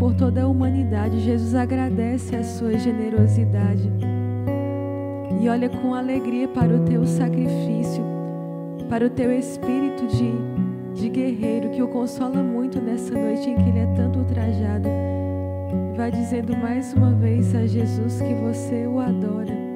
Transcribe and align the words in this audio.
por 0.00 0.14
toda 0.14 0.44
a 0.44 0.48
humanidade, 0.48 1.20
Jesus 1.20 1.54
agradece 1.54 2.34
a 2.34 2.42
sua 2.42 2.72
generosidade 2.78 3.92
e 5.38 5.46
olha 5.46 5.68
com 5.68 5.94
alegria 5.94 6.48
para 6.48 6.74
o 6.74 6.86
teu 6.86 7.06
sacrifício, 7.06 8.02
para 8.88 9.04
o 9.04 9.10
teu 9.10 9.30
espírito 9.30 10.06
de, 10.06 10.32
de 11.02 11.08
guerreiro 11.10 11.68
que 11.68 11.82
o 11.82 11.88
consola 11.88 12.42
muito 12.42 12.80
nessa 12.80 13.12
noite 13.12 13.50
em 13.50 13.56
que 13.56 13.68
ele 13.68 13.80
é 13.80 13.86
tanto 13.94 14.20
ultrajado. 14.20 14.88
Vai 15.94 16.10
dizendo 16.10 16.56
mais 16.56 16.94
uma 16.94 17.12
vez 17.12 17.54
a 17.54 17.66
Jesus 17.66 18.22
que 18.22 18.34
você 18.34 18.86
o 18.86 18.98
adora. 18.98 19.69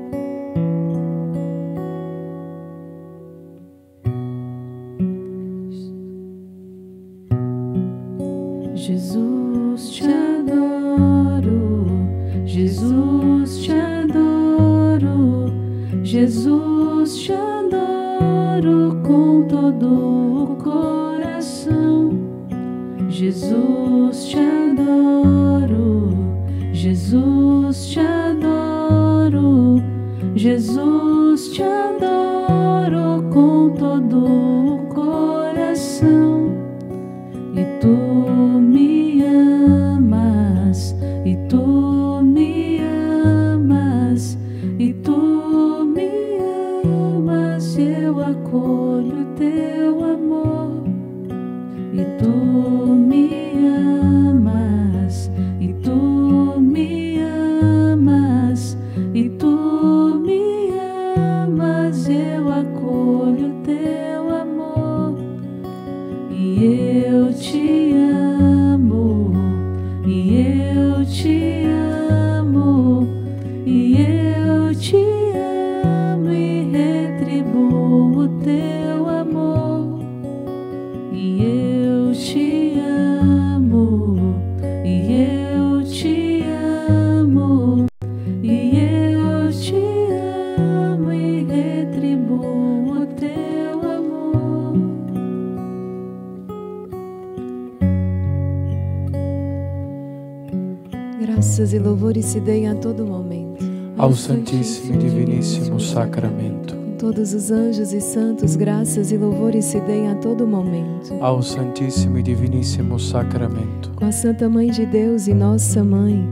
Anjos 107.84 107.92
e 107.92 108.00
santos, 108.00 108.56
graças 108.56 109.12
e 109.12 109.16
louvores 109.18 109.66
se 109.66 109.78
deem 109.80 110.08
a 110.08 110.14
todo 110.14 110.46
momento. 110.46 111.12
ao 111.20 111.42
Santíssimo 111.42 112.18
e 112.18 112.22
Diviníssimo 112.22 112.98
Sacramento, 112.98 113.90
Com 113.94 114.06
a 114.06 114.12
Santa 114.12 114.48
Mãe 114.48 114.70
de 114.70 114.86
Deus 114.86 115.28
e 115.28 115.34
Nossa 115.34 115.84
Mãe, 115.84 116.26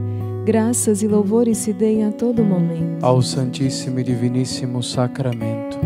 graças 0.45 1.03
e 1.03 1.07
louvores 1.07 1.59
se 1.59 1.71
deem 1.71 2.05
a 2.05 2.11
todo 2.11 2.43
momento. 2.43 3.03
ao 3.03 3.21
Santíssimo 3.21 3.99
e 3.99 4.03
Diviníssimo 4.03 4.81
Sacramento, 4.81 5.77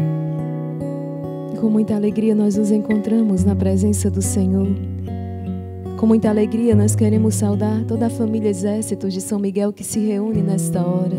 Com 1.60 1.70
muita 1.70 1.96
alegria 1.96 2.34
nós 2.34 2.56
nos 2.56 2.72
encontramos 2.72 3.44
na 3.44 3.56
presença 3.56 4.10
do 4.10 4.22
Senhor. 4.22 4.70
Com 5.98 6.06
muita 6.06 6.30
alegria 6.30 6.76
nós 6.76 6.96
queremos 6.96 7.36
saudar 7.36 7.84
toda 7.86 8.06
a 8.06 8.10
família 8.10 8.50
Exércitos 8.50 9.12
de 9.14 9.20
São 9.20 9.38
Miguel 9.40 9.74
que 9.74 9.84
se 9.84 10.00
reúne 10.00 10.42
nesta 10.42 10.82
hora. 10.86 11.18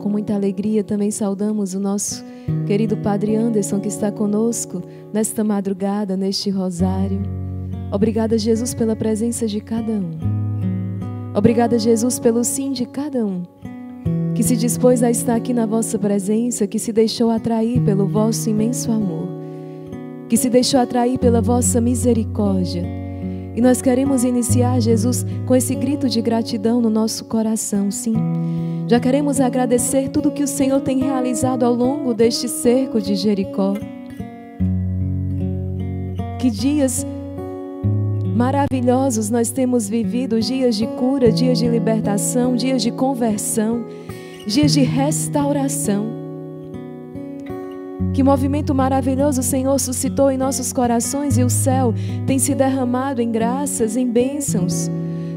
Com 0.00 0.08
muita 0.10 0.34
alegria 0.34 0.82
também 0.84 1.10
saudamos 1.10 1.72
o 1.74 1.80
nosso 1.80 2.24
querido 2.66 2.96
Padre 2.96 3.36
Anderson 3.36 3.80
que 3.80 3.88
está 3.88 4.10
conosco 4.10 4.82
nesta 5.12 5.42
madrugada, 5.42 6.16
neste 6.16 6.50
rosário. 6.50 7.20
Obrigada, 7.92 8.38
Jesus, 8.38 8.74
pela 8.74 8.94
presença 8.94 9.46
de 9.46 9.60
cada 9.60 9.92
um. 9.92 10.18
Obrigada, 11.34 11.78
Jesus, 11.78 12.18
pelo 12.18 12.42
sim 12.44 12.72
de 12.72 12.86
cada 12.86 13.24
um 13.24 13.42
que 14.40 14.44
se 14.44 14.56
dispôs 14.56 15.02
a 15.02 15.10
estar 15.10 15.34
aqui 15.34 15.52
na 15.52 15.66
vossa 15.66 15.98
presença, 15.98 16.66
que 16.66 16.78
se 16.78 16.94
deixou 16.94 17.30
atrair 17.30 17.78
pelo 17.82 18.06
vosso 18.06 18.48
imenso 18.48 18.90
amor, 18.90 19.28
que 20.30 20.36
se 20.36 20.48
deixou 20.48 20.80
atrair 20.80 21.18
pela 21.18 21.42
vossa 21.42 21.78
misericórdia. 21.78 22.82
E 23.54 23.60
nós 23.60 23.82
queremos 23.82 24.24
iniciar, 24.24 24.80
Jesus, 24.80 25.26
com 25.44 25.54
esse 25.54 25.74
grito 25.74 26.08
de 26.08 26.22
gratidão 26.22 26.80
no 26.80 26.88
nosso 26.88 27.26
coração, 27.26 27.90
sim. 27.90 28.14
Já 28.90 28.98
queremos 28.98 29.40
agradecer 29.40 30.08
tudo 30.08 30.32
que 30.32 30.42
o 30.42 30.48
Senhor 30.48 30.80
tem 30.80 30.98
realizado 30.98 31.62
ao 31.62 31.72
longo 31.72 32.12
deste 32.12 32.48
cerco 32.48 33.00
de 33.00 33.14
Jericó. 33.14 33.74
Que 36.40 36.50
dias 36.50 37.06
maravilhosos 38.34 39.30
nós 39.30 39.48
temos 39.52 39.88
vivido 39.88 40.40
dias 40.40 40.74
de 40.74 40.88
cura, 40.88 41.30
dias 41.30 41.58
de 41.58 41.68
libertação, 41.68 42.56
dias 42.56 42.82
de 42.82 42.90
conversão, 42.90 43.86
dias 44.44 44.72
de 44.72 44.80
restauração. 44.80 46.06
Que 48.12 48.24
movimento 48.24 48.74
maravilhoso 48.74 49.40
o 49.40 49.44
Senhor 49.44 49.78
suscitou 49.78 50.32
em 50.32 50.36
nossos 50.36 50.72
corações 50.72 51.38
e 51.38 51.44
o 51.44 51.48
céu 51.48 51.94
tem 52.26 52.40
se 52.40 52.56
derramado 52.56 53.22
em 53.22 53.30
graças, 53.30 53.96
em 53.96 54.10
bênçãos 54.10 54.90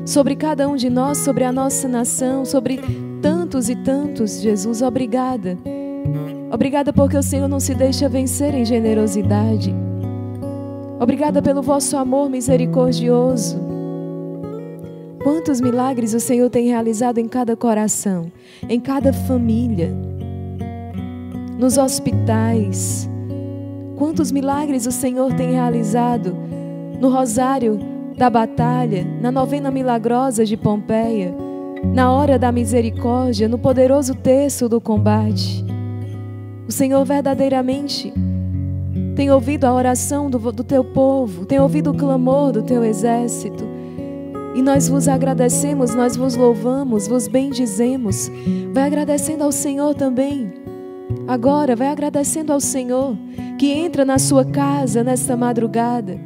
sobre 0.06 0.36
cada 0.36 0.68
um 0.68 0.76
de 0.76 0.90
nós, 0.90 1.20
sobre 1.20 1.44
a 1.44 1.52
nossa 1.52 1.88
nação, 1.88 2.46
sobre 2.46 2.80
tantos 3.24 3.70
e 3.70 3.76
tantos. 3.78 4.42
Jesus, 4.42 4.82
obrigada. 4.82 5.58
Obrigada 6.52 6.92
porque 6.92 7.18
o 7.18 7.24
Senhor 7.24 7.48
não 7.48 7.60
se 7.60 7.74
deixa 7.74 8.10
vencer 8.10 8.54
em 8.54 8.66
generosidade. 8.66 9.74
Obrigada 11.00 11.42
pelo 11.42 11.62
vosso 11.62 11.96
amor 11.96 12.30
misericordioso. 12.30 13.60
Quantos 15.24 15.62
milagres 15.62 16.14
o 16.14 16.20
Senhor 16.20 16.50
tem 16.50 16.68
realizado 16.68 17.18
em 17.18 17.28
cada 17.30 17.56
coração, 17.56 18.30
em 18.68 18.80
cada 18.80 19.14
família, 19.14 19.90
nos 21.58 21.78
hospitais. 21.78 23.10
Quantos 23.98 24.34
milagres 24.34 24.86
o 24.86 24.92
Senhor 24.92 25.34
tem 25.34 25.54
realizado 25.54 26.36
no 27.00 27.10
Rosário 27.10 27.80
da 28.18 28.30
Batalha, 28.30 29.08
na 29.22 29.32
novena 29.32 29.72
milagrosa 29.72 30.46
de 30.46 30.58
Pompeia, 30.58 31.34
na 31.92 32.12
hora 32.12 32.40
da 32.40 32.52
misericórdia, 32.52 33.50
no 33.50 33.58
poderoso 33.58 34.16
terço 34.16 34.70
do 34.70 34.80
combate. 34.80 35.66
O 36.68 36.72
Senhor 36.72 37.04
verdadeiramente 37.04 38.14
tem 39.16 39.30
ouvido 39.30 39.66
a 39.66 39.74
oração 39.74 40.30
do, 40.30 40.40
do 40.52 40.64
teu 40.64 40.84
povo, 40.84 41.46
tem 41.46 41.60
ouvido 41.60 41.92
o 41.92 41.94
clamor 41.94 42.52
do 42.52 42.64
teu 42.64 42.84
exército. 42.84 43.64
E 44.56 44.62
nós 44.62 44.88
vos 44.88 45.08
agradecemos, 45.08 45.96
nós 45.96 46.16
vos 46.16 46.36
louvamos, 46.36 47.08
vos 47.08 47.28
bendizemos. 47.28 48.32
Vai 48.72 48.84
agradecendo 48.84 49.44
ao 49.44 49.52
Senhor 49.52 49.96
também. 49.96 50.52
Agora, 51.28 51.76
vai 51.76 51.88
agradecendo 51.88 52.54
ao 52.54 52.60
Senhor 52.60 53.16
que 53.58 53.72
entra 53.72 54.06
na 54.06 54.20
sua 54.20 54.46
casa 54.46 55.04
nesta 55.04 55.36
madrugada, 55.36 56.20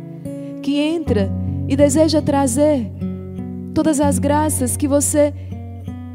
que 0.62 0.78
entra 0.78 1.32
e 1.68 1.76
deseja 1.76 2.22
trazer 2.22 2.92
todas 3.74 4.02
as 4.02 4.18
graças 4.18 4.76
que 4.76 4.88
você 4.88 5.34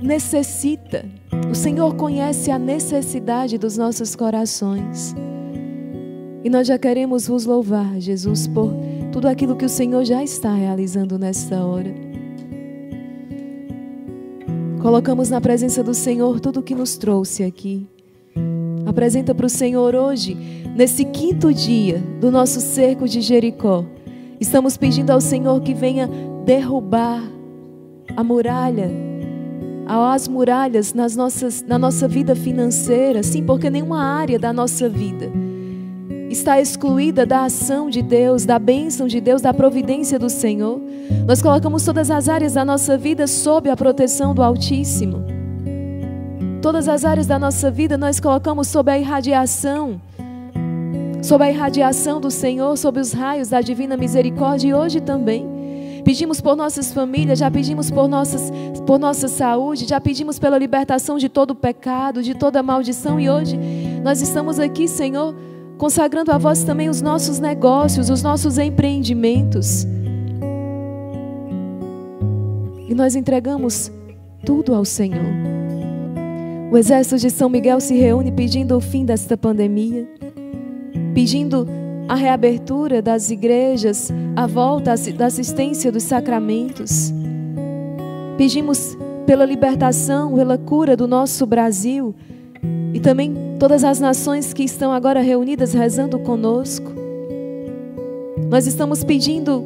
necessita. 0.02 1.04
O 1.50 1.54
Senhor 1.54 1.94
conhece 1.94 2.50
a 2.50 2.58
necessidade 2.58 3.56
dos 3.56 3.76
nossos 3.76 4.16
corações. 4.16 5.14
E 6.44 6.50
nós 6.50 6.66
já 6.66 6.76
queremos 6.76 7.28
vos 7.28 7.46
louvar, 7.46 8.00
Jesus, 8.00 8.48
por 8.48 8.72
tudo 9.12 9.28
aquilo 9.28 9.54
que 9.54 9.64
o 9.64 9.68
Senhor 9.68 10.04
já 10.04 10.22
está 10.22 10.52
realizando 10.52 11.18
nesta 11.18 11.64
hora. 11.64 11.94
Colocamos 14.80 15.30
na 15.30 15.40
presença 15.40 15.82
do 15.82 15.94
Senhor 15.94 16.40
tudo 16.40 16.58
o 16.58 16.62
que 16.62 16.74
nos 16.74 16.96
trouxe 16.96 17.44
aqui. 17.44 17.86
Apresenta 18.84 19.32
para 19.32 19.46
o 19.46 19.50
Senhor 19.50 19.94
hoje, 19.94 20.36
nesse 20.74 21.04
quinto 21.04 21.54
dia 21.54 22.02
do 22.20 22.32
nosso 22.32 22.60
cerco 22.60 23.06
de 23.06 23.20
Jericó. 23.20 23.84
Estamos 24.40 24.76
pedindo 24.76 25.10
ao 25.10 25.20
Senhor 25.20 25.60
que 25.60 25.72
venha 25.72 26.10
derrubar 26.44 27.22
a 28.16 28.24
muralha, 28.24 28.90
as 29.86 30.28
muralhas 30.28 30.94
nas 30.94 31.16
nossas, 31.16 31.62
na 31.62 31.78
nossa 31.78 32.06
vida 32.06 32.34
financeira, 32.34 33.22
sim, 33.22 33.42
porque 33.42 33.68
nenhuma 33.68 34.02
área 34.02 34.38
da 34.38 34.52
nossa 34.52 34.88
vida 34.88 35.30
está 36.32 36.60
excluída 36.60 37.26
da 37.26 37.44
ação 37.44 37.90
de 37.90 38.00
Deus, 38.00 38.44
da 38.44 38.58
bênção 38.58 39.06
de 39.06 39.20
Deus, 39.20 39.42
da 39.42 39.52
providência 39.52 40.18
do 40.18 40.30
Senhor. 40.30 40.80
Nós 41.26 41.42
colocamos 41.42 41.84
todas 41.84 42.10
as 42.10 42.28
áreas 42.28 42.54
da 42.54 42.64
nossa 42.64 42.96
vida 42.96 43.26
sob 43.26 43.68
a 43.68 43.76
proteção 43.76 44.34
do 44.34 44.42
Altíssimo. 44.42 45.24
Todas 46.62 46.88
as 46.88 47.04
áreas 47.04 47.26
da 47.26 47.38
nossa 47.38 47.70
vida 47.70 47.98
nós 47.98 48.18
colocamos 48.18 48.68
sob 48.68 48.90
a 48.90 48.98
irradiação, 48.98 50.00
sob 51.22 51.44
a 51.44 51.50
irradiação 51.50 52.20
do 52.20 52.30
Senhor, 52.30 52.76
sob 52.78 52.98
os 52.98 53.12
raios 53.12 53.48
da 53.48 53.60
divina 53.60 53.96
misericórdia 53.96 54.68
e 54.68 54.74
hoje 54.74 55.00
também. 55.00 55.51
Pedimos 56.04 56.40
por 56.40 56.56
nossas 56.56 56.92
famílias, 56.92 57.38
já 57.38 57.50
pedimos 57.50 57.90
por, 57.90 58.08
nossas, 58.08 58.50
por 58.86 58.98
nossa 58.98 59.28
saúde, 59.28 59.86
já 59.86 60.00
pedimos 60.00 60.38
pela 60.38 60.58
libertação 60.58 61.16
de 61.18 61.28
todo 61.28 61.54
pecado, 61.54 62.22
de 62.22 62.34
toda 62.34 62.62
maldição 62.62 63.20
e 63.20 63.30
hoje 63.30 63.58
nós 64.02 64.20
estamos 64.20 64.58
aqui, 64.58 64.88
Senhor 64.88 65.34
consagrando 65.82 66.30
a 66.30 66.38
vós 66.38 66.62
também 66.62 66.88
os 66.88 67.02
nossos 67.02 67.40
negócios, 67.40 68.08
os 68.08 68.22
nossos 68.22 68.56
empreendimentos. 68.56 69.84
E 72.88 72.94
nós 72.94 73.16
entregamos 73.16 73.90
tudo 74.46 74.76
ao 74.76 74.84
Senhor. 74.84 75.26
O 76.70 76.78
exército 76.78 77.18
de 77.18 77.30
São 77.30 77.48
Miguel 77.48 77.80
se 77.80 77.96
reúne 77.96 78.30
pedindo 78.30 78.76
o 78.76 78.80
fim 78.80 79.04
desta 79.04 79.36
pandemia, 79.36 80.08
pedindo 81.12 81.66
a 82.12 82.14
reabertura 82.14 83.00
das 83.00 83.30
igrejas, 83.30 84.12
a 84.36 84.46
volta 84.46 84.92
da 85.16 85.24
assistência 85.24 85.90
dos 85.90 86.02
sacramentos. 86.02 87.10
Pedimos 88.36 88.98
pela 89.24 89.46
libertação, 89.46 90.34
pela 90.34 90.58
cura 90.58 90.94
do 90.94 91.08
nosso 91.08 91.46
Brasil 91.46 92.14
e 92.92 93.00
também 93.00 93.34
todas 93.58 93.82
as 93.82 93.98
nações 93.98 94.52
que 94.52 94.62
estão 94.62 94.92
agora 94.92 95.22
reunidas 95.22 95.72
rezando 95.72 96.18
conosco. 96.18 96.92
Nós 98.50 98.66
estamos 98.66 99.02
pedindo 99.02 99.64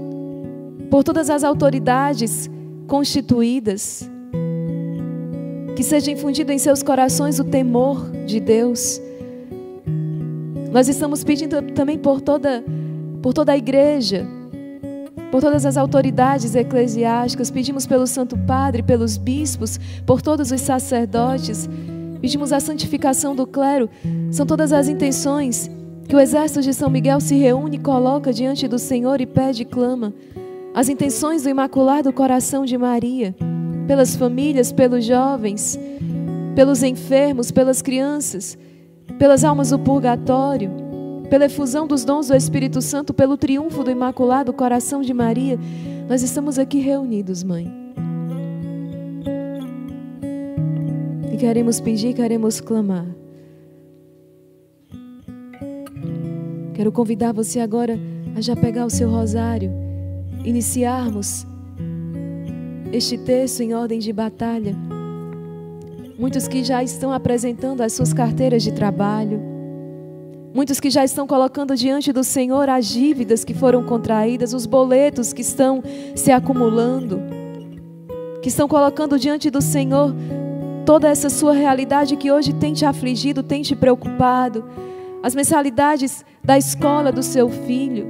por 0.88 1.02
todas 1.02 1.28
as 1.28 1.42
autoridades 1.42 2.48
constituídas 2.86 4.08
que 5.74 5.82
seja 5.82 6.12
infundido 6.12 6.52
em 6.52 6.58
seus 6.58 6.80
corações 6.80 7.40
o 7.40 7.44
temor 7.44 8.08
de 8.24 8.38
Deus. 8.38 9.00
Nós 10.72 10.88
estamos 10.88 11.24
pedindo 11.24 11.60
também 11.72 11.98
por 11.98 12.20
toda 12.20 12.64
por 13.22 13.32
toda 13.32 13.52
a 13.52 13.56
igreja, 13.56 14.24
por 15.32 15.40
todas 15.40 15.66
as 15.66 15.76
autoridades 15.76 16.54
eclesiásticas, 16.54 17.50
pedimos 17.50 17.86
pelo 17.86 18.06
Santo 18.06 18.38
Padre, 18.38 18.82
pelos 18.82 19.16
bispos, 19.16 19.80
por 20.06 20.22
todos 20.22 20.52
os 20.52 20.60
sacerdotes, 20.60 21.68
pedimos 22.20 22.52
a 22.52 22.60
santificação 22.60 23.34
do 23.34 23.46
clero, 23.46 23.90
são 24.30 24.46
todas 24.46 24.72
as 24.72 24.88
intenções 24.88 25.68
que 26.08 26.14
o 26.14 26.20
exército 26.20 26.62
de 26.62 26.72
São 26.72 26.88
Miguel 26.88 27.20
se 27.20 27.36
reúne 27.36 27.78
coloca 27.78 28.32
diante 28.32 28.68
do 28.68 28.78
Senhor 28.78 29.20
e 29.20 29.26
pede 29.26 29.62
e 29.62 29.64
clama. 29.64 30.14
As 30.72 30.88
intenções 30.88 31.42
do 31.42 31.48
Imaculado 31.48 32.12
Coração 32.12 32.64
de 32.64 32.78
Maria, 32.78 33.34
pelas 33.88 34.14
famílias, 34.14 34.70
pelos 34.70 35.04
jovens, 35.04 35.78
pelos 36.54 36.82
enfermos, 36.82 37.50
pelas 37.50 37.82
crianças, 37.82 38.56
pelas 39.18 39.44
almas 39.44 39.70
do 39.70 39.78
purgatório, 39.78 40.70
pela 41.30 41.46
efusão 41.46 41.86
dos 41.86 42.04
dons 42.04 42.28
do 42.28 42.36
Espírito 42.36 42.80
Santo, 42.82 43.14
pelo 43.14 43.36
triunfo 43.36 43.82
do 43.82 43.90
Imaculado 43.90 44.52
Coração 44.52 45.02
de 45.02 45.12
Maria. 45.12 45.58
Nós 46.08 46.22
estamos 46.22 46.58
aqui 46.58 46.78
reunidos, 46.78 47.42
Mãe 47.42 47.86
E 51.36 51.38
queremos 51.38 51.80
pedir, 51.80 52.14
queremos 52.14 52.62
clamar. 52.62 53.06
Quero 56.72 56.90
convidar 56.90 57.32
você 57.32 57.60
agora 57.60 57.98
a 58.34 58.40
já 58.40 58.56
pegar 58.56 58.86
o 58.86 58.90
seu 58.90 59.10
rosário, 59.10 59.70
iniciarmos 60.44 61.46
este 62.90 63.18
texto 63.18 63.60
em 63.60 63.74
ordem 63.74 63.98
de 63.98 64.14
batalha. 64.14 64.74
Muitos 66.18 66.48
que 66.48 66.64
já 66.64 66.82
estão 66.82 67.12
apresentando 67.12 67.82
as 67.82 67.92
suas 67.92 68.14
carteiras 68.14 68.62
de 68.62 68.72
trabalho, 68.72 69.38
muitos 70.54 70.80
que 70.80 70.88
já 70.88 71.04
estão 71.04 71.26
colocando 71.26 71.76
diante 71.76 72.10
do 72.10 72.24
Senhor 72.24 72.70
as 72.70 72.86
dívidas 72.86 73.44
que 73.44 73.52
foram 73.52 73.84
contraídas, 73.84 74.54
os 74.54 74.64
boletos 74.64 75.34
que 75.34 75.42
estão 75.42 75.82
se 76.14 76.32
acumulando, 76.32 77.20
que 78.40 78.48
estão 78.48 78.66
colocando 78.66 79.18
diante 79.18 79.50
do 79.50 79.60
Senhor 79.60 80.14
toda 80.86 81.06
essa 81.06 81.28
sua 81.28 81.52
realidade 81.52 82.16
que 82.16 82.32
hoje 82.32 82.54
tem 82.54 82.72
te 82.72 82.86
afligido, 82.86 83.42
tem 83.42 83.60
te 83.60 83.76
preocupado, 83.76 84.64
as 85.22 85.34
mensalidades 85.34 86.24
da 86.42 86.56
escola 86.56 87.12
do 87.12 87.22
seu 87.22 87.50
filho, 87.50 88.06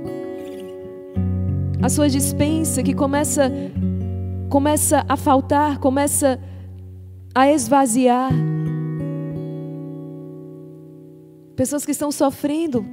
a 1.83 1.89
sua 1.89 2.09
dispensa 2.09 2.85
que 2.85 2.95
começa 2.95 3.51
começa 4.49 5.05
a 5.09 5.17
faltar, 5.17 5.79
começa 5.79 6.39
a 6.39 6.56
esvaziar. 7.51 8.31
Pessoas 11.55 11.85
que 11.85 11.91
estão 11.91 12.13
sofrendo 12.13 12.85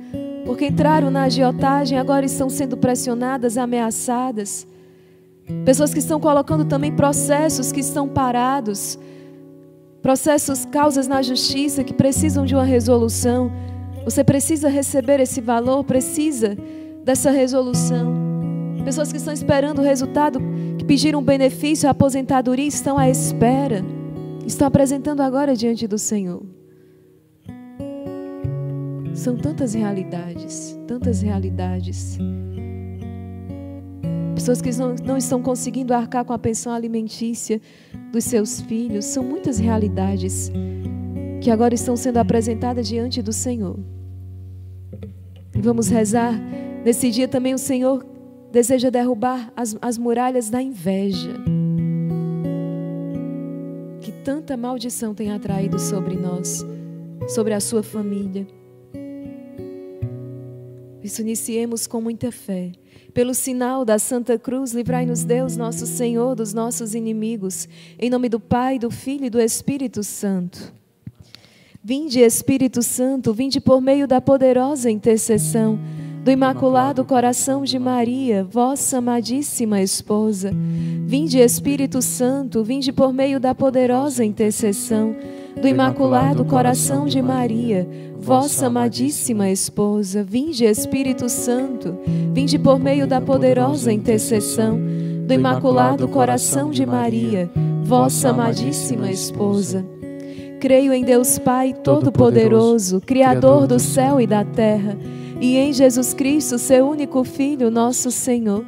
porque 0.46 0.68
entraram 0.68 1.10
na 1.10 1.24
agiotagem, 1.24 1.98
agora 1.98 2.26
estão 2.26 2.50
sendo 2.50 2.76
pressionadas, 2.76 3.58
ameaçadas. 3.58 4.68
Pessoas 5.64 5.94
que 5.94 6.00
estão 6.00 6.20
colocando 6.20 6.66
também 6.66 6.92
processos 6.92 7.72
que 7.72 7.80
estão 7.80 8.08
parados 8.08 8.98
processos, 10.04 10.66
causas 10.66 11.08
na 11.08 11.22
justiça 11.22 11.82
que 11.82 11.94
precisam 11.94 12.46
de 12.46 12.54
uma 12.54 12.66
resolução. 12.66 13.50
Você 14.04 14.22
precisa 14.22 14.68
receber 14.68 15.22
esse 15.22 15.40
valor, 15.40 15.86
precisa 15.86 16.58
dessa 17.06 17.32
resolução. 17.32 18.14
Pessoas 18.84 19.14
que 19.14 19.18
estão 19.18 19.34
esperando 19.34 19.80
o 19.80 19.82
resultado, 19.82 20.42
que 20.78 20.84
pediram 20.84 21.24
benefício, 21.24 21.88
a 21.88 21.92
aposentadoria, 21.92 22.68
estão 22.68 22.98
à 22.98 23.10
espera. 23.10 23.82
Estão 24.46 24.68
apresentando 24.68 25.22
agora 25.22 25.56
diante 25.56 25.88
do 25.88 25.98
Senhor. 25.98 26.44
São 29.14 29.38
tantas 29.38 29.74
realidades, 29.74 30.78
tantas 30.88 31.22
realidades. 31.22 32.18
Pessoas 34.36 34.62
que 34.62 34.72
não, 34.78 34.96
não 34.96 35.18
estão 35.18 35.42
conseguindo 35.42 35.94
arcar 35.94 36.26
com 36.26 36.34
a 36.34 36.40
pensão 36.40 36.74
alimentícia 36.74 37.62
dos 38.12 38.26
seus 38.26 38.60
filhos. 38.62 39.06
São 39.06 39.24
muitas 39.24 39.60
realidades 39.60 40.52
que 41.42 41.50
agora 41.50 41.74
estão 41.74 41.96
sendo 41.96 42.18
apresentadas 42.18 42.88
diante 42.88 43.22
do 43.22 43.32
Senhor. 43.32 43.80
E 45.56 45.62
vamos 45.62 45.88
rezar. 45.88 46.34
Nesse 46.84 47.12
dia 47.12 47.28
também 47.28 47.54
o 47.54 47.60
Senhor 47.60 48.06
deseja 48.52 48.90
derrubar 48.90 49.54
as, 49.56 49.78
as 49.82 49.98
muralhas 49.98 50.50
da 50.50 50.62
inveja. 50.62 51.53
Tanta 54.24 54.56
maldição 54.56 55.14
tem 55.14 55.32
atraído 55.32 55.78
sobre 55.78 56.16
nós, 56.16 56.66
sobre 57.28 57.54
a 57.54 57.60
sua 57.60 57.84
família. 57.84 58.48
Isso 61.04 61.20
iniciemos 61.22 61.86
com 61.86 62.00
muita 62.00 62.32
fé 62.32 62.72
pelo 63.14 63.34
sinal 63.34 63.84
da 63.84 64.00
Santa 64.00 64.40
Cruz, 64.40 64.72
livrai-nos 64.72 65.24
Deus, 65.24 65.58
nosso 65.58 65.86
Senhor, 65.86 66.36
dos 66.36 66.54
nossos 66.54 66.96
inimigos. 66.96 67.68
Em 68.00 68.10
nome 68.10 68.30
do 68.30 68.40
Pai, 68.40 68.80
do 68.80 68.90
Filho 68.90 69.26
e 69.26 69.30
do 69.30 69.42
Espírito 69.42 70.02
Santo. 70.04 70.74
Vinde, 71.84 72.22
Espírito 72.22 72.82
Santo, 72.82 73.34
vinde 73.34 73.60
por 73.60 73.82
meio 73.82 74.08
da 74.08 74.22
poderosa 74.22 74.90
intercessão 74.90 75.78
do 76.24 76.32
Imaculado 76.32 77.04
Coração 77.04 77.66
de 77.66 77.78
Maria, 77.78 78.46
vossa 78.50 79.00
amadíssima 79.00 79.82
esposa. 79.82 80.52
Vinde, 81.06 81.38
Espírito 81.38 82.02
Santo, 82.02 82.64
vinde 82.64 82.94
por 82.94 83.12
meio 83.12 83.42
da 83.42 83.54
poderosa 83.54 84.24
intercessão. 84.24 85.14
Do 85.62 85.68
Imaculado 85.68 86.46
Coração 86.46 87.08
de 87.08 87.22
Maria, 87.22 87.86
vossa 88.18 88.68
amadíssima 88.68 89.50
esposa, 89.50 90.24
vinde 90.24 90.64
Espírito 90.64 91.28
Santo, 91.28 91.98
vinde 92.34 92.58
por 92.58 92.80
meio 92.80 93.06
da 93.06 93.20
poderosa 93.20 93.92
intercessão. 93.92 94.80
Do 95.28 95.34
Imaculado 95.34 96.08
Coração 96.08 96.72
de 96.72 96.86
Maria, 96.86 97.52
vossa 97.84 98.30
amadíssima 98.30 99.12
esposa. 99.12 99.86
Creio 100.62 100.94
em 100.94 101.04
Deus 101.04 101.38
Pai 101.38 101.74
Todo-Poderoso, 101.74 103.02
Criador 103.02 103.68
do 103.68 103.78
céu 103.78 104.22
e 104.22 104.26
da 104.26 104.46
terra, 104.46 104.98
e 105.44 105.58
em 105.58 105.74
Jesus 105.74 106.14
Cristo, 106.14 106.58
seu 106.58 106.88
único 106.88 107.24
Filho, 107.24 107.70
nosso 107.70 108.10
Senhor, 108.10 108.66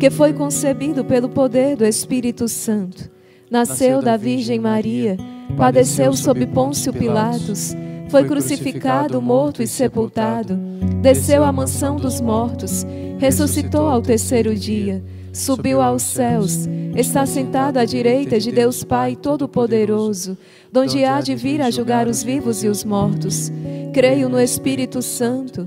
que 0.00 0.10
foi 0.10 0.32
concebido 0.32 1.04
pelo 1.04 1.28
poder 1.28 1.76
do 1.76 1.86
Espírito 1.86 2.48
Santo 2.48 3.18
Nasceu 3.50 4.02
da 4.02 4.14
Virgem 4.16 4.60
Maria, 4.60 5.16
padeceu 5.56 6.12
sob 6.12 6.46
Pôncio 6.48 6.92
Pilatos, 6.92 7.74
foi 8.10 8.24
crucificado, 8.24 9.22
morto 9.22 9.62
e 9.62 9.66
sepultado, 9.66 10.54
desceu 11.00 11.42
à 11.42 11.50
mansão 11.50 11.96
dos 11.96 12.20
mortos, 12.20 12.84
ressuscitou 13.18 13.86
ao 13.86 14.02
terceiro 14.02 14.54
dia, 14.54 15.02
subiu 15.32 15.80
aos 15.80 16.02
céus, 16.02 16.68
está 16.94 17.24
sentado 17.24 17.78
à 17.78 17.86
direita 17.86 18.38
de 18.38 18.52
Deus 18.52 18.84
Pai 18.84 19.16
Todo-Poderoso, 19.16 20.36
donde 20.70 21.02
há 21.02 21.22
de 21.22 21.34
vir 21.34 21.62
a 21.62 21.70
julgar 21.70 22.06
os 22.06 22.22
vivos 22.22 22.62
e 22.62 22.68
os 22.68 22.84
mortos. 22.84 23.50
Creio 23.94 24.28
no 24.28 24.38
Espírito 24.38 25.00
Santo, 25.00 25.66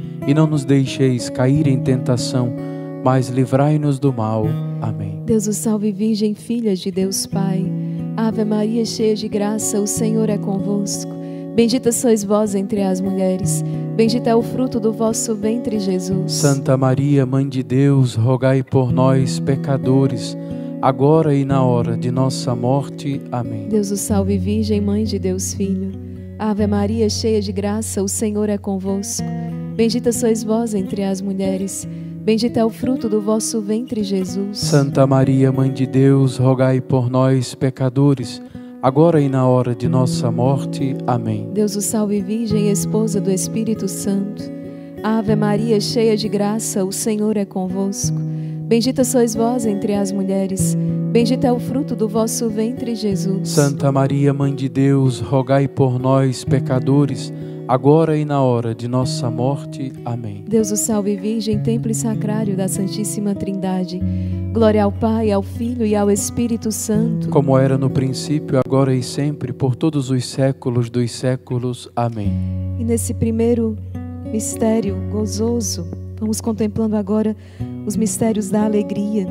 e 0.27 0.33
não 0.33 0.47
nos 0.47 0.65
deixeis 0.65 1.29
cair 1.29 1.67
em 1.67 1.79
tentação, 1.79 2.53
mas 3.03 3.29
livrai-nos 3.29 3.99
do 3.99 4.13
mal. 4.13 4.45
Amém. 4.81 5.21
Deus 5.25 5.47
o 5.47 5.53
salve, 5.53 5.91
Virgem, 5.91 6.33
filha 6.33 6.75
de 6.75 6.91
Deus 6.91 7.25
Pai. 7.25 7.65
Ave 8.17 8.43
Maria, 8.43 8.85
cheia 8.85 9.15
de 9.15 9.27
graça, 9.27 9.79
o 9.79 9.87
Senhor 9.87 10.29
é 10.29 10.37
convosco. 10.37 11.11
Bendita 11.55 11.91
sois 11.91 12.23
vós 12.23 12.55
entre 12.55 12.81
as 12.81 13.01
mulheres. 13.01 13.63
Bendito 13.95 14.27
é 14.27 14.35
o 14.35 14.41
fruto 14.41 14.79
do 14.79 14.93
vosso 14.93 15.35
ventre, 15.35 15.79
Jesus. 15.79 16.31
Santa 16.31 16.77
Maria, 16.77 17.25
Mãe 17.25 17.47
de 17.47 17.61
Deus, 17.61 18.15
rogai 18.15 18.63
por 18.63 18.91
nós, 18.91 19.39
pecadores, 19.39 20.37
agora 20.81 21.35
e 21.35 21.43
na 21.43 21.63
hora 21.63 21.97
de 21.97 22.09
nossa 22.09 22.55
morte. 22.55 23.21
Amém. 23.31 23.67
Deus 23.67 23.91
o 23.91 23.97
salve, 23.97 24.37
Virgem, 24.37 24.79
Mãe 24.79 25.03
de 25.03 25.19
Deus 25.19 25.53
Filho. 25.53 25.91
Ave 26.39 26.65
Maria, 26.67 27.09
cheia 27.09 27.41
de 27.41 27.51
graça, 27.51 28.01
o 28.01 28.07
Senhor 28.07 28.49
é 28.49 28.57
convosco. 28.57 29.27
Bendita 29.75 30.11
sois 30.11 30.43
vós 30.43 30.73
entre 30.73 31.03
as 31.03 31.21
mulheres. 31.21 31.87
Bendito 32.23 32.57
é 32.57 32.63
o 32.63 32.69
fruto 32.69 33.09
do 33.09 33.19
vosso 33.19 33.61
ventre, 33.61 34.03
Jesus. 34.03 34.59
Santa 34.59 35.07
Maria, 35.07 35.51
Mãe 35.51 35.71
de 35.71 35.87
Deus, 35.87 36.37
rogai 36.37 36.79
por 36.79 37.09
nós, 37.09 37.55
pecadores, 37.55 38.41
agora 38.81 39.19
e 39.19 39.27
na 39.27 39.47
hora 39.47 39.73
de 39.73 39.87
nossa 39.87 40.29
morte. 40.29 40.95
Amém. 41.07 41.49
Deus 41.53 41.75
o 41.75 41.81
salve, 41.81 42.21
Virgem, 42.21 42.69
esposa 42.69 43.19
do 43.19 43.31
Espírito 43.31 43.87
Santo. 43.87 44.43
Ave 45.01 45.35
Maria, 45.35 45.79
cheia 45.79 46.15
de 46.15 46.29
graça, 46.29 46.85
o 46.85 46.91
Senhor 46.91 47.35
é 47.37 47.45
convosco. 47.45 48.17
Bendita 48.19 49.03
sois 49.03 49.33
vós 49.33 49.65
entre 49.65 49.95
as 49.95 50.11
mulheres. 50.11 50.77
Bendito 51.11 51.43
é 51.45 51.51
o 51.51 51.59
fruto 51.59 51.95
do 51.95 52.07
vosso 52.07 52.49
ventre, 52.49 52.93
Jesus. 52.93 53.49
Santa 53.49 53.91
Maria, 53.91 54.33
Mãe 54.33 54.53
de 54.53 54.69
Deus, 54.69 55.19
rogai 55.19 55.67
por 55.67 55.97
nós, 55.99 56.45
pecadores, 56.45 57.33
agora 57.33 57.50
e 58.17 58.25
na 58.25 58.41
hora 58.41 58.75
de 58.75 58.85
nossa 58.85 59.31
morte. 59.31 59.93
Amém. 60.03 60.43
Deus 60.45 60.71
o 60.71 60.75
salve, 60.75 61.15
Virgem, 61.15 61.57
templo 61.63 61.89
e 61.89 61.95
sacrário 61.95 62.57
da 62.57 62.67
Santíssima 62.67 63.33
Trindade. 63.33 63.97
Glória 64.51 64.83
ao 64.83 64.91
Pai, 64.91 65.31
ao 65.31 65.41
Filho 65.41 65.85
e 65.85 65.95
ao 65.95 66.11
Espírito 66.11 66.69
Santo. 66.69 67.29
Como 67.29 67.57
era 67.57 67.77
no 67.77 67.89
princípio, 67.89 68.59
agora 68.59 68.93
e 68.93 69.01
sempre, 69.01 69.53
por 69.53 69.73
todos 69.73 70.09
os 70.09 70.25
séculos 70.25 70.89
dos 70.89 71.11
séculos. 71.11 71.87
Amém. 71.95 72.33
E 72.77 72.83
nesse 72.83 73.13
primeiro 73.13 73.77
mistério 74.29 74.97
gozoso, 75.09 75.87
vamos 76.19 76.41
contemplando 76.41 76.97
agora 76.97 77.37
os 77.85 77.95
mistérios 77.95 78.49
da 78.49 78.65
alegria. 78.65 79.25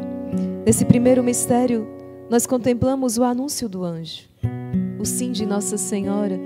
Nesse 0.64 0.86
primeiro 0.86 1.22
mistério, 1.22 1.86
nós 2.30 2.46
contemplamos 2.46 3.18
o 3.18 3.22
anúncio 3.22 3.68
do 3.68 3.84
anjo, 3.84 4.22
o 4.98 5.04
sim 5.04 5.30
de 5.30 5.44
Nossa 5.44 5.76
Senhora, 5.76 6.40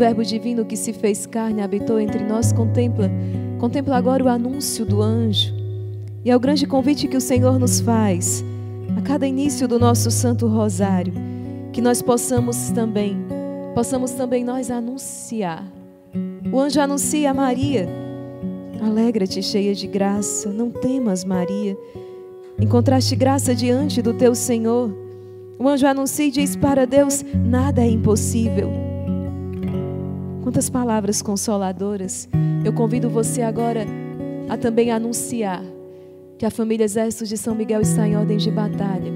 Verbo 0.00 0.24
divino 0.24 0.64
que 0.64 0.78
se 0.78 0.94
fez 0.94 1.26
carne, 1.26 1.60
habitou 1.60 2.00
entre 2.00 2.24
nós, 2.24 2.54
contempla, 2.54 3.10
contempla 3.58 3.98
agora 3.98 4.24
o 4.24 4.28
anúncio 4.28 4.86
do 4.86 5.02
anjo. 5.02 5.52
E 6.24 6.30
é 6.30 6.34
o 6.34 6.40
grande 6.40 6.66
convite 6.66 7.06
que 7.06 7.18
o 7.18 7.20
Senhor 7.20 7.58
nos 7.58 7.80
faz 7.80 8.42
a 8.96 9.02
cada 9.02 9.26
início 9.26 9.68
do 9.68 9.78
nosso 9.78 10.10
Santo 10.10 10.46
Rosário, 10.46 11.12
que 11.70 11.82
nós 11.82 12.00
possamos 12.00 12.70
também, 12.70 13.14
possamos 13.74 14.12
também 14.12 14.42
nós 14.42 14.70
anunciar. 14.70 15.70
O 16.50 16.58
anjo 16.58 16.80
anuncia 16.80 17.30
a 17.30 17.34
Maria: 17.34 17.86
Alegra-te, 18.80 19.42
cheia 19.42 19.74
de 19.74 19.86
graça, 19.86 20.48
não 20.48 20.70
temas, 20.70 21.26
Maria. 21.26 21.76
Encontraste 22.58 23.14
graça 23.14 23.54
diante 23.54 24.00
do 24.00 24.14
teu 24.14 24.34
Senhor. 24.34 24.96
O 25.58 25.68
anjo 25.68 25.86
anuncia 25.86 26.24
e 26.24 26.30
diz 26.30 26.56
para 26.56 26.86
Deus: 26.86 27.22
nada 27.44 27.82
é 27.82 27.90
impossível. 27.90 28.89
Quantas 30.42 30.70
palavras 30.70 31.20
consoladoras. 31.20 32.26
Eu 32.64 32.72
convido 32.72 33.10
você 33.10 33.42
agora 33.42 33.86
a 34.48 34.56
também 34.56 34.90
anunciar 34.90 35.62
que 36.38 36.46
a 36.46 36.50
família 36.50 36.84
Exército 36.84 37.26
de 37.26 37.36
São 37.36 37.54
Miguel 37.54 37.82
está 37.82 38.08
em 38.08 38.16
ordem 38.16 38.38
de 38.38 38.50
batalha, 38.50 39.12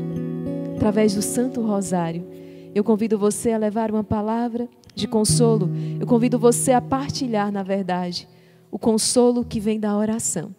através 0.77 1.15
do 1.15 1.23
Santo 1.23 1.63
Rosário. 1.63 2.27
Eu 2.75 2.85
convido 2.85 3.19
você 3.19 3.53
a 3.53 3.59
levar 3.59 3.91
uma 3.91 4.05
palavra 4.05 4.69
de 4.95 5.09
consolo. 5.09 5.71
Eu 5.99 6.07
convido 6.07 6.39
você 6.39 6.73
a 6.73 6.81
partilhar, 6.83 7.51
na 7.51 7.63
verdade, 7.63 8.29
o 8.71 8.79
consolo 8.79 9.47
que 9.47 9.59
vem 9.59 9.81
da 9.81 9.97
oração, 9.97 10.55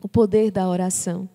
o 0.00 0.08
poder 0.08 0.52
da 0.52 0.68
oração. 0.68 1.28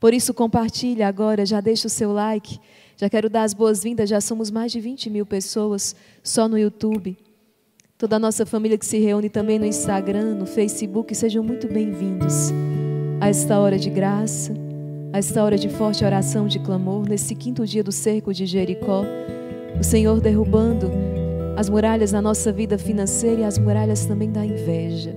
Por 0.00 0.12
isso, 0.12 0.34
compartilhe 0.34 1.04
agora, 1.04 1.46
já 1.46 1.60
deixa 1.60 1.86
o 1.86 1.90
seu 1.90 2.12
like. 2.12 2.58
Já 2.96 3.08
quero 3.08 3.30
dar 3.30 3.44
as 3.44 3.54
boas-vindas, 3.54 4.10
já 4.10 4.20
somos 4.20 4.50
mais 4.50 4.72
de 4.72 4.80
20 4.80 5.08
mil 5.08 5.24
pessoas 5.24 5.94
só 6.20 6.48
no 6.48 6.58
YouTube. 6.58 7.16
Toda 8.02 8.16
a 8.16 8.18
nossa 8.18 8.44
família 8.44 8.76
que 8.76 8.84
se 8.84 8.98
reúne 8.98 9.28
também 9.28 9.60
no 9.60 9.64
Instagram, 9.64 10.34
no 10.34 10.44
Facebook, 10.44 11.14
sejam 11.14 11.44
muito 11.44 11.68
bem-vindos 11.68 12.50
a 13.20 13.28
esta 13.28 13.60
hora 13.60 13.78
de 13.78 13.88
graça, 13.90 14.52
a 15.12 15.18
esta 15.18 15.44
hora 15.44 15.56
de 15.56 15.68
forte 15.68 16.04
oração, 16.04 16.48
de 16.48 16.58
clamor, 16.58 17.08
nesse 17.08 17.32
quinto 17.36 17.64
dia 17.64 17.84
do 17.84 17.92
cerco 17.92 18.34
de 18.34 18.44
Jericó. 18.44 19.04
O 19.78 19.84
Senhor 19.84 20.20
derrubando 20.20 20.90
as 21.56 21.68
muralhas 21.68 22.10
da 22.10 22.20
nossa 22.20 22.50
vida 22.50 22.76
financeira 22.76 23.42
e 23.42 23.44
as 23.44 23.56
muralhas 23.56 24.04
também 24.04 24.32
da 24.32 24.44
inveja. 24.44 25.14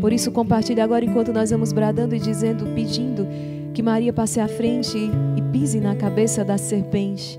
Por 0.00 0.12
isso, 0.12 0.32
compartilhe 0.32 0.80
agora 0.80 1.04
enquanto 1.04 1.32
nós 1.32 1.50
vamos 1.50 1.72
bradando 1.72 2.16
e 2.16 2.18
dizendo, 2.18 2.66
pedindo 2.74 3.28
que 3.72 3.80
Maria 3.80 4.12
passe 4.12 4.40
à 4.40 4.48
frente 4.48 4.98
e 4.98 5.42
pise 5.52 5.78
na 5.78 5.94
cabeça 5.94 6.44
da 6.44 6.58
serpente. 6.58 7.38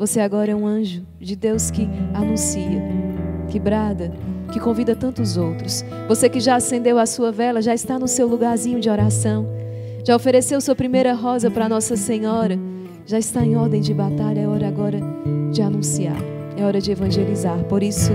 Você 0.00 0.18
agora 0.18 0.50
é 0.50 0.54
um 0.56 0.66
anjo 0.66 1.06
de 1.20 1.36
Deus 1.36 1.70
que 1.70 1.88
anuncia, 2.12 2.82
que 3.46 3.58
brada, 3.58 4.12
que 4.52 4.60
convida 4.60 4.94
tantos 4.94 5.36
outros. 5.36 5.84
Você 6.08 6.28
que 6.28 6.40
já 6.40 6.56
acendeu 6.56 6.98
a 6.98 7.06
sua 7.06 7.32
vela, 7.32 7.62
já 7.62 7.74
está 7.74 7.98
no 7.98 8.08
seu 8.08 8.26
lugarzinho 8.26 8.80
de 8.80 8.90
oração, 8.90 9.46
já 10.04 10.14
ofereceu 10.14 10.60
sua 10.60 10.74
primeira 10.74 11.14
rosa 11.14 11.50
para 11.50 11.68
Nossa 11.68 11.96
Senhora, 11.96 12.58
já 13.06 13.18
está 13.18 13.44
em 13.44 13.56
ordem 13.56 13.80
de 13.80 13.94
batalha, 13.94 14.40
é 14.40 14.48
hora 14.48 14.68
agora 14.68 15.00
de 15.52 15.62
anunciar, 15.62 16.16
é 16.56 16.64
hora 16.64 16.80
de 16.80 16.90
evangelizar. 16.90 17.58
Por 17.64 17.82
isso, 17.82 18.12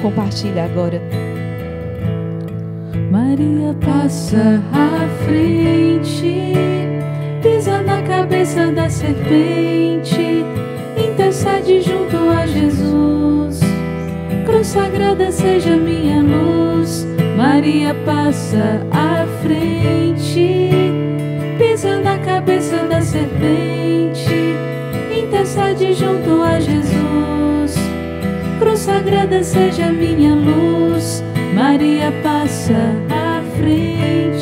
compartilhe 0.00 0.58
agora. 0.58 1.00
Maria 3.10 3.74
passa 3.80 4.62
à 4.72 5.24
frente, 5.24 6.54
pisa 7.42 7.82
na 7.82 8.02
cabeça 8.02 8.72
da 8.72 8.88
serpente, 8.88 10.44
intercede 10.96 11.80
junto 11.82 12.16
a 12.30 12.46
Jesus. 12.46 13.21
Cruz 14.52 14.66
sagrada 14.66 15.32
seja 15.32 15.74
minha 15.78 16.20
luz. 16.20 17.06
Maria 17.38 17.94
passa 18.04 18.86
à 18.90 19.26
frente, 19.40 20.68
pisa 21.56 21.96
na 21.96 22.18
cabeça 22.18 22.76
da 22.86 23.00
serpente, 23.00 24.28
intercede 25.10 25.94
junto 25.94 26.42
a 26.42 26.60
Jesus. 26.60 27.76
Cruz 28.58 28.80
sagrada 28.80 29.42
seja 29.42 29.90
minha 29.90 30.34
luz. 30.34 31.24
Maria 31.54 32.12
passa 32.22 32.76
à 33.08 33.42
frente. 33.56 34.41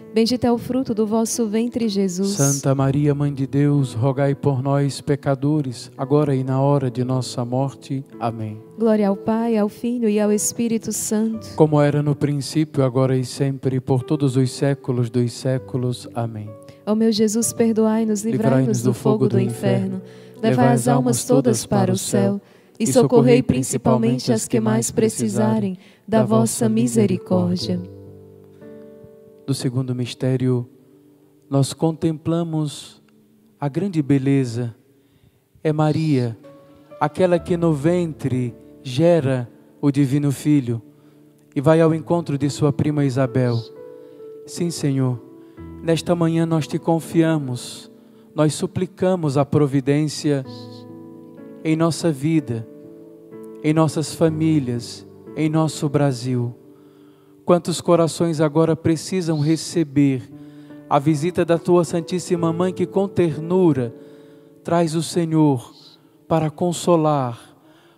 é 0.43 0.51
o 0.51 0.57
fruto 0.57 0.93
do 0.93 1.07
vosso 1.07 1.47
ventre, 1.47 1.87
Jesus. 1.87 2.31
Santa 2.31 2.75
Maria, 2.75 3.15
Mãe 3.15 3.33
de 3.33 3.47
Deus, 3.47 3.93
rogai 3.93 4.35
por 4.35 4.61
nós, 4.61 4.99
pecadores, 4.99 5.89
agora 5.97 6.35
e 6.35 6.43
na 6.43 6.61
hora 6.61 6.91
de 6.91 7.03
nossa 7.03 7.45
morte. 7.45 8.03
Amém. 8.19 8.61
Glória 8.77 9.07
ao 9.07 9.15
Pai, 9.15 9.57
ao 9.57 9.69
Filho 9.69 10.09
e 10.09 10.19
ao 10.19 10.31
Espírito 10.31 10.91
Santo. 10.91 11.55
Como 11.55 11.79
era 11.79 12.03
no 12.03 12.13
princípio, 12.13 12.83
agora 12.83 13.15
e 13.15 13.23
sempre, 13.23 13.79
por 13.79 14.03
todos 14.03 14.35
os 14.35 14.51
séculos 14.51 15.09
dos 15.09 15.31
séculos. 15.31 16.09
Amém. 16.13 16.49
Ó 16.85 16.93
meu 16.93 17.11
Jesus, 17.11 17.53
perdoai-nos, 17.53 18.23
livrai-nos 18.25 18.81
do 18.83 18.93
fogo 18.93 19.29
do 19.29 19.39
inferno. 19.39 20.01
Levai 20.43 20.73
as 20.73 20.89
almas 20.89 21.23
todas 21.23 21.65
para 21.65 21.93
o 21.93 21.97
céu 21.97 22.41
e 22.77 22.85
socorrei 22.85 23.41
principalmente 23.41 24.33
as 24.33 24.45
que 24.45 24.59
mais 24.59 24.91
precisarem 24.91 25.77
da 26.05 26.25
vossa 26.25 26.67
misericórdia. 26.67 28.00
Do 29.51 29.55
segundo 29.55 29.93
mistério, 29.93 30.65
nós 31.49 31.73
contemplamos 31.73 33.03
a 33.59 33.67
grande 33.67 34.01
beleza. 34.01 34.73
É 35.61 35.73
Maria, 35.73 36.37
aquela 37.01 37.37
que 37.37 37.57
no 37.57 37.73
ventre 37.73 38.55
gera 38.81 39.51
o 39.81 39.91
Divino 39.91 40.31
Filho 40.31 40.81
e 41.53 41.59
vai 41.59 41.81
ao 41.81 41.93
encontro 41.93 42.37
de 42.37 42.49
sua 42.49 42.71
prima 42.71 43.03
Isabel. 43.03 43.57
Sim, 44.47 44.71
Senhor, 44.71 45.21
nesta 45.83 46.15
manhã 46.15 46.45
nós 46.45 46.65
te 46.65 46.79
confiamos, 46.79 47.91
nós 48.33 48.53
suplicamos 48.53 49.35
a 49.35 49.43
providência 49.43 50.45
em 51.61 51.75
nossa 51.75 52.09
vida, 52.09 52.65
em 53.61 53.73
nossas 53.73 54.15
famílias, 54.15 55.05
em 55.35 55.49
nosso 55.49 55.89
Brasil. 55.89 56.55
Quantos 57.51 57.81
corações 57.81 58.39
agora 58.39 58.77
precisam 58.77 59.41
receber 59.41 60.23
a 60.89 60.97
visita 60.97 61.43
da 61.43 61.57
tua 61.57 61.83
Santíssima 61.83 62.53
Mãe 62.53 62.71
que 62.71 62.85
com 62.85 63.09
ternura 63.09 63.93
traz 64.63 64.95
o 64.95 65.03
Senhor 65.03 65.69
para 66.29 66.49
consolar, 66.49 67.53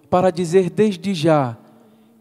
para 0.09 0.31
dizer 0.31 0.71
desde 0.71 1.13
já 1.13 1.55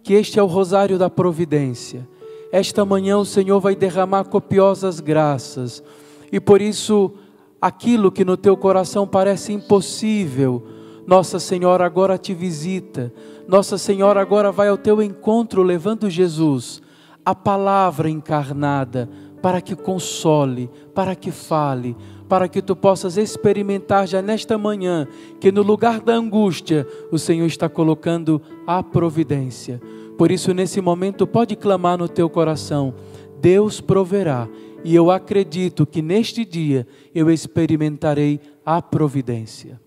que 0.03 0.13
este 0.13 0.39
é 0.39 0.43
o 0.43 0.47
rosário 0.47 0.99
da 0.99 1.09
providência. 1.09 2.07
Esta 2.53 2.85
manhã 2.85 3.17
o 3.17 3.25
Senhor 3.25 3.61
vai 3.61 3.75
derramar 3.75 4.25
copiosas 4.25 5.01
graças 5.01 5.83
e 6.31 6.39
por 6.39 6.61
isso 6.61 7.13
aquilo 7.59 8.13
que 8.13 8.27
no 8.27 8.37
teu 8.37 8.59
coração 8.59 9.07
parece 9.07 9.55
impossível, 9.55 10.67
Nossa 11.07 11.41
Senhora 11.41 11.87
agora 11.87 12.19
te 12.19 12.35
visita. 12.35 13.11
Nossa 13.49 13.79
Senhora 13.79 14.21
agora 14.21 14.53
vai 14.53 14.69
ao 14.69 14.77
teu 14.77 15.03
encontro 15.03 15.63
levando 15.63 16.11
Jesus 16.11 16.83
a 17.25 17.35
palavra 17.35 18.09
encarnada 18.09 19.09
para 19.43 19.61
que 19.61 19.75
console, 19.75 20.71
para 20.95 21.17
que 21.17 21.31
fale, 21.31 21.97
para 22.29 22.49
que 22.49 22.63
tu 22.63 22.77
possas 22.77 23.17
experimentar 23.17 24.07
já 24.07 24.23
nesta 24.23 24.57
manhã 24.57 25.07
que 25.41 25.51
no 25.51 25.63
lugar 25.63 26.01
da 26.01 26.15
angústia 26.15 26.87
o 27.11 27.19
Senhor 27.19 27.47
está 27.47 27.69
colocando 27.69 28.41
a 28.67 28.83
providência. 28.83 29.81
Por 30.17 30.31
isso, 30.31 30.55
nesse 30.55 30.81
momento, 30.81 31.27
pode 31.27 31.57
clamar 31.57 31.99
no 31.99 32.09
teu 32.09 32.31
coração: 32.31 32.95
Deus 33.41 33.81
proverá, 33.81 34.49
e 34.85 34.95
eu 34.95 35.11
acredito 35.11 35.85
que 35.85 36.01
neste 36.01 36.45
dia 36.45 36.87
eu 37.15 37.31
experimentarei 37.31 38.41
a 38.65 38.81
providência. 38.81 39.81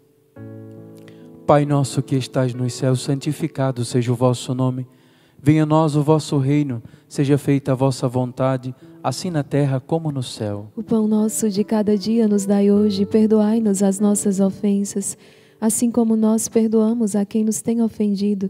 Pai 1.48 1.66
nosso 1.66 2.02
que 2.02 2.16
estás 2.16 2.54
nos 2.54 2.74
céus, 2.74 3.02
santificado 3.02 3.86
seja 3.86 4.12
o 4.12 4.16
vosso 4.16 4.54
nome. 4.54 4.88
Venha 5.42 5.64
a 5.64 5.66
nós 5.66 5.96
o 5.96 6.02
vosso 6.02 6.38
reino, 6.38 6.82
seja 7.08 7.38
feita 7.38 7.72
a 7.72 7.76
vossa 7.76 8.08
vontade, 8.08 8.74
assim 9.04 9.30
na 9.30 9.44
terra 9.44 9.80
como 9.80 10.12
no 10.12 10.24
céu. 10.24 10.72
O 10.76 10.84
pão 10.84 11.08
nosso 11.08 11.50
de 11.50 11.64
cada 11.64 11.98
dia 11.98 12.28
nos 12.28 12.46
dai 12.46 12.72
hoje, 12.72 13.06
perdoai-nos 13.06 13.84
as 13.84 14.00
nossas 14.00 14.40
ofensas, 14.40 15.18
assim 15.60 15.90
como 15.90 16.16
nós 16.16 16.48
perdoamos 16.48 17.16
a 17.16 17.26
quem 17.26 17.44
nos 17.44 17.62
tem 17.62 17.82
ofendido, 17.82 18.50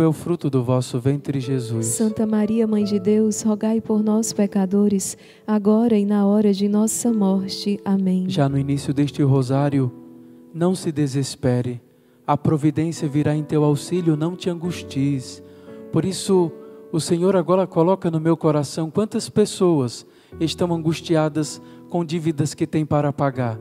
é 0.00 0.06
o 0.06 0.12
fruto 0.12 0.48
do 0.48 0.62
vosso 0.62 1.00
ventre, 1.00 1.40
Jesus. 1.40 1.86
Santa 1.86 2.26
Maria, 2.26 2.66
Mãe 2.66 2.84
de 2.84 2.98
Deus, 2.98 3.42
rogai 3.42 3.80
por 3.80 4.02
nós, 4.02 4.32
pecadores, 4.32 5.18
agora 5.46 5.98
e 5.98 6.04
na 6.04 6.24
hora 6.26 6.52
de 6.52 6.68
nossa 6.68 7.12
morte. 7.12 7.80
Amém. 7.84 8.26
Já 8.28 8.48
no 8.48 8.56
início 8.56 8.94
deste 8.94 9.22
rosário, 9.22 9.92
não 10.54 10.74
se 10.74 10.92
desespere. 10.92 11.80
A 12.26 12.36
providência 12.36 13.08
virá 13.08 13.34
em 13.34 13.42
teu 13.42 13.64
auxílio, 13.64 14.16
não 14.16 14.36
te 14.36 14.48
angusties. 14.48 15.42
Por 15.90 16.04
isso, 16.04 16.52
o 16.92 17.00
Senhor 17.00 17.34
agora 17.36 17.66
coloca 17.66 18.10
no 18.10 18.20
meu 18.20 18.36
coração 18.36 18.90
quantas 18.90 19.28
pessoas 19.28 20.06
estão 20.38 20.72
angustiadas 20.72 21.60
com 21.90 22.04
dívidas 22.04 22.54
que 22.54 22.66
têm 22.66 22.86
para 22.86 23.12
pagar. 23.12 23.58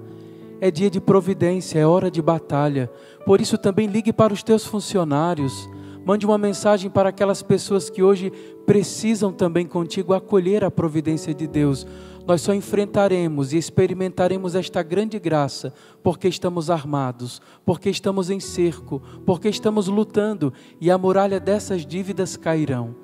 É 0.62 0.70
dia 0.70 0.90
de 0.90 1.00
providência, 1.00 1.80
é 1.80 1.86
hora 1.86 2.10
de 2.10 2.22
batalha. 2.22 2.90
Por 3.26 3.42
isso, 3.42 3.58
também 3.58 3.88
ligue 3.88 4.14
para 4.14 4.34
os 4.34 4.44
teus 4.44 4.66
funcionários 4.66 5.70
Mande 6.08 6.26
uma 6.26 6.38
mensagem 6.38 6.90
para 6.90 7.10
aquelas 7.10 7.44
pessoas 7.44 7.90
que 7.90 8.02
hoje 8.02 8.32
precisam 8.66 9.34
também 9.34 9.66
contigo 9.66 10.14
acolher 10.14 10.64
a 10.64 10.72
providência 10.72 11.34
de 11.34 11.46
Deus. 11.46 11.86
Nós 12.26 12.40
só 12.40 12.54
enfrentaremos 12.54 13.52
e 13.52 13.58
experimentaremos 13.58 14.56
esta 14.56 14.82
grande 14.82 15.20
graça 15.20 15.74
porque 16.02 16.30
estamos 16.30 16.70
armados, 16.70 17.42
porque 17.66 17.90
estamos 17.90 18.30
em 18.30 18.40
cerco, 18.40 19.02
porque 19.26 19.50
estamos 19.50 19.90
lutando 19.90 20.54
e 20.80 20.90
a 20.90 20.98
muralha 20.98 21.42
dessas 21.42 21.86
dívidas 21.86 22.38
cairão. 22.38 22.96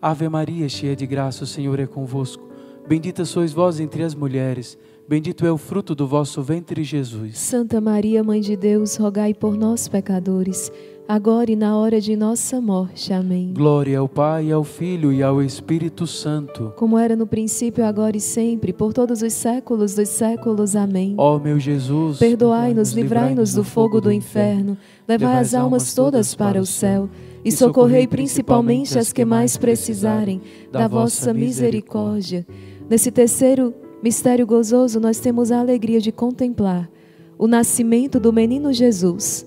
Ave 0.00 0.28
Maria, 0.28 0.68
cheia 0.68 0.94
de 0.94 1.08
graça, 1.08 1.42
o 1.42 1.48
Senhor 1.48 1.80
é 1.80 1.88
convosco. 1.88 2.48
Bendita 2.86 3.24
sois 3.24 3.52
vós 3.52 3.80
entre 3.80 4.04
as 4.04 4.14
mulheres. 4.14 4.78
Bendito 5.08 5.44
é 5.44 5.50
o 5.50 5.58
fruto 5.58 5.92
do 5.92 6.06
vosso 6.06 6.40
ventre, 6.40 6.84
Jesus. 6.84 7.36
Santa 7.36 7.80
Maria, 7.80 8.22
Mãe 8.22 8.40
de 8.40 8.56
Deus, 8.56 8.96
rogai 8.96 9.34
por 9.34 9.56
nós, 9.56 9.88
pecadores 9.88 10.70
agora 11.06 11.50
e 11.50 11.56
na 11.56 11.76
hora 11.76 12.00
de 12.00 12.16
nossa 12.16 12.60
morte. 12.60 13.12
Amém. 13.12 13.52
Glória 13.52 13.98
ao 13.98 14.08
Pai, 14.08 14.50
ao 14.50 14.64
Filho 14.64 15.12
e 15.12 15.22
ao 15.22 15.42
Espírito 15.42 16.06
Santo, 16.06 16.72
como 16.76 16.98
era 16.98 17.14
no 17.14 17.26
princípio, 17.26 17.84
agora 17.84 18.16
e 18.16 18.20
sempre, 18.20 18.72
por 18.72 18.92
todos 18.92 19.22
os 19.22 19.32
séculos 19.32 19.94
dos 19.94 20.08
séculos. 20.08 20.74
Amém. 20.74 21.14
Ó 21.18 21.38
meu 21.38 21.58
Jesus, 21.58 22.18
perdoai-nos, 22.18 22.92
livrai-nos 22.92 23.52
do 23.52 23.62
fogo 23.62 24.00
do 24.00 24.10
inferno, 24.10 24.76
levai 25.06 25.38
as 25.38 25.54
almas 25.54 25.94
todas 25.94 26.34
para 26.34 26.60
o 26.60 26.66
céu 26.66 27.08
e 27.44 27.52
socorrei 27.52 28.06
principalmente 28.06 28.98
as 28.98 29.12
que 29.12 29.24
mais 29.24 29.56
precisarem 29.56 30.40
da 30.72 30.88
vossa 30.88 31.34
misericórdia. 31.34 32.46
Nesse 32.88 33.10
terceiro 33.10 33.74
mistério 34.02 34.46
gozoso, 34.46 34.98
nós 34.98 35.18
temos 35.18 35.52
a 35.52 35.60
alegria 35.60 36.00
de 36.00 36.10
contemplar 36.10 36.90
o 37.38 37.46
nascimento 37.46 38.20
do 38.20 38.32
menino 38.32 38.72
Jesus 38.72 39.46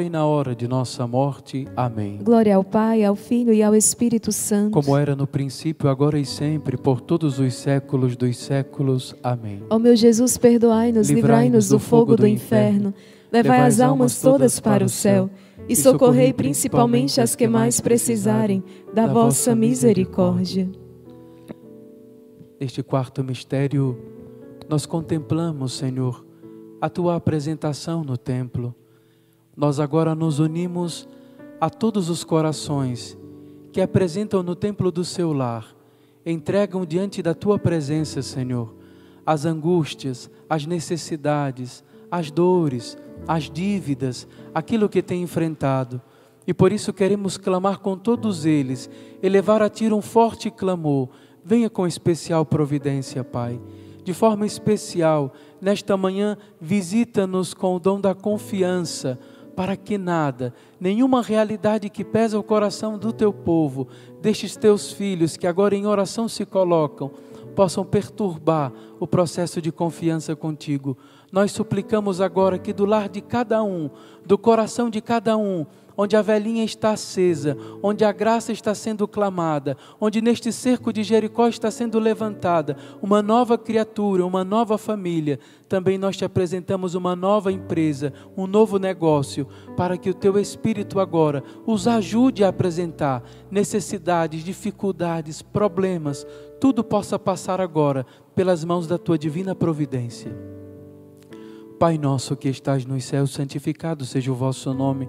e 0.00 0.10
na 0.10 0.26
hora 0.26 0.56
de 0.56 0.66
nossa 0.66 1.06
morte. 1.06 1.68
Amém. 1.76 2.18
Glória 2.22 2.56
ao 2.56 2.64
Pai, 2.64 3.04
ao 3.04 3.14
Filho 3.14 3.52
e 3.52 3.62
ao 3.62 3.74
Espírito 3.76 4.32
Santo. 4.32 4.72
Como 4.72 4.96
era 4.96 5.14
no 5.14 5.26
princípio, 5.26 5.88
agora 5.88 6.18
e 6.18 6.24
sempre, 6.24 6.76
por 6.76 7.00
todos 7.00 7.38
os 7.38 7.54
séculos 7.54 8.16
dos 8.16 8.36
séculos. 8.38 9.14
Amém. 9.22 9.62
Ó 9.70 9.78
meu 9.78 9.94
Jesus, 9.94 10.36
perdoai-nos, 10.36 11.10
livrai-nos 11.10 11.68
do 11.68 11.78
fogo 11.78 12.16
do 12.16 12.26
inferno, 12.26 12.92
levai 13.30 13.60
as 13.60 13.78
almas 13.78 14.20
todas 14.20 14.58
para 14.58 14.84
o 14.84 14.88
céu 14.88 15.30
e 15.68 15.76
socorrei 15.76 16.32
principalmente 16.32 17.20
as 17.20 17.36
que 17.36 17.46
mais 17.46 17.80
precisarem 17.80 18.64
da 18.92 19.06
vossa 19.06 19.54
misericórdia. 19.54 20.68
Neste 22.60 22.82
quarto 22.82 23.22
mistério, 23.22 23.96
nós 24.68 24.86
contemplamos, 24.86 25.72
Senhor, 25.72 26.24
a 26.80 26.88
tua 26.88 27.14
apresentação 27.14 28.02
no 28.02 28.16
templo. 28.16 28.74
Nós 29.56 29.78
agora 29.78 30.14
nos 30.14 30.38
unimos 30.38 31.08
a 31.60 31.68
todos 31.68 32.08
os 32.08 32.24
corações 32.24 33.16
que 33.72 33.80
apresentam 33.80 34.42
no 34.42 34.54
templo 34.54 34.90
do 34.90 35.04
seu 35.04 35.32
lar, 35.32 35.74
entregam 36.24 36.84
diante 36.84 37.22
da 37.22 37.34
tua 37.34 37.58
presença, 37.58 38.22
Senhor, 38.22 38.74
as 39.24 39.44
angústias, 39.44 40.30
as 40.48 40.66
necessidades, 40.66 41.84
as 42.10 42.30
dores, 42.30 42.96
as 43.26 43.50
dívidas, 43.50 44.26
aquilo 44.54 44.88
que 44.88 45.02
tem 45.02 45.22
enfrentado. 45.22 46.00
E 46.46 46.52
por 46.52 46.72
isso 46.72 46.92
queremos 46.92 47.36
clamar 47.36 47.78
com 47.78 47.96
todos 47.96 48.44
eles, 48.44 48.90
elevar 49.22 49.62
a 49.62 49.70
ti 49.70 49.92
um 49.92 50.02
forte 50.02 50.50
clamor, 50.50 51.08
Venha 51.44 51.68
com 51.68 51.86
especial 51.86 52.44
providência, 52.44 53.24
Pai. 53.24 53.60
De 54.04 54.12
forma 54.12 54.46
especial, 54.46 55.32
nesta 55.60 55.96
manhã, 55.96 56.36
visita-nos 56.60 57.52
com 57.52 57.76
o 57.76 57.80
dom 57.80 58.00
da 58.00 58.14
confiança, 58.14 59.18
para 59.54 59.76
que 59.76 59.98
nada, 59.98 60.54
nenhuma 60.80 61.22
realidade 61.22 61.90
que 61.90 62.04
pesa 62.04 62.38
o 62.38 62.42
coração 62.42 62.98
do 62.98 63.12
teu 63.12 63.32
povo, 63.32 63.88
destes 64.20 64.56
teus 64.56 64.92
filhos 64.92 65.36
que 65.36 65.46
agora 65.46 65.74
em 65.74 65.86
oração 65.86 66.28
se 66.28 66.44
colocam, 66.46 67.10
possam 67.54 67.84
perturbar 67.84 68.72
o 68.98 69.06
processo 69.06 69.60
de 69.60 69.70
confiança 69.70 70.34
contigo. 70.34 70.96
Nós 71.30 71.52
suplicamos 71.52 72.20
agora 72.20 72.58
que 72.58 72.72
do 72.72 72.84
lar 72.84 73.08
de 73.08 73.20
cada 73.20 73.62
um, 73.62 73.90
do 74.24 74.36
coração 74.36 74.90
de 74.90 75.00
cada 75.00 75.36
um, 75.36 75.66
onde 75.96 76.16
a 76.16 76.22
velhinha 76.22 76.64
está 76.64 76.92
acesa, 76.92 77.56
onde 77.82 78.04
a 78.04 78.12
graça 78.12 78.52
está 78.52 78.74
sendo 78.74 79.06
clamada, 79.08 79.76
onde 80.00 80.20
neste 80.20 80.52
cerco 80.52 80.92
de 80.92 81.02
Jericó 81.02 81.48
está 81.48 81.70
sendo 81.70 81.98
levantada 81.98 82.76
uma 83.00 83.22
nova 83.22 83.58
criatura, 83.58 84.24
uma 84.26 84.44
nova 84.44 84.78
família. 84.78 85.38
Também 85.68 85.96
nós 85.96 86.16
te 86.16 86.24
apresentamos 86.24 86.94
uma 86.94 87.16
nova 87.16 87.50
empresa, 87.50 88.12
um 88.36 88.46
novo 88.46 88.78
negócio, 88.78 89.46
para 89.76 89.96
que 89.96 90.10
o 90.10 90.14
teu 90.14 90.38
Espírito 90.38 91.00
agora 91.00 91.42
os 91.66 91.86
ajude 91.86 92.44
a 92.44 92.48
apresentar 92.48 93.22
necessidades, 93.50 94.44
dificuldades, 94.44 95.42
problemas, 95.42 96.26
tudo 96.60 96.84
possa 96.84 97.18
passar 97.18 97.60
agora 97.60 98.06
pelas 98.34 98.64
mãos 98.64 98.86
da 98.86 98.98
tua 98.98 99.18
divina 99.18 99.54
providência. 99.54 100.32
Pai 101.78 101.98
nosso 101.98 102.36
que 102.36 102.48
estás 102.48 102.84
nos 102.84 103.04
céus, 103.04 103.32
santificado 103.32 104.04
seja 104.04 104.30
o 104.30 104.36
vosso 104.36 104.72
nome. 104.72 105.08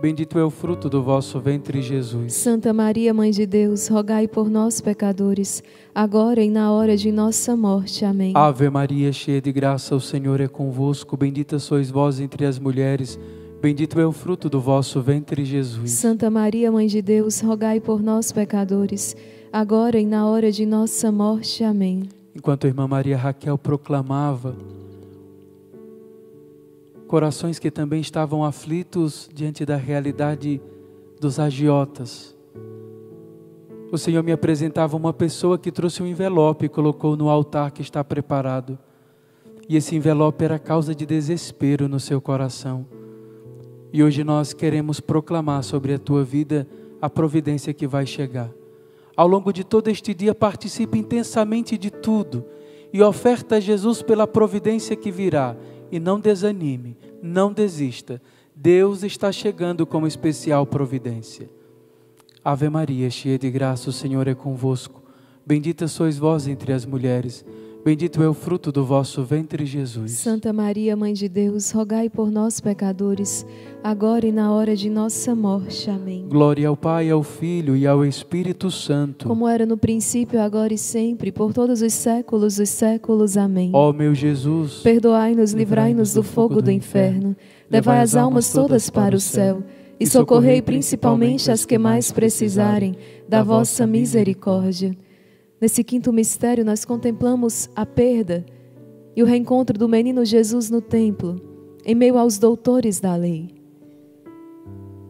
Bendito 0.00 0.38
é 0.38 0.44
o 0.44 0.48
fruto 0.48 0.88
do 0.88 1.02
vosso 1.02 1.38
ventre, 1.38 1.82
Jesus. 1.82 2.32
Santa 2.32 2.72
Maria, 2.72 3.12
Mãe 3.12 3.30
de 3.30 3.44
Deus, 3.44 3.86
rogai 3.86 4.26
por 4.26 4.48
nós, 4.48 4.80
pecadores, 4.80 5.62
agora 5.94 6.42
e 6.42 6.48
na 6.48 6.72
hora 6.72 6.96
de 6.96 7.12
nossa 7.12 7.54
morte. 7.54 8.02
Amém. 8.02 8.32
Ave 8.34 8.70
Maria, 8.70 9.12
cheia 9.12 9.42
de 9.42 9.52
graça, 9.52 9.94
o 9.94 10.00
Senhor 10.00 10.40
é 10.40 10.48
convosco. 10.48 11.18
Bendita 11.18 11.58
sois 11.58 11.90
vós 11.90 12.18
entre 12.18 12.46
as 12.46 12.58
mulheres. 12.58 13.20
Bendito 13.60 14.00
é 14.00 14.06
o 14.06 14.10
fruto 14.10 14.48
do 14.48 14.58
vosso 14.58 15.02
ventre, 15.02 15.44
Jesus. 15.44 15.90
Santa 15.90 16.30
Maria, 16.30 16.72
Mãe 16.72 16.86
de 16.86 17.02
Deus, 17.02 17.42
rogai 17.42 17.78
por 17.78 18.02
nós, 18.02 18.32
pecadores, 18.32 19.14
agora 19.52 20.00
e 20.00 20.06
na 20.06 20.26
hora 20.26 20.50
de 20.50 20.64
nossa 20.64 21.12
morte. 21.12 21.62
Amém. 21.62 22.08
Enquanto 22.34 22.64
a 22.64 22.68
irmã 22.68 22.88
Maria 22.88 23.18
Raquel 23.18 23.58
proclamava, 23.58 24.56
corações 27.10 27.58
que 27.58 27.72
também 27.72 28.00
estavam 28.00 28.44
aflitos 28.44 29.28
diante 29.34 29.66
da 29.66 29.74
realidade 29.74 30.62
dos 31.20 31.40
agiotas. 31.40 32.36
o 33.90 33.98
Senhor 33.98 34.22
me 34.22 34.30
apresentava 34.30 34.96
uma 34.96 35.12
pessoa 35.12 35.58
que 35.58 35.72
trouxe 35.72 36.04
um 36.04 36.06
envelope 36.06 36.66
e 36.66 36.68
colocou 36.68 37.16
no 37.16 37.28
altar 37.28 37.72
que 37.72 37.82
está 37.82 38.04
preparado. 38.04 38.78
E 39.68 39.76
esse 39.76 39.96
envelope 39.96 40.44
era 40.44 40.56
causa 40.56 40.94
de 40.94 41.04
desespero 41.04 41.88
no 41.88 41.98
seu 41.98 42.20
coração. 42.20 42.86
E 43.92 44.04
hoje 44.04 44.22
nós 44.22 44.52
queremos 44.52 45.00
proclamar 45.00 45.64
sobre 45.64 45.94
a 45.94 45.98
tua 45.98 46.22
vida 46.22 46.64
a 47.02 47.10
providência 47.10 47.74
que 47.74 47.88
vai 47.88 48.06
chegar. 48.06 48.52
Ao 49.16 49.26
longo 49.26 49.52
de 49.52 49.64
todo 49.64 49.88
este 49.88 50.14
dia, 50.14 50.32
participe 50.32 50.96
intensamente 50.96 51.76
de 51.76 51.90
tudo 51.90 52.44
e 52.92 53.02
oferta 53.02 53.56
a 53.56 53.60
Jesus 53.60 54.00
pela 54.00 54.28
providência 54.28 54.94
que 54.94 55.10
virá. 55.10 55.56
E 55.90 55.98
não 55.98 56.20
desanime, 56.20 56.96
não 57.22 57.52
desista. 57.52 58.20
Deus 58.54 59.02
está 59.02 59.32
chegando 59.32 59.86
com 59.86 60.06
especial 60.06 60.66
providência. 60.66 61.48
Ave 62.44 62.68
Maria, 62.68 63.10
cheia 63.10 63.38
de 63.38 63.50
graça, 63.50 63.90
o 63.90 63.92
Senhor 63.92 64.26
é 64.26 64.34
convosco. 64.34 65.02
Bendita 65.44 65.88
sois 65.88 66.16
vós 66.16 66.46
entre 66.46 66.72
as 66.72 66.86
mulheres. 66.86 67.44
Bendito 67.82 68.22
é 68.22 68.28
o 68.28 68.34
fruto 68.34 68.70
do 68.70 68.84
vosso 68.84 69.22
ventre, 69.22 69.64
Jesus. 69.64 70.12
Santa 70.12 70.52
Maria, 70.52 70.94
Mãe 70.94 71.14
de 71.14 71.30
Deus, 71.30 71.70
rogai 71.70 72.10
por 72.10 72.30
nós, 72.30 72.60
pecadores, 72.60 73.46
agora 73.82 74.26
e 74.26 74.32
na 74.32 74.52
hora 74.52 74.76
de 74.76 74.90
nossa 74.90 75.34
morte. 75.34 75.88
Amém. 75.88 76.26
Glória 76.28 76.68
ao 76.68 76.76
Pai, 76.76 77.08
ao 77.08 77.22
Filho 77.22 77.74
e 77.74 77.86
ao 77.86 78.04
Espírito 78.04 78.70
Santo. 78.70 79.26
Como 79.26 79.48
era 79.48 79.64
no 79.64 79.78
princípio, 79.78 80.42
agora 80.42 80.74
e 80.74 80.78
sempre, 80.78 81.32
por 81.32 81.54
todos 81.54 81.80
os 81.80 81.94
séculos 81.94 82.56
dos 82.56 82.68
séculos. 82.68 83.38
Amém. 83.38 83.70
Ó 83.72 83.94
meu 83.94 84.14
Jesus, 84.14 84.82
perdoai-nos, 84.82 85.52
livrai-nos 85.52 86.12
do 86.12 86.22
fogo 86.22 86.60
do 86.60 86.70
inferno, 86.70 87.34
levai 87.70 88.00
as 88.00 88.14
almas 88.14 88.52
todas 88.52 88.90
para 88.90 89.16
o 89.16 89.20
céu 89.20 89.62
e 89.98 90.06
socorrei 90.06 90.60
principalmente 90.60 91.50
as 91.50 91.64
que 91.64 91.78
mais 91.78 92.12
precisarem 92.12 92.94
da 93.26 93.42
vossa 93.42 93.86
misericórdia. 93.86 94.94
Nesse 95.60 95.84
quinto 95.84 96.12
mistério, 96.12 96.64
nós 96.64 96.84
contemplamos 96.84 97.68
a 97.76 97.84
perda 97.84 98.46
e 99.14 99.22
o 99.22 99.26
reencontro 99.26 99.78
do 99.78 99.88
menino 99.88 100.24
Jesus 100.24 100.70
no 100.70 100.80
templo, 100.80 101.36
em 101.84 101.94
meio 101.94 102.16
aos 102.16 102.38
doutores 102.38 102.98
da 102.98 103.14
lei. 103.14 103.50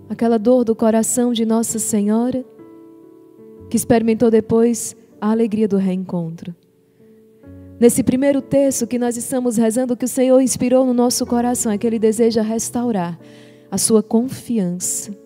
Aquela 0.09 0.39
dor 0.39 0.65
do 0.65 0.75
coração 0.75 1.33
de 1.33 1.47
Nossa 1.47 1.79
Senhora, 1.79 2.45
que 3.69 3.77
experimentou 3.77 4.29
depois 4.29 4.97
a 5.21 5.31
alegria 5.31 5.69
do 5.69 5.77
reencontro. 5.77 6.53
Nesse 7.79 8.03
primeiro 8.03 8.43
texto 8.43 8.87
que 8.87 8.99
nós 8.99 9.17
estamos 9.17 9.57
rezando, 9.57 9.97
que 9.97 10.05
o 10.05 10.09
Senhor 10.09 10.41
inspirou 10.41 10.85
no 10.85 10.93
nosso 10.93 11.25
coração, 11.25 11.71
é 11.71 11.79
que 11.79 11.87
Ele 11.87 11.99
deseja 11.99 12.43
restaurar 12.43 13.19
a 13.71 13.79
sua 13.79 14.03
confiança. 14.03 15.17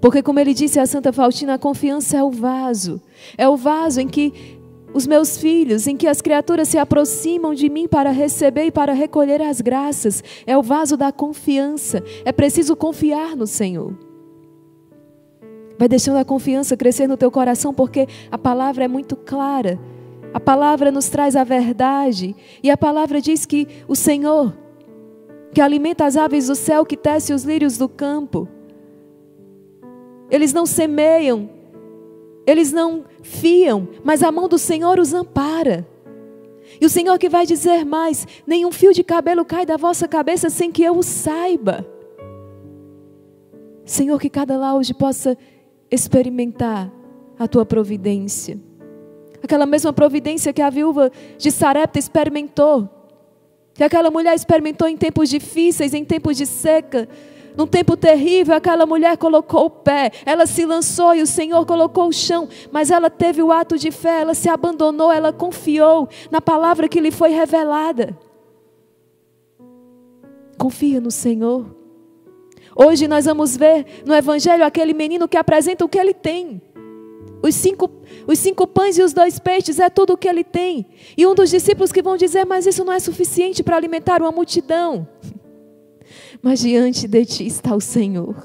Porque, 0.00 0.22
como 0.22 0.38
ele 0.38 0.54
disse 0.54 0.78
a 0.78 0.86
Santa 0.86 1.12
Faustina, 1.12 1.54
a 1.54 1.58
confiança 1.58 2.16
é 2.16 2.22
o 2.22 2.30
vaso. 2.30 3.00
É 3.36 3.48
o 3.48 3.56
vaso 3.56 4.00
em 4.00 4.06
que 4.06 4.58
os 4.94 5.06
meus 5.06 5.36
filhos, 5.36 5.86
em 5.86 5.96
que 5.96 6.06
as 6.06 6.20
criaturas 6.20 6.68
se 6.68 6.78
aproximam 6.78 7.52
de 7.52 7.68
mim 7.68 7.86
para 7.86 8.10
receber 8.10 8.66
e 8.66 8.70
para 8.70 8.92
recolher 8.92 9.42
as 9.42 9.60
graças. 9.60 10.22
É 10.46 10.56
o 10.56 10.62
vaso 10.62 10.96
da 10.96 11.12
confiança. 11.12 12.02
É 12.24 12.32
preciso 12.32 12.76
confiar 12.76 13.36
no 13.36 13.46
Senhor. 13.46 13.92
Vai 15.78 15.88
deixando 15.88 16.16
a 16.16 16.24
confiança 16.24 16.76
crescer 16.76 17.06
no 17.06 17.16
teu 17.16 17.30
coração, 17.30 17.72
porque 17.72 18.08
a 18.30 18.38
palavra 18.38 18.84
é 18.84 18.88
muito 18.88 19.14
clara. 19.14 19.78
A 20.32 20.40
palavra 20.40 20.90
nos 20.90 21.08
traz 21.08 21.36
a 21.36 21.44
verdade. 21.44 22.34
E 22.62 22.70
a 22.70 22.76
palavra 22.76 23.20
diz 23.20 23.46
que 23.46 23.66
o 23.86 23.94
Senhor, 23.94 24.56
que 25.52 25.60
alimenta 25.60 26.04
as 26.04 26.16
aves 26.16 26.48
do 26.48 26.54
céu, 26.54 26.84
que 26.84 26.96
tece 26.96 27.32
os 27.32 27.44
lírios 27.44 27.78
do 27.78 27.88
campo, 27.88 28.48
eles 30.30 30.52
não 30.52 30.66
semeiam, 30.66 31.48
eles 32.46 32.72
não 32.72 33.04
fiam, 33.22 33.88
mas 34.02 34.22
a 34.22 34.32
mão 34.32 34.48
do 34.48 34.58
Senhor 34.58 34.98
os 34.98 35.12
ampara. 35.12 35.86
E 36.80 36.86
o 36.86 36.90
Senhor 36.90 37.18
que 37.18 37.28
vai 37.28 37.46
dizer 37.46 37.84
mais: 37.84 38.26
nenhum 38.46 38.70
fio 38.70 38.92
de 38.92 39.02
cabelo 39.02 39.44
cai 39.44 39.64
da 39.64 39.76
vossa 39.76 40.06
cabeça 40.06 40.50
sem 40.50 40.70
que 40.70 40.82
eu 40.82 40.96
o 40.96 41.02
saiba. 41.02 41.86
Senhor, 43.84 44.20
que 44.20 44.28
cada 44.28 44.56
lá 44.56 44.74
hoje 44.74 44.92
possa 44.92 45.36
experimentar 45.90 46.92
a 47.38 47.48
tua 47.48 47.64
providência. 47.64 48.58
Aquela 49.42 49.64
mesma 49.64 49.92
providência 49.92 50.52
que 50.52 50.60
a 50.60 50.68
viúva 50.68 51.10
de 51.38 51.50
Sarepta 51.50 51.98
experimentou. 51.98 52.88
Que 53.72 53.84
aquela 53.84 54.10
mulher 54.10 54.34
experimentou 54.34 54.88
em 54.88 54.96
tempos 54.96 55.30
difíceis, 55.30 55.94
em 55.94 56.04
tempos 56.04 56.36
de 56.36 56.44
seca, 56.44 57.08
num 57.58 57.66
tempo 57.66 57.96
terrível, 57.96 58.54
aquela 58.54 58.86
mulher 58.86 59.16
colocou 59.16 59.66
o 59.66 59.70
pé, 59.70 60.12
ela 60.24 60.46
se 60.46 60.64
lançou 60.64 61.12
e 61.12 61.22
o 61.22 61.26
Senhor 61.26 61.66
colocou 61.66 62.06
o 62.06 62.12
chão, 62.12 62.48
mas 62.70 62.88
ela 62.88 63.10
teve 63.10 63.42
o 63.42 63.50
ato 63.50 63.76
de 63.76 63.90
fé, 63.90 64.20
ela 64.20 64.32
se 64.32 64.48
abandonou, 64.48 65.10
ela 65.10 65.32
confiou 65.32 66.08
na 66.30 66.40
palavra 66.40 66.88
que 66.88 67.00
lhe 67.00 67.10
foi 67.10 67.30
revelada. 67.30 68.16
Confia 70.56 71.00
no 71.00 71.10
Senhor. 71.10 71.66
Hoje 72.76 73.08
nós 73.08 73.24
vamos 73.24 73.56
ver 73.56 74.04
no 74.06 74.14
Evangelho 74.14 74.64
aquele 74.64 74.94
menino 74.94 75.26
que 75.26 75.36
apresenta 75.36 75.84
o 75.84 75.88
que 75.88 75.98
ele 75.98 76.14
tem. 76.14 76.62
Os 77.42 77.56
cinco, 77.56 77.90
os 78.28 78.38
cinco 78.38 78.68
pães 78.68 78.98
e 78.98 79.02
os 79.02 79.12
dois 79.12 79.40
peixes 79.40 79.80
é 79.80 79.90
tudo 79.90 80.12
o 80.12 80.16
que 80.16 80.28
ele 80.28 80.44
tem. 80.44 80.86
E 81.16 81.26
um 81.26 81.34
dos 81.34 81.50
discípulos 81.50 81.90
que 81.90 82.02
vão 82.02 82.16
dizer, 82.16 82.46
mas 82.46 82.66
isso 82.66 82.84
não 82.84 82.92
é 82.92 83.00
suficiente 83.00 83.64
para 83.64 83.76
alimentar 83.76 84.22
uma 84.22 84.30
multidão. 84.30 85.08
Mas 86.42 86.60
diante 86.60 87.08
de 87.08 87.24
ti 87.24 87.46
está 87.46 87.74
o 87.74 87.80
Senhor. 87.80 88.36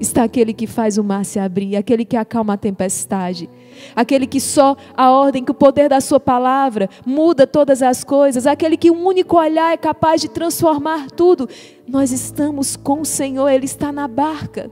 Está 0.00 0.24
aquele 0.24 0.52
que 0.52 0.66
faz 0.66 0.98
o 0.98 1.04
mar 1.04 1.24
se 1.24 1.38
abrir, 1.38 1.76
aquele 1.76 2.04
que 2.04 2.16
acalma 2.16 2.54
a 2.54 2.56
tempestade, 2.56 3.48
aquele 3.94 4.26
que 4.26 4.40
só 4.40 4.76
a 4.96 5.10
ordem, 5.12 5.44
que 5.44 5.50
o 5.50 5.54
poder 5.54 5.88
da 5.88 6.00
Sua 6.00 6.18
palavra 6.18 6.88
muda 7.06 7.46
todas 7.46 7.82
as 7.82 8.02
coisas, 8.02 8.46
aquele 8.46 8.76
que 8.76 8.90
um 8.90 9.06
único 9.06 9.36
olhar 9.36 9.72
é 9.72 9.76
capaz 9.76 10.20
de 10.20 10.28
transformar 10.28 11.10
tudo. 11.10 11.48
Nós 11.86 12.10
estamos 12.10 12.74
com 12.74 13.02
o 13.02 13.06
Senhor, 13.06 13.48
Ele 13.48 13.66
está 13.66 13.92
na 13.92 14.08
barca. 14.08 14.70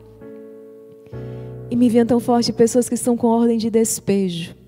E 1.70 1.76
me 1.76 1.88
vem 1.88 2.04
tão 2.04 2.18
forte 2.18 2.52
pessoas 2.52 2.88
que 2.88 2.94
estão 2.96 3.16
com 3.16 3.28
ordem 3.28 3.56
de 3.56 3.70
despejo 3.70 4.59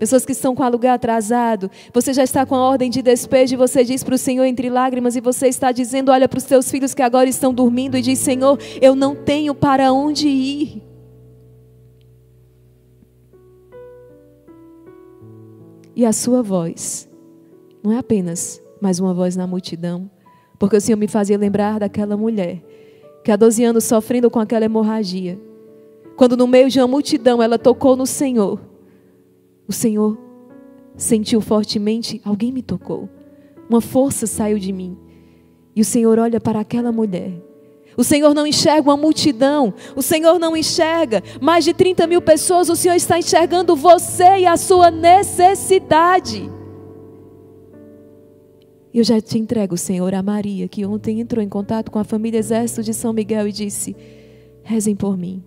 Pessoas 0.00 0.24
que 0.24 0.32
estão 0.32 0.54
com 0.54 0.62
aluguel 0.62 0.94
atrasado, 0.94 1.70
você 1.92 2.14
já 2.14 2.24
está 2.24 2.46
com 2.46 2.54
a 2.54 2.66
ordem 2.66 2.88
de 2.88 3.02
despejo 3.02 3.52
e 3.52 3.56
você 3.58 3.84
diz 3.84 4.02
para 4.02 4.14
o 4.14 4.18
Senhor 4.18 4.44
entre 4.46 4.70
lágrimas 4.70 5.14
e 5.14 5.20
você 5.20 5.46
está 5.46 5.72
dizendo: 5.72 6.10
Olha 6.10 6.26
para 6.26 6.38
os 6.38 6.44
teus 6.44 6.70
filhos 6.70 6.94
que 6.94 7.02
agora 7.02 7.28
estão 7.28 7.52
dormindo 7.52 7.98
e 7.98 8.00
diz: 8.00 8.18
Senhor, 8.18 8.58
eu 8.80 8.94
não 8.94 9.14
tenho 9.14 9.54
para 9.54 9.92
onde 9.92 10.26
ir. 10.26 10.82
E 15.94 16.06
a 16.06 16.14
sua 16.14 16.42
voz 16.42 17.06
não 17.82 17.92
é 17.92 17.98
apenas 17.98 18.62
mais 18.80 18.98
uma 18.98 19.12
voz 19.12 19.36
na 19.36 19.46
multidão, 19.46 20.10
porque 20.58 20.78
o 20.78 20.80
Senhor 20.80 20.96
me 20.96 21.08
fazia 21.08 21.36
lembrar 21.36 21.78
daquela 21.78 22.16
mulher 22.16 22.62
que 23.22 23.30
há 23.30 23.36
12 23.36 23.62
anos 23.64 23.84
sofrendo 23.84 24.30
com 24.30 24.40
aquela 24.40 24.64
hemorragia, 24.64 25.38
quando 26.16 26.38
no 26.38 26.46
meio 26.46 26.70
de 26.70 26.80
uma 26.80 26.88
multidão 26.88 27.42
ela 27.42 27.58
tocou 27.58 27.94
no 27.96 28.06
Senhor 28.06 28.69
o 29.70 29.72
Senhor 29.72 30.18
sentiu 30.96 31.40
fortemente: 31.40 32.20
alguém 32.24 32.50
me 32.50 32.60
tocou. 32.60 33.08
Uma 33.68 33.80
força 33.80 34.26
saiu 34.26 34.58
de 34.58 34.72
mim. 34.72 34.98
E 35.76 35.80
o 35.80 35.84
Senhor 35.84 36.18
olha 36.18 36.40
para 36.40 36.58
aquela 36.58 36.90
mulher. 36.90 37.40
O 37.96 38.02
Senhor 38.02 38.34
não 38.34 38.44
enxerga 38.44 38.90
uma 38.90 38.96
multidão. 38.96 39.72
O 39.94 40.02
Senhor 40.02 40.40
não 40.40 40.56
enxerga 40.56 41.22
mais 41.40 41.64
de 41.64 41.72
30 41.72 42.04
mil 42.08 42.20
pessoas. 42.20 42.68
O 42.68 42.74
Senhor 42.74 42.96
está 42.96 43.16
enxergando 43.16 43.76
você 43.76 44.38
e 44.38 44.46
a 44.46 44.56
sua 44.56 44.90
necessidade. 44.90 46.50
Eu 48.92 49.04
já 49.04 49.20
te 49.20 49.38
entrego, 49.38 49.76
Senhor, 49.76 50.12
a 50.12 50.22
Maria, 50.22 50.66
que 50.66 50.84
ontem 50.84 51.20
entrou 51.20 51.44
em 51.44 51.48
contato 51.48 51.92
com 51.92 51.98
a 52.00 52.04
família 52.04 52.38
Exército 52.38 52.82
de 52.82 52.92
São 52.92 53.12
Miguel 53.12 53.46
e 53.46 53.52
disse: 53.52 53.94
rezem 54.64 54.96
por 54.96 55.16
mim. 55.16 55.44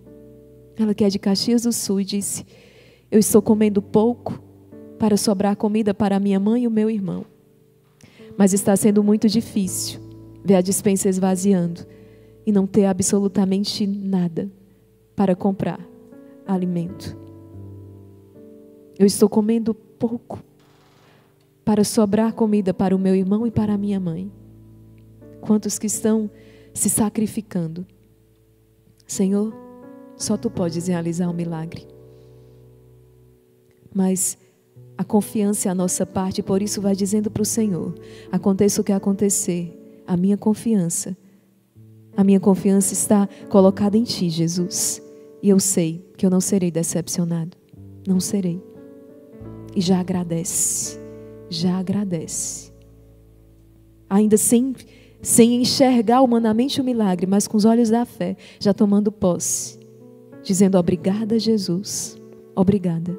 Ela 0.78 0.94
que 0.94 1.04
é 1.04 1.10
de 1.10 1.18
Caxias 1.18 1.64
do 1.64 1.72
Sul 1.72 2.00
e 2.00 2.04
disse: 2.06 2.46
eu 3.14 3.20
estou 3.20 3.40
comendo 3.40 3.80
pouco 3.80 4.42
para 4.98 5.16
sobrar 5.16 5.54
comida 5.54 5.94
para 5.94 6.18
minha 6.18 6.40
mãe 6.40 6.64
e 6.64 6.66
o 6.66 6.70
meu 6.70 6.90
irmão. 6.90 7.24
Mas 8.36 8.52
está 8.52 8.74
sendo 8.74 9.04
muito 9.04 9.28
difícil 9.28 10.00
ver 10.44 10.56
a 10.56 10.60
dispensa 10.60 11.08
esvaziando 11.08 11.86
e 12.44 12.50
não 12.50 12.66
ter 12.66 12.86
absolutamente 12.86 13.86
nada 13.86 14.50
para 15.14 15.36
comprar 15.36 15.78
alimento. 16.44 17.16
Eu 18.98 19.06
estou 19.06 19.28
comendo 19.28 19.76
pouco 19.76 20.42
para 21.64 21.84
sobrar 21.84 22.32
comida 22.32 22.74
para 22.74 22.96
o 22.96 22.98
meu 22.98 23.14
irmão 23.14 23.46
e 23.46 23.50
para 23.52 23.74
a 23.74 23.78
minha 23.78 24.00
mãe. 24.00 24.28
Quantos 25.40 25.78
que 25.78 25.86
estão 25.86 26.28
se 26.74 26.90
sacrificando? 26.90 27.86
Senhor, 29.06 29.54
só 30.16 30.36
tu 30.36 30.50
podes 30.50 30.88
realizar 30.88 31.28
o 31.28 31.30
um 31.30 31.32
milagre 31.34 31.93
mas 33.94 34.36
a 34.98 35.04
confiança 35.04 35.68
é 35.68 35.72
a 35.72 35.74
nossa 35.74 36.04
parte, 36.04 36.42
por 36.42 36.60
isso 36.60 36.80
vai 36.80 36.94
dizendo 36.94 37.30
para 37.30 37.42
o 37.42 37.46
Senhor: 37.46 37.94
aconteça 38.30 38.80
o 38.80 38.84
que 38.84 38.92
acontecer, 38.92 39.72
a 40.06 40.16
minha 40.16 40.36
confiança, 40.36 41.16
a 42.16 42.22
minha 42.22 42.40
confiança 42.40 42.92
está 42.92 43.28
colocada 43.48 43.96
em 43.96 44.04
Ti, 44.04 44.28
Jesus. 44.30 45.02
E 45.42 45.48
eu 45.48 45.58
sei 45.58 46.04
que 46.16 46.24
eu 46.24 46.30
não 46.30 46.40
serei 46.40 46.70
decepcionado. 46.70 47.56
Não 48.06 48.20
serei. 48.20 48.62
E 49.74 49.80
já 49.80 49.98
agradece. 49.98 50.98
Já 51.50 51.78
agradece. 51.78 52.72
Ainda 54.08 54.36
sem, 54.36 54.74
sem 55.20 55.60
enxergar 55.60 56.22
humanamente 56.22 56.80
o 56.80 56.84
milagre, 56.84 57.26
mas 57.26 57.48
com 57.48 57.56
os 57.56 57.64
olhos 57.64 57.90
da 57.90 58.04
fé, 58.04 58.36
já 58.60 58.72
tomando 58.72 59.10
posse. 59.10 59.78
Dizendo 60.42 60.78
obrigada, 60.78 61.38
Jesus. 61.38 62.16
Obrigada. 62.54 63.18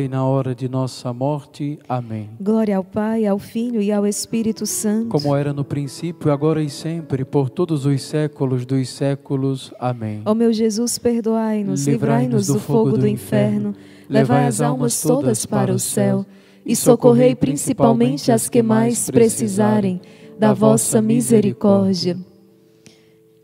e 0.00 0.08
na 0.08 0.24
hora 0.24 0.54
de 0.54 0.68
nossa 0.68 1.12
morte. 1.12 1.76
Amém. 1.88 2.30
Glória 2.40 2.76
ao 2.76 2.84
Pai, 2.84 3.26
ao 3.26 3.36
Filho 3.36 3.82
e 3.82 3.90
ao 3.90 4.06
Espírito 4.06 4.64
Santo. 4.64 5.08
Como 5.08 5.34
era 5.34 5.52
no 5.52 5.64
princípio, 5.64 6.30
agora 6.30 6.62
e 6.62 6.70
sempre, 6.70 7.24
por 7.24 7.50
todos 7.50 7.84
os 7.84 8.00
séculos 8.02 8.64
dos 8.64 8.88
séculos. 8.88 9.74
Amém. 9.80 10.22
Ó 10.24 10.34
meu 10.34 10.52
Jesus, 10.52 10.98
perdoai-nos, 10.98 11.84
livrai-nos 11.84 12.46
do 12.46 12.60
fogo 12.60 12.96
do 12.96 13.08
inferno, 13.08 13.74
levai 14.08 14.46
as 14.46 14.60
almas 14.60 15.02
todas 15.02 15.44
para 15.44 15.74
o 15.74 15.80
céu 15.80 16.24
e 16.64 16.76
socorrei 16.76 17.34
principalmente 17.34 18.30
as 18.30 18.48
que 18.48 18.62
mais 18.62 19.10
precisarem 19.10 20.00
da 20.38 20.54
vossa 20.54 21.02
misericórdia. 21.02 22.16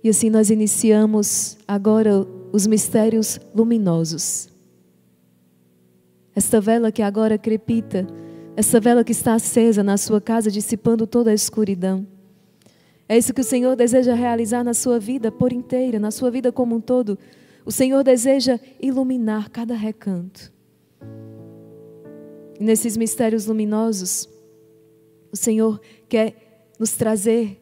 E 0.05 0.09
assim 0.09 0.31
nós 0.31 0.51
iniciamos 0.51 1.59
agora 1.66 2.25
os 2.53 2.64
mistérios 2.64 3.41
luminosos. 3.53 4.51
Esta 6.35 6.61
vela 6.61 6.91
que 6.91 7.03
agora 7.03 7.37
crepita, 7.37 8.07
essa 8.57 8.80
vela 8.80 9.05
que 9.05 9.12
está 9.12 9.35
acesa 9.35 9.83
na 9.83 9.97
sua 9.97 10.20
casa, 10.20 10.51
dissipando 10.51 11.07
toda 11.07 11.30
a 11.30 11.35
escuridão. 11.35 12.07
É 13.09 13.16
isso 13.16 13.35
que 13.35 13.41
o 13.41 13.45
Senhor 13.45 13.76
deseja 13.76 14.14
realizar 14.14 14.64
na 14.64 14.72
sua 14.72 14.99
vida 14.99 15.30
por 15.30 15.53
inteira, 15.53 15.99
na 15.99 16.11
sua 16.11 16.30
vida 16.30 16.51
como 16.51 16.76
um 16.76 16.80
todo. 16.80 17.18
O 17.64 17.70
Senhor 17.70 18.03
deseja 18.03 18.59
iluminar 18.80 19.51
cada 19.51 19.74
recanto. 19.74 20.53
E 22.59 22.64
nesses 22.64 22.97
mistérios 22.97 23.47
luminosos, 23.47 24.28
o 25.30 25.37
Senhor 25.37 25.80
quer 26.09 26.68
nos 26.78 26.93
trazer 26.93 27.61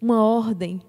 uma 0.00 0.22
ordem. 0.22 0.80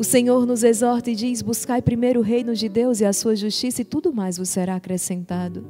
O 0.00 0.02
Senhor 0.02 0.46
nos 0.46 0.64
exorta 0.64 1.10
e 1.10 1.14
diz: 1.14 1.42
Buscai 1.42 1.82
primeiro 1.82 2.20
o 2.20 2.22
reino 2.22 2.54
de 2.54 2.70
Deus 2.70 3.02
e 3.02 3.04
a 3.04 3.12
sua 3.12 3.36
justiça, 3.36 3.82
e 3.82 3.84
tudo 3.84 4.14
mais 4.14 4.38
vos 4.38 4.48
será 4.48 4.76
acrescentado. 4.76 5.62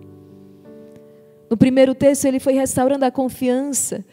No 1.51 1.57
primeiro 1.57 1.97
texto, 1.97 2.27
ele 2.27 2.39
foi 2.39 2.53
restaurando 2.53 3.05
a 3.05 3.11
confiança. 3.11 4.05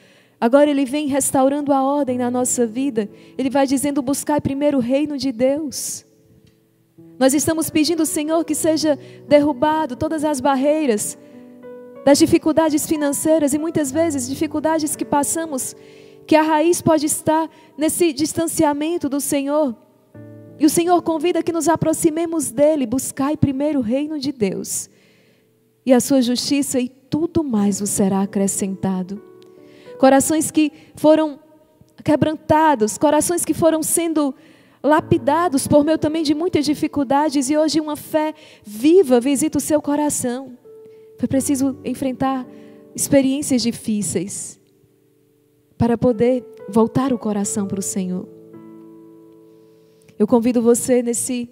Agora, 0.42 0.72
ele 0.72 0.86
vem 0.86 1.06
restaurando 1.06 1.72
a 1.72 1.84
ordem 1.84 2.18
na 2.18 2.32
nossa 2.32 2.66
vida. 2.66 3.08
Ele 3.38 3.48
vai 3.48 3.68
dizendo: 3.68 4.02
Buscai 4.02 4.42
primeiro 4.42 4.80
o 4.80 4.82
reino 4.82 5.20
de 5.20 5.32
Deus. 5.32 6.04
Nós 7.20 7.36
estamos 7.36 7.70
pedindo, 7.70 8.04
Senhor, 8.04 8.44
que 8.44 8.56
seja 8.56 8.98
derrubado 9.28 9.96
todas 9.96 10.26
as 10.26 10.40
barreiras 10.42 11.16
das 12.04 12.18
dificuldades 12.18 12.88
financeiras 12.88 13.54
e 13.54 13.60
muitas 13.60 13.92
vezes 13.92 14.28
dificuldades 14.28 14.96
que 14.96 15.06
passamos, 15.06 15.76
que 16.26 16.36
a 16.36 16.42
raiz 16.42 16.82
pode 16.82 17.06
estar 17.06 17.48
nesse 17.78 18.12
distanciamento 18.12 19.08
do 19.08 19.22
Senhor. 19.22 19.86
E 20.60 20.66
o 20.66 20.70
Senhor 20.70 21.02
convida 21.02 21.44
que 21.44 21.52
nos 21.52 21.68
aproximemos 21.68 22.52
dele, 22.52 22.86
buscai 22.86 23.38
primeiro 23.38 23.80
o 23.80 23.84
reino 23.84 24.18
de 24.18 24.32
Deus 24.32 24.90
e 25.86 25.94
a 25.94 26.00
sua 26.02 26.22
justiça, 26.22 26.80
e 26.80 26.90
tudo 26.90 27.44
mais 27.44 27.80
vos 27.80 27.90
será 27.90 28.22
acrescentado. 28.22 29.22
Corações 29.98 30.52
que 30.52 30.72
foram 30.96 31.40
quebrantados, 32.04 32.98
corações 32.98 33.46
que 33.46 33.54
foram 33.54 33.82
sendo 33.82 34.36
lapidados 34.84 35.68
por 35.68 35.86
meio 35.86 35.98
também 35.98 36.24
de 36.24 36.34
muitas 36.34 36.66
dificuldades, 36.66 37.50
e 37.50 37.58
hoje 37.58 37.80
uma 37.80 37.96
fé 37.96 38.34
viva 38.64 39.20
visita 39.20 39.60
o 39.60 39.62
seu 39.62 39.82
coração. 39.82 40.58
Foi 41.18 41.28
preciso 41.28 41.78
enfrentar 41.86 42.46
experiências 42.94 43.62
difíceis 43.62 44.60
para 45.78 45.98
poder 45.98 46.44
voltar 46.68 47.14
o 47.14 47.18
coração 47.18 47.66
para 47.66 47.80
o 47.80 47.84
Senhor. 47.84 48.37
Eu 50.20 50.26
convido 50.26 50.62
você 50.62 51.04
nesse 51.04 51.50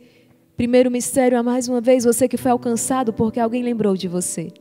primeiro 0.58 0.90
mistério 0.90 1.38
a 1.38 1.44
mais 1.44 1.68
uma 1.68 1.80
vez, 1.80 2.04
você 2.04 2.28
que 2.28 2.38
foi 2.38 2.52
alcançado 2.52 3.14
porque 3.14 3.40
alguém 3.40 3.62
lembrou 3.62 3.96
de 3.96 4.08
você. 4.08 4.52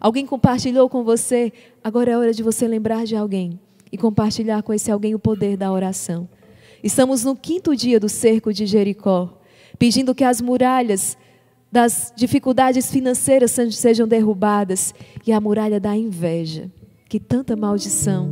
Alguém 0.00 0.24
compartilhou 0.24 0.88
com 0.88 1.04
você, 1.04 1.52
agora 1.84 2.10
é 2.10 2.18
hora 2.18 2.32
de 2.32 2.42
você 2.42 2.66
lembrar 2.66 3.04
de 3.04 3.14
alguém 3.14 3.60
e 3.90 3.98
compartilhar 3.98 4.62
com 4.62 4.72
esse 4.72 4.90
alguém 4.90 5.14
o 5.14 5.18
poder 5.18 5.56
da 5.56 5.70
oração. 5.70 6.28
Estamos 6.82 7.24
no 7.24 7.36
quinto 7.36 7.76
dia 7.76 8.00
do 8.00 8.08
cerco 8.08 8.52
de 8.52 8.66
Jericó, 8.66 9.38
pedindo 9.78 10.14
que 10.14 10.24
as 10.24 10.40
muralhas 10.40 11.16
das 11.70 12.12
dificuldades 12.16 12.90
financeiras 12.90 13.56
sejam 13.70 14.08
derrubadas 14.08 14.94
e 15.26 15.32
a 15.32 15.40
muralha 15.40 15.78
da 15.78 15.94
inveja, 15.96 16.70
que 17.08 17.20
tanta 17.20 17.54
maldição, 17.54 18.30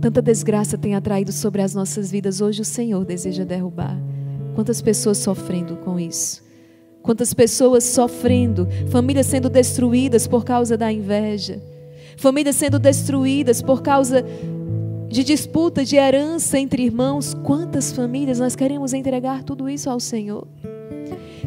tanta 0.00 0.22
desgraça 0.22 0.78
tem 0.78 0.94
atraído 0.94 1.30
sobre 1.30 1.62
as 1.62 1.74
nossas 1.74 2.10
vidas, 2.10 2.40
hoje 2.40 2.62
o 2.62 2.64
Senhor 2.64 3.04
deseja 3.04 3.44
derrubar. 3.44 4.11
Quantas 4.54 4.80
pessoas 4.82 5.18
sofrendo 5.18 5.76
com 5.76 5.98
isso? 5.98 6.42
Quantas 7.02 7.34
pessoas 7.34 7.84
sofrendo, 7.84 8.68
famílias 8.90 9.26
sendo 9.26 9.48
destruídas 9.48 10.26
por 10.26 10.44
causa 10.44 10.76
da 10.76 10.92
inveja, 10.92 11.60
famílias 12.16 12.56
sendo 12.56 12.78
destruídas 12.78 13.60
por 13.60 13.82
causa 13.82 14.24
de 15.12 15.22
disputa 15.22 15.84
de 15.84 15.96
herança 15.96 16.58
entre 16.58 16.84
irmãos. 16.84 17.34
Quantas 17.34 17.92
famílias 17.92 18.38
nós 18.38 18.56
queremos 18.56 18.94
entregar 18.94 19.42
tudo 19.42 19.68
isso 19.68 19.90
ao 19.90 20.00
Senhor? 20.00 20.48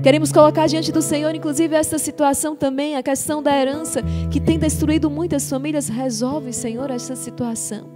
Queremos 0.03 0.31
colocar 0.31 0.67
diante 0.67 0.91
do 0.91 1.01
Senhor, 1.01 1.33
inclusive, 1.33 1.75
essa 1.75 1.97
situação 1.97 2.55
também, 2.55 2.95
a 2.95 3.01
questão 3.01 3.41
da 3.41 3.59
herança, 3.59 4.03
que 4.29 4.39
tem 4.39 4.59
destruído 4.59 5.09
muitas 5.09 5.49
famílias. 5.49 5.87
Resolve, 5.87 6.53
Senhor, 6.53 6.91
essa 6.91 7.15
situação. 7.15 7.89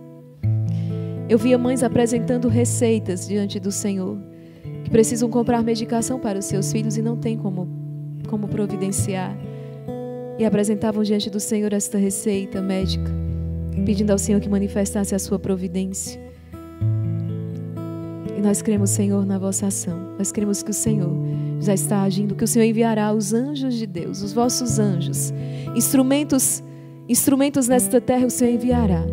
Eu 1.30 1.38
via 1.38 1.58
mães 1.58 1.84
apresentando 1.84 2.48
receitas 2.48 3.28
diante 3.28 3.60
do 3.60 3.72
Senhor, 3.72 4.18
que 4.90 4.92
precisam 4.92 5.30
comprar 5.30 5.64
medicação 5.64 6.20
para 6.20 6.40
os 6.40 6.46
seus 6.46 6.72
filhos 6.72 6.98
e 6.98 7.02
não 7.02 7.16
tem 7.16 7.38
como, 7.38 7.70
como 8.28 8.48
providenciar. 8.48 9.38
E 10.40 10.44
apresentavam 10.44 11.04
diante 11.04 11.30
do 11.30 11.40
Senhor 11.40 11.72
esta 11.74 12.00
receita 12.00 12.60
médica, 12.60 13.12
pedindo 13.86 14.10
ao 14.10 14.18
Senhor 14.18 14.42
que 14.42 14.50
manifestasse 14.50 15.14
a 15.14 15.20
sua 15.20 15.38
providência. 15.38 16.20
E 18.36 18.42
nós 18.42 18.64
cremos, 18.64 18.90
Senhor, 18.90 19.28
na 19.28 19.38
vossa 19.38 19.68
ação. 19.68 20.16
Nós 20.18 20.32
cremos 20.32 20.64
que 20.64 20.72
o 20.72 20.74
Senhor 20.74 21.12
já 21.60 21.76
está 21.76 22.02
agindo, 22.02 22.34
que 22.34 22.44
o 22.44 22.48
Senhor 22.48 22.66
enviará 22.66 23.14
os 23.14 23.32
anjos 23.32 23.76
de 23.76 23.86
Deus, 23.86 24.24
os 24.24 24.34
vossos 24.34 24.80
anjos, 24.80 25.32
instrumentos, 25.76 26.64
instrumentos 27.08 27.68
nesta 27.68 28.02
terra 28.02 28.26
o 28.26 28.32
Senhor 28.32 28.56
enviará. 28.56 29.06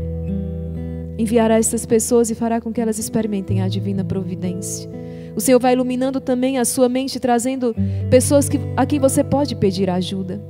Enviará 1.18 1.58
essas 1.58 1.84
pessoas 1.84 2.30
e 2.30 2.34
fará 2.34 2.62
com 2.62 2.72
que 2.72 2.80
elas 2.80 2.98
experimentem 2.98 3.60
a 3.60 3.68
divina 3.68 4.02
providência. 4.02 4.96
O 5.36 5.40
Senhor 5.40 5.60
vai 5.60 5.74
iluminando 5.74 6.18
também 6.18 6.56
a 6.56 6.64
sua 6.64 6.88
mente, 6.88 7.20
trazendo 7.20 7.74
pessoas 8.10 8.48
que, 8.48 8.58
a 8.74 8.86
quem 8.86 8.98
você 8.98 9.22
pode 9.22 9.54
pedir 9.54 9.90
ajuda, 9.90 10.42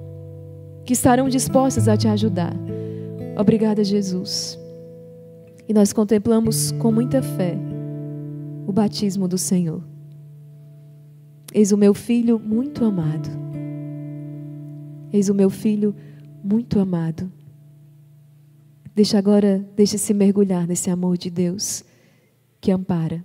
que 0.85 0.93
estarão 0.93 1.29
dispostas 1.29 1.89
a 1.89 1.97
te 1.97 2.07
ajudar. 2.07 2.55
Obrigada, 3.37 3.83
Jesus. 3.83 4.57
E 5.69 5.75
nós 5.75 5.93
contemplamos 5.93 6.71
com 6.73 6.93
muita 6.93 7.21
fé 7.21 7.59
o 8.65 8.73
batismo 8.73 9.27
do 9.27 9.37
Senhor. 9.37 9.83
Eis 11.53 11.73
o 11.73 11.77
meu 11.77 11.93
filho 11.93 12.39
muito 12.39 12.85
amado. 12.85 13.29
Eis 15.13 15.29
o 15.29 15.35
meu 15.35 15.51
filho 15.51 15.97
muito 16.45 16.79
amado. 16.79 17.31
Deixa 18.95 19.19
agora, 19.19 19.67
deixe-se 19.75 20.15
mergulhar 20.15 20.67
nesse 20.67 20.91
amor 20.91 21.19
de 21.19 21.29
Deus 21.29 21.85
que 22.61 22.71
ampara, 22.71 23.25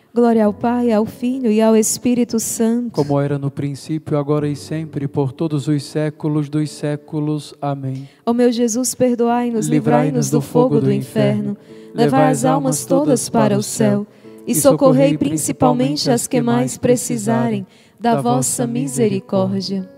Glória 0.13 0.45
ao 0.45 0.53
Pai, 0.53 0.91
ao 0.91 1.05
Filho 1.05 1.49
e 1.49 1.61
ao 1.61 1.73
Espírito 1.73 2.37
Santo. 2.37 2.91
Como 2.91 3.17
era 3.17 3.39
no 3.39 3.49
princípio, 3.49 4.17
agora 4.17 4.45
e 4.45 4.57
sempre, 4.57 5.07
por 5.07 5.31
todos 5.31 5.69
os 5.69 5.83
séculos 5.83 6.49
dos 6.49 6.69
séculos. 6.69 7.53
Amém. 7.61 8.09
Ó 8.25 8.33
meu 8.33 8.51
Jesus, 8.51 8.93
perdoai-nos, 8.93 9.67
livrai-nos 9.67 10.29
do 10.29 10.41
fogo 10.41 10.81
do 10.81 10.91
inferno, 10.91 11.55
levai 11.93 12.29
as 12.29 12.43
almas 12.43 12.85
todas 12.85 13.29
para 13.29 13.57
o 13.57 13.63
céu 13.63 14.05
e 14.45 14.53
socorrei 14.53 15.17
principalmente 15.17 16.11
as 16.11 16.27
que 16.27 16.41
mais 16.41 16.77
precisarem 16.77 17.65
da 17.97 18.19
vossa 18.19 18.67
misericórdia. 18.67 19.89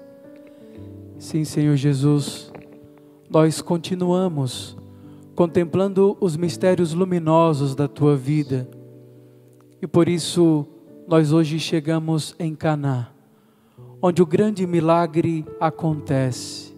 Sim, 1.18 1.44
Senhor 1.44 1.76
Jesus, 1.76 2.54
nós 3.28 3.64
continuamos 3.64 4.78
contemplando 5.34 6.16
os 6.22 6.38
mistérios 6.38 6.94
luminosos 6.94 7.74
da 7.74 7.88
tua 7.88 8.16
vida 8.16 8.68
e 9.84 9.88
por 9.88 10.08
isso 10.08 10.66
nós 11.06 11.34
hoje 11.34 11.60
chegamos 11.60 12.34
em 12.40 12.56
Caná, 12.56 13.12
onde 14.02 14.22
o 14.22 14.26
grande 14.26 14.66
milagre 14.66 15.46
acontece. 15.60 16.74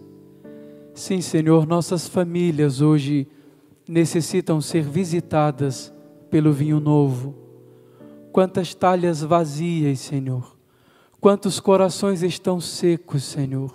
Sim, 0.92 1.20
Senhor, 1.20 1.68
nossas 1.68 2.08
famílias 2.08 2.80
hoje 2.80 3.28
necessitam 3.88 4.60
ser 4.60 4.82
visitadas 4.82 5.94
pelo 6.28 6.52
vinho 6.52 6.80
novo. 6.80 7.32
Quantas 8.32 8.74
talhas 8.74 9.22
vazias, 9.22 10.00
Senhor. 10.00 10.56
Quantos 11.20 11.60
corações 11.60 12.24
estão 12.24 12.60
secos, 12.60 13.22
Senhor. 13.22 13.72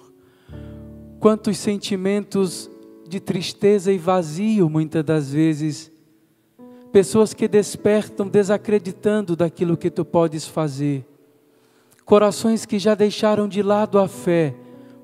Quantos 1.22 1.58
sentimentos 1.58 2.70
de 3.08 3.22
tristeza 3.22 3.94
e 3.94 3.98
vazio, 3.98 4.70
muitas 4.70 5.06
das 5.06 5.32
vezes, 5.32 5.90
pessoas 6.92 7.34
que 7.34 7.48
despertam 7.48 8.28
desacreditando 8.28 9.36
daquilo 9.36 9.78
que 9.78 9.90
tu 9.90 10.04
podes 10.04 10.46
fazer, 10.46 11.06
corações 12.06 12.66
que 12.66 12.78
já 12.78 12.94
deixaram 12.94 13.48
de 13.48 13.64
lado 13.64 13.98
a 13.98 14.08
fé, 14.08 14.54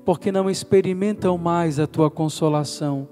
porque 0.04 0.30
não 0.30 0.50
experimentam 0.50 1.36
mais 1.38 1.78
a 1.80 1.86
tua 1.86 2.10
consolação. 2.10 3.08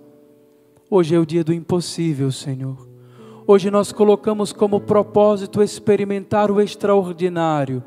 Hoje 0.90 1.14
é 1.14 1.18
o 1.18 1.26
dia 1.26 1.42
do 1.42 1.52
impossível, 1.52 2.30
Senhor. 2.30 2.86
Hoje 3.46 3.70
nós 3.70 3.92
colocamos 3.92 4.52
como 4.52 4.80
propósito 4.80 5.62
experimentar 5.62 6.50
o 6.50 6.60
extraordinário, 6.60 7.82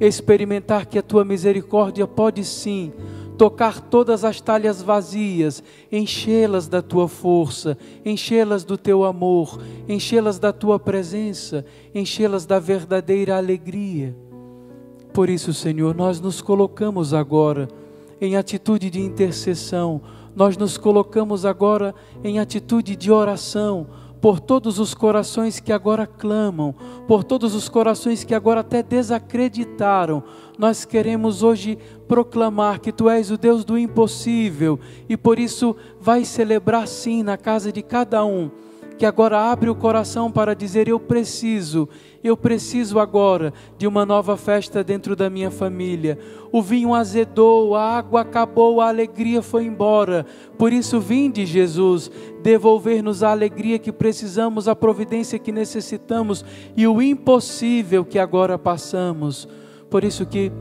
experimentar 0.00 0.86
que 0.86 0.98
a 0.98 1.02
tua 1.02 1.24
misericórdia 1.24 2.06
pode 2.06 2.44
sim 2.44 2.92
tocar 3.36 3.80
todas 3.80 4.24
as 4.24 4.40
talhas 4.40 4.82
vazias, 4.82 5.62
enchê-las 5.90 6.68
da 6.68 6.80
tua 6.80 7.08
força, 7.08 7.76
enchê-las 8.04 8.62
do 8.62 8.76
teu 8.76 9.04
amor, 9.04 9.60
enchê-las 9.88 10.38
da 10.38 10.52
tua 10.52 10.78
presença, 10.78 11.64
enchê-las 11.94 12.46
da 12.46 12.58
verdadeira 12.58 13.36
alegria. 13.36 14.14
Por 15.12 15.28
isso, 15.28 15.52
Senhor, 15.52 15.94
nós 15.94 16.20
nos 16.20 16.40
colocamos 16.40 17.12
agora 17.12 17.68
em 18.20 18.36
atitude 18.36 18.88
de 18.88 19.00
intercessão, 19.00 20.00
nós 20.36 20.56
nos 20.56 20.78
colocamos 20.78 21.44
agora 21.44 21.94
em 22.22 22.38
atitude 22.38 22.94
de 22.94 23.10
oração 23.10 23.86
por 24.22 24.38
todos 24.38 24.78
os 24.78 24.94
corações 24.94 25.58
que 25.58 25.72
agora 25.72 26.06
clamam, 26.06 26.72
por 27.08 27.24
todos 27.24 27.56
os 27.56 27.68
corações 27.68 28.22
que 28.22 28.32
agora 28.32 28.60
até 28.60 28.80
desacreditaram. 28.80 30.22
Nós 30.56 30.84
queremos 30.84 31.42
hoje 31.42 31.76
proclamar 32.06 32.78
que 32.78 32.92
tu 32.92 33.10
és 33.10 33.32
o 33.32 33.36
Deus 33.36 33.64
do 33.64 33.76
impossível 33.76 34.78
e 35.08 35.16
por 35.16 35.40
isso 35.40 35.74
vai 36.00 36.24
celebrar 36.24 36.86
sim 36.86 37.24
na 37.24 37.36
casa 37.36 37.72
de 37.72 37.82
cada 37.82 38.24
um 38.24 38.48
que 38.92 39.06
agora 39.06 39.50
abre 39.50 39.68
o 39.68 39.74
coração 39.74 40.30
para 40.30 40.54
dizer: 40.54 40.88
Eu 40.88 41.00
preciso, 41.00 41.88
eu 42.22 42.36
preciso 42.36 42.98
agora 42.98 43.52
de 43.76 43.86
uma 43.86 44.06
nova 44.06 44.36
festa 44.36 44.84
dentro 44.84 45.16
da 45.16 45.28
minha 45.28 45.50
família. 45.50 46.18
O 46.50 46.60
vinho 46.60 46.94
azedou, 46.94 47.74
a 47.74 47.96
água 47.98 48.20
acabou, 48.20 48.80
a 48.80 48.88
alegria 48.88 49.42
foi 49.42 49.64
embora. 49.64 50.26
Por 50.58 50.72
isso, 50.72 51.00
vinde, 51.00 51.46
Jesus, 51.46 52.10
devolver-nos 52.42 53.22
a 53.22 53.30
alegria 53.30 53.78
que 53.78 53.90
precisamos, 53.90 54.68
a 54.68 54.76
providência 54.76 55.38
que 55.38 55.52
necessitamos 55.52 56.44
e 56.76 56.86
o 56.86 57.00
impossível 57.00 58.04
que 58.04 58.18
agora 58.18 58.58
passamos. 58.58 59.48
Por 59.90 60.04
isso 60.04 60.26
que, 60.26 60.52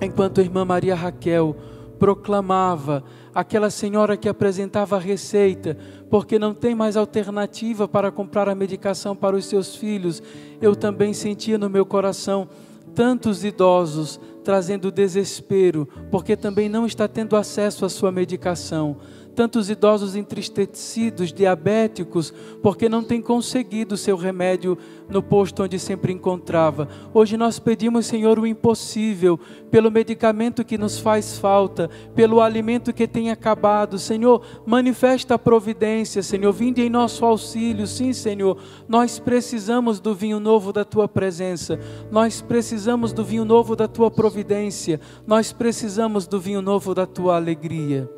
enquanto 0.00 0.40
a 0.40 0.44
irmã 0.44 0.64
Maria 0.64 0.94
Raquel 0.94 1.56
proclamava, 1.98 3.02
aquela 3.34 3.70
senhora 3.70 4.16
que 4.16 4.28
apresentava 4.28 4.96
a 4.96 5.00
receita, 5.00 5.76
porque 6.10 6.38
não 6.38 6.54
tem 6.54 6.74
mais 6.74 6.96
alternativa 6.96 7.86
para 7.86 8.10
comprar 8.10 8.48
a 8.48 8.54
medicação 8.54 9.14
para 9.14 9.36
os 9.36 9.44
seus 9.44 9.76
filhos, 9.76 10.22
eu 10.60 10.74
também 10.74 11.12
sentia 11.12 11.58
no 11.58 11.70
meu 11.70 11.84
coração 11.86 12.48
tantos 12.94 13.44
idosos 13.44 14.20
trazendo 14.42 14.90
desespero, 14.90 15.86
porque 16.10 16.36
também 16.36 16.68
não 16.68 16.86
está 16.86 17.06
tendo 17.06 17.36
acesso 17.36 17.84
à 17.84 17.88
sua 17.88 18.10
medicação 18.10 18.96
tantos 19.38 19.70
idosos 19.70 20.16
entristecidos, 20.16 21.32
diabéticos, 21.32 22.34
porque 22.60 22.88
não 22.88 23.04
têm 23.04 23.22
conseguido 23.22 23.96
seu 23.96 24.16
remédio 24.16 24.76
no 25.08 25.22
posto 25.22 25.62
onde 25.62 25.78
sempre 25.78 26.12
encontrava. 26.12 26.88
Hoje 27.14 27.36
nós 27.36 27.60
pedimos, 27.60 28.06
Senhor, 28.06 28.36
o 28.36 28.44
impossível, 28.44 29.38
pelo 29.70 29.92
medicamento 29.92 30.64
que 30.64 30.76
nos 30.76 30.98
faz 30.98 31.38
falta, 31.38 31.88
pelo 32.16 32.40
alimento 32.40 32.92
que 32.92 33.06
tem 33.06 33.30
acabado. 33.30 33.96
Senhor, 33.96 34.42
manifesta 34.66 35.36
a 35.36 35.38
providência, 35.38 36.20
Senhor, 36.20 36.52
vinde 36.52 36.82
em 36.82 36.90
nosso 36.90 37.24
auxílio. 37.24 37.86
Sim, 37.86 38.12
Senhor, 38.12 38.58
nós 38.88 39.20
precisamos 39.20 40.00
do 40.00 40.16
vinho 40.16 40.40
novo 40.40 40.72
da 40.72 40.84
tua 40.84 41.06
presença, 41.06 41.78
nós 42.10 42.42
precisamos 42.42 43.12
do 43.12 43.22
vinho 43.22 43.44
novo 43.44 43.76
da 43.76 43.86
tua 43.86 44.10
providência, 44.10 45.00
nós 45.24 45.52
precisamos 45.52 46.26
do 46.26 46.40
vinho 46.40 46.60
novo 46.60 46.92
da 46.92 47.06
tua 47.06 47.36
alegria. 47.36 48.17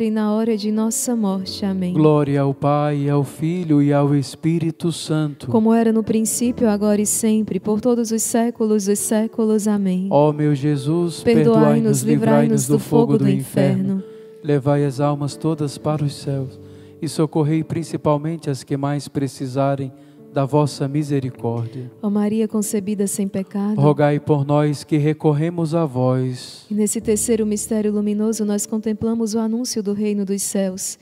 e 0.00 0.10
na 0.10 0.32
hora 0.32 0.56
de 0.56 0.72
nossa 0.72 1.14
morte. 1.14 1.64
Amém. 1.64 1.94
Glória 1.94 2.40
ao 2.40 2.52
Pai, 2.52 3.08
ao 3.08 3.22
Filho 3.22 3.80
e 3.80 3.92
ao 3.92 4.12
Espírito 4.12 4.90
Santo. 4.90 5.46
Como 5.46 5.72
era 5.72 5.92
no 5.92 6.02
princípio, 6.02 6.68
agora 6.68 7.00
e 7.00 7.06
sempre, 7.06 7.60
por 7.60 7.80
todos 7.80 8.10
os 8.10 8.22
séculos 8.22 8.86
dos 8.86 8.98
séculos. 8.98 9.68
Amém. 9.68 10.08
Ó 10.10 10.32
meu 10.32 10.52
Jesus, 10.52 11.22
Perdoai-nos, 11.22 12.02
livrai-nos 12.02 12.66
do 12.66 12.76
fogo 12.76 13.16
do 13.16 13.28
inferno. 13.28 14.02
Levai 14.42 14.84
as 14.84 14.98
almas 14.98 15.36
todas 15.36 15.78
para 15.78 16.04
os 16.04 16.16
céus 16.16 16.58
e 17.00 17.08
socorrei 17.08 17.62
principalmente 17.62 18.50
as 18.50 18.64
que 18.64 18.76
mais 18.76 19.06
precisarem 19.06 19.92
da 20.32 20.46
vossa 20.46 20.88
misericórdia. 20.88 21.90
Ó 22.02 22.08
Maria 22.08 22.48
concebida 22.48 23.06
sem 23.06 23.28
pecado. 23.28 23.78
Rogai 23.78 24.18
por 24.18 24.46
nós 24.46 24.82
que 24.82 24.96
recorremos 24.96 25.74
a 25.74 25.84
vós. 25.84 26.64
E 26.70 26.74
nesse 26.74 27.00
terceiro 27.00 27.44
mistério 27.44 27.92
luminoso 27.92 28.44
nós 28.44 28.64
contemplamos 28.64 29.34
o 29.34 29.38
anúncio 29.38 29.82
do 29.82 29.92
reino 29.92 30.24
dos 30.24 30.42
céus 30.42 30.98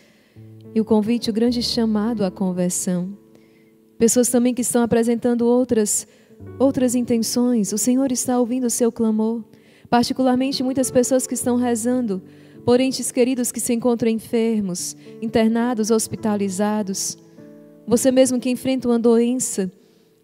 e 0.75 0.81
o 0.81 0.85
convite, 0.85 1.31
o 1.31 1.33
grande 1.33 1.63
chamado 1.63 2.25
à 2.25 2.31
conversão. 2.31 3.17
Pessoas 3.97 4.29
também 4.29 4.53
que 4.53 4.63
estão 4.63 4.83
apresentando 4.83 5.47
outras 5.47 6.07
outras 6.59 6.95
intenções. 6.95 7.73
O 7.73 7.79
Senhor 7.79 8.11
está 8.11 8.39
ouvindo 8.39 8.65
o 8.65 8.71
seu 8.71 8.91
clamor, 8.91 9.45
particularmente 9.89 10.63
muitas 10.63 10.91
pessoas 10.91 11.27
que 11.27 11.35
estão 11.35 11.57
rezando 11.57 12.23
por 12.65 12.81
entes 12.81 13.11
queridos 13.13 13.53
que 13.53 13.61
se 13.61 13.73
encontram 13.73 14.11
enfermos, 14.11 14.97
internados, 15.23 15.91
hospitalizados. 15.91 17.17
Você 17.91 18.13
mesmo 18.13 18.39
que 18.39 18.49
enfrenta 18.49 18.87
uma 18.87 19.01
doença 19.01 19.69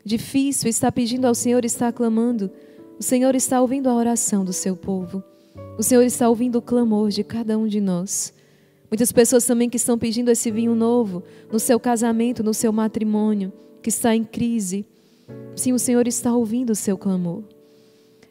difícil, 0.05 0.71
está 0.71 0.93
pedindo 0.93 1.27
ao 1.27 1.35
Senhor, 1.35 1.65
está 1.65 1.91
clamando. 1.91 2.49
O 2.97 3.03
Senhor 3.03 3.35
está 3.35 3.61
ouvindo 3.61 3.89
a 3.89 3.95
oração 3.97 4.45
do 4.45 4.53
seu 4.53 4.77
povo. 4.77 5.21
O 5.77 5.83
Senhor 5.83 6.05
está 6.05 6.29
ouvindo 6.29 6.59
o 6.59 6.63
clamor 6.63 7.09
de 7.09 7.25
cada 7.25 7.59
um 7.59 7.67
de 7.67 7.81
nós. 7.81 8.33
Muitas 8.89 9.11
pessoas 9.11 9.45
também 9.45 9.69
que 9.69 9.79
estão 9.79 9.99
pedindo 9.99 10.31
esse 10.31 10.49
vinho 10.49 10.77
novo 10.77 11.25
no 11.51 11.59
seu 11.59 11.81
casamento, 11.81 12.45
no 12.45 12.55
seu 12.55 12.73
matrimônio, 12.73 13.53
que 13.83 13.89
está 13.89 14.15
em 14.15 14.23
crise. 14.23 14.87
Sim, 15.57 15.73
o 15.73 15.79
Senhor 15.81 16.07
está 16.07 16.33
ouvindo 16.33 16.71
o 16.71 16.77
seu 16.77 16.97
clamor. 16.97 17.43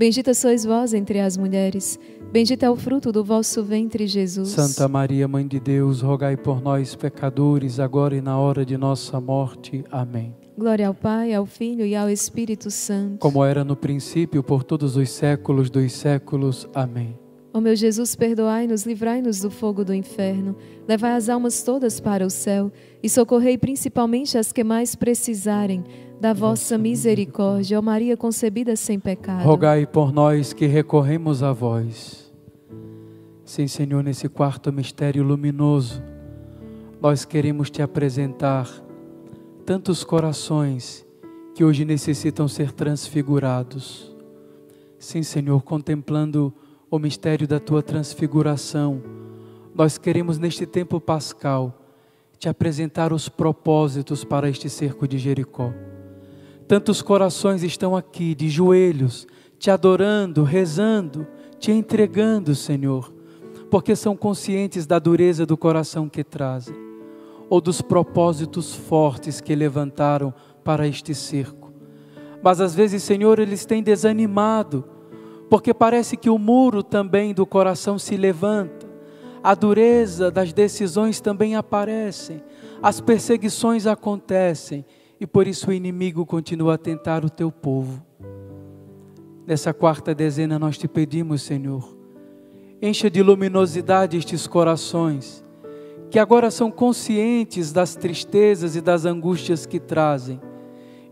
Bendita 0.00 0.32
sois 0.32 0.64
vós 0.64 0.94
entre 0.94 1.20
as 1.20 1.36
mulheres. 1.36 2.00
Bendito 2.32 2.62
é 2.62 2.70
o 2.70 2.74
fruto 2.74 3.12
do 3.12 3.22
vosso 3.22 3.62
ventre, 3.62 4.06
Jesus. 4.06 4.48
Santa 4.48 4.88
Maria, 4.88 5.28
Mãe 5.28 5.46
de 5.46 5.60
Deus, 5.60 6.00
rogai 6.00 6.38
por 6.38 6.62
nós, 6.62 6.94
pecadores, 6.94 7.78
agora 7.78 8.16
e 8.16 8.22
na 8.22 8.38
hora 8.38 8.64
de 8.64 8.78
nossa 8.78 9.20
morte. 9.20 9.84
Amém. 9.90 10.34
Glória 10.56 10.88
ao 10.88 10.94
Pai, 10.94 11.34
ao 11.34 11.44
Filho 11.44 11.84
e 11.84 11.94
ao 11.94 12.08
Espírito 12.08 12.70
Santo. 12.70 13.18
Como 13.18 13.44
era 13.44 13.62
no 13.62 13.76
princípio, 13.76 14.42
por 14.42 14.64
todos 14.64 14.96
os 14.96 15.10
séculos 15.10 15.68
dos 15.68 15.92
séculos. 15.92 16.66
Amém. 16.72 17.14
Ó 17.52 17.60
meu 17.60 17.76
Jesus, 17.76 18.16
perdoai-nos, 18.16 18.86
livrai-nos 18.86 19.40
do 19.40 19.50
fogo 19.50 19.84
do 19.84 19.92
inferno, 19.92 20.56
levai 20.88 21.12
as 21.12 21.28
almas 21.28 21.62
todas 21.62 22.00
para 22.00 22.24
o 22.24 22.30
céu 22.30 22.72
e 23.02 23.08
socorrei 23.10 23.58
principalmente 23.58 24.38
as 24.38 24.50
que 24.50 24.64
mais 24.64 24.94
precisarem 24.94 25.84
da 26.20 26.34
vossa 26.34 26.76
misericórdia. 26.76 27.78
Ó 27.78 27.82
Maria 27.82 28.16
concebida 28.16 28.76
sem 28.76 29.00
pecado. 29.00 29.42
Rogai 29.42 29.86
por 29.86 30.12
nós 30.12 30.52
que 30.52 30.66
recorremos 30.66 31.42
a 31.42 31.52
vós. 31.52 32.30
Sim, 33.44 33.66
Senhor, 33.66 34.04
nesse 34.04 34.28
quarto 34.28 34.72
mistério 34.72 35.24
luminoso, 35.24 36.00
nós 37.00 37.24
queremos 37.24 37.70
te 37.70 37.82
apresentar 37.82 38.68
tantos 39.64 40.04
corações 40.04 41.06
que 41.54 41.64
hoje 41.64 41.84
necessitam 41.84 42.46
ser 42.46 42.70
transfigurados. 42.70 44.14
Sim, 44.98 45.22
Senhor, 45.22 45.62
contemplando 45.62 46.52
o 46.90 46.98
mistério 46.98 47.48
da 47.48 47.58
tua 47.58 47.82
transfiguração, 47.82 49.02
nós 49.74 49.96
queremos 49.96 50.38
neste 50.38 50.66
tempo 50.66 51.00
pascal 51.00 51.74
te 52.38 52.48
apresentar 52.48 53.12
os 53.12 53.28
propósitos 53.28 54.22
para 54.22 54.48
este 54.48 54.68
cerco 54.68 55.08
de 55.08 55.18
Jericó. 55.18 55.72
Tantos 56.70 57.02
corações 57.02 57.64
estão 57.64 57.96
aqui 57.96 58.32
de 58.32 58.48
joelhos, 58.48 59.26
te 59.58 59.72
adorando, 59.72 60.44
rezando, 60.44 61.26
te 61.58 61.72
entregando, 61.72 62.54
Senhor, 62.54 63.12
porque 63.68 63.96
são 63.96 64.16
conscientes 64.16 64.86
da 64.86 65.00
dureza 65.00 65.44
do 65.44 65.56
coração 65.56 66.08
que 66.08 66.22
trazem, 66.22 66.76
ou 67.48 67.60
dos 67.60 67.82
propósitos 67.82 68.72
fortes 68.72 69.40
que 69.40 69.52
levantaram 69.52 70.32
para 70.62 70.86
este 70.86 71.12
cerco. 71.12 71.72
Mas 72.40 72.60
às 72.60 72.72
vezes, 72.72 73.02
Senhor, 73.02 73.40
eles 73.40 73.66
têm 73.66 73.82
desanimado, 73.82 74.84
porque 75.48 75.74
parece 75.74 76.16
que 76.16 76.30
o 76.30 76.38
muro 76.38 76.84
também 76.84 77.34
do 77.34 77.44
coração 77.44 77.98
se 77.98 78.16
levanta, 78.16 78.88
a 79.42 79.56
dureza 79.56 80.30
das 80.30 80.52
decisões 80.52 81.20
também 81.20 81.56
aparecem, 81.56 82.40
as 82.80 83.00
perseguições 83.00 83.88
acontecem 83.88 84.84
e 85.20 85.26
por 85.26 85.46
isso 85.46 85.70
o 85.70 85.72
inimigo 85.72 86.24
continua 86.24 86.74
a 86.74 86.78
tentar 86.78 87.24
o 87.24 87.30
teu 87.30 87.52
povo. 87.52 88.02
Nessa 89.46 89.74
quarta 89.74 90.14
dezena 90.14 90.58
nós 90.58 90.78
te 90.78 90.88
pedimos, 90.88 91.42
Senhor, 91.42 91.96
encha 92.80 93.10
de 93.10 93.22
luminosidade 93.22 94.16
estes 94.16 94.46
corações, 94.46 95.44
que 96.10 96.18
agora 96.18 96.50
são 96.50 96.70
conscientes 96.70 97.70
das 97.70 97.94
tristezas 97.94 98.74
e 98.74 98.80
das 98.80 99.04
angústias 99.04 99.66
que 99.66 99.78
trazem, 99.78 100.40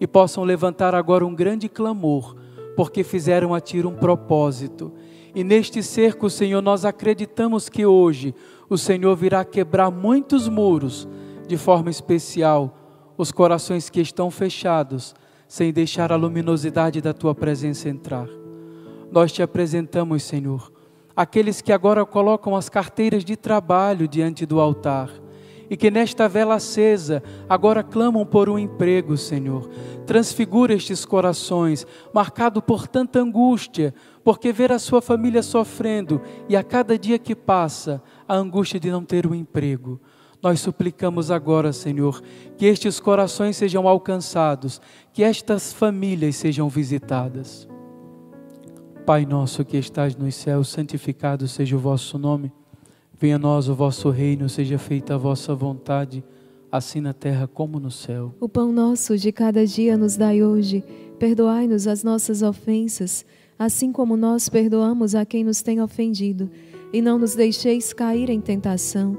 e 0.00 0.06
possam 0.06 0.42
levantar 0.44 0.94
agora 0.94 1.26
um 1.26 1.34
grande 1.34 1.68
clamor 1.68 2.34
porque 2.78 3.02
fizeram 3.02 3.52
a 3.52 3.60
Ti 3.60 3.84
um 3.84 3.96
propósito. 3.96 4.92
E 5.34 5.42
neste 5.42 5.82
cerco, 5.82 6.30
Senhor, 6.30 6.62
nós 6.62 6.84
acreditamos 6.84 7.68
que 7.68 7.84
hoje 7.84 8.32
o 8.70 8.78
Senhor 8.78 9.16
virá 9.16 9.44
quebrar 9.44 9.90
muitos 9.90 10.48
muros, 10.48 11.08
de 11.48 11.56
forma 11.56 11.90
especial, 11.90 12.77
os 13.18 13.32
corações 13.32 13.90
que 13.90 14.00
estão 14.00 14.30
fechados, 14.30 15.14
sem 15.48 15.72
deixar 15.72 16.12
a 16.12 16.16
luminosidade 16.16 17.00
da 17.00 17.12
Tua 17.12 17.34
presença 17.34 17.88
entrar. 17.88 18.28
Nós 19.10 19.32
te 19.32 19.42
apresentamos, 19.42 20.22
Senhor, 20.22 20.72
aqueles 21.16 21.60
que 21.60 21.72
agora 21.72 22.06
colocam 22.06 22.54
as 22.54 22.68
carteiras 22.68 23.24
de 23.24 23.36
trabalho 23.36 24.06
diante 24.06 24.46
do 24.46 24.60
altar 24.60 25.10
e 25.70 25.76
que 25.76 25.90
nesta 25.90 26.28
vela 26.28 26.54
acesa 26.54 27.22
agora 27.48 27.82
clamam 27.82 28.24
por 28.24 28.48
um 28.48 28.58
emprego, 28.58 29.16
Senhor. 29.16 29.68
Transfigura 30.06 30.72
estes 30.72 31.04
corações, 31.04 31.86
marcado 32.14 32.62
por 32.62 32.86
tanta 32.86 33.20
angústia, 33.20 33.94
porque 34.24 34.52
ver 34.52 34.72
a 34.72 34.78
sua 34.78 35.02
família 35.02 35.42
sofrendo 35.42 36.22
e 36.48 36.56
a 36.56 36.62
cada 36.62 36.98
dia 36.98 37.18
que 37.18 37.34
passa, 37.34 38.02
a 38.26 38.34
angústia 38.34 38.80
de 38.80 38.90
não 38.90 39.04
ter 39.04 39.26
um 39.26 39.34
emprego. 39.34 40.00
Nós 40.42 40.60
suplicamos 40.60 41.30
agora, 41.30 41.72
Senhor, 41.72 42.22
que 42.56 42.66
estes 42.66 43.00
corações 43.00 43.56
sejam 43.56 43.88
alcançados, 43.88 44.80
que 45.12 45.22
estas 45.22 45.72
famílias 45.72 46.36
sejam 46.36 46.68
visitadas. 46.68 47.68
Pai 49.04 49.26
nosso 49.26 49.64
que 49.64 49.76
estás 49.76 50.14
nos 50.14 50.34
céus, 50.34 50.68
santificado 50.68 51.48
seja 51.48 51.74
o 51.74 51.78
vosso 51.78 52.18
nome. 52.18 52.52
Venha 53.18 53.34
a 53.34 53.38
nós 53.38 53.68
o 53.68 53.74
vosso 53.74 54.10
reino, 54.10 54.48
seja 54.48 54.78
feita 54.78 55.14
a 55.14 55.18
vossa 55.18 55.54
vontade, 55.54 56.22
assim 56.70 57.00
na 57.00 57.12
terra 57.12 57.48
como 57.48 57.80
no 57.80 57.90
céu. 57.90 58.32
O 58.38 58.48
pão 58.48 58.72
nosso 58.72 59.16
de 59.16 59.32
cada 59.32 59.66
dia 59.66 59.96
nos 59.96 60.16
dai 60.16 60.42
hoje. 60.42 60.84
Perdoai-nos 61.18 61.88
as 61.88 62.04
nossas 62.04 62.42
ofensas, 62.42 63.26
assim 63.58 63.90
como 63.90 64.16
nós 64.16 64.48
perdoamos 64.48 65.16
a 65.16 65.26
quem 65.26 65.42
nos 65.42 65.62
tem 65.62 65.80
ofendido. 65.80 66.48
E 66.92 67.02
não 67.02 67.18
nos 67.18 67.34
deixeis 67.34 67.92
cair 67.92 68.30
em 68.30 68.40
tentação, 68.40 69.18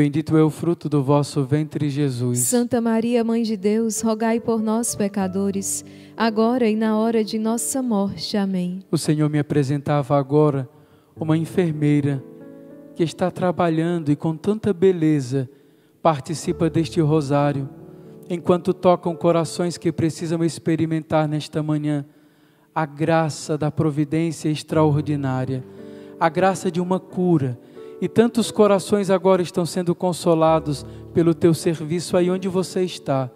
é 0.00 0.42
o 0.42 0.48
fruto 0.48 0.88
do 0.88 1.02
vosso 1.02 1.42
ventre, 1.44 1.90
Jesus. 1.90 2.38
Santa 2.38 2.80
Maria, 2.80 3.24
Mãe 3.24 3.42
de 3.42 3.56
Deus, 3.56 4.00
rogai 4.00 4.38
por 4.38 4.62
nós, 4.62 4.94
pecadores, 4.94 5.84
agora 6.16 6.68
e 6.68 6.76
na 6.76 6.96
hora 6.96 7.24
de 7.24 7.36
nossa 7.36 7.82
morte. 7.82 8.36
Amém. 8.36 8.78
O 8.92 8.96
Senhor 8.96 9.28
me 9.28 9.40
apresentava 9.40 10.16
agora 10.16 10.68
uma 11.16 11.36
enfermeira 11.36 12.22
que 12.94 13.02
está 13.02 13.28
trabalhando 13.28 14.12
e 14.12 14.14
com 14.14 14.36
tanta 14.36 14.72
beleza 14.72 15.50
participa 16.00 16.70
deste 16.70 17.00
rosário, 17.00 17.68
enquanto 18.30 18.72
tocam 18.72 19.16
corações 19.16 19.76
que 19.76 19.90
precisam 19.90 20.44
experimentar 20.44 21.26
nesta 21.26 21.60
manhã 21.60 22.06
a 22.72 22.86
graça 22.86 23.58
da 23.58 23.68
providência 23.68 24.48
extraordinária, 24.48 25.64
a 26.20 26.28
graça 26.28 26.70
de 26.70 26.80
uma 26.80 27.00
cura. 27.00 27.58
E 28.00 28.08
tantos 28.08 28.50
corações 28.50 29.10
agora 29.10 29.42
estão 29.42 29.66
sendo 29.66 29.94
consolados 29.94 30.86
pelo 31.12 31.34
teu 31.34 31.52
serviço 31.52 32.16
aí 32.16 32.30
onde 32.30 32.48
você 32.48 32.82
está. 32.82 33.30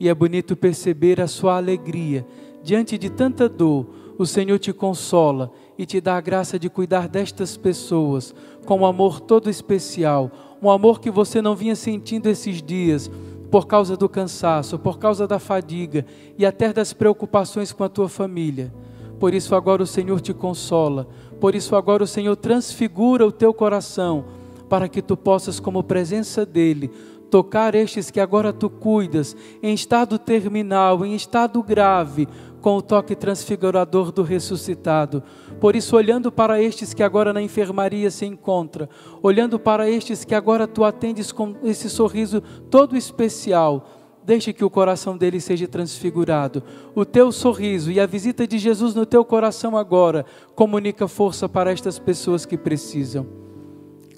E 0.00 0.08
é 0.08 0.14
bonito 0.14 0.56
perceber 0.56 1.20
a 1.20 1.28
sua 1.28 1.56
alegria 1.56 2.26
diante 2.62 2.98
de 2.98 3.08
tanta 3.08 3.48
dor. 3.48 3.86
O 4.18 4.26
Senhor 4.26 4.58
te 4.58 4.72
consola 4.72 5.52
e 5.78 5.86
te 5.86 6.00
dá 6.00 6.16
a 6.16 6.20
graça 6.20 6.58
de 6.58 6.68
cuidar 6.68 7.08
destas 7.08 7.56
pessoas 7.56 8.34
com 8.66 8.80
um 8.80 8.86
amor 8.86 9.20
todo 9.20 9.48
especial, 9.48 10.30
um 10.60 10.70
amor 10.70 11.00
que 11.00 11.10
você 11.10 11.40
não 11.40 11.56
vinha 11.56 11.74
sentindo 11.74 12.28
esses 12.28 12.62
dias 12.62 13.10
por 13.50 13.66
causa 13.66 13.96
do 13.96 14.08
cansaço, 14.08 14.78
por 14.78 14.98
causa 14.98 15.26
da 15.26 15.38
fadiga 15.38 16.06
e 16.38 16.46
até 16.46 16.72
das 16.72 16.92
preocupações 16.92 17.72
com 17.72 17.84
a 17.84 17.88
tua 17.88 18.08
família. 18.08 18.72
Por 19.18 19.34
isso 19.34 19.54
agora 19.54 19.82
o 19.82 19.86
Senhor 19.86 20.20
te 20.20 20.34
consola, 20.34 21.06
por 21.42 21.56
isso 21.56 21.74
agora 21.74 22.04
o 22.04 22.06
Senhor 22.06 22.36
transfigura 22.36 23.26
o 23.26 23.32
teu 23.32 23.52
coração, 23.52 24.26
para 24.68 24.88
que 24.88 25.02
tu 25.02 25.16
possas, 25.16 25.58
como 25.58 25.82
presença 25.82 26.46
dEle, 26.46 26.88
tocar 27.32 27.74
estes 27.74 28.12
que 28.12 28.20
agora 28.20 28.52
tu 28.52 28.70
cuidas, 28.70 29.36
em 29.60 29.74
estado 29.74 30.20
terminal, 30.20 31.04
em 31.04 31.16
estado 31.16 31.60
grave, 31.60 32.28
com 32.60 32.76
o 32.76 32.80
toque 32.80 33.16
transfigurador 33.16 34.12
do 34.12 34.22
ressuscitado. 34.22 35.20
Por 35.60 35.74
isso, 35.74 35.96
olhando 35.96 36.30
para 36.30 36.62
estes 36.62 36.94
que 36.94 37.02
agora 37.02 37.32
na 37.32 37.42
enfermaria 37.42 38.12
se 38.12 38.24
encontra, 38.24 38.88
olhando 39.20 39.58
para 39.58 39.90
estes 39.90 40.24
que 40.24 40.36
agora 40.36 40.68
tu 40.68 40.84
atendes 40.84 41.32
com 41.32 41.56
esse 41.64 41.90
sorriso 41.90 42.40
todo 42.70 42.96
especial, 42.96 44.01
deixe 44.24 44.52
que 44.52 44.64
o 44.64 44.70
coração 44.70 45.16
dele 45.16 45.40
seja 45.40 45.66
transfigurado. 45.66 46.62
O 46.94 47.04
teu 47.04 47.32
sorriso 47.32 47.90
e 47.90 47.98
a 47.98 48.06
visita 48.06 48.46
de 48.46 48.58
Jesus 48.58 48.94
no 48.94 49.04
teu 49.04 49.24
coração 49.24 49.76
agora 49.76 50.24
comunica 50.54 51.08
força 51.08 51.48
para 51.48 51.70
estas 51.70 51.98
pessoas 51.98 52.46
que 52.46 52.56
precisam. 52.56 53.26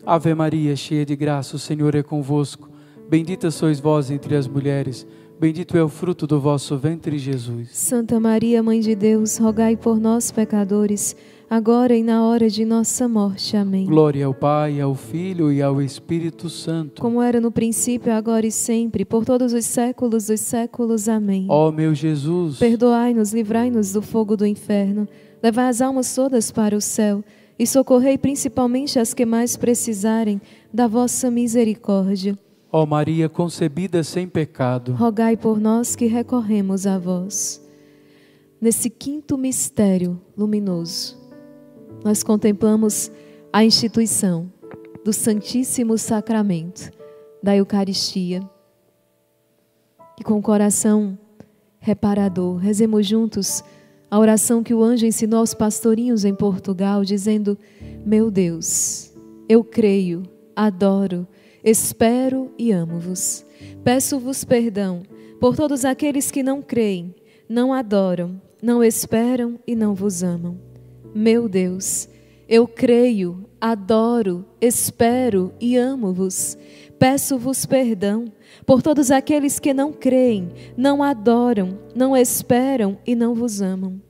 Ave 0.07 0.35
Maria, 0.35 0.77
cheia 0.77 1.05
de 1.05 1.17
graça, 1.17 1.57
o 1.57 1.59
Senhor 1.59 1.95
é 1.95 2.03
convosco. 2.03 2.69
Bendita 3.09 3.51
sois 3.51 3.81
vós 3.81 4.11
entre 4.11 4.37
as 4.37 4.47
mulheres, 4.47 5.07
bendito 5.39 5.77
é 5.77 5.83
o 5.83 5.89
fruto 5.89 6.27
do 6.27 6.41
vosso 6.41 6.77
ventre, 6.77 7.19
Jesus. 7.19 7.71
Santa 7.73 8.19
Maria, 8.19 8.63
Mãe 8.63 8.81
de 8.81 8.95
Deus, 8.95 9.39
rogai 9.39 9.77
por 9.77 9.99
nós, 9.99 10.31
pecadores, 10.31 11.17
agora 11.49 11.97
e 11.97 12.03
na 12.03 12.25
hora 12.25 12.49
de 12.49 12.65
nossa 12.65 13.09
morte. 13.09 13.57
Amém. 13.57 13.87
Glória 13.87 14.27
ao 14.27 14.35
Pai, 14.35 14.81
ao 14.81 14.95
Filho 14.95 15.53
e 15.53 15.63
ao 15.63 15.81
Espírito 15.81 16.49
Santo. 16.49 17.01
Como 17.01 17.23
era 17.23 17.41
no 17.41 17.51
princípio, 17.51 18.13
agora 18.13 18.47
e 18.47 18.51
sempre, 18.51 19.05
por 19.05 19.25
todos 19.25 19.53
os 19.53 19.65
séculos 19.65 20.27
dos 20.27 20.41
séculos. 20.41 21.09
Amém. 21.09 21.47
Ó 21.49 21.71
meu 21.71 21.95
Jesus, 21.95 22.59
perdoai-nos, 22.59 23.33
livrai-nos 23.33 23.93
do 23.93 24.03
fogo 24.03 24.37
do 24.37 24.47
inferno, 24.47 25.09
levai 25.43 25.69
as 25.69 25.81
almas 25.81 26.15
todas 26.15 26.51
para 26.51 26.77
o 26.77 26.81
céu 26.81 27.23
e 27.59 27.67
socorrei 27.67 28.19
principalmente 28.19 28.99
as 28.99 29.15
que 29.15 29.25
mais 29.25 29.57
precisarem 29.57 30.41
da 30.73 30.87
vossa 30.87 31.31
misericórdia. 31.31 32.39
Ó 32.73 32.85
Maria 32.85 33.29
concebida 33.29 34.03
sem 34.03 34.27
pecado, 34.27 34.95
rogai 34.95 35.37
por 35.37 35.61
nós 35.61 35.95
que 35.95 36.07
recorremos 36.07 36.87
a 36.87 36.99
vós. 36.99 37.63
Nesse 38.61 38.91
quinto 38.91 39.39
mistério 39.39 40.21
luminoso, 40.37 41.17
nós 42.05 42.23
contemplamos 42.23 43.11
a 43.53 43.65
instituição 43.65 44.53
do 45.05 45.13
Santíssimo 45.13 45.97
Sacramento 45.97 46.91
da 47.43 47.57
Eucaristia. 47.57 48.41
E 50.21 50.23
com 50.23 50.39
o 50.39 50.43
coração 50.43 51.19
reparador, 51.81 52.57
rezemos 52.57 53.07
juntos 53.07 53.65
a 54.11 54.19
oração 54.19 54.63
que 54.63 54.75
o 54.75 54.83
anjo 54.83 55.07
ensinou 55.07 55.41
aos 55.41 55.55
pastorinhos 55.55 56.25
em 56.25 56.35
Portugal, 56.35 57.03
dizendo: 57.03 57.59
Meu 58.05 58.31
Deus, 58.31 59.13
eu 59.49 59.65
creio, 59.65 60.23
adoro, 60.55 61.27
Espero 61.65 62.53
e 62.59 62.71
amo-vos. 62.73 63.43
Peço-vos 63.83 64.45
perdão 64.45 65.03
por 65.41 65.57
todos 65.57 65.83
aqueles 65.87 66.31
que 66.31 66.43
não 66.43 66.61
creem, 66.61 67.15
não 67.49 67.73
adoram, 67.73 68.39
não 68.63 68.85
esperam 68.85 69.59
e 69.67 69.75
não 69.75 69.95
vos 69.95 70.23
amam. 70.23 70.74
Meu 71.15 71.49
Deus, 71.49 72.09
eu 72.49 72.67
creio, 72.67 73.45
adoro, 73.61 74.45
espero 74.61 75.53
e 75.61 75.77
amo-vos. 75.77 76.59
Peço-vos 76.99 77.65
perdão 77.65 78.33
por 78.67 78.83
todos 78.83 79.13
aqueles 79.13 79.61
que 79.61 79.73
não 79.73 79.93
creem, 79.93 80.51
não 80.77 81.05
adoram, 81.05 81.79
não 81.95 82.17
esperam 82.17 82.99
e 83.07 83.15
não 83.15 83.33
vos 83.33 83.63
amam. 83.63 84.03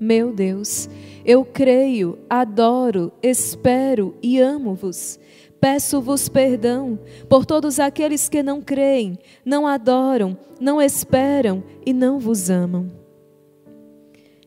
Meu 0.00 0.32
Deus, 0.32 0.88
eu 1.24 1.44
creio, 1.44 2.18
adoro, 2.28 3.12
espero 3.22 4.16
e 4.20 4.40
amo-vos. 4.40 5.20
Peço-vos 5.60 6.28
perdão 6.28 6.98
por 7.28 7.46
todos 7.46 7.78
aqueles 7.78 8.28
que 8.28 8.42
não 8.42 8.60
creem, 8.60 9.16
não 9.44 9.64
adoram, 9.64 10.36
não 10.60 10.82
esperam 10.82 11.62
e 11.86 11.92
não 11.92 12.18
vos 12.18 12.50
amam. 12.50 12.90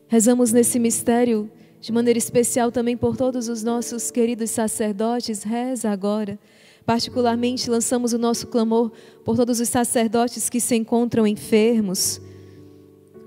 Rezamos 0.08 0.52
nesse 0.52 0.78
mistério 0.78 1.50
de 1.80 1.92
maneira 1.92 2.18
especial 2.18 2.72
também 2.72 2.96
por 2.96 3.16
todos 3.16 3.48
os 3.48 3.62
nossos 3.62 4.10
queridos 4.10 4.50
sacerdotes. 4.50 5.42
Reza 5.42 5.90
agora. 5.90 6.38
Particularmente 6.84 7.68
lançamos 7.68 8.12
o 8.12 8.18
nosso 8.18 8.46
clamor 8.46 8.92
por 9.24 9.36
todos 9.36 9.60
os 9.60 9.68
sacerdotes 9.68 10.48
que 10.48 10.60
se 10.60 10.76
encontram 10.76 11.26
enfermos, 11.26 12.20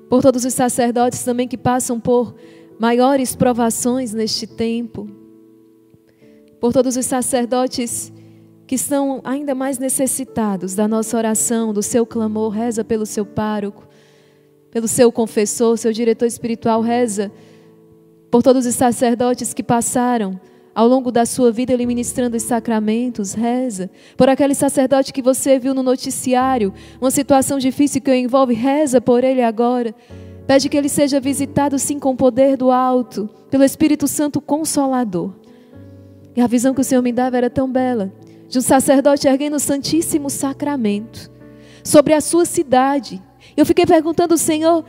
por 0.09 0.21
todos 0.21 0.45
os 0.45 0.53
sacerdotes 0.53 1.23
também 1.23 1.47
que 1.47 1.57
passam 1.57 1.99
por 1.99 2.35
maiores 2.79 3.35
provações 3.35 4.13
neste 4.13 4.47
tempo 4.47 5.19
por 6.59 6.73
todos 6.73 6.97
os 6.97 7.05
sacerdotes 7.05 8.11
que 8.67 8.75
estão 8.75 9.21
ainda 9.23 9.55
mais 9.55 9.79
necessitados 9.79 10.75
da 10.75 10.87
nossa 10.87 11.17
oração, 11.17 11.73
do 11.73 11.81
seu 11.81 12.05
clamor, 12.05 12.49
reza 12.49 12.83
pelo 12.83 13.05
seu 13.05 13.25
pároco, 13.25 13.87
pelo 14.69 14.87
seu 14.87 15.11
confessor, 15.11 15.77
seu 15.77 15.91
diretor 15.91 16.25
espiritual, 16.25 16.81
reza 16.81 17.31
por 18.31 18.43
todos 18.43 18.65
os 18.65 18.75
sacerdotes 18.75 19.53
que 19.53 19.63
passaram 19.63 20.39
ao 20.73 20.87
longo 20.87 21.11
da 21.11 21.25
sua 21.25 21.51
vida 21.51 21.73
ele 21.73 21.85
ministrando 21.85 22.37
os 22.37 22.43
sacramentos, 22.43 23.33
reza. 23.33 23.89
Por 24.15 24.29
aquele 24.29 24.55
sacerdote 24.55 25.11
que 25.11 25.21
você 25.21 25.59
viu 25.59 25.73
no 25.73 25.83
noticiário, 25.83 26.73
uma 27.01 27.11
situação 27.11 27.59
difícil 27.59 28.01
que 28.01 28.09
o 28.09 28.13
envolve, 28.13 28.53
reza 28.53 29.01
por 29.01 29.23
ele 29.23 29.41
agora. 29.41 29.93
Pede 30.47 30.69
que 30.69 30.77
ele 30.77 30.89
seja 30.89 31.19
visitado 31.19 31.77
sim 31.77 31.99
com 31.99 32.11
o 32.11 32.15
poder 32.15 32.55
do 32.55 32.71
alto, 32.71 33.29
pelo 33.51 33.63
Espírito 33.63 34.07
Santo 34.07 34.39
Consolador. 34.39 35.33
E 36.35 36.41
a 36.41 36.47
visão 36.47 36.73
que 36.73 36.81
o 36.81 36.83
Senhor 36.83 37.01
me 37.01 37.11
dava 37.11 37.37
era 37.37 37.49
tão 37.49 37.69
bela, 37.69 38.13
de 38.47 38.57
um 38.57 38.61
sacerdote 38.61 39.27
erguendo 39.27 39.57
o 39.57 39.59
Santíssimo 39.59 40.29
Sacramento 40.29 41.29
sobre 41.83 42.13
a 42.13 42.21
sua 42.21 42.45
cidade. 42.45 43.21
Eu 43.57 43.65
fiquei 43.65 43.85
perguntando 43.85 44.33
ao 44.33 44.37
Senhor, 44.37 44.85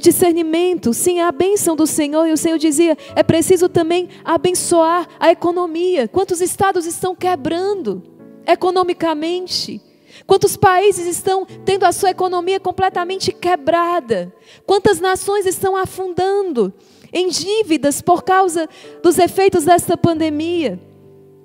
discernimento, 0.00 0.92
sim, 0.94 1.20
a 1.20 1.30
bênção 1.30 1.76
do 1.76 1.86
Senhor. 1.86 2.26
E 2.26 2.32
o 2.32 2.36
Senhor 2.36 2.58
dizia: 2.58 2.96
é 3.14 3.22
preciso 3.22 3.68
também 3.68 4.08
abençoar 4.24 5.08
a 5.18 5.30
economia. 5.30 6.08
Quantos 6.08 6.40
estados 6.40 6.86
estão 6.86 7.14
quebrando 7.14 8.02
economicamente? 8.46 9.80
Quantos 10.26 10.56
países 10.56 11.06
estão 11.06 11.46
tendo 11.64 11.84
a 11.84 11.92
sua 11.92 12.10
economia 12.10 12.60
completamente 12.60 13.32
quebrada? 13.32 14.32
Quantas 14.66 15.00
nações 15.00 15.46
estão 15.46 15.76
afundando? 15.76 16.72
em 17.12 17.28
dívidas 17.28 18.00
por 18.00 18.24
causa 18.24 18.68
dos 19.02 19.18
efeitos 19.18 19.64
desta 19.64 19.96
pandemia. 19.96 20.80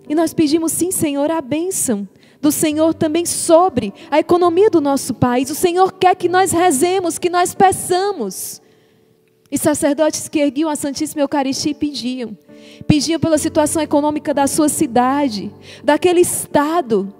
E 0.07 0.15
nós 0.15 0.34
pedimos, 0.34 0.72
sim, 0.72 0.90
Senhor, 0.90 1.30
a 1.30 1.41
bênção 1.41 2.07
do 2.41 2.51
Senhor 2.51 2.93
também 2.93 3.26
sobre 3.26 3.93
a 4.09 4.19
economia 4.19 4.69
do 4.69 4.81
nosso 4.81 5.14
país. 5.14 5.49
O 5.49 5.55
Senhor 5.55 5.93
quer 5.93 6.15
que 6.15 6.30
nós 6.30 6.51
rezemos, 6.51 7.18
que 7.18 7.30
nós 7.30 7.53
peçamos. 7.53 8.61
E 9.49 9.57
sacerdotes 9.57 10.27
que 10.27 10.39
erguiam 10.39 10.69
a 10.69 10.76
Santíssima 10.76 11.22
Eucaristia 11.22 11.72
e 11.72 11.76
pediam. 11.76 12.38
Pediam 12.85 13.19
pela 13.19 13.38
situação 13.38 13.81
econômica 13.81 14.34
da 14.34 14.45
sua 14.45 14.68
cidade, 14.68 15.53
daquele 15.84 16.22
estado. 16.22 17.14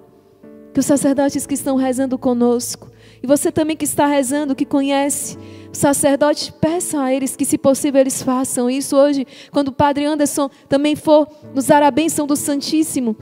Que 0.72 0.80
os 0.80 0.86
sacerdotes 0.86 1.46
que 1.46 1.54
estão 1.54 1.76
rezando 1.76 2.18
conosco, 2.18 2.90
e 3.22 3.26
você 3.26 3.50
também 3.50 3.76
que 3.76 3.84
está 3.84 4.06
rezando, 4.06 4.54
que 4.54 4.64
conhece 4.64 5.38
sacerdotes, 5.72 6.50
peçam 6.50 7.00
a 7.00 7.12
eles 7.12 7.34
que, 7.34 7.44
se 7.44 7.56
possível, 7.58 8.00
eles 8.00 8.22
façam 8.22 8.68
isso 8.68 8.96
hoje, 8.96 9.26
quando 9.50 9.68
o 9.68 9.72
Padre 9.72 10.04
Anderson 10.04 10.50
também 10.68 10.94
for 10.94 11.26
nos 11.54 11.66
dar 11.66 11.82
a 11.82 11.90
bênção 11.90 12.26
do 12.26 12.36
Santíssimo. 12.36 13.16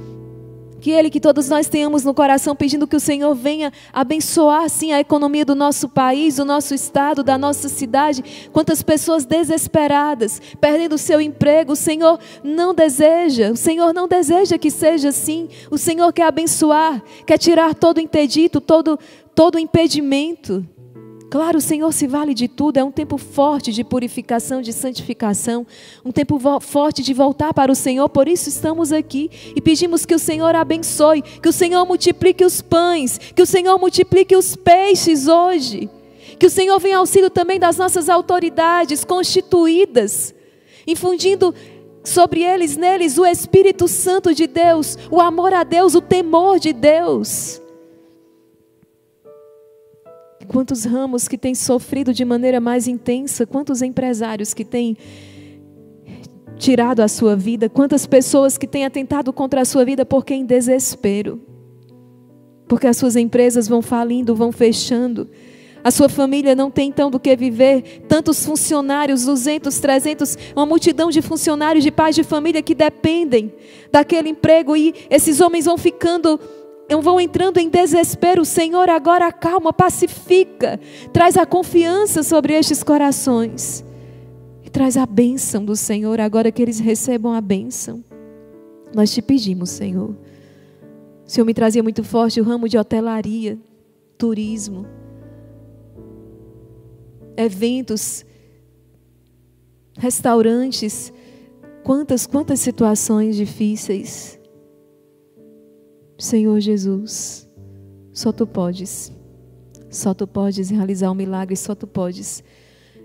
Que 0.81 0.91
Ele, 0.91 1.11
que 1.11 1.21
todos 1.21 1.49
nós 1.49 1.69
tenhamos 1.69 2.05
no 2.05 2.13
coração, 2.13 2.55
pedindo 2.55 2.87
que 2.87 2.97
o 2.97 3.01
Senhor 3.01 3.35
venha 3.35 3.73
abençoar, 3.93 4.65
assim, 4.65 4.93
a 4.93 5.01
economia 5.01 5.45
do 5.45 5.55
nosso 5.55 5.89
país, 5.89 6.37
do 6.37 6.45
nosso 6.45 6.75
estado, 6.75 7.23
da 7.23 7.39
nossa 7.39 7.69
cidade. 7.69 8.49
Quantas 8.53 8.83
pessoas 8.83 9.25
desesperadas, 9.25 10.41
perdendo 10.61 10.95
o 10.95 10.99
seu 10.99 11.21
emprego, 11.21 11.73
o 11.73 11.77
Senhor 11.77 12.19
não 12.45 12.75
deseja, 12.75 13.51
o 13.51 13.57
Senhor 13.57 13.93
não 13.95 14.07
deseja 14.07 14.59
que 14.59 14.71
seja 14.71 15.09
assim. 15.09 15.49
O 15.71 15.79
Senhor 15.79 16.13
quer 16.13 16.25
abençoar, 16.25 17.03
quer 17.27 17.39
tirar 17.39 17.75
todo 17.75 17.99
o 17.99 18.01
interdito, 18.01 18.61
todo, 18.61 18.99
todo 19.35 19.59
impedimento. 19.59 20.65
Claro, 21.29 21.59
o 21.59 21.61
Senhor 21.61 21.93
se 21.93 22.07
vale 22.07 22.33
de 22.33 22.47
tudo, 22.47 22.77
é 22.77 22.85
um 22.85 22.91
tempo 22.93 23.19
forte 23.19 23.73
de 23.73 23.83
purificação, 23.83 24.63
de 24.63 24.73
santificação, 24.73 25.67
um 26.05 26.13
tempo 26.13 26.39
forte 26.61 27.03
de 27.03 27.13
voltar 27.13 27.53
para 27.53 27.71
o 27.71 27.75
Senhor, 27.75 28.09
por 28.09 28.29
isso 28.29 28.49
estamos 28.49 28.93
aqui 28.93 29.29
e 29.55 29.61
pedimos 29.61 30.07
que 30.07 30.15
o 30.15 30.21
Senhor 30.21 30.55
abençoe, 30.55 31.23
que 31.23 31.49
o 31.49 31.53
Senhor 31.53 31.85
multiplique 31.85 32.45
os 32.45 32.63
pães, 32.63 33.19
que 33.19 33.43
o 33.43 33.47
Senhor 33.47 33.77
multiplique 33.77 34.37
os 34.37 34.55
peixes 34.55 35.27
hoje, 35.27 35.91
que 36.39 36.47
o 36.47 36.51
Senhor 36.51 36.79
venha 36.79 36.99
auxílio 36.99 37.29
também 37.29 37.59
das 37.59 37.77
nossas 37.77 38.09
autoridades 38.09 39.05
constituídas, 39.05 40.33
infundindo 40.87 41.53
sobre 42.05 42.45
eles, 42.45 42.77
neles, 42.77 43.19
o 43.19 43.27
Espírito 43.27 43.89
Santo 43.89 44.33
de 44.33 44.47
Deus, 44.47 44.97
o 45.11 45.21
amor 45.21 45.53
a 45.53 45.65
Deus, 45.65 45.97
o 45.97 46.01
temor 46.01 46.61
de 46.61 46.73
Deus. 46.73 47.61
Quantos 50.47 50.85
ramos 50.85 51.29
que 51.29 51.37
têm 51.37 51.55
sofrido 51.55 52.13
de 52.13 52.25
maneira 52.25 52.61
mais 52.61 52.87
intensa, 52.87 53.47
quantos 53.47 53.83
empresários 53.83 54.55
que 54.55 54.65
têm 54.65 54.97
tirado 56.57 57.01
a 57.01 57.09
sua 57.09 57.37
vida, 57.37 57.69
quantas 57.69 58.07
pessoas 58.07 58.57
que 58.57 58.67
têm 58.67 58.85
atentado 58.85 59.33
contra 59.33 59.61
a 59.61 59.65
sua 59.65 59.85
vida 59.85 60.07
porque 60.07 60.35
em 60.35 60.45
desespero, 60.45 61.41
porque 62.67 62.87
as 62.87 62.97
suas 62.97 63.17
empresas 63.17 63.69
vão 63.69 63.83
falindo, 63.83 64.35
vão 64.35 64.51
fechando, 64.51 65.29
a 65.87 65.91
sua 65.93 66.09
família 66.09 66.57
não 66.57 66.69
tem 66.69 66.89
então 66.89 67.09
do 67.09 67.21
que 67.21 67.37
viver. 67.37 68.03
Tantos 68.09 68.45
funcionários, 68.45 69.25
200, 69.25 69.79
300, 69.79 70.37
uma 70.57 70.67
multidão 70.67 71.11
de 71.11 71.23
funcionários, 71.23 71.85
de 71.85 71.93
pais 71.93 72.17
de 72.17 72.25
família 72.25 72.61
que 72.61 72.75
dependem 72.75 73.53
daquele 73.93 74.31
emprego 74.31 74.77
e 74.77 74.93
esses 75.09 75.41
homens 75.41 75.67
vão 75.67 75.79
ficando 75.79 76.41
vão 77.03 77.21
entrando 77.21 77.59
em 77.59 77.69
desespero. 77.69 78.45
Senhor, 78.45 78.89
agora 78.89 79.33
calma, 79.33 79.73
pacifica. 79.73 80.79
Traz 81.13 81.37
a 81.37 81.45
confiança 81.45 82.23
sobre 82.23 82.53
estes 82.53 82.83
corações. 82.83 83.85
E 84.65 84.71
traz 84.71 84.97
a 84.97 85.07
bênção 85.07 85.65
do 85.65 85.75
Senhor, 85.75 86.21
agora 86.21 86.53
que 86.53 86.63
eles 86.63 86.79
recebam 86.79 87.33
a 87.33 87.41
bênção. 87.41 88.05
Nós 88.95 89.13
te 89.13 89.21
pedimos, 89.21 89.71
Senhor. 89.71 90.11
O 90.11 91.31
Senhor 91.31 91.45
me 91.45 91.55
trazia 91.55 91.83
muito 91.83 92.05
forte 92.05 92.41
o 92.41 92.45
ramo 92.45 92.69
de 92.69 92.79
hotelaria, 92.79 93.59
turismo 94.17 94.87
eventos, 97.37 98.25
restaurantes, 99.99 101.13
quantas, 101.85 102.27
quantas 102.27 102.61
situações 102.61 103.37
difíceis. 103.37 104.39
Senhor 106.19 106.59
Jesus, 106.61 107.49
só 108.13 108.33
tu 108.33 108.47
podes, 108.47 109.13
só 109.91 110.15
tu 110.15 110.27
podes 110.27 110.71
realizar 110.71 111.11
um 111.11 111.15
milagre, 111.15 111.55
só 111.57 111.75
tu 111.75 111.87
podes 111.87 112.43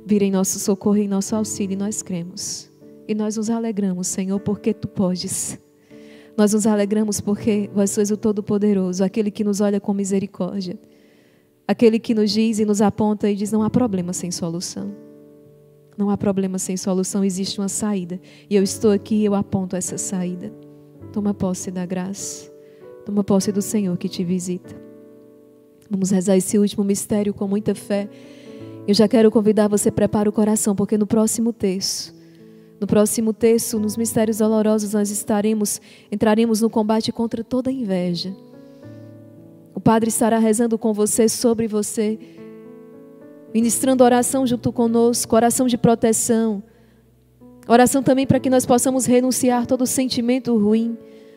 vir 0.05 0.21
em 0.21 0.31
nosso 0.31 0.59
socorro 0.59 0.97
e 0.97 1.01
em 1.01 1.07
nosso 1.07 1.35
auxílio, 1.35 1.73
e 1.73 1.77
nós 1.77 2.01
cremos. 2.01 2.71
E 3.07 3.13
nós 3.13 3.35
nos 3.35 3.49
alegramos, 3.49 4.07
Senhor, 4.07 4.39
porque 4.39 4.73
tu 4.73 4.88
podes. 4.88 5.59
Nós 6.38 6.53
nos 6.53 6.65
alegramos 6.65 7.19
porque 7.19 7.69
vós 7.73 7.91
sois 7.91 8.09
o 8.09 8.17
Todo-Poderoso, 8.17 9.03
aquele 9.03 9.29
que 9.29 9.43
nos 9.43 9.59
olha 9.59 9.81
com 9.81 9.93
misericórdia. 9.93 10.79
Aquele 11.67 11.99
que 11.99 12.13
nos 12.13 12.31
diz 12.31 12.59
e 12.59 12.65
nos 12.65 12.81
aponta 12.81 13.29
e 13.29 13.35
diz: 13.35 13.51
não 13.51 13.63
há 13.63 13.69
problema 13.69 14.13
sem 14.13 14.31
solução. 14.31 14.95
Não 15.97 16.09
há 16.09 16.17
problema 16.17 16.57
sem 16.57 16.77
solução, 16.77 17.23
existe 17.23 17.59
uma 17.59 17.67
saída. 17.67 18.19
E 18.49 18.55
eu 18.55 18.63
estou 18.63 18.91
aqui 18.91 19.15
e 19.15 19.25
eu 19.25 19.35
aponto 19.35 19.75
essa 19.75 19.97
saída. 19.97 20.51
Toma 21.11 21.33
posse 21.33 21.69
da 21.69 21.85
graça. 21.85 22.51
Toma 23.06 23.23
posse 23.23 23.52
do 23.52 23.61
Senhor 23.61 23.98
que 23.98 24.10
te 24.10 24.23
visita. 24.23 24.76
Vamos 25.90 26.11
rezar 26.11 26.38
esse 26.38 26.57
último 26.57 26.84
mistério 26.84 27.34
com 27.34 27.48
muita 27.48 27.76
fé. 27.76 28.10
Eu 28.88 28.94
já 28.94 29.07
quero 29.07 29.30
convidar 29.30 29.68
você 29.68 29.90
a 29.90 29.91
preparar 29.91 30.28
o 30.28 30.32
coração, 30.32 30.76
porque 30.76 30.98
no 30.98 31.06
próximo 31.06 31.52
texto, 31.52 32.14
no 32.80 32.88
próximo 32.88 33.34
texto, 33.34 33.80
nos 33.80 33.98
mistérios 33.98 34.38
dolorosos, 34.38 34.94
nós 34.94 35.10
estaremos, 35.10 35.82
entraremos 36.11 36.61
no 36.61 36.69
combate 36.69 37.11
contra 37.11 37.44
toda 37.44 37.72
inveja 37.72 38.34
o 39.73 39.80
Padre 39.80 40.10
estará 40.10 40.38
rezando 40.38 40.78
com 40.78 40.94
você, 40.94 41.28
sobre 41.28 41.68
você, 41.68 42.19
ministrando 43.53 44.03
oração 44.03 44.45
junto 44.45 44.72
conosco, 44.72 45.36
oração 45.36 45.65
de 45.65 45.78
proteção, 45.78 46.61
oração 47.68 48.03
também 48.03 48.28
para 48.28 48.40
que 48.40 48.48
nós 48.48 48.64
possamos 48.64 49.06
renunciar 49.07 49.65
todo 49.65 49.88
sentimento 49.88 50.56
ruim. 50.57 50.98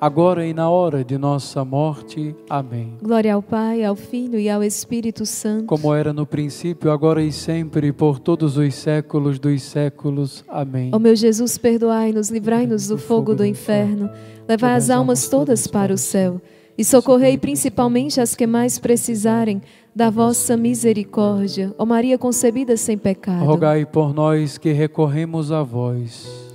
agora 0.00 0.46
e 0.46 0.52
na 0.52 0.68
hora 0.68 1.04
de 1.04 1.18
nossa 1.18 1.64
morte. 1.64 2.34
Amém. 2.48 2.94
Glória 3.02 3.34
ao 3.34 3.42
Pai, 3.42 3.84
ao 3.84 3.96
Filho 3.96 4.38
e 4.38 4.48
ao 4.48 4.62
Espírito 4.62 5.24
Santo. 5.24 5.66
Como 5.66 5.94
era 5.94 6.12
no 6.12 6.26
princípio, 6.26 6.90
agora 6.90 7.22
e 7.22 7.32
sempre, 7.32 7.92
por 7.92 8.18
todos 8.18 8.56
os 8.56 8.74
séculos 8.74 9.38
dos 9.38 9.62
séculos. 9.62 10.44
Amém. 10.48 10.90
Ó 10.92 10.98
meu 10.98 11.16
Jesus, 11.16 11.58
perdoai-nos, 11.58 12.30
livrai-nos 12.30 12.88
do 12.88 12.98
fogo 12.98 13.34
do 13.34 13.44
inferno, 13.44 14.10
levai 14.48 14.74
as 14.74 14.90
almas 14.90 15.28
todas 15.28 15.66
para 15.66 15.92
o 15.92 15.98
céu 15.98 16.40
e 16.78 16.84
socorrei 16.84 17.38
principalmente 17.38 18.20
as 18.20 18.34
que 18.34 18.46
mais 18.46 18.78
precisarem 18.78 19.62
da 19.94 20.10
vossa 20.10 20.56
misericórdia. 20.56 21.74
Ó 21.78 21.86
Maria 21.86 22.18
concebida 22.18 22.76
sem 22.76 22.98
pecado. 22.98 23.44
Rogai 23.44 23.86
por 23.86 24.12
nós 24.12 24.58
que 24.58 24.72
recorremos 24.72 25.50
a 25.50 25.62
vós. 25.62 26.46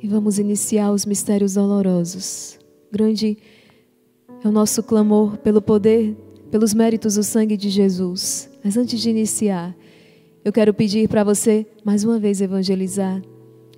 E 0.00 0.06
vamos 0.06 0.38
iniciar 0.38 0.92
os 0.92 1.04
mistérios 1.04 1.54
dolorosos. 1.54 2.57
Grande 2.90 3.36
é 4.42 4.48
o 4.48 4.52
nosso 4.52 4.82
clamor 4.82 5.36
pelo 5.38 5.60
poder, 5.60 6.16
pelos 6.50 6.72
méritos 6.72 7.16
do 7.16 7.22
sangue 7.22 7.56
de 7.56 7.68
Jesus. 7.68 8.48
Mas 8.64 8.76
antes 8.76 9.00
de 9.00 9.10
iniciar, 9.10 9.76
eu 10.42 10.52
quero 10.52 10.72
pedir 10.72 11.08
para 11.08 11.22
você 11.22 11.66
mais 11.84 12.02
uma 12.02 12.18
vez 12.18 12.40
evangelizar. 12.40 13.20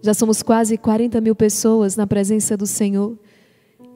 Já 0.00 0.14
somos 0.14 0.42
quase 0.42 0.78
40 0.78 1.20
mil 1.20 1.34
pessoas 1.34 1.96
na 1.96 2.06
presença 2.06 2.56
do 2.56 2.66
Senhor. 2.66 3.18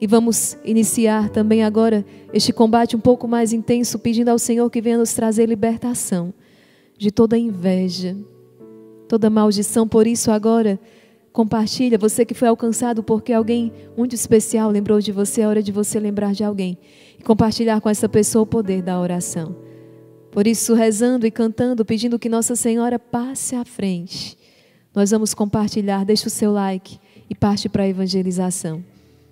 E 0.01 0.05
vamos 0.05 0.57
iniciar 0.65 1.29
também 1.29 1.63
agora 1.63 2.05
este 2.33 2.51
combate 2.51 2.95
um 2.95 2.99
pouco 2.99 3.27
mais 3.27 3.53
intenso, 3.53 3.97
pedindo 3.97 4.29
ao 4.29 4.37
Senhor 4.37 4.69
que 4.69 4.81
venha 4.81 4.97
nos 4.97 5.13
trazer 5.13 5.47
libertação 5.47 6.33
de 6.97 7.09
toda 7.09 7.37
inveja, 7.37 8.17
toda 9.07 9.29
maldição. 9.29 9.87
Por 9.87 10.05
isso, 10.05 10.29
agora, 10.29 10.77
Compartilha, 11.35 11.97
você 11.97 12.23
que 12.23 12.33
foi 12.33 12.47
alcançado 12.47 13.03
porque 13.03 13.33
alguém 13.33 13.69
muito 13.97 14.15
especial 14.15 14.71
lembrou 14.71 15.01
de 15.01 15.11
você, 15.11 15.41
é 15.41 15.47
hora 15.49 15.61
de 15.61 15.69
você 15.69 15.99
lembrar 15.99 16.31
de 16.31 16.45
alguém 16.45 16.77
e 17.19 17.23
compartilhar 17.23 17.81
com 17.81 17.89
essa 17.89 18.07
pessoa 18.07 18.43
o 18.43 18.47
poder 18.47 18.81
da 18.81 18.97
oração. 18.97 19.53
Por 20.31 20.47
isso, 20.47 20.73
rezando 20.73 21.27
e 21.27 21.31
cantando, 21.31 21.83
pedindo 21.83 22.17
que 22.17 22.29
Nossa 22.29 22.55
Senhora 22.55 22.97
passe 22.97 23.53
à 23.53 23.65
frente, 23.65 24.37
nós 24.93 25.11
vamos 25.11 25.33
compartilhar. 25.33 26.05
Deixe 26.05 26.25
o 26.25 26.29
seu 26.29 26.53
like 26.53 26.97
e 27.29 27.35
parte 27.35 27.67
para 27.67 27.83
a 27.83 27.87
evangelização. 27.89 28.81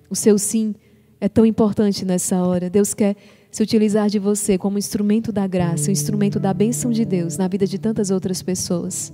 O 0.10 0.16
seu 0.16 0.38
sim 0.38 0.76
é 1.22 1.30
tão 1.30 1.46
importante 1.46 2.04
nessa 2.04 2.44
hora. 2.44 2.70
Deus 2.70 2.94
quer 2.94 3.16
se 3.50 3.64
utilizar 3.64 4.10
de 4.10 4.20
você 4.20 4.58
como 4.58 4.78
instrumento 4.78 5.32
da 5.32 5.48
graça, 5.48 5.90
um 5.90 5.94
instrumento 5.94 6.38
da 6.38 6.54
bênção 6.54 6.92
de 6.92 7.06
Deus 7.06 7.38
na 7.38 7.48
vida 7.48 7.66
de 7.66 7.80
tantas 7.80 8.12
outras 8.12 8.42
pessoas. 8.42 9.14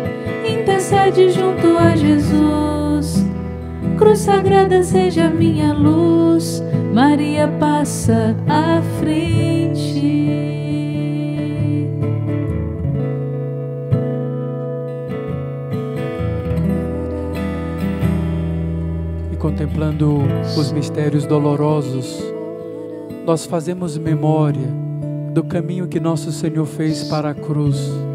intercede 0.91 1.29
junto 1.29 1.77
a 1.77 1.95
Jesus. 1.95 3.25
Cruz 3.97 4.19
sagrada 4.19 4.83
seja 4.83 5.29
minha 5.29 5.73
luz, 5.73 6.61
Maria 6.93 7.47
passa 7.47 8.35
à 8.47 8.81
frente. 8.99 10.01
E 19.31 19.35
contemplando 19.37 20.19
os 20.57 20.71
mistérios 20.73 21.25
dolorosos, 21.25 22.21
nós 23.25 23.45
fazemos 23.45 23.97
memória 23.97 24.67
do 25.31 25.43
caminho 25.43 25.87
que 25.87 26.01
nosso 26.01 26.33
Senhor 26.33 26.65
fez 26.65 27.05
para 27.05 27.29
a 27.29 27.33
cruz 27.33 28.10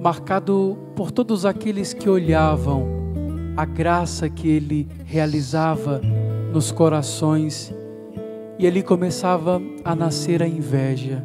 marcado 0.00 0.78
por 0.96 1.10
todos 1.10 1.44
aqueles 1.44 1.92
que 1.92 2.08
olhavam 2.08 2.88
a 3.54 3.66
graça 3.66 4.30
que 4.30 4.48
ele 4.48 4.88
realizava 5.04 6.00
nos 6.52 6.72
corações 6.72 7.72
e 8.58 8.66
ali 8.66 8.82
começava 8.82 9.60
a 9.84 9.94
nascer 9.94 10.42
a 10.42 10.48
inveja. 10.48 11.22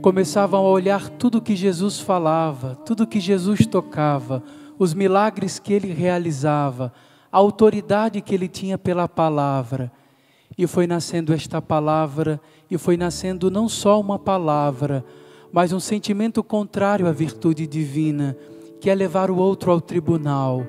Começavam 0.00 0.64
a 0.64 0.70
olhar 0.70 1.10
tudo 1.10 1.42
que 1.42 1.54
Jesus 1.54 2.00
falava, 2.00 2.76
tudo 2.86 3.06
que 3.06 3.20
Jesus 3.20 3.66
tocava, 3.66 4.42
os 4.78 4.94
milagres 4.94 5.58
que 5.58 5.74
ele 5.74 5.92
realizava, 5.92 6.92
a 7.30 7.36
autoridade 7.36 8.22
que 8.22 8.34
ele 8.34 8.48
tinha 8.48 8.78
pela 8.78 9.06
palavra. 9.06 9.92
E 10.56 10.66
foi 10.66 10.86
nascendo 10.86 11.34
esta 11.34 11.60
palavra, 11.60 12.40
e 12.70 12.78
foi 12.78 12.96
nascendo 12.96 13.50
não 13.50 13.68
só 13.68 14.00
uma 14.00 14.18
palavra, 14.18 15.04
mas 15.56 15.72
um 15.72 15.80
sentimento 15.80 16.44
contrário 16.44 17.06
à 17.06 17.12
virtude 17.12 17.66
divina, 17.66 18.36
que 18.78 18.90
é 18.90 18.94
levar 18.94 19.30
o 19.30 19.38
outro 19.38 19.70
ao 19.72 19.80
tribunal, 19.80 20.66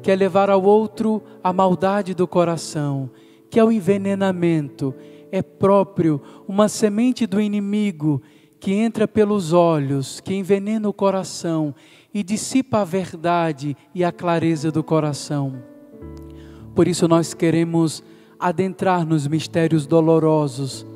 que 0.00 0.12
é 0.12 0.14
levar 0.14 0.48
ao 0.48 0.62
outro 0.62 1.20
a 1.42 1.52
maldade 1.52 2.14
do 2.14 2.24
coração, 2.24 3.10
que 3.50 3.58
é 3.58 3.64
o 3.64 3.72
envenenamento, 3.72 4.94
é 5.32 5.42
próprio 5.42 6.22
uma 6.46 6.68
semente 6.68 7.26
do 7.26 7.40
inimigo 7.40 8.22
que 8.60 8.72
entra 8.74 9.08
pelos 9.08 9.52
olhos, 9.52 10.20
que 10.20 10.34
envenena 10.34 10.88
o 10.88 10.92
coração 10.92 11.74
e 12.14 12.22
dissipa 12.22 12.82
a 12.82 12.84
verdade 12.84 13.76
e 13.92 14.04
a 14.04 14.12
clareza 14.12 14.70
do 14.70 14.84
coração. 14.84 15.60
Por 16.76 16.86
isso 16.86 17.08
nós 17.08 17.34
queremos 17.34 18.04
adentrar 18.38 19.04
nos 19.04 19.26
mistérios 19.26 19.84
dolorosos, 19.84 20.86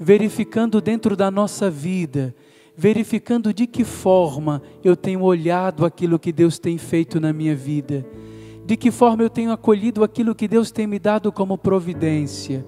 verificando 0.00 0.80
dentro 0.80 1.14
da 1.14 1.30
nossa 1.30 1.70
vida 1.70 2.34
verificando 2.80 3.52
de 3.52 3.66
que 3.66 3.82
forma 3.82 4.62
eu 4.84 4.94
tenho 4.94 5.22
olhado 5.22 5.84
aquilo 5.84 6.16
que 6.16 6.30
Deus 6.30 6.60
tem 6.60 6.78
feito 6.78 7.18
na 7.18 7.32
minha 7.32 7.52
vida, 7.56 8.06
de 8.64 8.76
que 8.76 8.92
forma 8.92 9.24
eu 9.24 9.28
tenho 9.28 9.50
acolhido 9.50 10.04
aquilo 10.04 10.32
que 10.32 10.46
Deus 10.46 10.70
tem 10.70 10.86
me 10.86 11.00
dado 11.00 11.32
como 11.32 11.58
providência. 11.58 12.64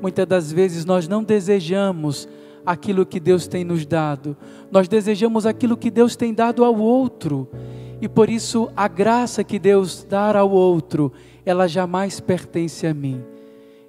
Muitas 0.00 0.28
das 0.28 0.52
vezes 0.52 0.84
nós 0.84 1.08
não 1.08 1.24
desejamos 1.24 2.28
aquilo 2.64 3.04
que 3.04 3.18
Deus 3.18 3.48
tem 3.48 3.64
nos 3.64 3.84
dado, 3.84 4.36
nós 4.70 4.86
desejamos 4.86 5.44
aquilo 5.44 5.76
que 5.76 5.90
Deus 5.90 6.14
tem 6.14 6.32
dado 6.32 6.64
ao 6.64 6.78
outro, 6.78 7.48
e 8.00 8.08
por 8.08 8.30
isso 8.30 8.70
a 8.76 8.86
graça 8.86 9.42
que 9.42 9.58
Deus 9.58 10.06
dá 10.08 10.38
ao 10.38 10.52
outro, 10.52 11.12
ela 11.44 11.66
jamais 11.66 12.20
pertence 12.20 12.86
a 12.86 12.94
mim. 12.94 13.20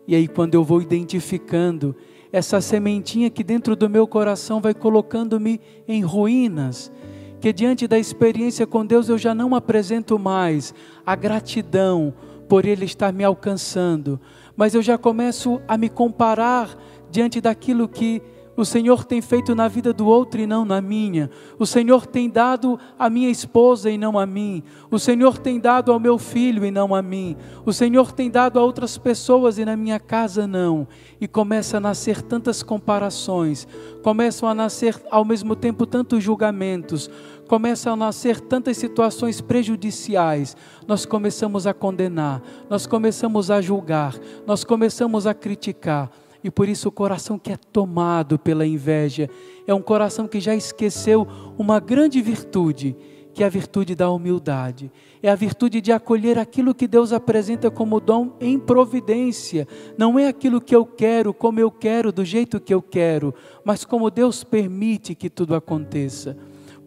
E 0.07 0.15
aí, 0.15 0.27
quando 0.27 0.55
eu 0.55 0.63
vou 0.63 0.81
identificando 0.81 1.95
essa 2.31 2.61
sementinha 2.61 3.29
que 3.29 3.43
dentro 3.43 3.75
do 3.75 3.89
meu 3.89 4.07
coração 4.07 4.61
vai 4.61 4.73
colocando-me 4.73 5.59
em 5.87 6.01
ruínas, 6.01 6.91
que 7.39 7.51
diante 7.51 7.87
da 7.87 7.97
experiência 7.97 8.67
com 8.67 8.85
Deus 8.85 9.09
eu 9.09 9.17
já 9.17 9.33
não 9.33 9.55
apresento 9.55 10.19
mais 10.19 10.73
a 11.05 11.15
gratidão 11.15 12.13
por 12.47 12.65
Ele 12.65 12.85
estar 12.85 13.13
me 13.13 13.23
alcançando, 13.23 14.19
mas 14.55 14.73
eu 14.73 14.81
já 14.81 14.97
começo 14.97 15.61
a 15.67 15.77
me 15.77 15.89
comparar 15.89 16.77
diante 17.09 17.39
daquilo 17.39 17.87
que 17.87 18.21
O 18.59 18.65
Senhor 18.65 19.05
tem 19.05 19.21
feito 19.21 19.55
na 19.55 19.69
vida 19.69 19.93
do 19.93 20.05
outro 20.05 20.41
e 20.41 20.45
não 20.45 20.65
na 20.65 20.81
minha. 20.81 21.31
O 21.57 21.65
Senhor 21.65 22.05
tem 22.05 22.29
dado 22.29 22.77
à 22.99 23.09
minha 23.09 23.29
esposa 23.29 23.89
e 23.89 23.97
não 23.97 24.19
a 24.19 24.25
mim. 24.25 24.61
O 24.91 24.99
Senhor 24.99 25.37
tem 25.37 25.57
dado 25.57 25.93
ao 25.93 25.97
meu 25.97 26.17
filho 26.17 26.65
e 26.65 26.69
não 26.69 26.93
a 26.93 27.01
mim. 27.01 27.37
O 27.65 27.71
Senhor 27.71 28.11
tem 28.11 28.29
dado 28.29 28.59
a 28.59 28.61
outras 28.61 28.97
pessoas 28.97 29.57
e 29.57 29.63
na 29.63 29.77
minha 29.77 29.97
casa 29.97 30.45
não. 30.45 30.85
E 31.21 31.25
começa 31.25 31.77
a 31.77 31.79
nascer 31.79 32.21
tantas 32.21 32.61
comparações, 32.61 33.65
começam 34.03 34.49
a 34.49 34.53
nascer 34.53 35.01
ao 35.09 35.23
mesmo 35.23 35.55
tempo 35.55 35.85
tantos 35.85 36.21
julgamentos, 36.21 37.09
começam 37.47 37.93
a 37.93 37.95
nascer 37.95 38.41
tantas 38.41 38.75
situações 38.75 39.39
prejudiciais. 39.39 40.57
Nós 40.85 41.05
começamos 41.05 41.65
a 41.65 41.73
condenar, 41.73 42.41
nós 42.69 42.85
começamos 42.85 43.49
a 43.49 43.61
julgar, 43.61 44.15
nós 44.45 44.65
começamos 44.65 45.25
a 45.25 45.33
criticar. 45.33 46.11
E 46.43 46.49
por 46.49 46.69
isso 46.69 46.87
o 46.87 46.91
coração 46.91 47.37
que 47.37 47.51
é 47.51 47.57
tomado 47.57 48.39
pela 48.39 48.65
inveja 48.65 49.29
é 49.67 49.73
um 49.73 49.81
coração 49.81 50.27
que 50.27 50.39
já 50.39 50.55
esqueceu 50.55 51.27
uma 51.57 51.79
grande 51.79 52.21
virtude, 52.21 52.95
que 53.33 53.43
é 53.43 53.45
a 53.45 53.49
virtude 53.49 53.93
da 53.93 54.09
humildade. 54.09 54.89
É 55.21 55.29
a 55.29 55.35
virtude 55.35 55.81
de 55.81 55.91
acolher 55.91 56.39
aquilo 56.39 56.73
que 56.73 56.87
Deus 56.87 57.11
apresenta 57.11 57.69
como 57.69 57.99
dom 57.99 58.37
em 58.39 58.57
providência. 58.57 59.67
Não 59.97 60.17
é 60.17 60.27
aquilo 60.27 60.61
que 60.61 60.73
eu 60.73 60.85
quero, 60.85 61.33
como 61.33 61.59
eu 61.59 61.69
quero, 61.69 62.11
do 62.11 62.23
jeito 62.23 62.59
que 62.59 62.73
eu 62.73 62.81
quero, 62.81 63.33
mas 63.63 63.83
como 63.83 64.09
Deus 64.09 64.43
permite 64.43 65.15
que 65.15 65.29
tudo 65.29 65.55
aconteça. 65.55 66.37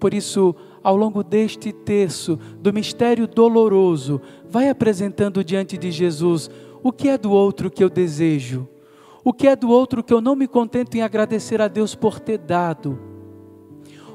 Por 0.01 0.15
isso, 0.15 0.55
ao 0.83 0.97
longo 0.97 1.23
deste 1.23 1.73
terço 1.73 2.39
do 2.59 2.73
mistério 2.73 3.29
doloroso, 3.29 4.21
vai 4.49 4.71
apresentando 4.71 5.45
diante 5.45 5.77
de 5.77 5.91
Jesus 5.91 6.51
o 6.83 6.91
que 6.91 7.09
é 7.09 7.19
do 7.19 7.31
outro 7.31 7.71
que 7.71 7.85
eu 7.85 7.91
desejo 7.91 8.67
o 9.25 9.33
que 9.33 9.47
é 9.47 9.55
do 9.55 9.71
outro 9.71 10.03
que 10.03 10.13
eu 10.13 10.21
não 10.21 10.35
me 10.35 10.49
contento 10.49 10.97
em 10.97 11.03
agradecer 11.03 11.61
a 11.61 11.69
Deus 11.69 11.95
por 11.95 12.19
ter 12.19 12.39
dado? 12.39 12.99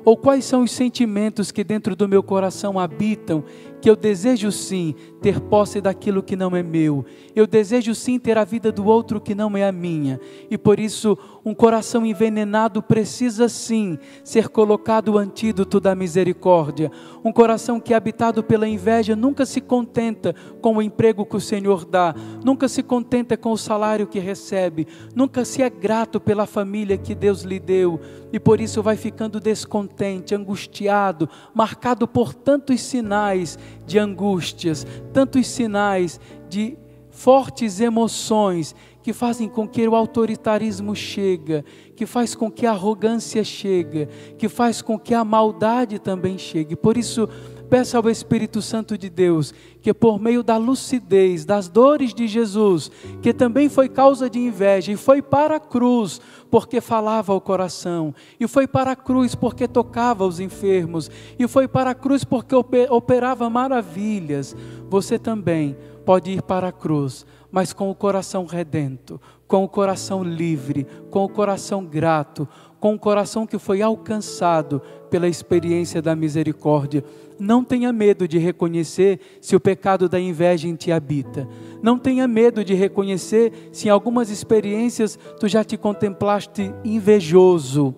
Ou 0.03 0.15
quais 0.15 0.45
são 0.45 0.63
os 0.63 0.71
sentimentos 0.71 1.51
que 1.51 1.63
dentro 1.63 1.95
do 1.95 2.07
meu 2.07 2.23
coração 2.23 2.79
habitam 2.79 3.43
que 3.87 3.91
eu 3.91 3.95
desejo 3.95 4.51
sim 4.51 4.93
ter 5.21 5.39
posse 5.39 5.79
daquilo 5.79 6.21
que 6.21 6.35
não 6.35 6.53
é 6.53 6.61
meu. 6.61 7.05
Eu 7.33 7.47
desejo 7.47 7.95
sim 7.95 8.19
ter 8.19 8.37
a 8.37 8.43
vida 8.43 8.69
do 8.69 8.85
outro 8.85 9.21
que 9.21 9.33
não 9.33 9.55
é 9.55 9.65
a 9.65 9.71
minha. 9.71 10.19
E 10.51 10.57
por 10.57 10.77
isso, 10.77 11.17
um 11.45 11.53
coração 11.55 12.05
envenenado 12.05 12.83
precisa 12.83 13.47
sim 13.47 13.97
ser 14.25 14.49
colocado 14.49 15.13
o 15.13 15.17
antídoto 15.17 15.79
da 15.79 15.95
misericórdia. 15.95 16.91
Um 17.23 17.31
coração 17.31 17.79
que 17.79 17.93
é 17.93 17.97
habitado 17.97 18.43
pela 18.43 18.67
inveja 18.67 19.15
nunca 19.15 19.45
se 19.45 19.61
contenta 19.61 20.35
com 20.61 20.75
o 20.75 20.81
emprego 20.81 21.25
que 21.25 21.37
o 21.37 21.41
Senhor 21.41 21.85
dá, 21.85 22.13
nunca 22.43 22.67
se 22.67 22.83
contenta 22.83 23.37
com 23.37 23.53
o 23.53 23.57
salário 23.57 24.07
que 24.07 24.19
recebe, 24.19 24.85
nunca 25.15 25.45
se 25.45 25.61
é 25.61 25.69
grato 25.69 26.19
pela 26.19 26.45
família 26.45 26.97
que 26.97 27.15
Deus 27.15 27.43
lhe 27.43 27.59
deu. 27.59 27.99
E 28.33 28.39
por 28.39 28.59
isso 28.59 28.83
vai 28.83 28.97
ficando 28.97 29.39
descontente, 29.39 30.35
angustiado, 30.35 31.29
marcado 31.53 32.05
por 32.05 32.33
tantos 32.33 32.81
sinais 32.81 33.57
de 33.85 33.99
angústias, 33.99 34.85
tantos 35.13 35.47
sinais 35.47 36.19
de 36.49 36.77
fortes 37.09 37.79
emoções 37.79 38.75
que 39.01 39.13
fazem 39.13 39.47
com 39.47 39.67
que 39.67 39.87
o 39.87 39.95
autoritarismo 39.95 40.95
chega, 40.95 41.63
que 41.95 42.05
faz 42.05 42.35
com 42.35 42.51
que 42.51 42.65
a 42.65 42.71
arrogância 42.71 43.43
chega, 43.43 44.09
que 44.37 44.49
faz 44.49 44.81
com 44.81 44.99
que 44.99 45.13
a 45.13 45.23
maldade 45.23 45.97
também 45.97 46.37
chegue. 46.37 46.75
Por 46.75 46.97
isso, 46.97 47.27
Peça 47.69 47.97
ao 47.97 48.09
Espírito 48.09 48.61
Santo 48.61 48.97
de 48.97 49.09
Deus 49.09 49.53
que, 49.81 49.93
por 49.93 50.19
meio 50.19 50.41
da 50.41 50.57
lucidez, 50.57 51.45
das 51.45 51.67
dores 51.67 52.13
de 52.13 52.27
Jesus, 52.27 52.89
que 53.21 53.33
também 53.33 53.69
foi 53.69 53.89
causa 53.89 54.29
de 54.29 54.39
inveja, 54.39 54.91
e 54.91 54.97
foi 54.97 55.21
para 55.21 55.57
a 55.57 55.59
cruz 55.59 56.21
porque 56.49 56.79
falava 56.79 57.33
ao 57.33 57.41
coração, 57.41 58.13
e 58.39 58.47
foi 58.47 58.67
para 58.67 58.91
a 58.91 58.95
cruz 58.95 59.35
porque 59.35 59.67
tocava 59.67 60.25
os 60.25 60.39
enfermos, 60.39 61.09
e 61.37 61.47
foi 61.47 61.67
para 61.67 61.91
a 61.91 61.95
cruz 61.95 62.23
porque 62.23 62.55
operava 62.89 63.49
maravilhas, 63.49 64.55
você 64.89 65.19
também 65.19 65.75
pode 66.05 66.31
ir 66.31 66.41
para 66.41 66.69
a 66.69 66.71
cruz, 66.71 67.25
mas 67.51 67.73
com 67.73 67.89
o 67.89 67.95
coração 67.95 68.45
redento, 68.45 69.19
com 69.47 69.63
o 69.63 69.69
coração 69.69 70.23
livre, 70.23 70.85
com 71.09 71.23
o 71.23 71.29
coração 71.29 71.85
grato, 71.85 72.47
com 72.79 72.93
o 72.93 72.99
coração 72.99 73.47
que 73.47 73.57
foi 73.57 73.81
alcançado 73.81 74.81
pela 75.09 75.27
experiência 75.27 76.01
da 76.01 76.15
misericórdia. 76.15 77.03
Não 77.39 77.63
tenha 77.63 77.93
medo 77.93 78.27
de 78.27 78.37
reconhecer 78.37 79.19
se 79.39 79.55
o 79.55 79.59
pecado 79.59 80.09
da 80.09 80.19
inveja 80.19 80.67
em 80.67 80.75
ti 80.75 80.91
habita. 80.91 81.47
Não 81.81 81.97
tenha 81.97 82.27
medo 82.27 82.63
de 82.63 82.73
reconhecer 82.73 83.69
se 83.71 83.87
em 83.87 83.91
algumas 83.91 84.29
experiências 84.29 85.17
tu 85.39 85.47
já 85.47 85.63
te 85.63 85.77
contemplaste 85.77 86.73
invejoso. 86.83 87.93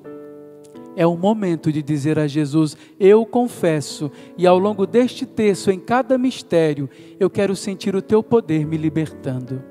É 0.96 1.08
o 1.08 1.16
momento 1.16 1.72
de 1.72 1.82
dizer 1.82 2.20
a 2.20 2.28
Jesus: 2.28 2.76
Eu 3.00 3.26
confesso, 3.26 4.12
e 4.38 4.46
ao 4.46 4.60
longo 4.60 4.86
deste 4.86 5.26
texto, 5.26 5.72
em 5.72 5.80
cada 5.80 6.18
mistério, 6.18 6.90
eu 7.18 7.30
quero 7.30 7.56
sentir 7.56 7.96
o 7.96 8.02
teu 8.02 8.22
poder 8.22 8.66
me 8.66 8.76
libertando. 8.76 9.64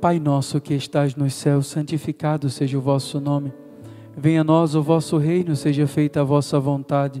Pai 0.00 0.18
nosso 0.18 0.60
que 0.60 0.74
estás 0.74 1.14
nos 1.14 1.34
céus, 1.34 1.66
santificado 1.66 2.48
seja 2.48 2.78
o 2.78 2.80
vosso 2.80 3.20
nome. 3.20 3.52
Venha 4.16 4.40
a 4.40 4.44
nós 4.44 4.74
o 4.74 4.82
vosso 4.82 5.18
reino, 5.18 5.54
seja 5.54 5.86
feita 5.86 6.20
a 6.22 6.24
vossa 6.24 6.58
vontade 6.58 7.20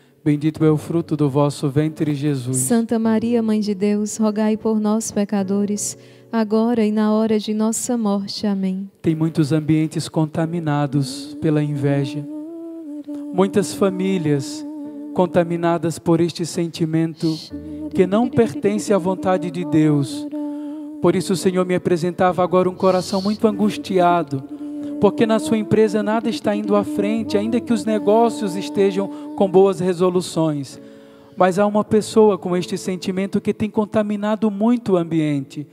Bendito 0.23 0.63
é 0.63 0.69
o 0.69 0.77
fruto 0.77 1.17
do 1.17 1.27
vosso 1.27 1.67
ventre, 1.67 2.13
Jesus. 2.13 2.57
Santa 2.57 2.99
Maria, 2.99 3.41
Mãe 3.41 3.59
de 3.59 3.73
Deus, 3.73 4.17
rogai 4.17 4.55
por 4.55 4.79
nós, 4.79 5.11
pecadores, 5.11 5.97
agora 6.31 6.85
e 6.85 6.91
na 6.91 7.11
hora 7.11 7.39
de 7.39 7.55
nossa 7.55 7.97
morte. 7.97 8.45
Amém. 8.45 8.87
Tem 9.01 9.15
muitos 9.15 9.51
ambientes 9.51 10.07
contaminados 10.07 11.35
pela 11.41 11.63
inveja. 11.63 12.23
Muitas 13.33 13.73
famílias 13.73 14.63
contaminadas 15.15 15.97
por 15.97 16.21
este 16.21 16.45
sentimento 16.45 17.35
que 17.91 18.05
não 18.05 18.29
pertence 18.29 18.93
à 18.93 18.99
vontade 18.99 19.49
de 19.49 19.65
Deus. 19.65 20.27
Por 21.01 21.15
isso 21.15 21.33
o 21.33 21.37
Senhor 21.37 21.65
me 21.65 21.73
apresentava 21.73 22.43
agora 22.43 22.69
um 22.69 22.75
coração 22.75 23.23
muito 23.23 23.47
angustiado, 23.47 24.43
porque 25.01 25.25
na 25.25 25.39
sua 25.39 25.57
empresa 25.57 26.03
nada 26.03 26.29
está 26.29 26.55
indo 26.55 26.75
à 26.75 26.83
frente, 26.83 27.35
ainda 27.35 27.59
que 27.59 27.73
os 27.73 27.83
negócios 27.83 28.55
estejam 28.55 29.07
com 29.35 29.49
boas 29.49 29.79
resoluções. 29.79 30.79
Mas 31.35 31.57
há 31.57 31.65
uma 31.65 31.83
pessoa 31.83 32.37
com 32.37 32.55
este 32.55 32.77
sentimento 32.77 33.41
que 33.41 33.51
tem 33.51 33.67
contaminado 33.67 34.51
muito 34.51 34.93
o 34.93 34.97
ambiente. 34.97 35.65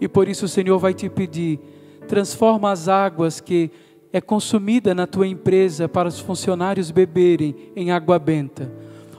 E 0.00 0.08
por 0.08 0.26
isso 0.26 0.46
o 0.46 0.48
Senhor 0.48 0.78
vai 0.78 0.94
te 0.94 1.10
pedir: 1.10 1.60
transforma 2.08 2.70
as 2.70 2.88
águas 2.88 3.38
que 3.38 3.70
é 4.10 4.20
consumida 4.20 4.94
na 4.94 5.06
tua 5.06 5.26
empresa 5.26 5.86
para 5.86 6.08
os 6.08 6.18
funcionários 6.18 6.90
beberem 6.90 7.54
em 7.76 7.90
água 7.90 8.18
benta. 8.18 8.72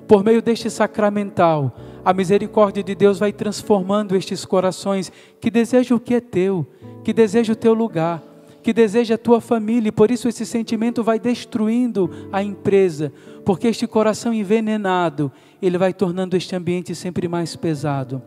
Por 0.07 0.23
meio 0.23 0.41
deste 0.41 0.71
sacramental, 0.71 1.77
a 2.03 2.11
misericórdia 2.13 2.81
de 2.81 2.95
Deus 2.95 3.19
vai 3.19 3.31
transformando 3.31 4.15
estes 4.15 4.43
corações 4.43 5.11
que 5.39 5.51
desejam 5.51 5.97
o 5.97 5.99
que 5.99 6.15
é 6.15 6.19
teu, 6.19 6.65
que 7.03 7.13
desejam 7.13 7.53
o 7.53 7.55
teu 7.55 7.75
lugar, 7.75 8.30
que 8.61 8.73
desejam 8.73 9.15
a 9.15 9.17
tua 9.17 9.41
família, 9.41 9.89
e 9.89 9.91
por 9.91 10.11
isso 10.11 10.27
esse 10.27 10.45
sentimento 10.45 11.03
vai 11.03 11.19
destruindo 11.19 12.09
a 12.31 12.43
empresa, 12.43 13.11
porque 13.43 13.67
este 13.67 13.87
coração 13.87 14.33
envenenado, 14.33 15.31
ele 15.61 15.77
vai 15.77 15.93
tornando 15.93 16.37
este 16.37 16.55
ambiente 16.55 16.93
sempre 16.93 17.27
mais 17.27 17.55
pesado. 17.55 18.21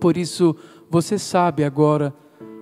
Por 0.00 0.16
isso, 0.16 0.56
você 0.88 1.18
sabe 1.18 1.62
agora 1.62 2.14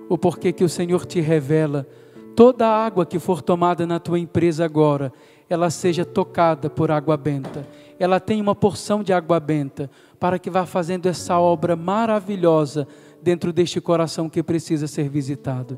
o 0.09 0.17
porquê 0.17 0.51
que 0.51 0.63
o 0.63 0.69
Senhor 0.69 1.05
te 1.05 1.21
revela 1.21 1.87
toda 2.35 2.67
a 2.67 2.85
água 2.85 3.05
que 3.05 3.19
for 3.19 3.41
tomada 3.41 3.85
na 3.85 3.99
tua 3.99 4.17
empresa 4.17 4.63
agora, 4.63 5.11
ela 5.49 5.69
seja 5.69 6.05
tocada 6.05 6.69
por 6.69 6.91
água 6.91 7.17
benta. 7.17 7.67
Ela 7.99 8.19
tem 8.19 8.39
uma 8.39 8.55
porção 8.55 9.03
de 9.03 9.11
água 9.11 9.39
benta 9.39 9.89
para 10.19 10.39
que 10.39 10.49
vá 10.49 10.65
fazendo 10.65 11.07
essa 11.07 11.37
obra 11.39 11.75
maravilhosa 11.75 12.87
dentro 13.21 13.51
deste 13.51 13.81
coração 13.81 14.29
que 14.29 14.41
precisa 14.41 14.87
ser 14.87 15.09
visitado. 15.09 15.77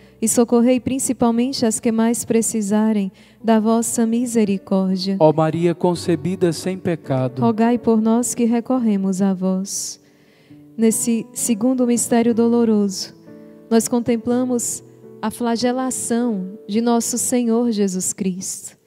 e 0.21 0.27
socorrei 0.27 0.79
principalmente 0.79 1.65
as 1.65 1.79
que 1.79 1.91
mais 1.91 2.23
precisarem 2.23 3.11
da 3.43 3.59
vossa 3.59 4.05
misericórdia. 4.05 5.17
Ó 5.19 5.33
Maria 5.33 5.73
concebida 5.73 6.53
sem 6.53 6.77
pecado, 6.77 7.41
rogai 7.41 7.77
por 7.77 7.99
nós 7.99 8.35
que 8.35 8.45
recorremos 8.45 9.21
a 9.21 9.33
vós. 9.33 9.99
Nesse 10.77 11.25
segundo 11.33 11.87
mistério 11.87 12.33
doloroso, 12.33 13.15
nós 13.69 13.87
contemplamos 13.87 14.83
a 15.21 15.31
flagelação 15.31 16.57
de 16.67 16.81
nosso 16.81 17.17
Senhor 17.17 17.71
Jesus 17.71 18.13
Cristo. 18.13 18.77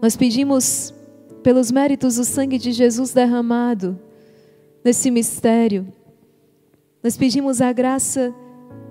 Nós 0.00 0.16
pedimos 0.16 0.92
pelos 1.42 1.70
méritos 1.70 2.16
do 2.16 2.24
sangue 2.24 2.58
de 2.58 2.72
Jesus 2.72 3.12
derramado 3.12 3.98
nesse 4.84 5.10
mistério. 5.10 5.86
Nós 7.02 7.16
pedimos 7.16 7.60
a 7.60 7.72
graça 7.72 8.34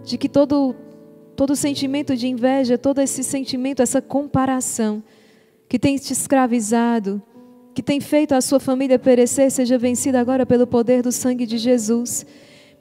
de 0.03 0.17
que 0.17 0.29
todo 0.29 0.75
todo 1.35 1.55
sentimento 1.55 2.15
de 2.15 2.27
inveja, 2.27 2.77
todo 2.77 2.99
esse 3.01 3.23
sentimento, 3.23 3.81
essa 3.81 4.01
comparação 4.01 5.03
que 5.67 5.79
tem 5.79 5.97
te 5.97 6.13
escravizado, 6.13 7.21
que 7.73 7.81
tem 7.81 7.99
feito 7.99 8.33
a 8.33 8.41
sua 8.41 8.59
família 8.59 8.99
perecer, 8.99 9.49
seja 9.49 9.77
vencida 9.77 10.19
agora 10.19 10.45
pelo 10.45 10.67
poder 10.67 11.01
do 11.01 11.11
sangue 11.11 11.45
de 11.45 11.57
Jesus. 11.57 12.25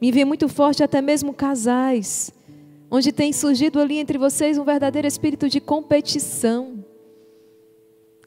Me 0.00 0.12
vê 0.12 0.24
muito 0.24 0.48
forte 0.48 0.82
até 0.82 1.00
mesmo 1.00 1.32
casais, 1.32 2.30
onde 2.90 3.10
tem 3.10 3.32
surgido 3.32 3.80
ali 3.80 3.96
entre 3.96 4.18
vocês 4.18 4.58
um 4.58 4.64
verdadeiro 4.64 5.08
espírito 5.08 5.48
de 5.48 5.60
competição. 5.60 6.84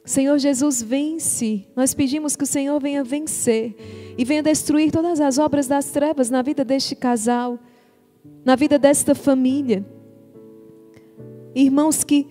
Senhor 0.04 0.38
Jesus, 0.38 0.82
vence. 0.82 1.66
Nós 1.76 1.94
pedimos 1.94 2.34
que 2.34 2.44
o 2.44 2.46
Senhor 2.46 2.80
venha 2.80 3.04
vencer 3.04 3.76
e 4.18 4.24
venha 4.24 4.42
destruir 4.42 4.90
todas 4.90 5.20
as 5.20 5.38
obras 5.38 5.68
das 5.68 5.90
trevas 5.90 6.30
na 6.30 6.42
vida 6.42 6.64
deste 6.64 6.96
casal, 6.96 7.58
na 8.44 8.56
vida 8.56 8.78
desta 8.78 9.14
família 9.14 9.84
irmãos 11.56 12.04
que 12.04 12.26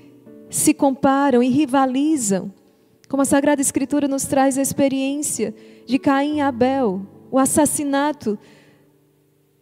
se 0.49 0.73
comparam 0.73 1.41
e 1.41 1.49
rivalizam. 1.49 2.53
Como 3.10 3.23
a 3.23 3.26
Sagrada 3.26 3.61
Escritura 3.61 4.07
nos 4.07 4.26
traz 4.26 4.57
a 4.57 4.61
experiência 4.61 5.53
de 5.85 5.97
Caim 5.97 6.38
e 6.38 6.41
Abel, 6.41 7.02
o 7.31 7.39
assassinato 7.39 8.38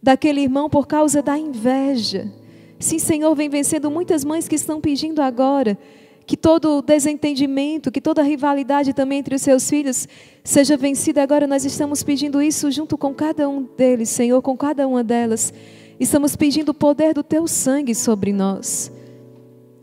daquele 0.02 0.42
irmão 0.42 0.68
por 0.68 0.86
causa 0.86 1.22
da 1.22 1.38
inveja. 1.38 2.30
Sim, 2.78 2.98
Senhor, 2.98 3.34
vem 3.34 3.48
vencendo 3.48 3.90
muitas 3.90 4.24
mães 4.24 4.46
que 4.46 4.54
estão 4.54 4.80
pedindo 4.80 5.22
agora 5.22 5.78
que 6.26 6.36
todo 6.38 6.80
desentendimento, 6.80 7.92
que 7.92 8.00
toda 8.00 8.22
rivalidade 8.22 8.94
também 8.94 9.18
entre 9.18 9.34
os 9.34 9.42
seus 9.42 9.68
filhos 9.68 10.08
seja 10.42 10.76
vencida. 10.76 11.22
Agora 11.22 11.46
nós 11.46 11.64
estamos 11.64 12.02
pedindo 12.02 12.40
isso 12.40 12.70
junto 12.70 12.96
com 12.96 13.14
cada 13.14 13.48
um 13.48 13.62
deles, 13.62 14.08
Senhor, 14.08 14.40
com 14.40 14.56
cada 14.56 14.86
uma 14.88 15.04
delas. 15.04 15.52
Estamos 16.00 16.34
pedindo 16.34 16.70
o 16.70 16.74
poder 16.74 17.14
do 17.14 17.22
teu 17.22 17.46
sangue 17.46 17.94
sobre 17.94 18.32
nós 18.32 18.93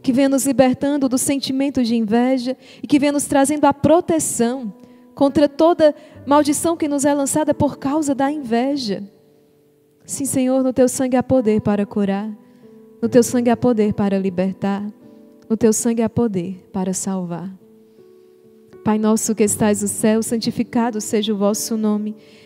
que 0.02 0.12
venha 0.12 0.30
nos 0.30 0.46
libertando 0.46 1.08
do 1.08 1.18
sentimento 1.18 1.84
de 1.84 1.96
inveja 1.96 2.58
e 2.82 2.88
que 2.88 3.00
venha 3.00 3.12
nos 3.12 3.26
trazendo 3.26 3.66
a 3.66 3.74
proteção 3.74 4.74
contra 5.14 5.48
toda 5.48 5.94
maldição 6.26 6.76
que 6.76 6.88
nos 6.88 7.06
é 7.06 7.14
lançada 7.14 7.54
por 7.54 7.78
causa 7.78 8.16
da 8.16 8.32
inveja. 8.32 9.04
Sim, 10.06 10.26
Senhor, 10.26 10.64
no 10.64 10.74
teu 10.74 10.90
sangue 10.90 11.16
há 11.16 11.24
poder 11.24 11.62
para 11.62 11.86
curar, 11.86 12.30
no 13.02 13.08
teu 13.08 13.24
sangue 13.24 13.50
há 13.50 13.58
poder 13.58 13.94
para 13.94 14.18
libertar, 14.18 14.84
no 15.50 15.56
teu 15.56 15.72
sangue 15.72 16.02
há 16.02 16.10
poder 16.10 16.68
para 16.72 16.94
salvar. 16.94 17.54
Pai 18.84 18.98
nosso 18.98 19.36
que 19.36 19.44
estais 19.44 19.84
no 19.84 19.88
céu, 19.88 20.24
santificado 20.24 21.00
seja 21.00 21.34
o 21.34 21.38
vosso 21.38 21.78
nome. 21.78 22.16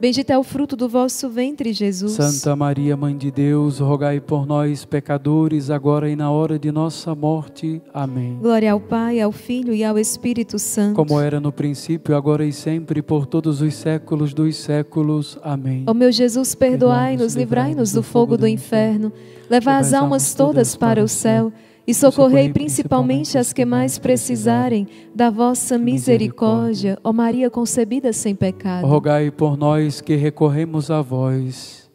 Bendito 0.00 0.30
é 0.30 0.38
o 0.38 0.42
fruto 0.42 0.76
do 0.76 0.88
vosso 0.88 1.28
ventre, 1.28 1.74
Jesus. 1.74 2.12
Santa 2.12 2.56
Maria, 2.56 2.96
Mãe 2.96 3.14
de 3.14 3.30
Deus, 3.30 3.80
rogai 3.80 4.18
por 4.18 4.46
nós, 4.46 4.82
pecadores, 4.82 5.68
agora 5.68 6.08
e 6.08 6.16
na 6.16 6.30
hora 6.30 6.58
de 6.58 6.72
nossa 6.72 7.14
morte. 7.14 7.82
Amém. 7.92 8.38
Glória 8.40 8.72
ao 8.72 8.80
Pai, 8.80 9.20
ao 9.20 9.30
Filho 9.30 9.74
e 9.74 9.84
ao 9.84 9.98
Espírito 9.98 10.58
Santo. 10.58 10.96
Como 10.96 11.20
era 11.20 11.38
no 11.38 11.52
princípio, 11.52 12.16
agora 12.16 12.46
e 12.46 12.52
sempre, 12.52 13.02
por 13.02 13.26
todos 13.26 13.60
os 13.60 13.74
séculos 13.74 14.32
dos 14.32 14.56
séculos. 14.56 15.38
Amém. 15.42 15.84
Ó 15.86 15.92
meu 15.92 16.10
Jesus, 16.10 16.54
perdoai-nos, 16.54 17.34
livrai-nos 17.34 17.92
do 17.92 18.02
fogo 18.02 18.38
do 18.38 18.48
inferno. 18.48 19.12
Levai 19.50 19.80
as 19.80 19.92
almas 19.92 20.32
todas 20.32 20.74
para 20.74 21.04
o 21.04 21.08
céu 21.08 21.52
e 21.90 21.94
socorrei 21.94 22.52
principalmente 22.52 23.36
as 23.36 23.52
que 23.52 23.64
mais 23.64 23.98
precisarem 23.98 24.86
da 25.12 25.28
vossa 25.28 25.76
misericórdia, 25.76 26.96
ó 27.02 27.12
Maria 27.12 27.50
concebida 27.50 28.12
sem 28.12 28.32
pecado. 28.32 28.86
Rogai 28.86 29.28
por 29.28 29.56
nós 29.56 30.00
que 30.00 30.14
recorremos 30.14 30.88
a 30.88 31.02
vós. 31.02 31.90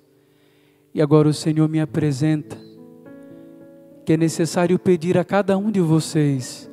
E 0.94 1.02
agora 1.02 1.30
o 1.30 1.34
Senhor 1.34 1.70
me 1.70 1.80
apresenta 1.80 2.58
que 4.06 4.12
é 4.12 4.18
necessário 4.18 4.78
pedir 4.78 5.18
a 5.18 5.24
cada 5.24 5.58
um 5.58 5.72
de 5.72 5.80
vocês. 5.80 6.70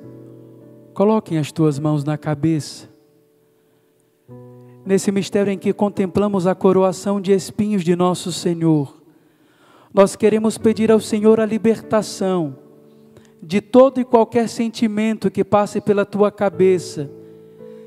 Coloquem 0.92 1.38
as 1.38 1.52
tuas 1.52 1.78
mãos 1.78 2.02
na 2.02 2.18
cabeça. 2.18 2.90
Nesse 4.84 5.12
mistério 5.12 5.52
em 5.52 5.58
que 5.58 5.72
contemplamos 5.72 6.44
a 6.48 6.56
coroação 6.56 7.20
de 7.20 7.30
espinhos 7.30 7.84
de 7.84 7.94
nosso 7.94 8.32
Senhor, 8.32 9.00
nós 9.94 10.16
queremos 10.16 10.58
pedir 10.58 10.90
ao 10.90 10.98
Senhor 10.98 11.38
a 11.38 11.46
libertação 11.46 12.61
de 13.42 13.60
todo 13.60 14.00
e 14.00 14.04
qualquer 14.04 14.48
sentimento 14.48 15.30
que 15.30 15.42
passe 15.42 15.80
pela 15.80 16.06
tua 16.06 16.30
cabeça, 16.30 17.10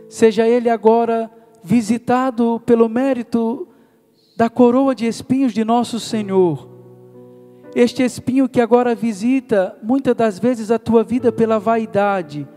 seja 0.09 0.45
ele 0.45 0.69
agora 0.69 1.31
visitado 1.63 2.61
pelo 2.65 2.89
mérito 2.89 3.67
da 4.35 4.49
coroa 4.49 4.93
de 4.93 5.07
espinhos 5.07 5.53
de 5.53 5.63
nosso 5.63 5.99
Senhor. 5.99 6.69
Este 7.73 8.03
espinho 8.03 8.49
que 8.49 8.59
agora 8.59 8.93
visita 8.93 9.77
muitas 9.81 10.13
das 10.15 10.37
vezes 10.37 10.71
a 10.71 10.77
tua 10.77 11.03
vida 11.03 11.31
pela 11.31 11.57
vaidade, 11.57 12.47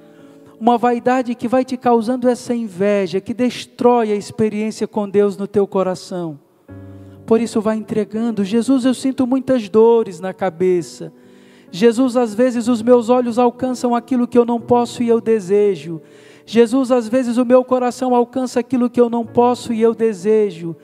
uma 0.60 0.76
vaidade 0.76 1.36
que 1.36 1.46
vai 1.46 1.64
te 1.64 1.76
causando 1.76 2.28
essa 2.28 2.52
inveja, 2.52 3.20
que 3.20 3.32
destrói 3.32 4.10
a 4.10 4.16
experiência 4.16 4.88
com 4.88 5.08
Deus 5.08 5.36
no 5.36 5.46
teu 5.46 5.66
coração. 5.68 6.38
Por 7.24 7.40
isso, 7.40 7.60
vai 7.60 7.76
entregando. 7.76 8.44
Jesus, 8.44 8.84
eu 8.84 8.94
sinto 8.94 9.26
muitas 9.26 9.68
dores 9.68 10.18
na 10.18 10.32
cabeça. 10.32 11.12
Jesus, 11.70 12.16
às 12.16 12.34
vezes 12.34 12.68
os 12.68 12.82
meus 12.82 13.08
olhos 13.08 13.38
alcançam 13.38 13.94
aquilo 13.94 14.26
que 14.26 14.38
eu 14.38 14.44
não 14.44 14.60
posso 14.60 15.02
e 15.02 15.08
eu 15.08 15.20
desejo. 15.20 16.00
Jesus, 16.46 16.90
às 16.90 17.08
vezes 17.08 17.36
o 17.36 17.44
meu 17.44 17.62
coração 17.62 18.14
alcança 18.14 18.60
aquilo 18.60 18.88
que 18.88 19.00
eu 19.00 19.10
não 19.10 19.24
posso 19.24 19.72
e 19.72 19.82
eu 19.82 19.94
desejo. 19.94 20.74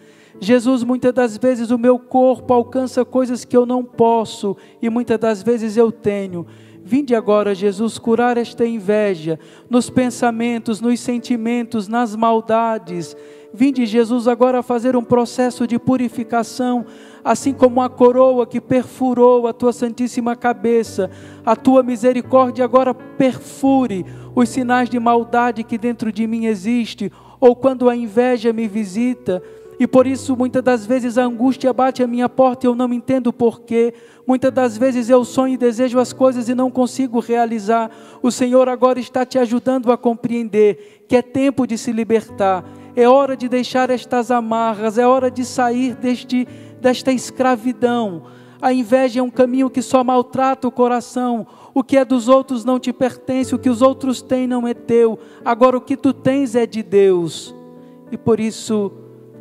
Jesus, 0.41 0.83
muitas 0.83 1.13
das 1.13 1.39
vezes 1.39 1.71
o 1.71 1.79
meu 1.79 1.99
corpo 1.99 2.53
alcança 2.53 3.05
coisas 3.05 3.45
que 3.45 3.57
eu 3.57 3.65
não 3.65 3.83
posso 3.83 4.57
e 4.83 4.91
muitas 4.91 5.19
das 5.19 5.43
vezes 5.43 5.77
eu 5.77 5.91
tenho. 5.91 6.47
Vinde 6.87 7.15
agora, 7.15 7.55
Jesus, 7.55 7.99
curar 7.99 8.37
esta 8.37 8.67
inveja 8.67 9.39
nos 9.71 9.89
pensamentos, 9.89 10.83
nos 10.83 11.01
sentimentos, 11.01 11.89
nas 11.89 12.15
maldades. 12.15 13.17
Vinde, 13.55 13.87
Jesus, 13.87 14.29
agora 14.29 14.63
fazer 14.63 14.95
um 14.95 15.03
processo 15.03 15.67
de 15.67 15.79
purificação 15.79 16.85
assim 17.25 17.55
como 17.55 17.81
a 17.81 17.89
coroa 17.89 18.47
que 18.47 18.61
perfurou 18.61 19.47
a 19.47 19.53
tua 19.55 19.73
santíssima 19.73 20.37
cabeça, 20.37 21.11
a 21.45 21.57
tua 21.57 21.83
misericórdia 21.83 22.67
agora 22.67 22.93
perfure 22.93 24.05
os 24.35 24.51
sinais 24.51 24.91
de 24.91 25.01
maldade 25.01 25.65
que 25.65 25.79
dentro 25.79 26.13
de 26.13 26.27
mim 26.27 26.45
existe, 26.45 27.11
ou 27.41 27.57
quando 27.57 27.89
a 27.89 27.97
inveja 27.97 28.53
me 28.53 28.69
visita, 28.69 29.43
e 29.79 29.87
por 29.87 30.07
isso 30.07 30.37
muitas 30.37 30.63
das 30.63 30.87
vezes 30.87 31.17
a 31.17 31.25
angústia 31.25 31.73
bate 31.73 32.03
à 32.03 32.07
minha 32.07 32.29
porta 32.29 32.67
e 32.67 32.69
eu 32.69 32.75
não 32.75 32.93
entendo 32.93 33.33
porquê. 33.33 33.95
Muitas 34.27 34.53
das 34.53 34.79
vezes 34.79 35.11
eu 35.11 35.25
sonho 35.25 35.55
e 35.55 35.59
desejo 35.59 35.99
as 35.99 36.13
coisas 36.13 36.49
e 36.49 36.55
não 36.55 36.71
consigo 36.71 37.21
realizar. 37.21 37.91
O 38.23 38.31
Senhor 38.31 38.69
agora 38.69 38.99
está 38.99 39.25
te 39.27 39.39
ajudando 39.39 39.93
a 39.93 39.99
compreender 39.99 41.05
que 41.07 41.17
é 41.17 41.23
tempo 41.23 41.67
de 41.67 41.77
se 41.77 41.93
libertar. 41.93 42.65
É 42.97 43.09
hora 43.09 43.37
de 43.37 43.49
deixar 43.49 43.91
estas 43.91 44.31
amarras, 44.31 44.97
é 44.97 45.07
hora 45.07 45.31
de 45.31 45.45
sair 45.45 45.95
deste 45.95 46.47
desta 46.85 47.11
escravidão. 47.11 48.25
A 48.61 48.73
inveja 48.73 49.21
é 49.21 49.23
um 49.23 49.31
caminho 49.31 49.71
que 49.71 49.81
só 49.81 50.05
maltrata 50.05 50.69
o 50.69 50.71
coração. 50.71 51.47
O 51.73 51.83
que 51.83 51.97
é 51.97 52.05
dos 52.05 52.29
outros 52.29 52.65
não 52.65 52.79
te 52.79 52.93
pertence, 52.93 53.55
o 53.55 53.59
que 53.59 53.71
os 53.71 53.81
outros 53.83 54.21
têm 54.21 54.47
não 54.47 54.69
é 54.69 54.75
teu. 54.75 55.19
Agora 55.45 55.79
o 55.79 55.81
que 55.81 55.97
tu 55.97 56.13
tens 56.13 56.55
é 56.55 56.67
de 56.67 56.83
Deus. 56.83 57.55
E 58.13 58.19
por 58.19 58.39
isso, 58.39 58.93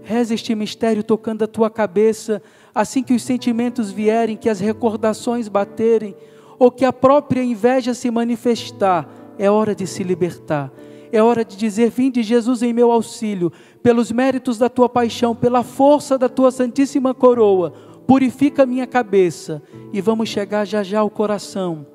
reza 0.01 0.33
este 0.33 0.55
mistério 0.55 1.03
tocando 1.03 1.43
a 1.43 1.47
tua 1.47 1.69
cabeça, 1.69 2.41
assim 2.73 3.03
que 3.03 3.13
os 3.13 3.23
sentimentos 3.23 3.91
vierem, 3.91 4.37
que 4.37 4.49
as 4.49 4.59
recordações 4.59 5.47
baterem, 5.47 6.15
ou 6.57 6.71
que 6.71 6.85
a 6.85 6.93
própria 6.93 7.43
inveja 7.43 7.93
se 7.93 8.09
manifestar, 8.09 9.09
é 9.37 9.49
hora 9.49 9.75
de 9.75 9.85
se 9.85 10.03
libertar. 10.03 10.71
É 11.11 11.21
hora 11.21 11.45
de 11.45 11.55
dizer: 11.55 11.89
Vinde, 11.89 12.23
Jesus, 12.23 12.63
em 12.63 12.73
meu 12.73 12.91
auxílio, 12.91 13.51
pelos 13.83 14.11
méritos 14.11 14.57
da 14.57 14.69
tua 14.69 14.89
paixão, 14.89 15.35
pela 15.35 15.61
força 15.61 16.17
da 16.17 16.27
tua 16.27 16.51
santíssima 16.51 17.13
coroa, 17.13 17.71
purifica 18.07 18.65
minha 18.65 18.87
cabeça 18.87 19.61
e 19.91 20.01
vamos 20.01 20.29
chegar 20.29 20.65
já 20.65 20.81
já 20.81 21.01
ao 21.01 21.09
coração. 21.09 21.85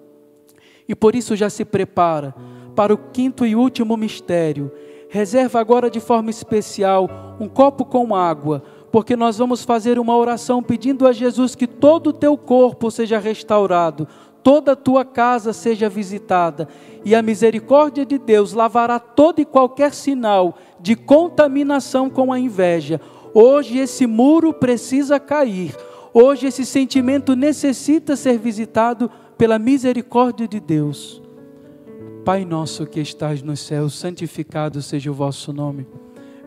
E 0.89 0.95
por 0.95 1.15
isso 1.15 1.35
já 1.35 1.51
se 1.51 1.65
prepara 1.65 2.35
para 2.75 2.95
o 2.95 2.99
quinto 2.99 3.45
e 3.45 3.57
último 3.57 3.97
mistério. 3.97 4.71
Reserva 5.11 5.59
agora 5.59 5.91
de 5.91 6.01
forma 6.01 6.31
especial 6.31 7.09
um 7.41 7.49
copo 7.49 7.85
com 7.85 8.15
água, 8.15 8.63
porque 8.91 9.17
nós 9.17 9.39
vamos 9.39 9.65
fazer 9.65 9.99
uma 9.99 10.17
oração 10.17 10.63
pedindo 10.63 11.07
a 11.07 11.13
Jesus 11.13 11.55
que 11.55 11.67
todo 11.67 12.09
o 12.09 12.13
teu 12.13 12.37
corpo 12.37 12.91
seja 12.91 13.19
restaurado, 13.19 14.09
toda 14.43 14.73
a 14.73 14.77
tua 14.77 15.05
casa 15.05 15.53
seja 15.53 15.89
visitada, 15.89 16.69
e 17.05 17.15
a 17.15 17.23
misericórdia 17.23 18.05
de 18.05 18.19
Deus 18.19 18.53
lavará 18.53 18.99
todo 18.99 19.41
e 19.41 19.45
qualquer 19.45 19.93
sinal 19.93 20.57
de 20.81 20.97
contaminação 20.97 22.09
com 22.09 22.33
a 22.33 22.39
inveja. 22.39 23.01
Hoje 23.35 23.79
esse 23.79 24.07
muro 24.07 24.53
precisa 24.53 25.21
cair. 25.21 25.77
Hoje 26.13 26.47
esse 26.47 26.65
sentimento 26.65 27.37
necessita 27.37 28.17
ser 28.17 28.39
visitado 28.39 29.11
pela 29.37 29.59
misericórdia 29.59 30.49
de 30.49 30.59
Deus. 30.59 31.23
Pai 32.25 32.45
nosso 32.45 32.87
que 32.87 33.01
estás 33.01 33.43
nos 33.43 33.61
céus, 33.61 33.95
santificado 33.95 34.83
seja 34.83 35.11
o 35.11 35.15
vosso 35.15 35.53
nome. 35.53 35.87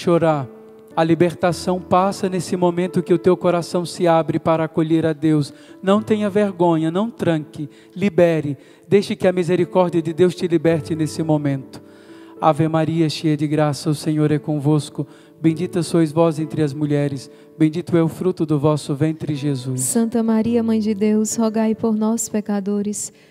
chorar, 0.00 0.48
a 0.96 1.04
libertação 1.04 1.80
passa 1.80 2.28
nesse 2.28 2.56
momento 2.56 3.02
que 3.02 3.14
o 3.14 3.18
teu 3.18 3.36
coração 3.36 3.84
se 3.86 4.08
abre 4.08 4.38
para 4.38 4.64
acolher 4.64 5.06
a 5.06 5.12
Deus. 5.12 5.52
Não 5.82 6.02
tenha 6.02 6.28
vergonha, 6.28 6.90
não 6.90 7.10
tranque, 7.10 7.68
libere, 7.94 8.56
deixe 8.88 9.14
que 9.14 9.28
a 9.28 9.32
misericórdia 9.32 10.02
de 10.02 10.12
Deus 10.12 10.34
te 10.34 10.48
liberte 10.48 10.94
nesse 10.94 11.22
momento. 11.22 11.82
Ave 12.40 12.66
Maria, 12.68 13.08
cheia 13.08 13.36
de 13.36 13.46
graça, 13.46 13.90
o 13.90 13.94
Senhor 13.94 14.32
é 14.32 14.38
convosco. 14.38 15.06
Bendita 15.40 15.82
sois 15.82 16.10
vós 16.12 16.38
entre 16.38 16.62
as 16.62 16.74
mulheres, 16.74 17.30
bendito 17.58 17.96
é 17.96 18.02
o 18.02 18.08
fruto 18.08 18.44
do 18.44 18.58
vosso 18.58 18.94
ventre, 18.94 19.34
Jesus. 19.34 19.80
Santa 19.82 20.22
Maria, 20.22 20.62
Mãe 20.62 20.80
de 20.80 20.94
Deus, 20.94 21.36
rogai 21.36 21.74
por 21.74 21.94
nós, 21.94 22.28
pecadores 22.28 23.12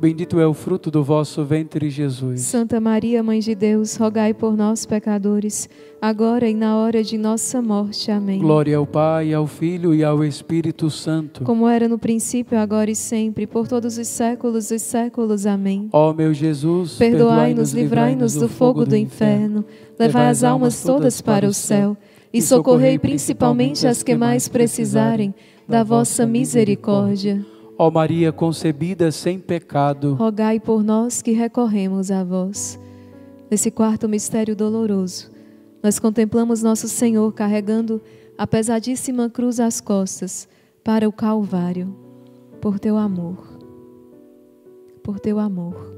Bendito 0.00 0.38
é 0.38 0.46
o 0.46 0.54
fruto 0.54 0.92
do 0.92 1.02
vosso 1.02 1.44
ventre, 1.44 1.90
Jesus. 1.90 2.42
Santa 2.42 2.80
Maria, 2.80 3.20
Mãe 3.20 3.40
de 3.40 3.52
Deus, 3.52 3.96
rogai 3.96 4.32
por 4.32 4.56
nós, 4.56 4.86
pecadores, 4.86 5.68
agora 6.00 6.48
e 6.48 6.54
na 6.54 6.76
hora 6.76 7.02
de 7.02 7.18
nossa 7.18 7.60
morte. 7.60 8.08
Amém. 8.08 8.38
Glória 8.38 8.76
ao 8.76 8.86
Pai, 8.86 9.34
ao 9.34 9.44
Filho 9.48 9.92
e 9.92 10.04
ao 10.04 10.24
Espírito 10.24 10.88
Santo. 10.88 11.42
Como 11.42 11.66
era 11.66 11.88
no 11.88 11.98
princípio, 11.98 12.56
agora 12.56 12.88
e 12.88 12.94
sempre, 12.94 13.44
por 13.44 13.66
todos 13.66 13.98
os 13.98 14.06
séculos 14.06 14.68
dos 14.68 14.82
séculos. 14.82 15.46
Amém. 15.46 15.88
Ó 15.92 16.12
meu 16.12 16.32
Jesus, 16.32 16.94
perdoai-nos, 16.94 17.72
livrai-nos 17.72 18.34
do 18.34 18.48
fogo 18.48 18.84
do 18.84 18.94
inferno, 18.94 19.64
levai 19.98 20.28
as 20.28 20.44
almas 20.44 20.80
todas 20.80 21.20
para 21.20 21.44
o 21.48 21.52
céu 21.52 21.96
e 22.32 22.40
socorrei 22.40 23.00
principalmente 23.00 23.84
as 23.84 24.04
que 24.04 24.14
mais 24.14 24.46
precisarem 24.48 25.34
da 25.66 25.82
vossa 25.82 26.24
misericórdia. 26.24 27.44
Ó 27.80 27.92
Maria 27.92 28.32
concebida 28.32 29.12
sem 29.12 29.38
pecado, 29.38 30.14
rogai 30.14 30.58
por 30.58 30.82
nós 30.82 31.22
que 31.22 31.30
recorremos 31.30 32.10
a 32.10 32.24
vós. 32.24 32.76
Nesse 33.48 33.70
quarto 33.70 34.08
mistério 34.08 34.56
doloroso, 34.56 35.30
nós 35.80 36.00
contemplamos 36.00 36.60
nosso 36.60 36.88
Senhor 36.88 37.32
carregando 37.32 38.02
a 38.36 38.48
pesadíssima 38.48 39.30
cruz 39.30 39.60
às 39.60 39.80
costas 39.80 40.48
para 40.82 41.08
o 41.08 41.12
Calvário, 41.12 41.94
por 42.60 42.80
teu 42.80 42.96
amor. 42.96 43.38
Por 45.00 45.20
teu 45.20 45.38
amor. 45.38 45.97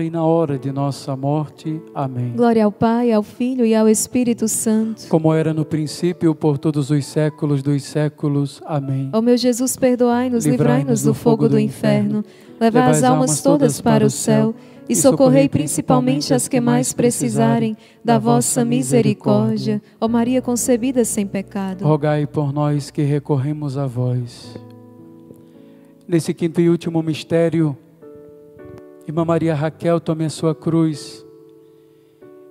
e 0.00 0.10
na 0.10 0.24
hora 0.24 0.56
de 0.58 0.70
nossa 0.70 1.16
morte. 1.16 1.82
Amém. 1.92 2.32
Glória 2.36 2.64
ao 2.64 2.70
Pai, 2.70 3.10
ao 3.10 3.22
Filho 3.22 3.66
e 3.66 3.74
ao 3.74 3.88
Espírito 3.88 4.46
Santo. 4.46 5.08
Como 5.08 5.34
era 5.34 5.52
no 5.52 5.64
princípio, 5.64 6.34
por 6.34 6.56
todos 6.56 6.90
os 6.90 7.04
séculos 7.04 7.62
dos 7.64 7.82
séculos. 7.82 8.62
Amém. 8.64 9.10
Ó 9.12 9.20
meu 9.20 9.36
Jesus, 9.36 9.76
perdoai-nos, 9.76 10.46
livrai-nos 10.46 11.02
do 11.02 11.12
fogo 11.12 11.48
do 11.48 11.58
inferno, 11.58 12.24
levai 12.60 12.90
as 12.90 13.02
almas 13.02 13.42
todas 13.42 13.80
para 13.80 14.06
o 14.06 14.10
céu 14.10 14.54
e 14.88 14.94
socorrei 14.94 15.48
principalmente 15.48 16.32
as 16.32 16.46
que 16.46 16.60
mais 16.60 16.92
precisarem 16.92 17.76
da 18.04 18.18
vossa 18.18 18.64
misericórdia. 18.64 19.82
Ó 20.00 20.06
Maria 20.06 20.40
concebida 20.40 21.04
sem 21.04 21.26
pecado. 21.26 21.84
Rogai 21.84 22.24
por 22.24 22.52
nós 22.52 22.90
que 22.90 23.02
recorremos 23.02 23.76
a 23.76 23.86
vós. 23.86 24.56
Nesse 26.06 26.32
quinto 26.32 26.60
e 26.60 26.70
último 26.70 27.02
mistério, 27.02 27.76
Irmã 29.06 29.24
Maria 29.24 29.54
Raquel, 29.54 30.00
tome 30.00 30.24
a 30.24 30.30
sua 30.30 30.52
cruz. 30.52 31.24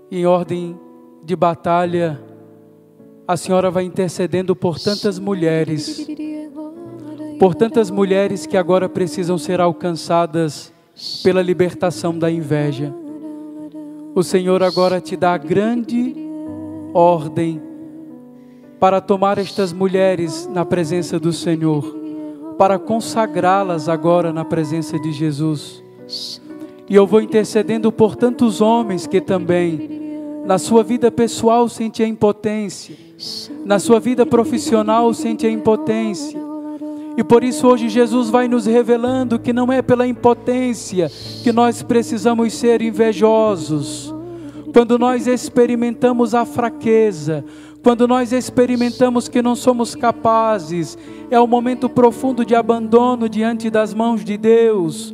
Em 0.10 0.26
ordem 0.26 0.80
de 1.22 1.36
batalha, 1.36 2.18
a 3.28 3.36
senhora 3.36 3.70
vai 3.70 3.84
intercedendo 3.84 4.56
por 4.56 4.80
tantas 4.80 5.20
mulheres, 5.20 6.08
por 7.38 7.54
tantas 7.56 7.92
mulheres 7.92 8.46
que 8.46 8.56
agora 8.56 8.88
precisam 8.88 9.38
ser 9.38 9.60
alcançadas 9.60 10.72
pela 11.22 11.42
libertação 11.42 12.18
da 12.18 12.32
inveja. 12.32 12.94
O 14.16 14.24
Senhor 14.24 14.64
agora 14.64 15.02
te 15.02 15.18
dá 15.18 15.34
a 15.34 15.38
grande 15.38 16.16
ordem 16.94 17.62
para 18.80 19.02
tomar 19.02 19.38
estas 19.38 19.74
mulheres 19.74 20.48
na 20.48 20.64
presença 20.64 21.20
do 21.20 21.34
Senhor, 21.34 21.84
para 22.58 22.80
consagrá-las 22.80 23.90
agora 23.90 24.32
na 24.32 24.46
presença 24.46 24.98
de 24.98 25.12
Jesus. 25.12 25.84
E 26.88 26.96
eu 26.96 27.08
vou 27.08 27.22
intercedendo 27.22 27.92
por 27.92 28.16
tantos 28.16 28.62
homens 28.62 29.08
que 29.08 29.20
também, 29.20 29.90
na 30.46 30.58
sua 30.58 30.84
vida 30.84 31.12
pessoal, 31.12 31.68
sentem 31.68 32.06
a 32.06 32.10
impotência, 32.10 32.96
na 33.66 33.80
sua 33.80 34.00
vida 34.00 34.26
profissional, 34.26 35.14
sentem 35.14 35.50
a 35.50 35.54
impotência. 35.54 36.40
E 37.18 37.24
por 37.24 37.44
isso 37.44 37.68
hoje 37.68 37.88
Jesus 37.88 38.30
vai 38.30 38.48
nos 38.48 38.66
revelando 38.66 39.40
que 39.40 39.54
não 39.54 39.72
é 39.72 39.82
pela 39.82 40.06
impotência 40.06 41.10
que 41.44 41.52
nós 41.52 41.82
precisamos 41.82 42.54
ser 42.54 42.82
invejosos. 42.82 44.14
Quando 44.74 45.00
nós 45.00 45.26
experimentamos 45.26 46.36
a 46.36 46.46
fraqueza, 46.46 47.46
quando 47.82 48.08
nós 48.08 48.34
experimentamos 48.34 49.30
que 49.30 49.42
não 49.42 49.56
somos 49.56 49.96
capazes, 49.96 50.98
é 51.32 51.40
o 51.40 51.48
momento 51.48 51.88
profundo 51.88 52.44
de 52.44 52.54
abandono 52.54 53.30
diante 53.30 53.70
das 53.70 53.94
mãos 53.94 54.26
de 54.26 54.38
Deus. 54.38 55.14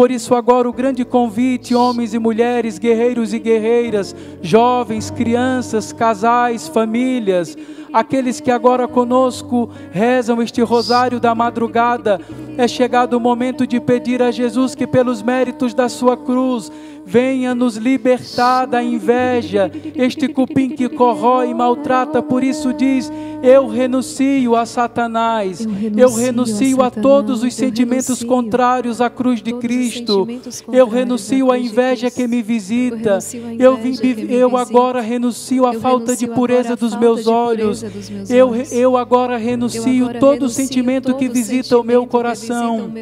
Por 0.00 0.10
isso, 0.10 0.34
agora, 0.34 0.66
o 0.66 0.72
grande 0.72 1.04
convite, 1.04 1.74
homens 1.74 2.14
e 2.14 2.18
mulheres, 2.18 2.78
guerreiros 2.78 3.34
e 3.34 3.38
guerreiras, 3.38 4.16
jovens, 4.40 5.10
crianças, 5.10 5.92
casais, 5.92 6.66
famílias, 6.66 7.54
aqueles 7.92 8.40
que 8.40 8.50
agora 8.50 8.88
conosco 8.88 9.68
rezam 9.92 10.40
este 10.40 10.62
rosário 10.62 11.20
da 11.20 11.34
madrugada, 11.34 12.18
é 12.56 12.66
chegado 12.66 13.12
o 13.12 13.20
momento 13.20 13.66
de 13.66 13.78
pedir 13.78 14.22
a 14.22 14.30
Jesus 14.30 14.74
que, 14.74 14.86
pelos 14.86 15.20
méritos 15.20 15.74
da 15.74 15.86
Sua 15.86 16.16
cruz, 16.16 16.72
venha 17.04 17.54
nos 17.54 17.76
libertar 17.76 18.66
da 18.66 18.82
inveja, 18.82 19.70
este 19.94 20.28
cupim 20.28 20.70
que 20.70 20.88
corrói 20.88 21.50
e 21.50 21.54
maltrata. 21.54 22.22
Por 22.22 22.44
isso, 22.44 22.72
diz: 22.72 23.10
Eu 23.42 23.66
renuncio 23.66 24.54
a 24.54 24.66
Satanás, 24.66 25.60
eu 25.60 25.70
renuncio, 25.70 26.00
eu 26.00 26.14
renuncio 26.14 26.82
a, 26.82 26.86
a, 26.86 26.90
todos 26.90 27.42
os 27.42 27.54
sentimentos 27.54 28.22
contrários 28.22 29.00
à 29.00 29.08
cruz 29.08 29.42
de 29.42 29.52
Cristo, 29.54 30.28
eu 30.72 30.88
renuncio 30.88 31.50
à 31.50 31.58
inveja 31.58 32.10
que 32.10 32.26
me 32.26 32.42
visita, 32.42 33.18
eu, 33.58 33.76
vim, 33.76 33.94
eu 34.28 34.56
agora 34.56 35.00
renuncio 35.00 35.66
à 35.66 35.72
falta 35.72 36.14
de 36.14 36.26
pureza 36.26 36.76
dos 36.76 36.94
meus 36.94 37.26
olhos, 37.26 37.82
eu, 38.28 38.54
eu 38.70 38.96
agora 38.96 39.36
renuncio 39.36 40.18
todo 40.18 40.44
o 40.44 40.48
sentimento 40.48 41.14
que 41.16 41.28
visita 41.28 41.78
o 41.78 41.84
meu 41.84 42.06
coração. 42.06 42.92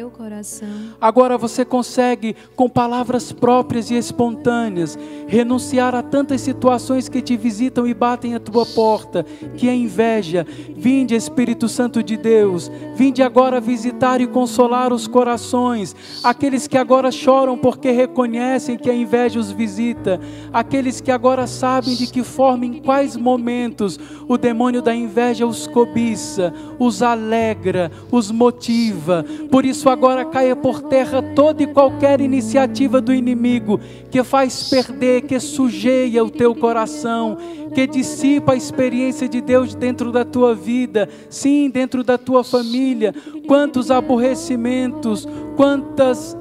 Agora 1.01 1.37
você 1.37 1.65
consegue, 1.65 2.35
com 2.55 2.69
palavras 2.69 3.31
próprias 3.31 3.88
e 3.89 3.97
espontâneas, 3.97 4.97
renunciar 5.27 5.93
a 5.95 6.01
tantas 6.01 6.41
situações 6.41 7.07
que 7.07 7.21
te 7.21 7.37
visitam 7.37 7.85
e 7.85 7.93
batem 7.93 8.35
à 8.35 8.39
tua 8.39 8.65
porta, 8.65 9.25
que 9.55 9.67
é 9.67 9.75
inveja. 9.75 10.45
Vinde, 10.75 11.15
Espírito 11.15 11.67
Santo 11.67 12.01
de 12.01 12.17
Deus, 12.17 12.71
vinde 12.95 13.21
agora 13.21 13.59
visitar 13.59 14.21
e 14.21 14.27
consolar 14.27 14.91
os 14.91 15.07
corações, 15.07 15.95
aqueles 16.23 16.67
que 16.67 16.77
agora 16.77 17.11
choram 17.11 17.57
porque 17.57 17.91
reconhecem 17.91 18.77
que 18.77 18.89
a 18.89 18.95
inveja 18.95 19.39
os 19.39 19.51
visita, 19.51 20.19
aqueles 20.53 21.01
que 21.01 21.11
agora 21.11 21.47
sabem 21.47 21.95
de 21.95 22.07
que 22.07 22.23
forma, 22.23 22.65
em 22.65 22.81
quais 22.81 23.15
momentos 23.15 23.99
o 24.27 24.37
demônio 24.37 24.81
da 24.81 24.93
inveja 24.93 25.45
os 25.45 25.67
cobiça, 25.67 26.53
os 26.77 27.01
alegra, 27.01 27.91
os 28.11 28.31
motiva. 28.31 29.25
Por 29.51 29.65
isso 29.65 29.89
agora 29.89 30.25
caia 30.25 30.55
por 30.55 30.81
terra 30.81 31.21
toda 31.35 31.63
e 31.63 31.67
qualquer 31.67 32.21
iniciativa 32.21 33.01
do 33.01 33.13
inimigo 33.13 33.78
que 34.09 34.23
faz 34.23 34.69
perder, 34.69 35.23
que 35.23 35.39
sujeia 35.39 36.23
o 36.23 36.29
teu 36.29 36.55
coração, 36.55 37.37
que 37.73 37.85
dissipa 37.85 38.53
a 38.53 38.55
experiência 38.55 39.27
de 39.27 39.41
Deus 39.41 39.75
dentro 39.75 40.11
da 40.11 40.25
tua 40.25 40.55
vida, 40.55 41.07
sim, 41.29 41.69
dentro 41.69 42.03
da 42.03 42.17
tua 42.17 42.43
família. 42.43 43.13
Quantos 43.47 43.91
aborrecimentos, 43.91 45.27
quantas 45.55 46.35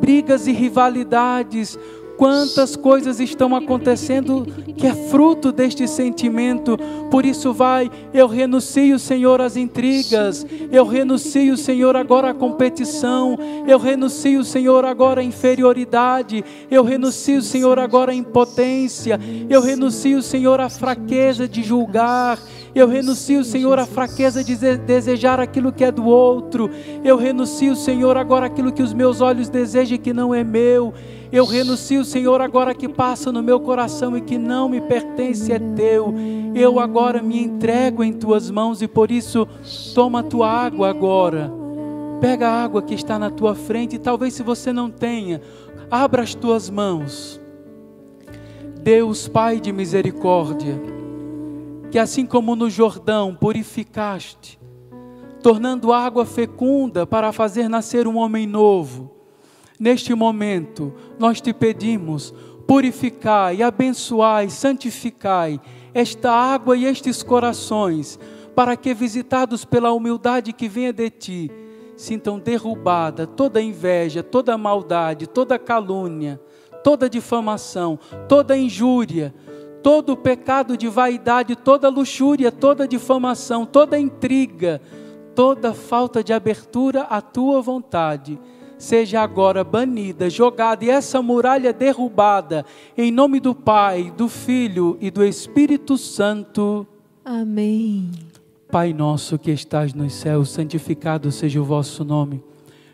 brigas 0.00 0.46
e 0.46 0.52
rivalidades, 0.52 1.78
quantas 2.20 2.76
coisas 2.76 3.18
estão 3.18 3.56
acontecendo 3.56 4.46
que 4.76 4.86
é 4.86 4.94
fruto 4.94 5.50
deste 5.50 5.88
sentimento. 5.88 6.76
Por 7.10 7.24
isso, 7.24 7.50
vai, 7.50 7.90
eu 8.12 8.28
renuncio, 8.28 8.98
Senhor, 8.98 9.40
às 9.40 9.56
intrigas, 9.56 10.44
eu 10.70 10.84
renuncio, 10.84 11.56
Senhor, 11.56 11.96
agora 11.96 12.28
à 12.28 12.34
competição, 12.34 13.38
eu 13.66 13.78
renuncio, 13.78 14.44
Senhor, 14.44 14.84
agora 14.84 15.22
à 15.22 15.24
inferioridade, 15.24 16.44
eu 16.70 16.84
renuncio, 16.84 17.40
Senhor, 17.40 17.78
agora 17.78 18.12
à 18.12 18.14
impotência, 18.14 19.18
eu 19.48 19.62
renuncio, 19.62 20.20
Senhor, 20.20 20.60
à 20.60 20.68
fraqueza 20.68 21.48
de 21.48 21.62
julgar. 21.62 22.38
Eu 22.72 22.86
renuncio, 22.86 23.42
Senhor, 23.42 23.80
à 23.80 23.86
fraqueza 23.86 24.44
de 24.44 24.54
desejar 24.76 25.40
aquilo 25.40 25.72
que 25.72 25.82
é 25.82 25.90
do 25.90 26.04
outro. 26.04 26.70
Eu 27.02 27.16
renuncio, 27.16 27.74
Senhor, 27.74 28.16
agora 28.16 28.46
aquilo 28.46 28.70
que 28.70 28.82
os 28.82 28.94
meus 28.94 29.20
olhos 29.20 29.48
desejam 29.48 29.96
e 29.96 29.98
que 29.98 30.12
não 30.12 30.32
é 30.32 30.44
meu. 30.44 30.94
Eu 31.32 31.44
renuncio, 31.44 32.04
Senhor, 32.04 32.40
agora 32.40 32.74
que 32.74 32.88
passa 32.88 33.30
no 33.30 33.40
meu 33.40 33.60
coração 33.60 34.16
e 34.16 34.20
que 34.20 34.36
não 34.36 34.68
me 34.68 34.80
pertence 34.80 35.52
é 35.52 35.60
teu. 35.60 36.12
Eu 36.54 36.80
agora 36.80 37.22
me 37.22 37.40
entrego 37.40 38.02
em 38.02 38.12
tuas 38.12 38.50
mãos 38.50 38.82
e 38.82 38.88
por 38.88 39.12
isso 39.12 39.46
toma 39.94 40.20
a 40.20 40.24
tua 40.24 40.50
água 40.50 40.90
agora. 40.90 41.52
Pega 42.20 42.48
a 42.48 42.64
água 42.64 42.82
que 42.82 42.94
está 42.94 43.16
na 43.16 43.30
tua 43.30 43.54
frente 43.54 43.94
e 43.94 43.98
talvez 43.98 44.34
se 44.34 44.42
você 44.42 44.72
não 44.72 44.90
tenha, 44.90 45.40
abra 45.88 46.22
as 46.22 46.34
tuas 46.34 46.68
mãos. 46.68 47.40
Deus, 48.82 49.28
Pai 49.28 49.60
de 49.60 49.72
misericórdia, 49.72 50.80
que 51.92 51.98
assim 51.98 52.26
como 52.26 52.56
no 52.56 52.68
Jordão 52.68 53.36
purificaste, 53.38 54.58
tornando 55.40 55.92
água 55.92 56.26
fecunda 56.26 57.06
para 57.06 57.32
fazer 57.32 57.68
nascer 57.68 58.08
um 58.08 58.16
homem 58.16 58.46
novo, 58.46 59.19
neste 59.80 60.14
momento 60.14 60.92
nós 61.18 61.40
te 61.40 61.54
pedimos, 61.54 62.34
purificai, 62.66 63.62
abençoai, 63.62 64.50
santificai 64.50 65.58
esta 65.94 66.30
água 66.30 66.76
e 66.76 66.84
estes 66.84 67.22
corações, 67.22 68.18
para 68.54 68.76
que, 68.76 68.92
visitados 68.92 69.64
pela 69.64 69.92
humildade 69.92 70.52
que 70.52 70.68
venha 70.68 70.92
de 70.92 71.08
ti, 71.08 71.50
sintam 71.96 72.38
derrubada 72.38 73.26
toda 73.26 73.60
inveja, 73.60 74.22
toda 74.22 74.56
maldade, 74.58 75.26
toda 75.26 75.58
calúnia, 75.58 76.40
toda 76.84 77.10
difamação, 77.10 77.98
toda 78.28 78.56
injúria, 78.56 79.34
todo 79.82 80.16
pecado 80.16 80.76
de 80.76 80.88
vaidade, 80.88 81.56
toda 81.56 81.88
luxúria, 81.88 82.52
toda 82.52 82.86
difamação, 82.86 83.64
toda 83.64 83.98
intriga, 83.98 84.80
toda 85.34 85.74
falta 85.74 86.22
de 86.22 86.32
abertura 86.32 87.02
à 87.02 87.20
tua 87.20 87.60
vontade, 87.60 88.38
seja 88.80 89.20
agora 89.20 89.62
banida, 89.62 90.30
jogada 90.30 90.84
e 90.84 90.90
essa 90.90 91.20
muralha 91.20 91.70
derrubada, 91.70 92.64
em 92.96 93.12
nome 93.12 93.38
do 93.38 93.54
Pai, 93.54 94.10
do 94.16 94.26
Filho 94.26 94.96
e 95.00 95.10
do 95.10 95.22
Espírito 95.22 95.98
Santo. 95.98 96.86
Amém. 97.22 98.10
Pai 98.72 98.94
nosso 98.94 99.38
que 99.38 99.50
estás 99.50 99.92
nos 99.92 100.14
céus, 100.14 100.48
santificado 100.48 101.30
seja 101.30 101.60
o 101.60 101.64
vosso 101.64 102.04
nome. 102.04 102.42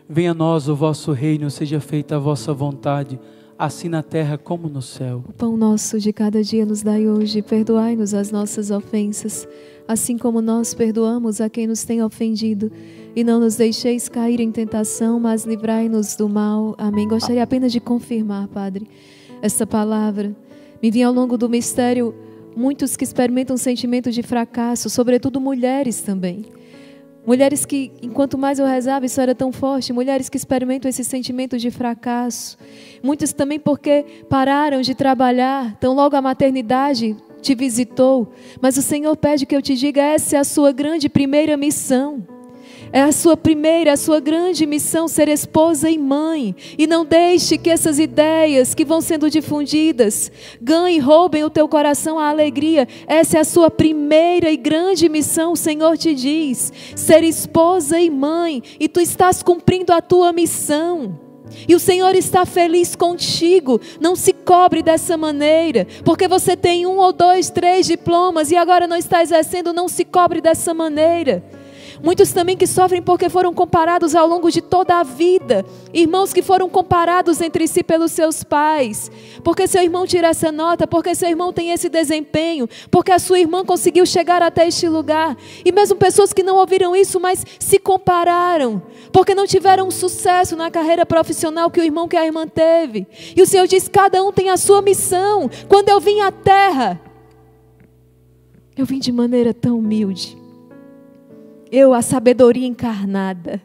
Venha 0.09 0.31
a 0.31 0.33
nós 0.33 0.67
o 0.67 0.75
vosso 0.75 1.13
reino, 1.13 1.49
seja 1.49 1.79
feita 1.79 2.17
a 2.17 2.19
vossa 2.19 2.53
vontade 2.53 3.17
assim 3.57 3.89
na 3.89 4.03
terra 4.03 4.37
como 4.37 4.69
no 4.69 4.81
céu. 4.81 5.23
O 5.27 5.33
pão 5.33 5.57
nosso 5.57 5.99
de 5.99 6.13
cada 6.13 6.43
dia 6.43 6.65
nos 6.65 6.83
dai 6.83 7.07
hoje, 7.07 7.41
perdoai-nos 7.41 8.13
as 8.13 8.31
nossas 8.31 8.69
ofensas, 8.69 9.47
assim 9.87 10.17
como 10.17 10.41
nós 10.41 10.73
perdoamos 10.73 11.41
a 11.41 11.49
quem 11.49 11.65
nos 11.65 11.83
tem 11.83 12.03
ofendido, 12.03 12.71
e 13.15 13.23
não 13.23 13.39
nos 13.39 13.55
deixeis 13.55 14.07
cair 14.07 14.39
em 14.39 14.51
tentação, 14.51 15.19
mas 15.19 15.43
livrai-nos 15.43 16.15
do 16.15 16.29
mal. 16.29 16.75
Amém. 16.77 17.07
Gostaria 17.07 17.41
apenas 17.41 17.71
de 17.71 17.79
confirmar, 17.79 18.47
Padre, 18.47 18.87
essa 19.41 19.65
palavra. 19.65 20.35
Me 20.81 20.91
vinha 20.91 21.07
ao 21.07 21.13
longo 21.13 21.37
do 21.37 21.49
mistério 21.49 22.13
muitos 22.55 22.95
que 22.95 23.03
experimentam 23.03 23.57
sentimento 23.57 24.11
de 24.11 24.21
fracasso, 24.21 24.89
sobretudo 24.89 25.41
mulheres 25.41 26.01
também. 26.01 26.45
Mulheres 27.27 27.65
que, 27.65 27.91
enquanto 28.01 28.37
mais 28.37 28.57
eu 28.57 28.65
rezava, 28.65 29.05
isso 29.05 29.19
era 29.19 29.35
tão 29.35 29.51
forte. 29.51 29.91
Mulheres 29.91 30.29
que 30.29 30.37
experimentam 30.37 30.87
esse 30.87 31.03
sentimento 31.03 31.57
de 31.57 31.69
fracasso. 31.69 32.57
Muitas 33.03 33.33
também 33.33 33.59
porque 33.59 34.05
pararam 34.29 34.81
de 34.81 34.95
trabalhar, 34.95 35.75
então 35.77 35.93
logo 35.93 36.15
a 36.15 36.21
maternidade 36.21 37.17
te 37.41 37.53
visitou. 37.53 38.31
Mas 38.61 38.77
o 38.77 38.81
Senhor 38.81 39.13
pede 39.17 39.45
que 39.45 39.53
eu 39.53 39.61
te 39.61 39.75
diga: 39.75 40.01
essa 40.01 40.37
é 40.37 40.39
a 40.39 40.45
sua 40.45 40.71
grande 40.71 41.09
primeira 41.09 41.57
missão. 41.57 42.36
É 42.91 43.01
a 43.01 43.11
sua 43.11 43.35
primeira, 43.35 43.93
a 43.93 43.97
sua 43.97 44.19
grande 44.19 44.65
missão 44.65 45.07
ser 45.07 45.27
esposa 45.27 45.89
e 45.89 45.97
mãe. 45.97 46.55
E 46.77 46.87
não 46.87 47.05
deixe 47.05 47.57
que 47.57 47.69
essas 47.69 47.99
ideias 47.99 48.73
que 48.73 48.85
vão 48.85 49.01
sendo 49.01 49.29
difundidas 49.29 50.31
ganhem, 50.61 50.99
roubem 50.99 51.43
o 51.43 51.49
teu 51.49 51.67
coração 51.67 52.17
a 52.17 52.29
alegria. 52.29 52.87
Essa 53.07 53.37
é 53.37 53.41
a 53.41 53.45
sua 53.45 53.69
primeira 53.69 54.49
e 54.49 54.57
grande 54.57 55.09
missão, 55.09 55.53
o 55.53 55.57
Senhor 55.57 55.97
te 55.97 56.13
diz: 56.13 56.71
ser 56.95 57.23
esposa 57.23 57.99
e 57.99 58.09
mãe. 58.09 58.63
E 58.79 58.87
tu 58.87 58.99
estás 58.99 59.43
cumprindo 59.43 59.91
a 59.91 60.01
tua 60.01 60.31
missão. 60.31 61.19
E 61.67 61.75
o 61.75 61.79
Senhor 61.79 62.15
está 62.15 62.45
feliz 62.45 62.95
contigo. 62.95 63.79
Não 63.99 64.15
se 64.15 64.33
cobre 64.33 64.81
dessa 64.81 65.17
maneira, 65.17 65.87
porque 66.03 66.27
você 66.27 66.55
tem 66.55 66.85
um 66.85 66.97
ou 66.97 67.13
dois, 67.13 67.49
três 67.49 67.87
diplomas 67.87 68.51
e 68.51 68.55
agora 68.55 68.87
não 68.87 68.97
está 68.97 69.21
exercendo. 69.21 69.73
Não 69.73 69.87
se 69.87 70.03
cobre 70.03 70.41
dessa 70.41 70.73
maneira. 70.73 71.43
Muitos 72.01 72.31
também 72.31 72.55
que 72.55 72.67
sofrem 72.67 73.01
porque 73.01 73.29
foram 73.29 73.53
comparados 73.53 74.15
ao 74.15 74.27
longo 74.27 74.51
de 74.51 74.61
toda 74.61 74.99
a 74.99 75.03
vida. 75.03 75.65
Irmãos 75.93 76.31
que 76.31 76.41
foram 76.41 76.69
comparados 76.69 77.41
entre 77.41 77.67
si 77.67 77.83
pelos 77.83 78.11
seus 78.11 78.43
pais. 78.43 79.09
Porque 79.43 79.67
seu 79.67 79.81
irmão 79.81 80.05
tira 80.05 80.27
essa 80.27 80.51
nota, 80.51 80.85
porque 80.85 81.15
seu 81.15 81.29
irmão 81.29 81.51
tem 81.51 81.71
esse 81.71 81.89
desempenho, 81.89 82.67
porque 82.91 83.11
a 83.11 83.19
sua 83.19 83.39
irmã 83.39 83.65
conseguiu 83.65 84.05
chegar 84.05 84.41
até 84.41 84.67
este 84.67 84.87
lugar. 84.87 85.35
E 85.65 85.71
mesmo 85.71 85.97
pessoas 85.97 86.33
que 86.33 86.43
não 86.43 86.57
ouviram 86.57 86.95
isso, 86.95 87.19
mas 87.19 87.45
se 87.59 87.79
compararam, 87.79 88.81
porque 89.11 89.33
não 89.33 89.47
tiveram 89.47 89.89
sucesso 89.89 90.55
na 90.55 90.69
carreira 90.69 91.05
profissional 91.05 91.71
que 91.71 91.79
o 91.79 91.83
irmão 91.83 92.07
que 92.07 92.17
a 92.17 92.25
irmã 92.25 92.47
teve. 92.47 93.07
E 93.35 93.41
o 93.41 93.45
Senhor 93.47 93.67
diz: 93.67 93.87
cada 93.87 94.23
um 94.23 94.31
tem 94.31 94.49
a 94.49 94.57
sua 94.57 94.81
missão. 94.81 95.49
Quando 95.67 95.89
eu 95.89 95.99
vim 95.99 96.21
à 96.21 96.31
terra, 96.31 97.01
eu 98.75 98.85
vim 98.85 98.99
de 98.99 99.11
maneira 99.11 99.53
tão 99.53 99.79
humilde 99.79 100.46
eu, 101.71 101.93
a 101.93 102.01
sabedoria 102.01 102.67
encarnada. 102.67 103.61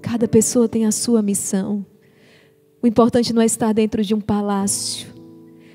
Cada 0.00 0.26
pessoa 0.26 0.68
tem 0.68 0.86
a 0.86 0.92
sua 0.92 1.22
missão. 1.22 1.84
O 2.82 2.86
importante 2.86 3.32
não 3.32 3.42
é 3.42 3.46
estar 3.46 3.72
dentro 3.72 4.02
de 4.02 4.14
um 4.14 4.20
palácio, 4.20 5.09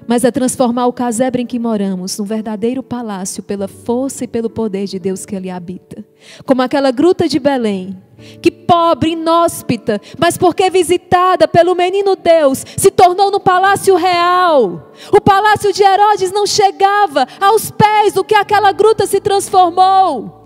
mas 0.07 0.23
é 0.23 0.31
transformar 0.31 0.87
o 0.87 0.93
casebre 0.93 1.41
em 1.41 1.45
que 1.45 1.59
moramos 1.59 2.17
num 2.17 2.25
verdadeiro 2.25 2.83
palácio 2.83 3.43
pela 3.43 3.67
força 3.67 4.23
e 4.23 4.27
pelo 4.27 4.49
poder 4.49 4.85
de 4.85 4.99
Deus 4.99 5.25
que 5.25 5.35
ali 5.35 5.49
habita. 5.49 6.03
Como 6.45 6.61
aquela 6.61 6.91
gruta 6.91 7.27
de 7.27 7.39
Belém, 7.39 7.97
que 8.41 8.51
pobre, 8.51 9.11
inóspita, 9.11 10.01
mas 10.17 10.37
porque 10.37 10.69
visitada 10.69 11.47
pelo 11.47 11.75
menino 11.75 12.15
Deus, 12.15 12.63
se 12.77 12.91
tornou 12.91 13.31
no 13.31 13.39
palácio 13.39 13.95
real. 13.95 14.91
O 15.11 15.21
palácio 15.21 15.73
de 15.73 15.83
Herodes 15.83 16.31
não 16.31 16.45
chegava 16.45 17.27
aos 17.39 17.71
pés 17.71 18.13
do 18.13 18.23
que 18.23 18.35
aquela 18.35 18.71
gruta 18.71 19.05
se 19.05 19.19
transformou. 19.19 20.44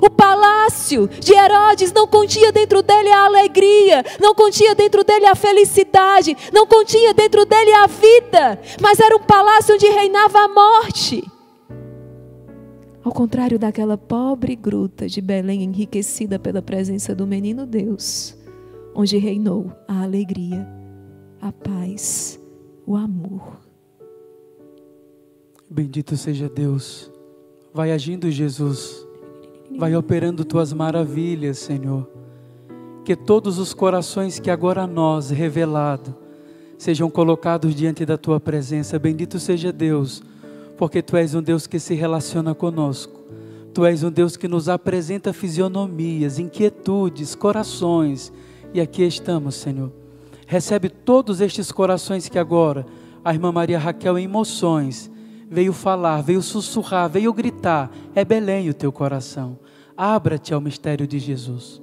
O 0.00 0.10
palácio 0.10 1.08
de 1.08 1.32
Herodes 1.32 1.92
não 1.92 2.06
continha 2.06 2.52
dentro 2.52 2.82
dele 2.82 3.10
a 3.10 3.24
alegria, 3.24 4.04
não 4.20 4.34
continha 4.34 4.74
dentro 4.74 5.04
dele 5.04 5.26
a 5.26 5.34
felicidade, 5.34 6.36
não 6.52 6.66
continha 6.66 7.12
dentro 7.14 7.44
dele 7.44 7.72
a 7.72 7.86
vida, 7.86 8.60
mas 8.80 9.00
era 9.00 9.16
um 9.16 9.20
palácio 9.20 9.74
onde 9.74 9.86
reinava 9.86 10.38
a 10.38 10.48
morte. 10.48 11.24
Ao 13.02 13.12
contrário 13.12 13.58
daquela 13.58 13.96
pobre 13.96 14.54
gruta 14.54 15.08
de 15.08 15.20
Belém 15.20 15.62
enriquecida 15.64 16.38
pela 16.38 16.60
presença 16.60 17.14
do 17.14 17.26
menino 17.26 17.66
Deus, 17.66 18.36
onde 18.94 19.16
reinou 19.16 19.72
a 19.88 20.02
alegria, 20.02 20.66
a 21.40 21.50
paz, 21.50 22.38
o 22.86 22.94
amor. 22.96 23.58
Bendito 25.68 26.16
seja 26.16 26.48
Deus. 26.48 27.10
Vai 27.72 27.92
agindo, 27.92 28.30
Jesus. 28.30 29.06
Vai 29.78 29.94
operando 29.96 30.44
tuas 30.44 30.72
maravilhas, 30.72 31.58
Senhor. 31.58 32.08
Que 33.04 33.16
todos 33.16 33.58
os 33.58 33.72
corações 33.72 34.38
que 34.38 34.50
agora 34.50 34.82
a 34.82 34.86
nós 34.86 35.30
revelado 35.30 36.14
sejam 36.76 37.10
colocados 37.10 37.74
diante 37.74 38.06
da 38.06 38.16
tua 38.16 38.40
presença. 38.40 38.98
Bendito 38.98 39.38
seja 39.38 39.72
Deus 39.72 40.22
porque 40.80 41.02
tu 41.02 41.14
és 41.14 41.34
um 41.34 41.42
Deus 41.42 41.66
que 41.66 41.78
se 41.78 41.94
relaciona 41.94 42.54
conosco. 42.54 43.20
Tu 43.74 43.84
és 43.84 44.02
um 44.02 44.10
Deus 44.10 44.34
que 44.34 44.48
nos 44.48 44.66
apresenta 44.66 45.30
fisionomias, 45.30 46.38
inquietudes, 46.38 47.34
corações. 47.34 48.32
E 48.72 48.80
aqui 48.80 49.02
estamos, 49.02 49.56
Senhor. 49.56 49.92
Recebe 50.46 50.88
todos 50.88 51.42
estes 51.42 51.70
corações 51.70 52.30
que 52.30 52.38
agora 52.38 52.86
a 53.22 53.34
irmã 53.34 53.52
Maria 53.52 53.78
Raquel, 53.78 54.18
em 54.18 54.24
emoções, 54.24 55.09
veio 55.50 55.72
falar, 55.72 56.22
veio 56.22 56.40
sussurrar, 56.40 57.10
veio 57.10 57.32
gritar. 57.32 57.90
É 58.14 58.24
Belém 58.24 58.70
o 58.70 58.74
teu 58.74 58.92
coração. 58.92 59.58
Abra-te 59.96 60.54
ao 60.54 60.60
mistério 60.60 61.06
de 61.06 61.18
Jesus. 61.18 61.82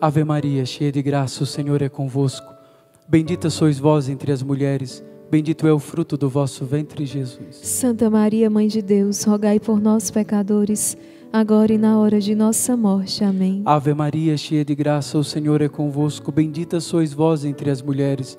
Ave 0.00 0.24
Maria, 0.24 0.64
cheia 0.64 0.90
de 0.90 1.02
graça, 1.02 1.42
o 1.42 1.46
Senhor 1.46 1.82
é 1.82 1.88
convosco. 1.88 2.46
Bendita 3.06 3.50
sois 3.50 3.78
vós 3.78 4.08
entre 4.08 4.32
as 4.32 4.42
mulheres, 4.42 5.04
bendito 5.30 5.66
é 5.66 5.72
o 5.72 5.78
fruto 5.78 6.16
do 6.16 6.30
vosso 6.30 6.64
ventre, 6.64 7.04
Jesus. 7.04 7.56
Santa 7.56 8.08
Maria, 8.08 8.48
Mãe 8.48 8.68
de 8.68 8.80
Deus, 8.80 9.24
rogai 9.24 9.60
por 9.60 9.80
nós, 9.80 10.10
pecadores, 10.10 10.96
agora 11.30 11.74
e 11.74 11.76
na 11.76 11.98
hora 11.98 12.18
de 12.18 12.34
nossa 12.34 12.76
morte. 12.76 13.22
Amém. 13.22 13.62
Ave 13.66 13.92
Maria, 13.92 14.36
cheia 14.38 14.64
de 14.64 14.74
graça, 14.74 15.18
o 15.18 15.24
Senhor 15.24 15.60
é 15.60 15.68
convosco. 15.68 16.32
Bendita 16.32 16.80
sois 16.80 17.12
vós 17.12 17.44
entre 17.44 17.68
as 17.68 17.82
mulheres, 17.82 18.38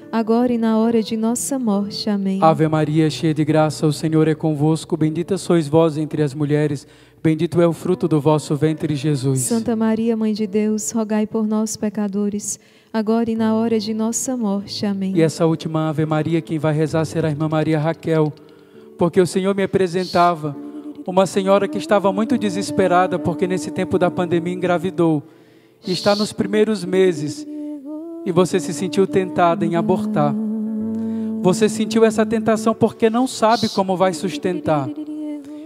e 0.49 0.57
na 0.57 0.77
hora 0.77 1.01
de 1.01 1.15
nossa 1.15 1.57
morte. 1.57 2.09
Amém. 2.09 2.39
Ave 2.41 2.67
Maria, 2.67 3.09
cheia 3.09 3.33
de 3.33 3.45
graça, 3.45 3.87
o 3.87 3.93
Senhor 3.93 4.27
é 4.27 4.35
convosco. 4.35 4.97
Bendita 4.97 5.37
sois 5.37 5.69
vós 5.69 5.97
entre 5.97 6.21
as 6.21 6.33
mulheres, 6.33 6.85
bendito 7.23 7.61
é 7.61 7.67
o 7.67 7.71
fruto 7.71 8.09
do 8.09 8.19
vosso 8.19 8.55
ventre, 8.55 8.93
Jesus. 8.93 9.39
Santa 9.39 9.73
Maria, 9.73 10.17
Mãe 10.17 10.33
de 10.33 10.45
Deus, 10.45 10.91
rogai 10.91 11.25
por 11.25 11.47
nós, 11.47 11.77
pecadores, 11.77 12.59
agora 12.91 13.31
e 13.31 13.35
na 13.35 13.55
hora 13.55 13.79
de 13.79 13.93
nossa 13.93 14.35
morte. 14.35 14.85
Amém. 14.85 15.15
E 15.15 15.21
essa 15.21 15.45
última 15.45 15.87
Ave 15.87 16.05
Maria, 16.05 16.41
quem 16.41 16.59
vai 16.59 16.73
rezar 16.73 17.05
será 17.05 17.29
a 17.29 17.31
irmã 17.31 17.47
Maria 17.47 17.79
Raquel, 17.79 18.33
porque 18.97 19.21
o 19.21 19.25
Senhor 19.25 19.55
me 19.55 19.63
apresentava 19.63 20.55
uma 21.07 21.25
senhora 21.25 21.67
que 21.67 21.77
estava 21.77 22.11
muito 22.11 22.37
desesperada, 22.37 23.17
porque 23.17 23.47
nesse 23.47 23.71
tempo 23.71 23.97
da 23.97 24.11
pandemia 24.11 24.53
engravidou 24.53 25.23
e 25.87 25.93
está 25.93 26.15
nos 26.15 26.33
primeiros 26.33 26.83
meses 26.83 27.47
e 28.25 28.31
você 28.31 28.59
se 28.59 28.73
sentiu 28.73 29.07
tentada 29.07 29.65
em 29.65 29.75
abortar. 29.75 30.33
Você 31.41 31.67
sentiu 31.67 32.05
essa 32.05 32.25
tentação 32.25 32.73
porque 32.73 33.09
não 33.09 33.25
sabe 33.25 33.67
como 33.69 33.97
vai 33.97 34.13
sustentar. 34.13 34.87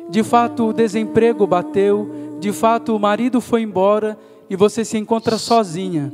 De 0.10 0.23
fato, 0.23 0.68
o 0.68 0.73
desemprego 0.73 1.45
bateu, 1.45 2.38
de 2.40 2.52
fato, 2.52 2.95
o 2.95 2.99
marido 2.99 3.41
foi 3.41 3.61
embora 3.61 4.18
e 4.49 4.56
você 4.56 4.86
se 4.86 4.98
encontra 4.98 5.38
sozinha. 5.38 6.14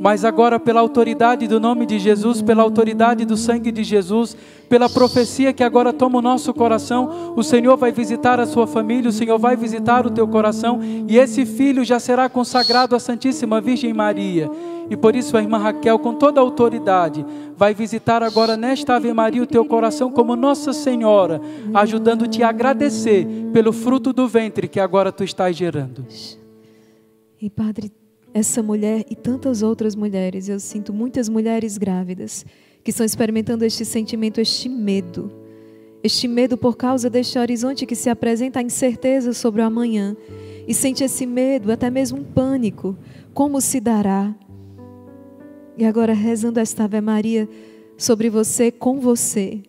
Mas 0.00 0.24
agora, 0.24 0.58
pela 0.58 0.80
autoridade 0.80 1.46
do 1.46 1.60
nome 1.60 1.86
de 1.86 1.98
Jesus, 1.98 2.42
pela 2.42 2.62
autoridade 2.62 3.24
do 3.24 3.36
sangue 3.36 3.70
de 3.70 3.84
Jesus, 3.84 4.36
pela 4.68 4.88
profecia 4.88 5.52
que 5.52 5.62
agora 5.62 5.92
toma 5.92 6.18
o 6.18 6.22
nosso 6.22 6.52
coração, 6.52 7.34
o 7.36 7.42
Senhor 7.42 7.76
vai 7.76 7.92
visitar 7.92 8.40
a 8.40 8.46
sua 8.46 8.66
família, 8.66 9.08
o 9.08 9.12
Senhor 9.12 9.38
vai 9.38 9.56
visitar 9.56 10.06
o 10.06 10.10
teu 10.10 10.26
coração, 10.26 10.80
e 11.08 11.16
esse 11.16 11.46
filho 11.46 11.84
já 11.84 12.00
será 12.00 12.28
consagrado 12.28 12.96
à 12.96 12.98
Santíssima 12.98 13.60
Virgem 13.60 13.92
Maria. 13.92 14.50
E 14.90 14.96
por 14.96 15.16
isso 15.16 15.36
a 15.36 15.42
irmã 15.42 15.58
Raquel, 15.58 15.98
com 15.98 16.14
toda 16.14 16.40
a 16.40 16.42
autoridade, 16.42 17.24
vai 17.56 17.72
visitar 17.72 18.22
agora 18.22 18.56
nesta 18.56 18.96
Ave 18.96 19.12
Maria 19.12 19.42
o 19.42 19.46
teu 19.46 19.64
coração 19.64 20.10
como 20.10 20.36
Nossa 20.36 20.72
Senhora, 20.72 21.40
ajudando-te 21.72 22.42
a 22.42 22.48
agradecer 22.48 23.26
pelo 23.52 23.72
fruto 23.72 24.12
do 24.12 24.28
ventre 24.28 24.68
que 24.68 24.80
agora 24.80 25.10
tu 25.10 25.24
estás 25.24 25.56
gerando. 25.56 26.04
E 27.40 27.48
Padre, 27.48 27.92
essa 28.34 28.60
mulher 28.60 29.06
e 29.08 29.14
tantas 29.14 29.62
outras 29.62 29.94
mulheres, 29.94 30.48
eu 30.48 30.58
sinto 30.58 30.92
muitas 30.92 31.28
mulheres 31.28 31.78
grávidas 31.78 32.44
que 32.82 32.90
estão 32.90 33.06
experimentando 33.06 33.64
este 33.64 33.84
sentimento, 33.84 34.40
este 34.40 34.68
medo. 34.68 35.30
Este 36.02 36.26
medo 36.26 36.58
por 36.58 36.76
causa 36.76 37.08
deste 37.08 37.38
horizonte 37.38 37.86
que 37.86 37.94
se 37.94 38.10
apresenta 38.10 38.58
a 38.58 38.62
incerteza 38.62 39.32
sobre 39.32 39.62
o 39.62 39.64
amanhã. 39.64 40.16
E 40.66 40.74
sente 40.74 41.04
esse 41.04 41.24
medo, 41.24 41.70
até 41.70 41.88
mesmo 41.88 42.18
um 42.18 42.24
pânico. 42.24 42.98
Como 43.32 43.60
se 43.60 43.78
dará? 43.80 44.34
E 45.78 45.84
agora 45.84 46.12
rezando 46.12 46.58
esta 46.58 46.84
Ave 46.84 47.00
Maria 47.00 47.48
sobre 47.96 48.28
você, 48.28 48.70
com 48.70 48.98
você. 49.00 49.62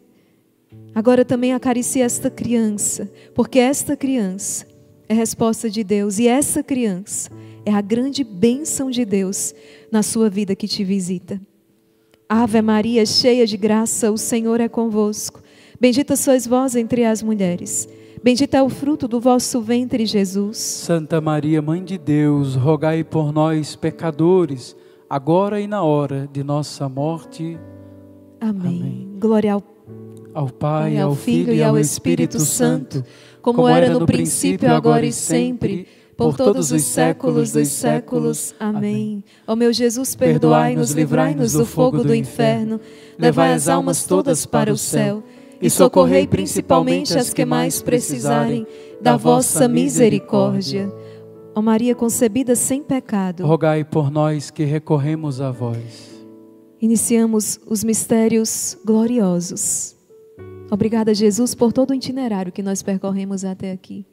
Agora 0.93 1.23
também 1.23 1.53
acaricie 1.53 2.01
esta 2.01 2.29
criança, 2.29 3.09
porque 3.33 3.59
esta 3.59 3.95
criança 3.95 4.65
é 5.07 5.13
resposta 5.13 5.69
de 5.69 5.83
Deus 5.83 6.17
e 6.19 6.27
essa 6.27 6.63
criança 6.63 7.29
é 7.65 7.73
a 7.73 7.81
grande 7.81 8.23
bênção 8.23 8.91
de 8.91 9.03
Deus 9.03 9.53
na 9.91 10.03
sua 10.03 10.29
vida 10.29 10.55
que 10.55 10.67
te 10.67 10.83
visita. 10.83 11.41
Ave 12.29 12.61
Maria, 12.61 13.05
cheia 13.05 13.45
de 13.45 13.57
graça, 13.57 14.11
o 14.11 14.17
Senhor 14.17 14.59
é 14.59 14.69
convosco. 14.69 15.41
Bendita 15.79 16.15
sois 16.15 16.47
vós 16.47 16.75
entre 16.75 17.03
as 17.03 17.21
mulheres. 17.21 17.87
Bendito 18.23 18.55
é 18.55 18.63
o 18.63 18.69
fruto 18.69 19.07
do 19.07 19.19
vosso 19.19 19.61
ventre, 19.61 20.05
Jesus. 20.05 20.57
Santa 20.57 21.21
Maria, 21.21 21.61
Mãe 21.61 21.83
de 21.83 21.97
Deus, 21.97 22.55
rogai 22.55 23.03
por 23.03 23.31
nós, 23.31 23.75
pecadores, 23.75 24.75
agora 25.07 25.61
e 25.61 25.67
na 25.67 25.83
hora 25.83 26.27
de 26.31 26.43
nossa 26.43 26.89
morte. 26.89 27.57
Amém. 28.41 28.81
Amém. 28.81 29.09
Glória 29.19 29.53
ao, 29.53 29.63
Ao 30.33 30.49
Pai, 30.49 30.93
Pai, 30.93 30.97
ao 30.97 31.13
Filho 31.13 31.53
e 31.53 31.61
ao 31.61 31.77
Espírito 31.77 32.39
Santo, 32.39 33.03
como 33.41 33.67
era 33.67 33.89
no 33.89 34.05
princípio, 34.07 34.71
agora 34.71 35.05
e 35.05 35.11
sempre, 35.11 35.87
por 36.17 36.35
todos 36.35 36.71
os 36.71 36.83
séculos 36.83 37.51
dos 37.51 37.67
séculos. 37.67 38.55
Amém. 38.59 39.23
Ó 39.45 39.55
meu 39.55 39.73
Jesus, 39.73 40.15
perdoai-nos, 40.15 40.91
livrai-nos 40.91 41.53
do 41.53 41.65
fogo 41.65 42.03
do 42.03 42.15
inferno, 42.15 42.79
levai 43.17 43.53
as 43.53 43.67
almas 43.67 44.05
todas 44.05 44.45
para 44.45 44.71
o 44.71 44.77
céu 44.77 45.23
e 45.61 45.69
socorrei 45.69 46.27
principalmente 46.27 47.17
as 47.17 47.33
que 47.33 47.45
mais 47.45 47.81
precisarem 47.81 48.65
da 49.01 49.17
vossa 49.17 49.67
misericórdia. 49.67 50.91
Ó 51.53 51.61
Maria 51.61 51.95
concebida 51.95 52.55
sem 52.55 52.83
pecado, 52.83 53.45
rogai 53.45 53.83
por 53.83 54.11
nós 54.11 54.51
que 54.51 54.63
recorremos 54.63 55.39
a 55.39 55.51
vós. 55.51 56.13
iniciamos 56.81 57.59
os 57.65 57.83
mistérios 57.83 58.77
gloriosos. 58.85 59.95
Obrigada, 60.69 61.13
Jesus, 61.13 61.55
por 61.55 61.71
todo 61.71 61.91
o 61.91 61.93
itinerário 61.93 62.51
que 62.51 62.63
nós 62.63 62.81
percorremos 62.81 63.45
até 63.45 63.71
aqui. 63.71 64.05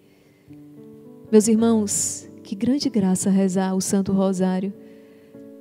Meus 1.33 1.49
irmãos, 1.49 2.29
que 2.45 2.55
grande 2.55 2.91
graça 2.91 3.31
rezar 3.31 3.75
o 3.75 3.81
Santo 3.81 4.13
Rosário. 4.13 4.71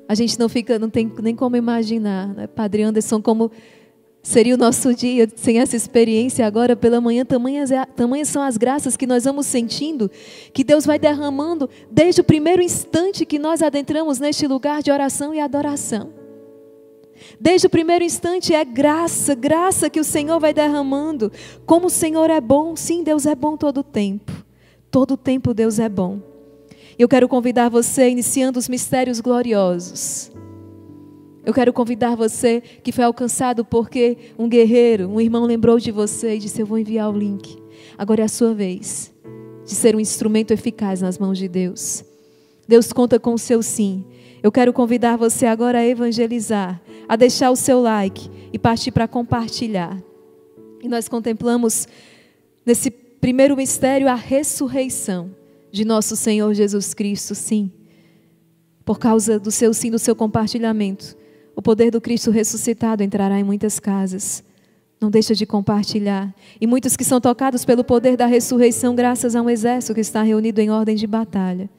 A 0.06 0.14
gente 0.14 0.38
não 0.38 0.50
fica, 0.50 0.78
não 0.78 0.90
tem 0.90 1.10
nem 1.24 1.34
como 1.34 1.56
imaginar, 1.56 2.28
né? 2.28 2.46
Padre 2.46 2.84
Anderson, 2.84 3.22
como 3.22 3.50
seria 4.22 4.56
o 4.56 4.58
nosso 4.58 4.94
dia 4.94 5.30
sem 5.34 5.60
essa 5.60 5.78
experiência 5.78 6.46
agora 6.46 6.76
pela 6.76 7.00
manhã. 7.00 7.24
Tamanhas, 7.24 7.72
é- 7.72 7.86
tamanhas 7.86 8.28
são 8.28 8.44
as 8.44 8.58
graças 8.58 8.98
que 8.98 9.08
nós 9.08 9.24
vamos 9.24 9.46
sentindo, 9.46 10.12
que 10.54 10.62
Deus 10.62 10.86
vai 10.86 11.00
derramando 11.00 11.70
desde 11.90 12.20
o 12.20 12.24
primeiro 12.26 12.62
instante 12.62 13.26
que 13.26 13.40
nós 13.40 13.62
adentramos 13.62 14.20
neste 14.20 14.46
lugar 14.48 14.84
de 14.84 14.92
oração 14.92 15.34
e 15.34 15.40
adoração. 15.40 16.10
Desde 17.40 17.68
o 17.68 17.70
primeiro 17.70 18.04
instante 18.04 18.54
é 18.54 18.66
graça, 18.66 19.34
graça 19.34 19.90
que 19.90 20.02
o 20.02 20.04
Senhor 20.04 20.38
vai 20.38 20.54
derramando. 20.54 21.32
Como 21.66 21.88
o 21.88 21.90
Senhor 21.90 22.30
é 22.30 22.42
bom, 22.42 22.76
sim, 22.76 23.06
Deus 23.06 23.26
é 23.26 23.34
bom 23.34 23.56
todo 23.56 23.78
o 23.80 23.84
tempo. 23.84 24.51
Todo 24.92 25.16
tempo 25.16 25.54
Deus 25.54 25.80
é 25.80 25.88
bom. 25.88 26.20
Eu 27.00 27.08
quero 27.08 27.30
convidar 27.30 27.70
você, 27.70 28.10
iniciando 28.10 28.60
os 28.60 28.68
mistérios 28.68 29.22
gloriosos. 29.22 30.30
Eu 31.46 31.54
quero 31.54 31.72
convidar 31.72 32.14
você 32.14 32.62
que 32.62 32.92
foi 32.92 33.06
alcançado 33.06 33.64
porque 33.64 34.18
um 34.38 34.50
guerreiro, 34.50 35.08
um 35.08 35.22
irmão 35.22 35.46
lembrou 35.46 35.80
de 35.80 35.92
você 35.92 36.36
e 36.36 36.40
disse: 36.40 36.62
Eu 36.62 36.66
vou 36.66 36.78
enviar 36.78 37.10
o 37.10 37.18
link. 37.18 37.58
Agora 37.98 38.22
é 38.22 38.26
a 38.26 38.30
sua 38.30 38.54
vez 38.54 39.14
de 39.66 39.74
ser 39.74 39.96
um 39.96 40.00
instrumento 40.00 40.52
eficaz 40.52 41.02
nas 41.02 41.18
mãos 41.18 41.38
de 41.38 41.48
Deus. 41.48 42.04
Deus 42.68 42.92
conta 42.92 43.18
com 43.18 43.34
o 43.34 43.40
seu 43.40 43.64
sim. 43.64 44.06
Eu 44.44 44.52
quero 44.52 44.74
convidar 44.74 45.16
você 45.16 45.46
agora 45.46 45.80
a 45.80 45.86
evangelizar, 45.86 46.82
a 47.08 47.16
deixar 47.16 47.50
o 47.50 47.56
seu 47.56 47.80
like 47.80 48.30
e 48.52 48.60
partir 48.60 48.92
para 48.92 49.08
compartilhar. 49.08 49.98
E 50.84 50.90
nós 50.90 51.08
contemplamos 51.08 51.88
nesse 52.66 52.92
primeiro 53.22 53.56
mistério 53.56 54.10
a 54.10 54.16
ressurreição 54.16 55.30
de 55.72 55.86
nosso 55.86 56.16
Senhor 56.16 56.52
Jesus 56.56 56.96
Cristo, 56.96 57.36
sim. 57.36 57.72
Por 58.84 58.98
causa 58.98 59.40
do 59.40 59.52
seu 59.52 59.74
sim, 59.76 59.92
do 59.92 60.00
seu 60.00 60.16
compartilhamento, 60.16 61.16
o 61.56 61.62
poder 61.62 61.92
do 61.92 62.02
Cristo 62.02 62.32
ressuscitado 62.32 63.04
entrará 63.04 63.40
em 63.40 63.44
muitas 63.44 63.80
casas. 63.80 64.44
Não 65.00 65.12
deixa 65.12 65.36
de 65.36 65.46
compartilhar. 65.46 66.34
E 66.60 66.66
muitos 66.66 66.98
que 66.98 67.04
são 67.04 67.22
tocados 67.22 67.64
pelo 67.64 67.84
poder 67.84 68.18
da 68.18 68.26
ressurreição, 68.26 68.96
graças 68.96 69.36
a 69.36 69.42
um 69.42 69.50
exército 69.50 69.94
que 69.94 70.02
está 70.02 70.24
reunido 70.24 70.60
em 70.60 70.72
ordem 70.72 70.96
de 70.96 71.06
batalha. 71.06 71.70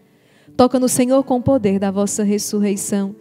Toca 0.56 0.78
no 0.78 0.89
Senhor 0.89 1.24
com 1.24 1.39
o 1.39 1.43
poder 1.43 1.78
da 1.78 1.90
vossa 1.90 2.23
ressurreição. 2.23 3.16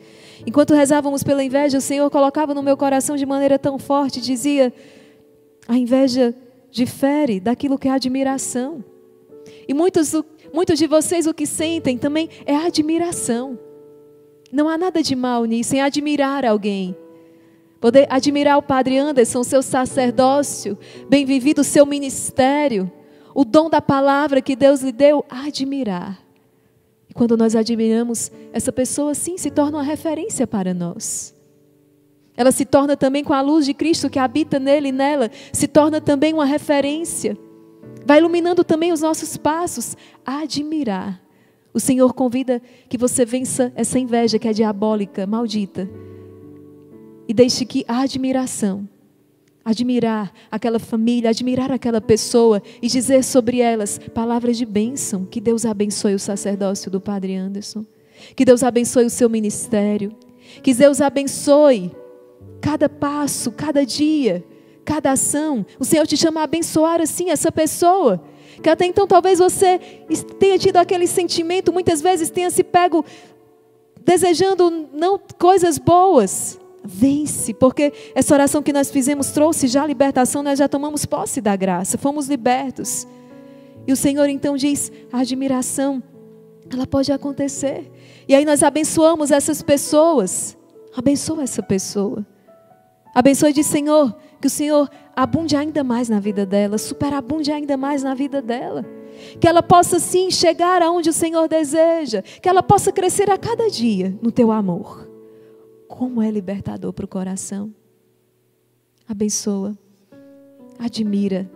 Enquanto 0.45 0.73
rezávamos 0.75 1.23
pela 1.23 1.43
inveja, 1.43 1.79
o 1.79 1.81
Senhor 1.81 2.09
colocava 2.09 2.53
no 2.53 2.63
meu 2.63 2.77
coração 2.77 3.15
de 3.15 3.25
maneira 3.25 3.57
tão 3.57 3.79
forte, 3.79 4.21
dizia: 4.21 4.73
a 5.67 5.77
inveja 5.77 6.35
difere 6.71 7.39
daquilo 7.39 7.77
que 7.77 7.87
é 7.87 7.91
admiração. 7.91 8.83
E 9.67 9.73
muitos, 9.73 10.13
muitos 10.53 10.79
de 10.79 10.87
vocês 10.87 11.27
o 11.27 11.33
que 11.33 11.45
sentem 11.45 11.97
também 11.97 12.29
é 12.45 12.55
admiração. 12.55 13.59
Não 14.51 14.67
há 14.67 14.77
nada 14.77 15.03
de 15.03 15.15
mal 15.15 15.45
nisso, 15.45 15.75
em 15.75 15.81
admirar 15.81 16.45
alguém. 16.45 16.95
Poder 17.79 18.07
admirar 18.09 18.57
o 18.57 18.61
Padre 18.61 18.97
Anderson, 18.97 19.43
seu 19.43 19.61
sacerdócio, 19.61 20.77
bem 21.09 21.25
vivido, 21.25 21.63
seu 21.63 21.85
ministério, 21.85 22.91
o 23.33 23.43
dom 23.43 23.69
da 23.69 23.81
palavra 23.81 24.41
que 24.41 24.55
Deus 24.55 24.81
lhe 24.81 24.91
deu, 24.91 25.25
admirar. 25.29 26.21
E 27.09 27.13
quando 27.13 27.35
nós 27.35 27.55
admiramos, 27.55 28.31
essa 28.53 28.71
pessoa 28.71 29.13
sim 29.13 29.37
se 29.37 29.49
torna 29.49 29.77
uma 29.77 29.83
referência 29.83 30.45
para 30.45 30.73
nós. 30.73 31.33
Ela 32.35 32.51
se 32.51 32.65
torna 32.65 32.95
também 32.95 33.23
com 33.23 33.33
a 33.33 33.41
luz 33.41 33.65
de 33.65 33.73
Cristo 33.73 34.09
que 34.09 34.19
habita 34.19 34.59
nele 34.59 34.89
e 34.89 34.91
nela, 34.91 35.29
se 35.51 35.67
torna 35.67 35.99
também 35.99 36.33
uma 36.33 36.45
referência. 36.45 37.37
Vai 38.05 38.19
iluminando 38.19 38.63
também 38.63 38.91
os 38.91 39.01
nossos 39.01 39.37
passos 39.37 39.95
a 40.25 40.39
admirar. 40.39 41.21
O 41.73 41.79
Senhor 41.79 42.13
convida 42.13 42.61
que 42.89 42.97
você 42.97 43.25
vença 43.25 43.71
essa 43.75 43.97
inveja 43.97 44.39
que 44.39 44.47
é 44.47 44.53
diabólica, 44.53 45.25
maldita. 45.25 45.89
E 47.27 47.33
deixe 47.33 47.65
que 47.65 47.85
a 47.87 48.01
admiração 48.01 48.87
admirar 49.63 50.33
aquela 50.49 50.79
família, 50.79 51.29
admirar 51.29 51.71
aquela 51.71 52.01
pessoa 52.01 52.61
e 52.81 52.87
dizer 52.87 53.23
sobre 53.23 53.59
elas 53.59 53.99
palavras 54.13 54.57
de 54.57 54.65
bênção. 54.65 55.23
Que 55.25 55.39
Deus 55.39 55.65
abençoe 55.65 56.15
o 56.15 56.19
sacerdócio 56.19 56.89
do 56.89 56.99
Padre 56.99 57.35
Anderson. 57.35 57.85
Que 58.35 58.43
Deus 58.43 58.63
abençoe 58.63 59.05
o 59.05 59.09
seu 59.09 59.29
ministério. 59.29 60.11
Que 60.61 60.73
Deus 60.73 60.99
abençoe 60.99 61.91
cada 62.61 62.87
passo, 62.87 63.51
cada 63.51 63.85
dia, 63.85 64.43
cada 64.85 65.11
ação. 65.11 65.65
O 65.79 65.85
Senhor 65.85 66.05
te 66.05 66.15
chama 66.15 66.41
a 66.41 66.43
abençoar 66.43 67.01
assim 67.01 67.29
essa 67.29 67.51
pessoa. 67.51 68.23
Que 68.61 68.69
até 68.69 68.85
então 68.85 69.07
talvez 69.07 69.39
você 69.39 69.79
tenha 70.39 70.57
tido 70.57 70.77
aquele 70.77 71.07
sentimento, 71.07 71.73
muitas 71.73 72.01
vezes 72.01 72.29
tenha 72.29 72.49
se 72.51 72.63
pego 72.63 73.03
desejando 74.03 74.89
não 74.93 75.19
coisas 75.37 75.77
boas, 75.77 76.59
Vence, 76.83 77.53
porque 77.53 77.93
essa 78.15 78.33
oração 78.33 78.63
que 78.63 78.73
nós 78.73 78.89
fizemos 78.89 79.27
trouxe 79.27 79.67
já 79.67 79.83
a 79.83 79.87
libertação, 79.87 80.41
nós 80.41 80.57
já 80.57 80.67
tomamos 80.67 81.05
posse 81.05 81.39
da 81.39 81.55
graça, 81.55 81.95
fomos 81.95 82.27
libertos. 82.27 83.07
E 83.85 83.93
o 83.93 83.95
Senhor 83.95 84.27
então 84.27 84.57
diz: 84.57 84.91
a 85.11 85.19
admiração, 85.19 86.01
ela 86.71 86.87
pode 86.87 87.11
acontecer. 87.11 87.91
E 88.27 88.33
aí 88.33 88.45
nós 88.45 88.63
abençoamos 88.63 89.29
essas 89.29 89.61
pessoas. 89.61 90.57
Abençoa 90.97 91.43
essa 91.43 91.61
pessoa. 91.61 92.25
Abençoe 93.13 93.51
de 93.51 93.63
Senhor, 93.63 94.15
que 94.39 94.47
o 94.47 94.49
Senhor 94.49 94.89
abunde 95.15 95.55
ainda 95.55 95.83
mais 95.83 96.07
na 96.07 96.19
vida 96.19 96.45
dela, 96.45 96.77
superabunde 96.77 97.51
ainda 97.51 97.75
mais 97.75 98.03
na 98.03 98.13
vida 98.13 98.41
dela. 98.41 98.85
Que 99.39 99.47
ela 99.47 99.61
possa 99.61 99.99
sim 99.99 100.31
chegar 100.31 100.81
aonde 100.81 101.09
o 101.09 101.13
Senhor 101.13 101.47
deseja, 101.47 102.21
que 102.21 102.47
ela 102.47 102.63
possa 102.63 102.91
crescer 102.91 103.29
a 103.29 103.37
cada 103.37 103.69
dia 103.69 104.17
no 104.21 104.31
teu 104.31 104.51
amor. 104.51 105.09
Como 105.87 106.21
é 106.21 106.31
libertador 106.31 106.93
para 106.93 107.05
o 107.05 107.07
coração. 107.07 107.73
Abençoa, 109.07 109.77
admira. 110.79 111.51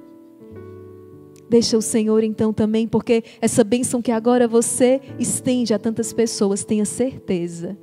Deixa 1.50 1.78
o 1.78 1.82
Senhor 1.82 2.24
então 2.24 2.52
também, 2.52 2.88
porque 2.88 3.24
essa 3.40 3.64
bênção 3.64 4.02
que 4.02 4.12
agora 4.12 4.48
você 4.48 5.00
estende 5.18 5.74
a 5.74 5.80
tantas 5.80 6.12
pessoas, 6.12 6.66
tenha 6.66 6.86
certeza 6.86 7.78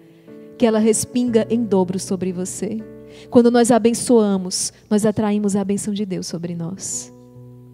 que 0.58 0.66
ela 0.66 0.78
respinga 0.78 1.46
em 1.48 1.64
dobro 1.64 1.98
sobre 1.98 2.32
você. 2.32 2.91
Quando 3.30 3.50
nós 3.50 3.70
abençoamos, 3.70 4.72
nós 4.88 5.04
atraímos 5.06 5.56
a 5.56 5.64
bênção 5.64 5.92
de 5.92 6.04
Deus 6.04 6.26
sobre 6.26 6.54
nós. 6.54 7.12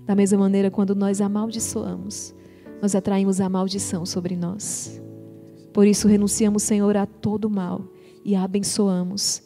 Da 0.07 0.15
mesma 0.15 0.39
maneira, 0.39 0.71
quando 0.71 0.95
nós 0.95 1.21
amaldiçoamos, 1.21 2.35
nós 2.81 2.95
atraímos 2.95 3.41
a 3.41 3.49
maldição 3.49 4.07
sobre 4.07 4.37
nós. 4.37 5.01
Por 5.73 5.87
isso, 5.87 6.09
renunciamos, 6.09 6.63
Senhor, 6.63 6.97
a 6.97 7.07
todo 7.07 7.51
mal 7.51 7.85
e 8.25 8.35
abençoamos. 8.35 9.43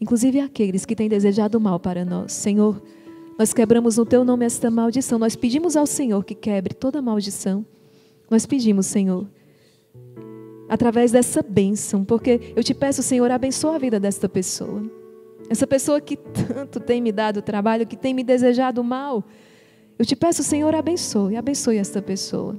Inclusive 0.00 0.40
aqueles 0.40 0.84
que 0.84 0.96
têm 0.96 1.08
desejado 1.08 1.60
mal 1.60 1.78
para 1.78 2.04
nós. 2.04 2.32
Senhor, 2.32 2.82
nós 3.38 3.52
quebramos 3.52 3.96
no 3.96 4.06
teu 4.06 4.24
nome 4.24 4.44
esta 4.44 4.70
maldição. 4.70 5.18
Nós 5.18 5.36
pedimos 5.36 5.76
ao 5.76 5.86
Senhor 5.86 6.24
que 6.24 6.34
quebre 6.34 6.74
toda 6.74 7.02
maldição. 7.02 7.64
Nós 8.30 8.46
pedimos, 8.46 8.86
Senhor, 8.86 9.26
através 10.68 11.12
dessa 11.12 11.42
bênção, 11.42 12.04
porque 12.04 12.52
eu 12.56 12.64
te 12.64 12.74
peço, 12.74 13.02
Senhor, 13.02 13.30
abençoa 13.30 13.76
a 13.76 13.78
vida 13.78 14.00
desta 14.00 14.28
pessoa. 14.28 14.82
Essa 15.48 15.66
pessoa 15.66 16.00
que 16.00 16.16
tanto 16.16 16.80
tem 16.80 17.00
me 17.00 17.12
dado 17.12 17.42
trabalho, 17.42 17.86
que 17.86 17.96
tem 17.96 18.12
me 18.12 18.24
desejado 18.24 18.82
mal. 18.82 19.24
Eu 19.98 20.04
te 20.04 20.14
peço, 20.14 20.42
Senhor, 20.42 20.74
abençoe, 20.74 21.36
abençoe 21.36 21.78
esta 21.78 22.02
pessoa. 22.02 22.56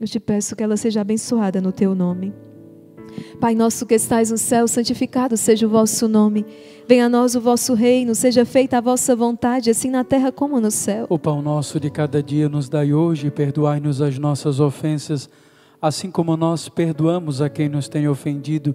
Eu 0.00 0.06
te 0.06 0.20
peço 0.20 0.54
que 0.54 0.62
ela 0.62 0.76
seja 0.76 1.00
abençoada 1.00 1.60
no 1.60 1.72
teu 1.72 1.94
nome. 1.94 2.32
Pai 3.40 3.54
nosso 3.54 3.86
que 3.86 3.94
estais 3.94 4.30
no 4.30 4.38
céu, 4.38 4.68
santificado 4.68 5.36
seja 5.36 5.66
o 5.66 5.70
vosso 5.70 6.06
nome. 6.08 6.46
Venha 6.86 7.06
a 7.06 7.08
nós 7.08 7.34
o 7.34 7.40
vosso 7.40 7.74
reino, 7.74 8.14
seja 8.14 8.44
feita 8.44 8.78
a 8.78 8.80
vossa 8.80 9.16
vontade, 9.16 9.70
assim 9.70 9.90
na 9.90 10.04
terra 10.04 10.30
como 10.30 10.60
no 10.60 10.70
céu. 10.70 11.06
O 11.08 11.18
pão 11.18 11.42
nosso 11.42 11.80
de 11.80 11.90
cada 11.90 12.22
dia 12.22 12.48
nos 12.48 12.68
dai 12.68 12.92
hoje, 12.92 13.30
perdoai-nos 13.30 14.00
as 14.00 14.18
nossas 14.18 14.60
ofensas, 14.60 15.28
assim 15.82 16.10
como 16.10 16.36
nós 16.36 16.68
perdoamos 16.68 17.40
a 17.40 17.48
quem 17.48 17.68
nos 17.68 17.88
tem 17.88 18.08
ofendido, 18.08 18.74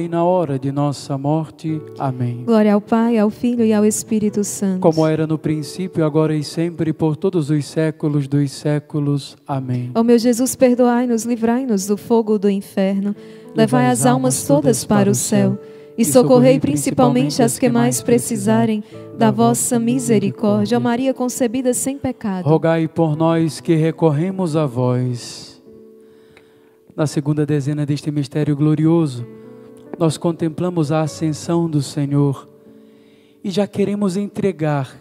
e 0.00 0.08
na 0.08 0.24
hora 0.24 0.58
de 0.58 0.72
nossa 0.72 1.18
morte. 1.18 1.78
Amém. 1.98 2.42
Glória 2.46 2.72
ao 2.72 2.80
Pai, 2.80 3.18
ao 3.18 3.28
Filho 3.28 3.62
e 3.62 3.70
ao 3.70 3.84
Espírito 3.84 4.42
Santo. 4.42 4.80
Como 4.80 5.06
era 5.06 5.26
no 5.26 5.36
princípio, 5.36 6.06
agora 6.06 6.34
e 6.34 6.42
sempre, 6.42 6.90
por 6.90 7.16
todos 7.16 7.50
os 7.50 7.66
séculos 7.66 8.26
dos 8.26 8.50
séculos. 8.50 9.36
Amém. 9.46 9.90
Ó 9.94 10.02
meu 10.02 10.18
Jesus, 10.18 10.56
perdoai-nos, 10.56 11.24
livrai-nos 11.24 11.86
do 11.86 11.98
fogo 11.98 12.38
do 12.38 12.48
inferno, 12.48 13.14
levai 13.54 13.88
as 13.88 14.06
almas 14.06 14.46
todas 14.46 14.86
para 14.86 15.10
o 15.10 15.14
céu 15.14 15.58
e 15.98 16.04
socorrei 16.06 16.58
principalmente 16.58 17.42
as 17.42 17.58
que 17.58 17.68
mais 17.68 18.00
precisarem 18.00 18.82
da 19.18 19.30
vossa 19.30 19.78
misericórdia. 19.78 20.78
Ó 20.78 20.80
Maria 20.80 21.12
concebida 21.12 21.74
sem 21.74 21.98
pecado. 21.98 22.48
Rogai 22.48 22.88
por 22.88 23.14
nós 23.14 23.60
que 23.60 23.74
recorremos 23.74 24.56
a 24.56 24.64
vós. 24.64 25.62
Na 26.96 27.06
segunda 27.06 27.44
dezena 27.44 27.84
deste 27.84 28.10
mistério 28.10 28.56
glorioso, 28.56 29.26
nós 29.98 30.16
contemplamos 30.16 30.90
a 30.90 31.02
ascensão 31.02 31.68
do 31.68 31.82
Senhor 31.82 32.48
e 33.44 33.50
já 33.50 33.66
queremos 33.66 34.16
entregar 34.16 35.00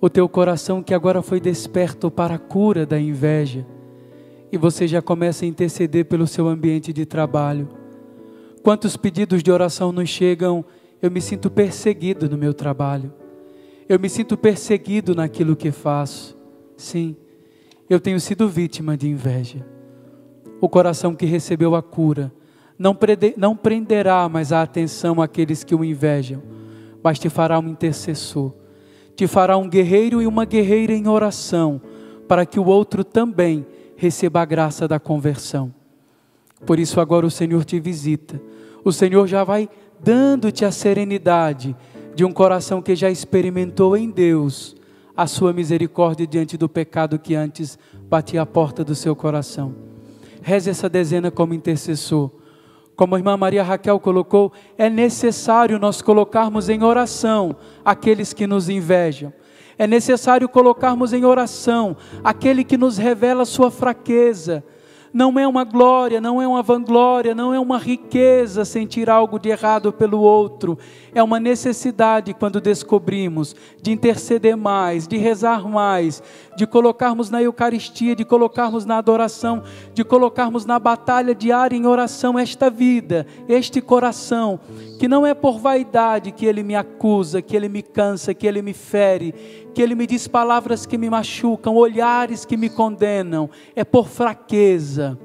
o 0.00 0.08
teu 0.08 0.28
coração 0.28 0.82
que 0.82 0.94
agora 0.94 1.22
foi 1.22 1.40
desperto 1.40 2.10
para 2.10 2.34
a 2.34 2.38
cura 2.38 2.86
da 2.86 2.98
inveja. 2.98 3.66
E 4.50 4.56
você 4.56 4.86
já 4.86 5.02
começa 5.02 5.44
a 5.44 5.48
interceder 5.48 6.04
pelo 6.04 6.26
seu 6.26 6.46
ambiente 6.46 6.92
de 6.92 7.04
trabalho. 7.04 7.68
Quantos 8.62 8.96
pedidos 8.96 9.42
de 9.42 9.50
oração 9.50 9.92
nos 9.92 10.08
chegam? 10.08 10.64
Eu 11.02 11.10
me 11.10 11.20
sinto 11.20 11.50
perseguido 11.50 12.28
no 12.28 12.38
meu 12.38 12.54
trabalho. 12.54 13.12
Eu 13.88 13.98
me 13.98 14.08
sinto 14.08 14.36
perseguido 14.36 15.14
naquilo 15.14 15.56
que 15.56 15.70
faço. 15.72 16.36
Sim, 16.76 17.16
eu 17.90 17.98
tenho 17.98 18.20
sido 18.20 18.48
vítima 18.48 18.96
de 18.96 19.08
inveja. 19.08 19.66
O 20.60 20.68
coração 20.68 21.14
que 21.14 21.26
recebeu 21.26 21.74
a 21.74 21.82
cura 21.82 22.32
não, 22.78 22.96
não 23.36 23.56
prenderá 23.56 24.28
mais 24.28 24.52
a 24.52 24.62
atenção 24.62 25.20
àqueles 25.20 25.64
que 25.64 25.74
o 25.74 25.84
invejam, 25.84 26.42
mas 27.02 27.18
te 27.18 27.28
fará 27.28 27.58
um 27.58 27.68
intercessor, 27.68 28.52
te 29.16 29.26
fará 29.26 29.56
um 29.56 29.68
guerreiro 29.68 30.22
e 30.22 30.26
uma 30.26 30.44
guerreira 30.44 30.92
em 30.92 31.08
oração, 31.08 31.80
para 32.28 32.46
que 32.46 32.60
o 32.60 32.66
outro 32.66 33.02
também 33.02 33.66
receba 33.96 34.40
a 34.40 34.44
graça 34.44 34.86
da 34.86 35.00
conversão. 35.00 35.74
Por 36.64 36.78
isso 36.78 37.00
agora 37.00 37.26
o 37.26 37.30
Senhor 37.30 37.64
te 37.64 37.80
visita. 37.80 38.40
O 38.84 38.92
Senhor 38.92 39.26
já 39.26 39.42
vai 39.44 39.68
dando-te 40.00 40.64
a 40.64 40.70
serenidade 40.70 41.74
de 42.14 42.24
um 42.24 42.32
coração 42.32 42.80
que 42.80 42.94
já 42.94 43.10
experimentou 43.10 43.96
em 43.96 44.10
Deus 44.10 44.76
a 45.16 45.26
sua 45.26 45.52
misericórdia 45.52 46.26
diante 46.26 46.56
do 46.56 46.68
pecado 46.68 47.18
que 47.18 47.34
antes 47.34 47.76
batia 48.08 48.42
a 48.42 48.46
porta 48.46 48.84
do 48.84 48.94
seu 48.94 49.16
coração. 49.16 49.74
Reze 50.40 50.70
essa 50.70 50.88
dezena 50.88 51.30
como 51.30 51.54
intercessor. 51.54 52.30
Como 52.98 53.14
a 53.14 53.18
irmã 53.18 53.36
Maria 53.36 53.62
Raquel 53.62 54.00
colocou, 54.00 54.52
é 54.76 54.90
necessário 54.90 55.78
nós 55.78 56.02
colocarmos 56.02 56.68
em 56.68 56.82
oração 56.82 57.54
aqueles 57.84 58.32
que 58.32 58.44
nos 58.44 58.68
invejam. 58.68 59.32
É 59.78 59.86
necessário 59.86 60.48
colocarmos 60.48 61.12
em 61.12 61.24
oração 61.24 61.96
aquele 62.24 62.64
que 62.64 62.76
nos 62.76 62.98
revela 62.98 63.44
sua 63.44 63.70
fraqueza 63.70 64.64
não 65.12 65.38
é 65.38 65.46
uma 65.46 65.64
glória, 65.64 66.20
não 66.20 66.40
é 66.40 66.46
uma 66.46 66.62
vanglória, 66.62 67.34
não 67.34 67.54
é 67.54 67.58
uma 67.58 67.78
riqueza 67.78 68.64
sentir 68.64 69.08
algo 69.08 69.38
de 69.38 69.48
errado 69.48 69.92
pelo 69.92 70.20
outro. 70.20 70.78
É 71.18 71.22
uma 71.24 71.40
necessidade 71.40 72.32
quando 72.32 72.60
descobrimos 72.60 73.56
de 73.82 73.90
interceder 73.90 74.56
mais, 74.56 75.08
de 75.08 75.16
rezar 75.16 75.68
mais, 75.68 76.22
de 76.56 76.64
colocarmos 76.64 77.28
na 77.28 77.42
Eucaristia, 77.42 78.14
de 78.14 78.24
colocarmos 78.24 78.84
na 78.84 78.98
adoração, 78.98 79.64
de 79.92 80.04
colocarmos 80.04 80.64
na 80.64 80.78
batalha 80.78 81.34
diária 81.34 81.76
em 81.76 81.86
oração 81.86 82.38
esta 82.38 82.70
vida, 82.70 83.26
este 83.48 83.80
coração, 83.80 84.60
que 85.00 85.08
não 85.08 85.26
é 85.26 85.34
por 85.34 85.58
vaidade 85.58 86.30
que 86.30 86.46
ele 86.46 86.62
me 86.62 86.76
acusa, 86.76 87.42
que 87.42 87.56
ele 87.56 87.68
me 87.68 87.82
cansa, 87.82 88.32
que 88.32 88.46
ele 88.46 88.62
me 88.62 88.72
fere, 88.72 89.34
que 89.74 89.82
ele 89.82 89.96
me 89.96 90.06
diz 90.06 90.28
palavras 90.28 90.86
que 90.86 90.96
me 90.96 91.10
machucam, 91.10 91.74
olhares 91.74 92.44
que 92.44 92.56
me 92.56 92.70
condenam, 92.70 93.50
é 93.74 93.82
por 93.82 94.06
fraqueza. 94.06 95.18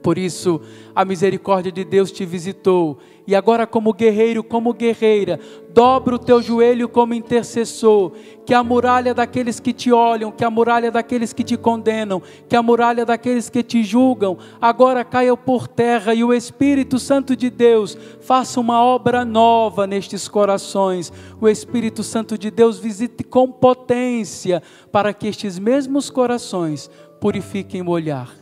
Por 0.00 0.16
isso, 0.16 0.60
a 0.94 1.04
misericórdia 1.04 1.72
de 1.72 1.84
Deus 1.84 2.12
te 2.12 2.24
visitou 2.24 2.98
e 3.28 3.34
agora, 3.34 3.66
como 3.66 3.92
guerreiro, 3.92 4.42
como 4.42 4.72
guerreira, 4.72 5.38
dobra 5.74 6.14
o 6.14 6.18
teu 6.18 6.40
joelho 6.40 6.88
como 6.88 7.12
intercessor. 7.12 8.12
Que 8.46 8.54
a 8.54 8.64
muralha 8.64 9.12
daqueles 9.12 9.60
que 9.60 9.74
te 9.74 9.92
olham, 9.92 10.32
que 10.32 10.42
a 10.42 10.50
muralha 10.50 10.90
daqueles 10.90 11.34
que 11.34 11.44
te 11.44 11.54
condenam, 11.54 12.22
que 12.48 12.56
a 12.56 12.62
muralha 12.62 13.04
daqueles 13.04 13.50
que 13.50 13.62
te 13.62 13.84
julgam, 13.84 14.38
agora 14.58 15.04
caia 15.04 15.36
por 15.36 15.68
terra 15.68 16.14
e 16.14 16.24
o 16.24 16.32
Espírito 16.32 16.98
Santo 16.98 17.36
de 17.36 17.50
Deus 17.50 17.98
faça 18.18 18.58
uma 18.58 18.82
obra 18.82 19.26
nova 19.26 19.86
nestes 19.86 20.26
corações. 20.26 21.12
O 21.38 21.50
Espírito 21.50 22.02
Santo 22.02 22.38
de 22.38 22.50
Deus 22.50 22.78
visite 22.78 23.22
com 23.22 23.52
potência 23.52 24.62
para 24.90 25.12
que 25.12 25.26
estes 25.26 25.58
mesmos 25.58 26.08
corações 26.08 26.88
purifiquem 27.20 27.82
o 27.82 27.90
olhar, 27.90 28.34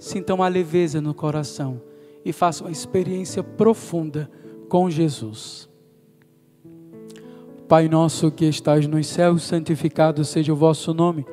sintam 0.00 0.42
a 0.42 0.48
leveza 0.48 1.00
no 1.00 1.14
coração 1.14 1.80
e 2.26 2.32
faça 2.32 2.64
uma 2.64 2.72
experiência 2.72 3.40
profunda 3.40 4.28
com 4.68 4.90
Jesus. 4.90 5.68
Pai 7.68 7.88
nosso 7.88 8.32
que 8.32 8.46
estás 8.46 8.84
nos 8.88 9.06
céus, 9.06 9.44
santificado 9.44 10.24
seja 10.24 10.52
o 10.52 10.56
vosso 10.56 10.92
nome. 10.92 11.24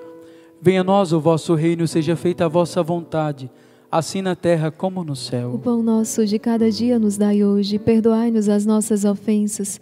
Venha 0.61 0.81
a 0.81 0.83
nós 0.83 1.11
o 1.11 1.19
vosso 1.19 1.55
reino, 1.55 1.87
seja 1.87 2.15
feita 2.15 2.45
a 2.45 2.47
vossa 2.47 2.83
vontade, 2.83 3.49
assim 3.91 4.21
na 4.21 4.35
terra 4.35 4.69
como 4.69 5.03
no 5.03 5.15
céu. 5.15 5.55
O 5.55 5.59
pão 5.59 5.81
nosso 5.81 6.27
de 6.27 6.37
cada 6.37 6.69
dia 6.69 6.99
nos 6.99 7.17
dai 7.17 7.43
hoje, 7.43 7.79
perdoai-nos 7.79 8.47
as 8.47 8.63
nossas 8.63 9.03
ofensas 9.03 9.81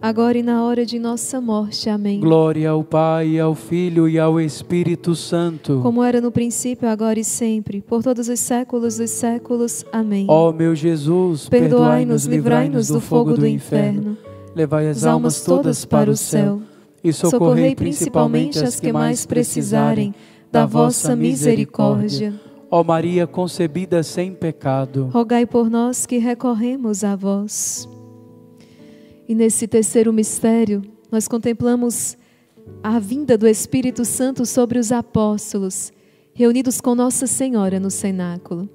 agora 0.00 0.38
e 0.38 0.42
na 0.42 0.64
hora 0.64 0.84
de 0.84 0.98
nossa 0.98 1.40
morte. 1.40 1.88
Amém. 1.88 2.20
Glória 2.20 2.70
ao 2.70 2.82
Pai, 2.82 3.38
ao 3.38 3.54
Filho 3.54 4.08
e 4.08 4.18
ao 4.18 4.40
Espírito 4.40 5.14
Santo. 5.14 5.80
Como 5.82 6.02
era 6.02 6.20
no 6.20 6.30
princípio, 6.30 6.88
agora 6.88 7.18
e 7.18 7.24
sempre, 7.24 7.80
por 7.80 8.02
todos 8.02 8.28
os 8.28 8.40
séculos 8.40 8.98
dos 8.98 9.10
séculos. 9.10 9.84
Amém. 9.92 10.26
Ó 10.28 10.52
meu 10.52 10.74
Jesus, 10.74 11.48
Perdoai-nos, 11.48 12.26
livrai-nos 12.26 12.88
do 12.88 13.00
fogo 13.00 13.34
do 13.34 13.46
inferno. 13.46 14.16
Levai 14.54 14.88
as 14.88 15.04
almas 15.04 15.42
todas 15.42 15.84
para 15.84 16.10
o 16.10 16.16
céu 16.16 16.60
e 17.02 17.12
socorrei 17.12 17.74
principalmente 17.74 18.58
as 18.60 18.80
que 18.80 18.92
mais 18.92 19.26
precisarem 19.26 20.14
da 20.50 20.64
vossa 20.64 21.14
misericórdia. 21.14 22.32
Ó 22.70 22.82
Maria 22.82 23.26
concebida 23.26 24.02
sem 24.02 24.32
pecado, 24.32 25.08
Rogai 25.12 25.46
por 25.46 25.70
nós 25.70 26.06
que 26.06 26.18
recorremos 26.18 27.04
a 27.04 27.14
vós. 27.14 27.88
E 29.26 29.34
nesse 29.34 29.66
terceiro 29.66 30.12
mistério, 30.12 30.82
nós 31.10 31.26
contemplamos 31.26 32.16
a 32.82 32.98
vinda 32.98 33.38
do 33.38 33.46
Espírito 33.46 34.04
Santo 34.04 34.44
sobre 34.44 34.78
os 34.78 34.92
apóstolos, 34.92 35.92
reunidos 36.34 36.80
com 36.80 36.94
Nossa 36.94 37.26
Senhora 37.26 37.80
no 37.80 37.90
cenáculo. 37.90 38.68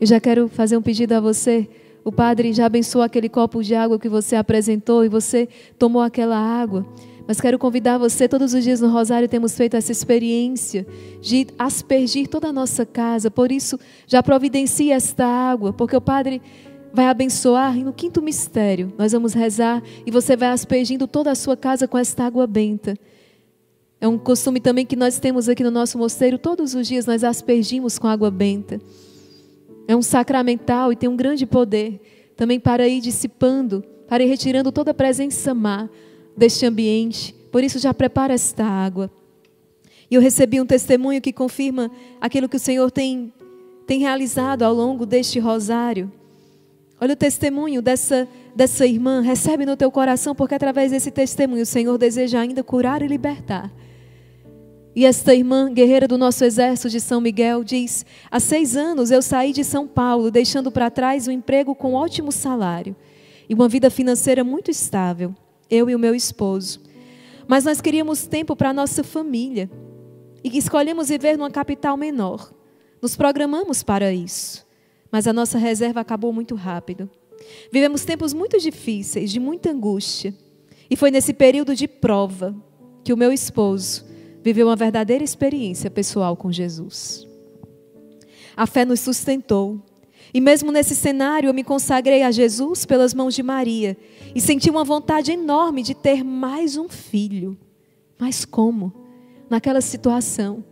Eu 0.00 0.06
já 0.06 0.18
quero 0.18 0.48
fazer 0.48 0.76
um 0.76 0.82
pedido 0.82 1.12
a 1.12 1.20
você. 1.20 1.68
O 2.04 2.10
padre 2.10 2.52
já 2.52 2.66
abençoou 2.66 3.04
aquele 3.04 3.28
copo 3.28 3.62
de 3.62 3.74
água 3.74 3.98
que 3.98 4.08
você 4.08 4.34
apresentou 4.34 5.04
e 5.04 5.08
você 5.08 5.48
tomou 5.78 6.02
aquela 6.02 6.36
água. 6.36 6.84
Mas 7.26 7.40
quero 7.40 7.56
convidar 7.58 7.98
você, 7.98 8.26
todos 8.28 8.52
os 8.52 8.64
dias 8.64 8.80
no 8.80 8.88
Rosário 8.88 9.28
temos 9.28 9.56
feito 9.56 9.76
essa 9.76 9.92
experiência 9.92 10.84
de 11.20 11.46
aspergir 11.56 12.26
toda 12.26 12.48
a 12.48 12.52
nossa 12.52 12.84
casa. 12.84 13.30
Por 13.30 13.52
isso, 13.52 13.78
já 14.06 14.20
providencie 14.20 14.90
esta 14.90 15.24
água, 15.24 15.72
porque 15.72 15.96
o 15.96 16.00
Padre 16.00 16.42
vai 16.92 17.06
abençoar 17.06 17.76
e 17.76 17.84
no 17.84 17.92
quinto 17.92 18.20
mistério 18.20 18.92
nós 18.98 19.12
vamos 19.12 19.32
rezar 19.32 19.82
e 20.04 20.10
você 20.10 20.36
vai 20.36 20.48
aspergindo 20.48 21.06
toda 21.06 21.30
a 21.30 21.34
sua 21.34 21.56
casa 21.56 21.88
com 21.88 21.96
esta 21.96 22.24
água 22.24 22.46
benta. 22.46 22.96
É 24.00 24.08
um 24.08 24.18
costume 24.18 24.60
também 24.60 24.84
que 24.84 24.96
nós 24.96 25.18
temos 25.18 25.48
aqui 25.48 25.62
no 25.62 25.70
nosso 25.70 25.96
mosteiro, 25.96 26.36
todos 26.36 26.74
os 26.74 26.88
dias 26.88 27.06
nós 27.06 27.22
aspergimos 27.22 27.98
com 27.98 28.08
água 28.08 28.30
benta. 28.30 28.80
É 29.86 29.94
um 29.94 30.02
sacramental 30.02 30.92
e 30.92 30.96
tem 30.96 31.08
um 31.08 31.16
grande 31.16 31.46
poder 31.46 32.00
também 32.36 32.58
para 32.58 32.88
ir 32.88 33.00
dissipando, 33.00 33.84
para 34.08 34.24
ir 34.24 34.26
retirando 34.26 34.72
toda 34.72 34.90
a 34.90 34.94
presença 34.94 35.54
má 35.54 35.88
deste 36.36 36.66
ambiente. 36.66 37.34
Por 37.52 37.62
isso, 37.62 37.78
já 37.78 37.92
prepara 37.94 38.34
esta 38.34 38.64
água. 38.64 39.10
E 40.10 40.14
eu 40.14 40.20
recebi 40.20 40.60
um 40.60 40.66
testemunho 40.66 41.20
que 41.20 41.32
confirma 41.32 41.90
aquilo 42.20 42.48
que 42.48 42.56
o 42.56 42.60
Senhor 42.60 42.90
tem, 42.90 43.32
tem 43.86 44.00
realizado 44.00 44.62
ao 44.62 44.74
longo 44.74 45.06
deste 45.06 45.38
rosário. 45.38 46.10
Olha 47.02 47.14
o 47.14 47.16
testemunho 47.16 47.82
dessa, 47.82 48.28
dessa 48.54 48.86
irmã, 48.86 49.22
recebe 49.22 49.66
no 49.66 49.76
teu 49.76 49.90
coração, 49.90 50.36
porque 50.36 50.54
através 50.54 50.92
desse 50.92 51.10
testemunho 51.10 51.64
o 51.64 51.66
Senhor 51.66 51.98
deseja 51.98 52.38
ainda 52.38 52.62
curar 52.62 53.02
e 53.02 53.08
libertar. 53.08 53.72
E 54.94 55.04
esta 55.04 55.34
irmã, 55.34 55.72
guerreira 55.74 56.06
do 56.06 56.16
nosso 56.16 56.44
exército 56.44 56.88
de 56.88 57.00
São 57.00 57.20
Miguel, 57.20 57.64
diz: 57.64 58.06
Há 58.30 58.38
seis 58.38 58.76
anos 58.76 59.10
eu 59.10 59.20
saí 59.20 59.52
de 59.52 59.64
São 59.64 59.84
Paulo, 59.84 60.30
deixando 60.30 60.70
para 60.70 60.92
trás 60.92 61.26
um 61.26 61.32
emprego 61.32 61.74
com 61.74 61.94
ótimo 61.94 62.30
salário 62.30 62.94
e 63.48 63.54
uma 63.54 63.68
vida 63.68 63.90
financeira 63.90 64.44
muito 64.44 64.70
estável, 64.70 65.34
eu 65.68 65.90
e 65.90 65.96
o 65.96 65.98
meu 65.98 66.14
esposo. 66.14 66.82
Mas 67.48 67.64
nós 67.64 67.80
queríamos 67.80 68.28
tempo 68.28 68.54
para 68.54 68.70
a 68.70 68.72
nossa 68.72 69.02
família 69.02 69.68
e 70.44 70.56
escolhemos 70.56 71.08
viver 71.08 71.36
numa 71.36 71.50
capital 71.50 71.96
menor. 71.96 72.52
Nos 73.02 73.16
programamos 73.16 73.82
para 73.82 74.12
isso, 74.12 74.64
mas 75.12 75.26
a 75.26 75.32
nossa 75.32 75.58
reserva 75.58 76.00
acabou 76.00 76.32
muito 76.32 76.54
rápido. 76.54 77.08
Vivemos 77.70 78.02
tempos 78.02 78.32
muito 78.32 78.58
difíceis, 78.58 79.30
de 79.30 79.38
muita 79.38 79.70
angústia. 79.70 80.34
E 80.88 80.96
foi 80.96 81.10
nesse 81.10 81.34
período 81.34 81.74
de 81.76 81.86
prova 81.86 82.56
que 83.04 83.12
o 83.12 83.16
meu 83.16 83.30
esposo 83.30 84.06
viveu 84.42 84.68
uma 84.68 84.76
verdadeira 84.76 85.22
experiência 85.22 85.90
pessoal 85.90 86.34
com 86.34 86.50
Jesus. 86.50 87.28
A 88.56 88.66
fé 88.66 88.86
nos 88.86 89.00
sustentou. 89.00 89.82
E 90.32 90.40
mesmo 90.40 90.72
nesse 90.72 90.94
cenário, 90.94 91.48
eu 91.48 91.54
me 91.54 91.62
consagrei 91.62 92.22
a 92.22 92.30
Jesus 92.30 92.86
pelas 92.86 93.12
mãos 93.12 93.34
de 93.34 93.42
Maria 93.42 93.98
e 94.34 94.40
senti 94.40 94.70
uma 94.70 94.82
vontade 94.82 95.30
enorme 95.30 95.82
de 95.82 95.94
ter 95.94 96.24
mais 96.24 96.78
um 96.78 96.88
filho. 96.88 97.58
Mas 98.18 98.46
como? 98.46 98.94
Naquela 99.50 99.82
situação, 99.82 100.64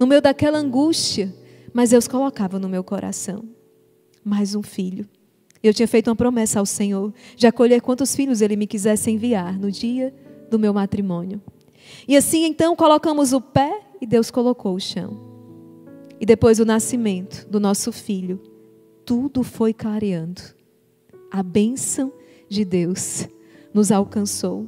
no 0.00 0.06
meio 0.06 0.20
daquela 0.20 0.58
angústia, 0.58 1.32
mas 1.72 1.90
Deus 1.90 2.08
colocava 2.08 2.58
no 2.58 2.68
meu 2.68 2.82
coração 2.82 3.53
mais 4.24 4.54
um 4.54 4.62
filho. 4.62 5.06
Eu 5.62 5.74
tinha 5.74 5.86
feito 5.86 6.08
uma 6.08 6.16
promessa 6.16 6.58
ao 6.58 6.66
Senhor 6.66 7.12
de 7.36 7.46
acolher 7.46 7.80
quantos 7.80 8.16
filhos 8.16 8.40
Ele 8.40 8.56
me 8.56 8.66
quisesse 8.66 9.10
enviar 9.10 9.58
no 9.58 9.70
dia 9.70 10.14
do 10.50 10.58
meu 10.58 10.72
matrimônio. 10.72 11.40
E 12.08 12.16
assim 12.16 12.44
então 12.44 12.74
colocamos 12.74 13.32
o 13.32 13.40
pé 13.40 13.82
e 14.00 14.06
Deus 14.06 14.30
colocou 14.30 14.74
o 14.74 14.80
chão. 14.80 15.20
E 16.20 16.24
depois 16.24 16.58
do 16.58 16.64
nascimento 16.64 17.46
do 17.48 17.60
nosso 17.60 17.92
filho, 17.92 18.40
tudo 19.04 19.42
foi 19.42 19.74
clareando. 19.74 20.40
A 21.30 21.42
bênção 21.42 22.12
de 22.48 22.64
Deus 22.64 23.28
nos 23.72 23.90
alcançou. 23.90 24.66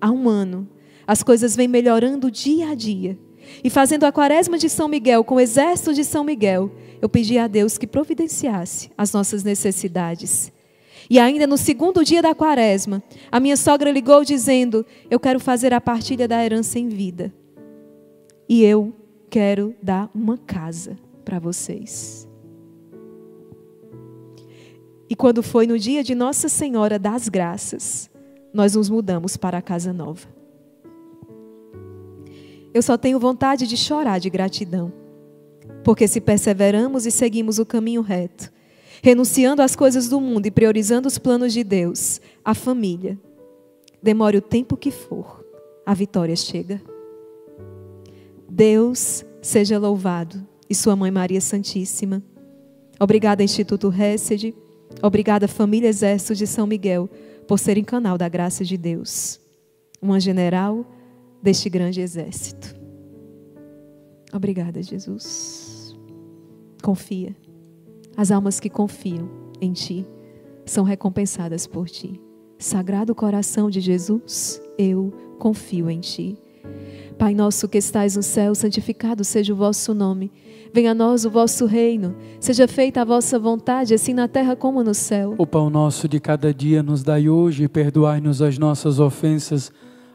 Há 0.00 0.10
um 0.10 0.28
ano, 0.28 0.68
as 1.06 1.22
coisas 1.22 1.56
vêm 1.56 1.68
melhorando 1.68 2.30
dia 2.30 2.70
a 2.70 2.74
dia. 2.74 3.18
E 3.62 3.70
fazendo 3.70 4.04
a 4.04 4.12
quaresma 4.12 4.58
de 4.58 4.68
São 4.68 4.88
Miguel 4.88 5.24
com 5.24 5.36
o 5.36 5.40
exército 5.40 5.92
de 5.94 6.04
São 6.04 6.24
Miguel, 6.24 6.70
eu 7.00 7.08
pedi 7.08 7.38
a 7.38 7.46
Deus 7.46 7.78
que 7.78 7.86
providenciasse 7.86 8.90
as 8.96 9.12
nossas 9.12 9.42
necessidades. 9.42 10.52
E 11.10 11.18
ainda 11.18 11.46
no 11.46 11.56
segundo 11.56 12.04
dia 12.04 12.20
da 12.20 12.34
quaresma, 12.34 13.02
a 13.30 13.40
minha 13.40 13.56
sogra 13.56 13.90
ligou 13.90 14.24
dizendo: 14.24 14.84
Eu 15.10 15.18
quero 15.18 15.40
fazer 15.40 15.72
a 15.72 15.80
partilha 15.80 16.28
da 16.28 16.44
herança 16.44 16.78
em 16.78 16.88
vida. 16.88 17.32
E 18.48 18.62
eu 18.62 18.92
quero 19.30 19.74
dar 19.82 20.10
uma 20.14 20.36
casa 20.36 20.96
para 21.24 21.38
vocês. 21.38 22.28
E 25.10 25.16
quando 25.16 25.42
foi 25.42 25.66
no 25.66 25.78
dia 25.78 26.04
de 26.04 26.14
Nossa 26.14 26.48
Senhora 26.48 26.98
das 26.98 27.28
Graças, 27.28 28.10
nós 28.52 28.74
nos 28.74 28.90
mudamos 28.90 29.36
para 29.36 29.58
a 29.58 29.62
casa 29.62 29.92
nova. 29.92 30.37
Eu 32.72 32.82
só 32.82 32.96
tenho 32.96 33.18
vontade 33.18 33.66
de 33.66 33.76
chorar 33.76 34.18
de 34.18 34.28
gratidão, 34.28 34.92
porque 35.82 36.06
se 36.06 36.20
perseveramos 36.20 37.06
e 37.06 37.10
seguimos 37.10 37.58
o 37.58 37.66
caminho 37.66 38.02
reto, 38.02 38.52
renunciando 39.02 39.62
às 39.62 39.74
coisas 39.74 40.08
do 40.08 40.20
mundo 40.20 40.46
e 40.46 40.50
priorizando 40.50 41.08
os 41.08 41.18
planos 41.18 41.52
de 41.52 41.64
Deus, 41.64 42.20
a 42.44 42.54
família, 42.54 43.18
demore 44.02 44.36
o 44.36 44.42
tempo 44.42 44.76
que 44.76 44.90
for, 44.90 45.44
a 45.84 45.94
vitória 45.94 46.36
chega. 46.36 46.80
Deus 48.48 49.24
seja 49.40 49.78
louvado 49.78 50.46
e 50.68 50.74
Sua 50.74 50.96
Mãe 50.96 51.10
Maria 51.10 51.40
Santíssima. 51.40 52.22
Obrigada, 53.00 53.42
Instituto 53.42 53.92
Hesed. 53.92 54.54
Obrigada, 55.02 55.46
Família 55.46 55.88
Exército 55.88 56.34
de 56.34 56.46
São 56.46 56.66
Miguel, 56.66 57.08
por 57.46 57.58
serem 57.58 57.84
canal 57.84 58.18
da 58.18 58.28
graça 58.28 58.64
de 58.64 58.76
Deus. 58.76 59.40
Uma 60.02 60.18
general 60.18 60.84
deste 61.42 61.68
grande 61.68 62.00
exército. 62.00 62.74
Obrigada, 64.32 64.82
Jesus. 64.82 65.96
Confia. 66.82 67.34
As 68.16 68.30
almas 68.30 68.60
que 68.60 68.68
confiam 68.68 69.28
em 69.60 69.72
Ti 69.72 70.06
são 70.66 70.84
recompensadas 70.84 71.66
por 71.66 71.88
Ti. 71.88 72.20
Sagrado 72.58 73.14
coração 73.14 73.70
de 73.70 73.80
Jesus, 73.80 74.60
eu 74.76 75.12
confio 75.38 75.88
em 75.88 76.00
Ti. 76.00 76.36
Pai 77.18 77.34
nosso 77.34 77.68
que 77.68 77.78
estais 77.78 78.14
no 78.14 78.22
céu, 78.22 78.54
santificado 78.54 79.24
seja 79.24 79.52
o 79.52 79.56
vosso 79.56 79.92
nome. 79.92 80.30
Venha 80.72 80.92
a 80.92 80.94
nós 80.94 81.24
o 81.24 81.30
vosso 81.30 81.66
reino. 81.66 82.14
Seja 82.38 82.68
feita 82.68 83.02
a 83.02 83.04
vossa 83.04 83.38
vontade, 83.38 83.92
assim 83.92 84.14
na 84.14 84.28
terra 84.28 84.54
como 84.54 84.84
no 84.84 84.94
céu. 84.94 85.34
O 85.36 85.46
pão 85.46 85.68
nosso 85.68 86.06
de 86.08 86.20
cada 86.20 86.54
dia 86.54 86.82
nos 86.82 87.02
dai 87.02 87.28
hoje 87.28 87.64
e 87.64 87.68
perdoai-nos 87.68 88.40
as 88.40 88.56
nossas 88.56 89.00
ofensas, 89.00 89.72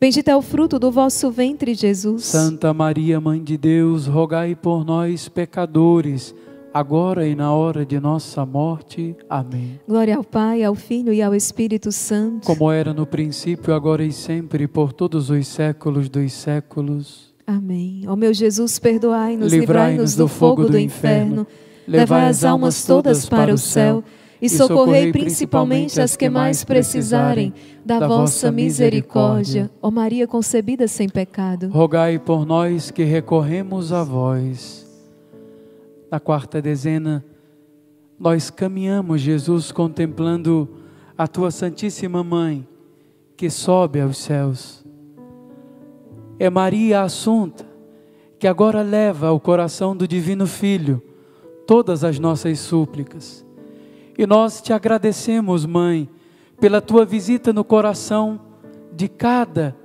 bendito 0.00 0.28
é 0.28 0.36
o 0.36 0.42
fruto 0.42 0.78
do 0.78 0.90
vosso 0.90 1.30
ventre, 1.30 1.74
Jesus. 1.74 2.24
Santa 2.24 2.72
Maria, 2.72 3.20
Mãe 3.20 3.42
de 3.42 3.56
Deus, 3.56 4.06
rogai 4.06 4.54
por 4.54 4.84
nós, 4.84 5.28
pecadores, 5.28 6.34
agora 6.72 7.26
e 7.26 7.34
na 7.34 7.52
hora 7.52 7.84
de 7.84 7.98
nossa 7.98 8.44
morte. 8.46 9.16
Amém. 9.28 9.80
Glória 9.86 10.16
ao 10.16 10.24
Pai, 10.24 10.62
ao 10.62 10.74
Filho 10.74 11.12
e 11.12 11.20
ao 11.20 11.34
Espírito 11.34 11.90
Santo. 11.90 12.46
Como 12.46 12.70
era 12.70 12.94
no 12.94 13.06
princípio, 13.06 13.74
agora 13.74 14.04
e 14.04 14.12
sempre, 14.12 14.68
por 14.68 14.92
todos 14.92 15.30
os 15.30 15.46
séculos 15.46 16.08
dos 16.08 16.32
séculos. 16.32 17.34
Amém. 17.46 18.02
Ó 18.06 18.14
meu 18.14 18.32
Jesus, 18.34 18.78
perdoai-nos, 18.78 19.52
Livrai-nos 19.52 20.14
do 20.14 20.24
do 20.24 20.28
fogo 20.28 20.68
do 20.68 20.78
inferno, 20.78 21.46
levai 21.86 22.26
as 22.26 22.44
almas 22.44 22.84
todas 22.84 23.26
para 23.26 23.54
o 23.54 23.58
céu 23.58 24.04
e 24.40 24.48
socorrei 24.48 25.12
principalmente 25.12 26.00
as 26.00 26.16
que 26.16 26.28
mais 26.28 26.64
precisarem 26.64 27.52
da 27.84 28.06
vossa 28.06 28.52
misericórdia. 28.52 29.70
Ó 29.82 29.90
Maria 29.90 30.26
concebida 30.26 30.86
sem 30.86 31.08
pecado, 31.08 31.68
Rogai 31.68 32.18
por 32.18 32.46
nós 32.46 32.90
que 32.90 33.04
recorremos 33.04 33.92
a 33.92 34.04
vós. 34.04 34.86
Na 36.10 36.18
quarta 36.18 36.62
dezena, 36.62 37.24
nós 38.18 38.50
caminhamos, 38.50 39.20
Jesus, 39.20 39.70
contemplando 39.70 40.68
a 41.16 41.26
tua 41.26 41.50
Santíssima 41.50 42.24
Mãe, 42.24 42.66
que 43.36 43.50
sobe 43.50 44.00
aos 44.00 44.18
céus. 44.18 44.84
É 46.38 46.48
Maria 46.48 47.02
Assunta, 47.02 47.66
que 48.38 48.46
agora 48.46 48.82
leva 48.82 49.28
ao 49.28 49.38
coração 49.38 49.96
do 49.96 50.06
Divino 50.06 50.46
Filho 50.46 51.02
todas 51.66 52.04
as 52.04 52.18
nossas 52.18 52.58
súplicas. 52.60 53.44
E 54.18 54.26
nós 54.26 54.60
te 54.60 54.72
agradecemos, 54.72 55.64
Mãe, 55.64 56.10
pela 56.60 56.80
tua 56.80 57.04
visita 57.04 57.52
no 57.52 57.62
coração 57.62 58.40
de 58.92 59.06
cada 59.06 59.76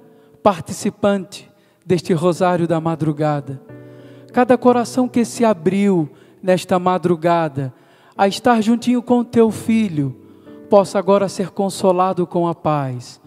participante 0.41 1.47
deste 1.85 2.13
rosário 2.13 2.67
da 2.67 2.81
madrugada. 2.81 3.61
Cada 4.33 4.57
coração 4.57 5.07
que 5.07 5.23
se 5.23 5.45
abriu 5.45 6.09
nesta 6.41 6.79
madrugada 6.79 7.71
a 8.17 8.27
estar 8.27 8.59
juntinho 8.59 9.03
com 9.03 9.23
teu 9.23 9.51
filho, 9.51 10.15
possa 10.67 10.97
agora 10.97 11.29
ser 11.29 11.51
consolado 11.51 12.25
com 12.25 12.47
a 12.47 12.55
paz. 12.55 13.21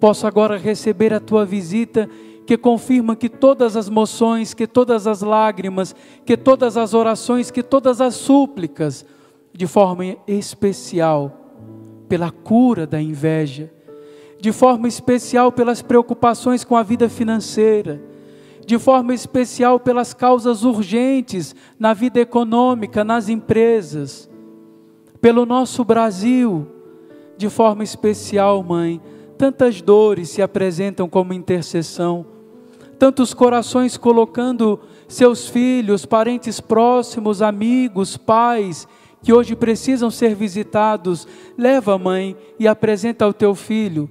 Possa 0.00 0.26
agora 0.26 0.58
receber 0.58 1.14
a 1.14 1.20
tua 1.20 1.44
visita 1.44 2.10
que 2.44 2.56
confirma 2.56 3.14
que 3.14 3.28
todas 3.28 3.76
as 3.76 3.88
moções, 3.88 4.54
que 4.54 4.66
todas 4.66 5.06
as 5.06 5.22
lágrimas, 5.22 5.94
que 6.26 6.36
todas 6.36 6.76
as 6.76 6.94
orações, 6.94 7.48
que 7.48 7.62
todas 7.62 8.00
as 8.00 8.16
súplicas, 8.16 9.06
de 9.52 9.66
forma 9.66 10.16
especial, 10.26 11.32
pela 12.08 12.30
cura 12.30 12.86
da 12.86 13.00
inveja, 13.00 13.70
de 14.40 14.52
forma 14.52 14.86
especial 14.86 15.50
pelas 15.50 15.82
preocupações 15.82 16.64
com 16.64 16.76
a 16.76 16.82
vida 16.82 17.08
financeira, 17.08 18.00
de 18.64 18.78
forma 18.78 19.14
especial 19.14 19.80
pelas 19.80 20.12
causas 20.14 20.62
urgentes 20.62 21.54
na 21.78 21.94
vida 21.94 22.20
econômica, 22.20 23.02
nas 23.02 23.28
empresas, 23.28 24.28
pelo 25.20 25.44
nosso 25.44 25.84
Brasil, 25.84 26.66
de 27.36 27.48
forma 27.48 27.82
especial, 27.82 28.62
Mãe. 28.62 29.00
Tantas 29.36 29.80
dores 29.80 30.30
se 30.30 30.42
apresentam 30.42 31.08
como 31.08 31.32
intercessão, 31.32 32.26
tantos 32.98 33.32
corações 33.32 33.96
colocando 33.96 34.80
seus 35.06 35.48
filhos, 35.48 36.04
parentes 36.04 36.60
próximos, 36.60 37.40
amigos, 37.40 38.16
pais, 38.16 38.86
que 39.22 39.32
hoje 39.32 39.56
precisam 39.56 40.10
ser 40.10 40.34
visitados. 40.34 41.26
Leva, 41.56 41.98
mãe, 41.98 42.36
e 42.58 42.66
apresenta 42.68 43.24
ao 43.24 43.32
teu 43.32 43.54
filho 43.54 44.08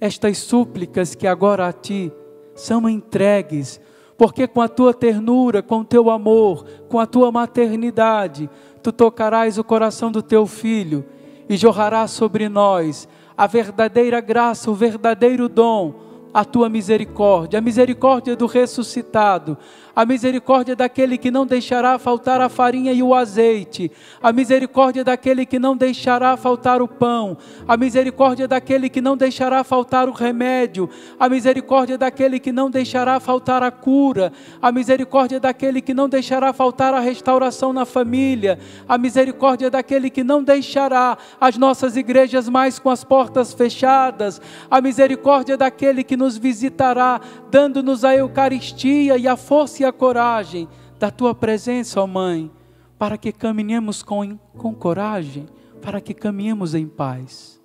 estas 0.00 0.38
súplicas 0.38 1.14
que 1.14 1.26
agora 1.26 1.66
a 1.66 1.72
ti 1.72 2.12
são 2.54 2.88
entregues, 2.88 3.80
porque 4.16 4.46
com 4.46 4.60
a 4.60 4.68
tua 4.68 4.94
ternura, 4.94 5.62
com 5.62 5.80
o 5.80 5.84
teu 5.84 6.10
amor, 6.10 6.64
com 6.88 6.98
a 6.98 7.06
tua 7.06 7.30
maternidade, 7.30 8.48
tu 8.82 8.92
tocarás 8.92 9.58
o 9.58 9.64
coração 9.64 10.10
do 10.10 10.22
teu 10.22 10.46
filho 10.46 11.04
e 11.48 11.56
jorrará 11.56 12.06
sobre 12.06 12.48
nós 12.48 13.08
a 13.36 13.46
verdadeira 13.46 14.20
graça, 14.20 14.70
o 14.70 14.74
verdadeiro 14.74 15.48
dom 15.48 16.06
a 16.36 16.44
tua 16.44 16.68
misericórdia, 16.68 17.58
a 17.58 17.62
misericórdia 17.62 18.36
do 18.36 18.44
ressuscitado, 18.44 19.56
a 19.96 20.04
misericórdia 20.04 20.76
daquele 20.76 21.16
que 21.16 21.30
não 21.30 21.46
deixará 21.46 21.98
faltar 21.98 22.38
a 22.42 22.50
farinha 22.50 22.92
e 22.92 23.02
o 23.02 23.14
azeite, 23.14 23.90
a 24.22 24.30
misericórdia 24.30 25.02
daquele 25.02 25.46
que 25.46 25.58
não 25.58 25.74
deixará 25.74 26.36
faltar 26.36 26.82
o 26.82 26.86
pão, 26.86 27.38
a 27.66 27.78
misericórdia 27.78 28.46
daquele 28.46 28.90
que 28.90 29.00
não 29.00 29.16
deixará 29.16 29.64
faltar 29.64 30.06
o 30.06 30.12
remédio, 30.12 30.90
a 31.18 31.30
misericórdia 31.30 31.96
daquele 31.96 32.38
que 32.38 32.52
não 32.52 32.70
deixará 32.70 33.18
faltar 33.18 33.62
a 33.62 33.70
cura, 33.70 34.34
a 34.60 34.70
misericórdia 34.70 35.40
daquele 35.40 35.80
que 35.80 35.94
não 35.94 36.10
deixará 36.10 36.52
faltar 36.52 36.92
a 36.92 37.00
restauração 37.00 37.72
na 37.72 37.86
família, 37.86 38.58
a 38.86 38.98
misericórdia 38.98 39.70
daquele 39.70 40.10
que 40.10 40.22
não 40.22 40.44
deixará 40.44 41.16
as 41.40 41.56
nossas 41.56 41.96
igrejas 41.96 42.50
mais 42.50 42.78
com 42.78 42.90
as 42.90 43.02
portas 43.02 43.54
fechadas, 43.54 44.42
a 44.70 44.78
misericórdia 44.78 45.56
daquele 45.56 46.04
que 46.04 46.18
nos 46.18 46.36
visitará, 46.36 47.18
dando-nos 47.50 48.04
a 48.04 48.14
Eucaristia 48.14 49.16
e 49.16 49.26
a 49.26 49.38
força 49.38 49.84
e 49.84 49.85
a 49.86 49.92
coragem 49.92 50.68
da 50.98 51.10
tua 51.10 51.34
presença, 51.34 52.00
ó 52.00 52.06
Mãe, 52.06 52.50
para 52.98 53.18
que 53.18 53.32
caminhemos 53.32 54.02
com, 54.02 54.36
com 54.56 54.74
coragem, 54.74 55.46
para 55.82 56.00
que 56.00 56.14
caminhemos 56.14 56.74
em 56.74 56.86
paz. 56.86 57.60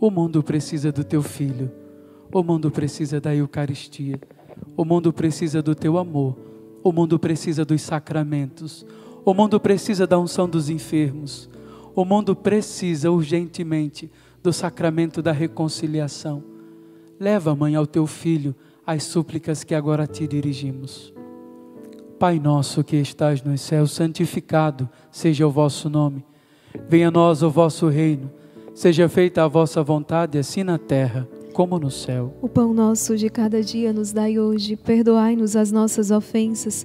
O 0.00 0.10
mundo 0.10 0.42
precisa 0.42 0.92
do 0.92 1.04
teu 1.04 1.22
filho, 1.22 1.70
o 2.32 2.42
mundo 2.42 2.70
precisa 2.70 3.20
da 3.20 3.34
Eucaristia, 3.34 4.20
o 4.76 4.84
mundo 4.84 5.12
precisa 5.12 5.62
do 5.62 5.74
teu 5.74 5.96
amor, 5.96 6.36
o 6.82 6.92
mundo 6.92 7.18
precisa 7.18 7.64
dos 7.64 7.80
sacramentos, 7.80 8.84
o 9.24 9.32
mundo 9.32 9.58
precisa 9.58 10.06
da 10.06 10.18
unção 10.18 10.48
dos 10.48 10.68
enfermos, 10.68 11.48
o 11.94 12.04
mundo 12.04 12.34
precisa 12.34 13.10
urgentemente 13.10 14.10
do 14.42 14.52
sacramento 14.52 15.22
da 15.22 15.32
reconciliação. 15.32 16.42
Leva, 17.18 17.54
mãe, 17.54 17.74
ao 17.74 17.86
teu 17.86 18.06
filho 18.06 18.54
as 18.86 19.04
súplicas 19.04 19.64
que 19.64 19.74
agora 19.74 20.06
te 20.06 20.26
dirigimos. 20.26 21.12
Pai 22.18 22.38
nosso 22.38 22.84
que 22.84 22.96
estás 22.96 23.42
nos 23.42 23.60
céus, 23.60 23.92
santificado 23.92 24.88
seja 25.10 25.46
o 25.46 25.50
vosso 25.50 25.90
nome. 25.90 26.24
Venha 26.88 27.08
a 27.08 27.10
nós 27.10 27.42
o 27.42 27.50
vosso 27.50 27.88
reino. 27.88 28.30
Seja 28.74 29.08
feita 29.08 29.44
a 29.44 29.48
vossa 29.48 29.82
vontade, 29.82 30.38
assim 30.38 30.64
na 30.64 30.78
terra 30.78 31.28
como 31.54 31.78
no 31.78 31.90
céu. 31.90 32.36
O 32.42 32.48
pão 32.48 32.74
nosso 32.74 33.16
de 33.16 33.30
cada 33.30 33.62
dia 33.62 33.92
nos 33.92 34.12
dai 34.12 34.38
hoje. 34.38 34.76
Perdoai-nos 34.76 35.54
as 35.54 35.70
nossas 35.70 36.10
ofensas 36.10 36.84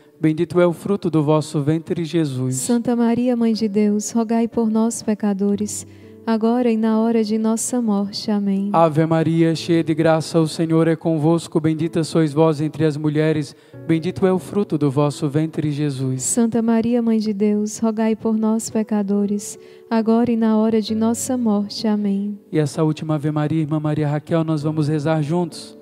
Bendito 0.21 0.61
é 0.61 0.67
o 0.67 0.71
fruto 0.71 1.09
do 1.09 1.23
vosso 1.23 1.63
ventre, 1.63 2.05
Jesus. 2.05 2.57
Santa 2.57 2.95
Maria, 2.95 3.35
Mãe 3.35 3.53
de 3.53 3.67
Deus, 3.67 4.11
rogai 4.11 4.47
por 4.47 4.69
nós, 4.69 5.01
pecadores, 5.01 5.87
agora 6.27 6.69
e 6.69 6.77
na 6.77 6.99
hora 6.99 7.23
de 7.23 7.39
nossa 7.39 7.81
morte. 7.81 8.29
Amém. 8.29 8.69
Ave 8.71 9.03
Maria, 9.07 9.55
cheia 9.55 9.83
de 9.83 9.95
graça, 9.95 10.39
o 10.39 10.47
Senhor 10.47 10.87
é 10.87 10.95
convosco. 10.95 11.59
Bendita 11.59 12.03
sois 12.03 12.33
vós 12.33 12.61
entre 12.61 12.85
as 12.85 12.95
mulheres. 12.97 13.55
Bendito 13.87 14.23
é 14.27 14.31
o 14.31 14.37
fruto 14.37 14.77
do 14.77 14.91
vosso 14.91 15.27
ventre, 15.27 15.71
Jesus. 15.71 16.21
Santa 16.21 16.61
Maria, 16.61 17.01
Mãe 17.01 17.17
de 17.17 17.33
Deus, 17.33 17.79
rogai 17.79 18.15
por 18.15 18.37
nós, 18.37 18.69
pecadores, 18.69 19.57
agora 19.89 20.31
e 20.31 20.37
na 20.37 20.55
hora 20.55 20.79
de 20.79 20.93
nossa 20.93 21.35
morte. 21.35 21.87
Amém. 21.87 22.37
E 22.51 22.59
essa 22.59 22.83
última 22.83 23.15
Ave 23.15 23.31
Maria, 23.31 23.61
irmã 23.61 23.79
Maria 23.79 24.07
Raquel, 24.07 24.43
nós 24.43 24.61
vamos 24.61 24.87
rezar 24.87 25.23
juntos 25.23 25.80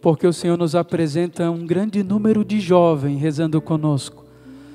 porque 0.00 0.26
o 0.26 0.32
Senhor 0.32 0.56
nos 0.56 0.74
apresenta 0.74 1.50
um 1.50 1.66
grande 1.66 2.02
número 2.02 2.44
de 2.44 2.60
jovens 2.60 3.20
rezando 3.20 3.60
conosco. 3.60 4.24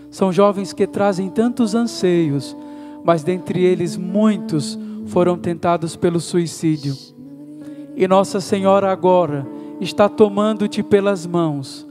São 0.10 0.32
jovens 0.32 0.74
que 0.74 0.86
trazem 0.86 1.30
tantos 1.30 1.74
anseios, 1.74 2.56
mas 3.04 3.24
dentre 3.24 3.64
eles 3.64 3.96
muitos 3.96 4.78
foram 5.08 5.38
tentados 5.38 5.96
pelo 5.96 6.20
suicídio. 6.20 6.96
E 7.96 8.08
Nossa 8.08 8.42
Senhora 8.42 8.92
agora 8.92 9.48
está 9.80 10.10
tomando-te 10.10 10.84
pelas 10.84 11.26
mãos. 11.26 11.88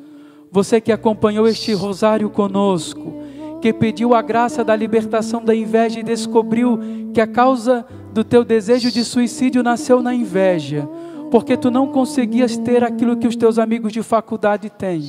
Você 0.50 0.80
que 0.80 0.92
acompanhou 0.92 1.46
este 1.46 1.72
rosário 1.72 2.28
conosco, 2.28 3.14
que 3.60 3.72
pediu 3.72 4.14
a 4.14 4.22
graça 4.22 4.64
da 4.64 4.74
libertação 4.74 5.44
da 5.44 5.54
inveja 5.54 6.00
e 6.00 6.02
descobriu 6.02 6.78
que 7.12 7.20
a 7.20 7.26
causa 7.26 7.84
do 8.12 8.24
teu 8.24 8.44
desejo 8.44 8.90
de 8.90 9.04
suicídio 9.04 9.62
nasceu 9.62 10.02
na 10.02 10.14
inveja 10.14 10.88
porque 11.30 11.56
tu 11.56 11.70
não 11.70 11.86
conseguias 11.86 12.56
ter 12.56 12.82
aquilo 12.82 13.16
que 13.16 13.26
os 13.26 13.36
teus 13.36 13.58
amigos 13.58 13.92
de 13.92 14.02
faculdade 14.02 14.68
têm. 14.68 15.02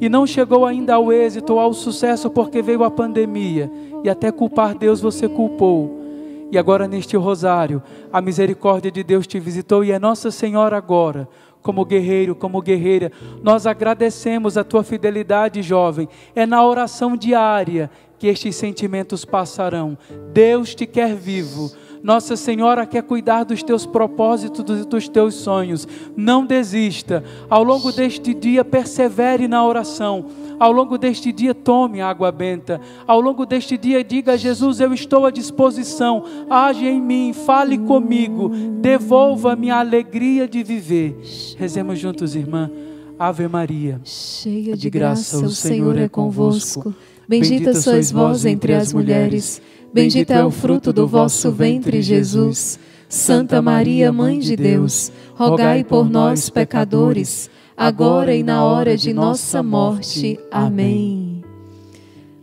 E 0.00 0.08
não 0.08 0.26
chegou 0.26 0.66
ainda 0.66 0.94
ao 0.94 1.12
êxito, 1.12 1.58
ao 1.58 1.72
sucesso, 1.72 2.28
porque 2.28 2.60
veio 2.60 2.82
a 2.84 2.90
pandemia. 2.90 3.70
E 4.02 4.10
até 4.10 4.32
culpar 4.32 4.74
Deus 4.76 5.00
você 5.00 5.28
culpou. 5.28 6.02
E 6.50 6.58
agora 6.58 6.86
neste 6.86 7.16
rosário, 7.16 7.82
a 8.12 8.20
misericórdia 8.20 8.90
de 8.90 9.02
Deus 9.02 9.26
te 9.26 9.40
visitou 9.40 9.82
e 9.82 9.90
é 9.90 9.98
Nossa 9.98 10.30
Senhora 10.30 10.76
agora, 10.76 11.26
como 11.62 11.84
guerreiro, 11.84 12.34
como 12.34 12.60
guerreira. 12.60 13.10
Nós 13.42 13.66
agradecemos 13.66 14.58
a 14.58 14.64
tua 14.64 14.82
fidelidade, 14.82 15.62
jovem. 15.62 16.08
É 16.34 16.44
na 16.44 16.62
oração 16.62 17.16
diária 17.16 17.90
que 18.18 18.26
estes 18.26 18.54
sentimentos 18.54 19.24
passarão. 19.24 19.96
Deus 20.32 20.74
te 20.74 20.84
quer 20.84 21.14
vivo. 21.14 21.70
Nossa 22.02 22.36
Senhora 22.36 22.84
quer 22.84 23.02
cuidar 23.02 23.44
dos 23.44 23.62
teus 23.62 23.86
propósitos 23.86 24.80
e 24.80 24.84
dos 24.84 25.08
teus 25.08 25.34
sonhos. 25.34 25.86
Não 26.16 26.44
desista. 26.44 27.22
Ao 27.48 27.62
longo 27.62 27.92
deste 27.92 28.34
dia, 28.34 28.64
persevere 28.64 29.46
na 29.46 29.64
oração. 29.64 30.26
Ao 30.58 30.72
longo 30.72 30.98
deste 30.98 31.30
dia, 31.32 31.54
tome 31.54 32.00
água 32.00 32.32
benta. 32.32 32.80
Ao 33.06 33.20
longo 33.20 33.46
deste 33.46 33.78
dia, 33.78 34.02
diga 34.02 34.32
a 34.32 34.36
Jesus: 34.36 34.80
Eu 34.80 34.92
estou 34.92 35.26
à 35.26 35.30
disposição. 35.30 36.24
Age 36.50 36.86
em 36.86 37.00
mim, 37.00 37.32
fale 37.32 37.78
comigo. 37.78 38.48
Devolva-me 38.80 39.70
a 39.70 39.78
alegria 39.78 40.48
de 40.48 40.62
viver. 40.62 41.16
Rezemos 41.56 41.98
juntos, 41.98 42.34
irmã. 42.34 42.70
Ave 43.18 43.46
Maria. 43.46 44.00
Cheia 44.02 44.76
de 44.76 44.90
graça, 44.90 45.38
o 45.38 45.50
Senhor 45.50 45.96
é 45.96 46.08
convosco. 46.08 46.92
Bendita 47.28 47.72
sois 47.74 48.10
vós 48.10 48.44
entre 48.44 48.74
as 48.74 48.92
mulheres. 48.92 49.62
Bendito 49.92 50.30
é 50.32 50.42
o 50.42 50.50
fruto 50.50 50.90
do 50.90 51.06
vosso 51.06 51.50
ventre, 51.50 52.00
Jesus. 52.00 52.78
Santa 53.08 53.60
Maria, 53.60 54.10
Mãe 54.10 54.38
de 54.38 54.56
Deus, 54.56 55.12
rogai 55.34 55.84
por 55.84 56.08
nós, 56.08 56.48
pecadores, 56.48 57.50
agora 57.76 58.34
e 58.34 58.42
na 58.42 58.64
hora 58.64 58.96
de 58.96 59.12
nossa 59.12 59.62
morte. 59.62 60.40
Amém. 60.50 61.42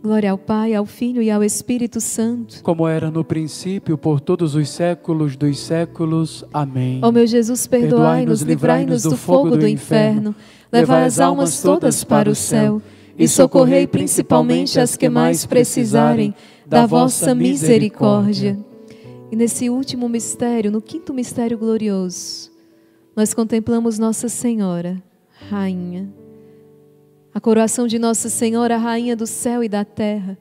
Glória 0.00 0.30
ao 0.30 0.38
Pai, 0.38 0.74
ao 0.74 0.86
Filho 0.86 1.20
e 1.20 1.28
ao 1.28 1.42
Espírito 1.42 2.00
Santo. 2.00 2.62
Como 2.62 2.86
era 2.86 3.10
no 3.10 3.24
princípio, 3.24 3.98
por 3.98 4.20
todos 4.20 4.54
os 4.54 4.68
séculos 4.68 5.36
dos 5.36 5.58
séculos. 5.58 6.44
Amém. 6.54 7.00
Ó 7.02 7.10
meu 7.10 7.26
Jesus, 7.26 7.66
perdoai-nos, 7.66 8.42
livrai-nos 8.42 9.02
do 9.02 9.16
fogo 9.16 9.56
do 9.56 9.66
inferno, 9.66 10.36
levai 10.70 11.04
as 11.04 11.18
almas 11.18 11.60
todas 11.60 12.04
para 12.04 12.30
o 12.30 12.34
céu 12.34 12.80
e 13.18 13.28
socorrei 13.28 13.86
principalmente 13.86 14.80
as 14.80 14.96
que 14.96 15.08
mais 15.10 15.44
precisarem 15.44 16.32
da 16.70 16.86
vossa 16.86 17.34
misericórdia. 17.34 18.56
E 19.28 19.34
nesse 19.34 19.68
último 19.68 20.08
mistério, 20.08 20.70
no 20.70 20.80
quinto 20.80 21.12
mistério 21.12 21.58
glorioso, 21.58 22.48
nós 23.14 23.34
contemplamos 23.34 23.98
Nossa 23.98 24.28
Senhora, 24.28 25.02
Rainha. 25.50 26.08
A 27.34 27.40
coroação 27.40 27.88
de 27.88 27.98
Nossa 27.98 28.28
Senhora, 28.28 28.76
Rainha 28.76 29.16
do 29.16 29.26
céu 29.26 29.64
e 29.64 29.68
da 29.68 29.84
terra. 29.84 30.38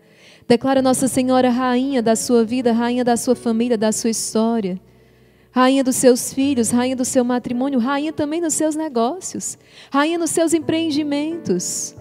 Declara 0.47 0.83
Nossa 0.83 1.07
Senhora 1.07 1.49
Rainha 1.49 2.01
da 2.01 2.15
sua 2.15 2.43
vida, 2.43 2.71
Rainha 2.71 3.03
da 3.03 3.17
sua 3.17 3.35
família, 3.35 3.77
da 3.77 3.91
sua 3.91 4.11
história. 4.11 4.79
Rainha 5.51 5.83
dos 5.83 5.95
seus 5.95 6.31
filhos, 6.31 6.69
rainha 6.69 6.95
do 6.95 7.03
seu 7.03 7.23
matrimônio, 7.23 7.79
rainha 7.79 8.13
também 8.13 8.39
nos 8.39 8.53
seus 8.53 8.75
negócios, 8.75 9.57
rainha 9.91 10.19
nos 10.19 10.29
seus 10.29 10.53
empreendimentos. 10.53 11.95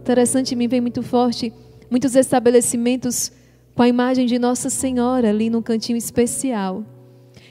Interessante, 0.00 0.56
me 0.56 0.66
vem 0.66 0.80
muito 0.80 1.00
forte 1.00 1.52
muitos 1.90 2.14
estabelecimentos 2.14 3.32
com 3.74 3.82
a 3.82 3.88
imagem 3.88 4.26
de 4.26 4.38
Nossa 4.38 4.68
Senhora 4.68 5.28
ali 5.28 5.48
num 5.48 5.62
cantinho 5.62 5.96
especial. 5.96 6.84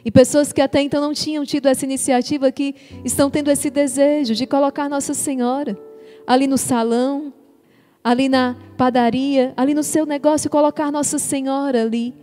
E 0.04 0.12
pessoas 0.12 0.54
que 0.54 0.62
até 0.62 0.82
então 0.82 1.02
não 1.02 1.14
tinham 1.14 1.46
tido 1.46 1.68
essa 1.68 1.86
iniciativa 1.86 2.52
que 2.52 2.76
estão 3.04 3.30
tendo 3.30 3.50
esse 3.50 3.70
desejo 3.70 4.34
de 4.34 4.46
colocar 4.46 4.90
Nossa 4.90 5.14
Senhora 5.14 5.78
ali 6.26 6.46
no 6.46 6.58
salão, 6.58 7.34
ali 8.04 8.30
na 8.30 8.56
padaria, 8.78 9.54
ali 9.56 9.74
no 9.74 9.84
seu 9.84 10.06
negócio, 10.06 10.50
colocar 10.50 10.92
Nossa 10.92 11.18
Senhora 11.18 11.82
ali. 11.82 12.14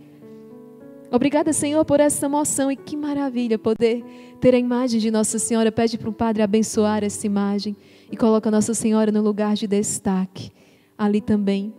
Obrigada, 1.11 1.53
Senhor, 1.53 1.85
por 1.85 1.99
essa 1.99 2.25
emoção 2.25 2.71
e 2.71 2.75
que 2.75 2.97
maravilha 2.97 3.57
poder 3.57 4.03
ter 4.39 4.53
a 4.53 4.59
imagem 4.59 4.99
de 4.99 5.11
Nossa 5.11 5.39
Senhora. 5.39 5.71
Pede 5.71 5.97
para 5.97 6.09
o 6.09 6.13
Padre 6.13 6.43
abençoar 6.43 7.03
essa 7.03 7.25
imagem 7.25 7.75
e 8.11 8.17
coloca 8.17 8.51
Nossa 8.51 8.73
Senhora 8.73 9.11
no 9.11 9.21
lugar 9.21 9.55
de 9.55 9.67
destaque 9.67 10.51
ali 10.97 11.21
também 11.21 11.73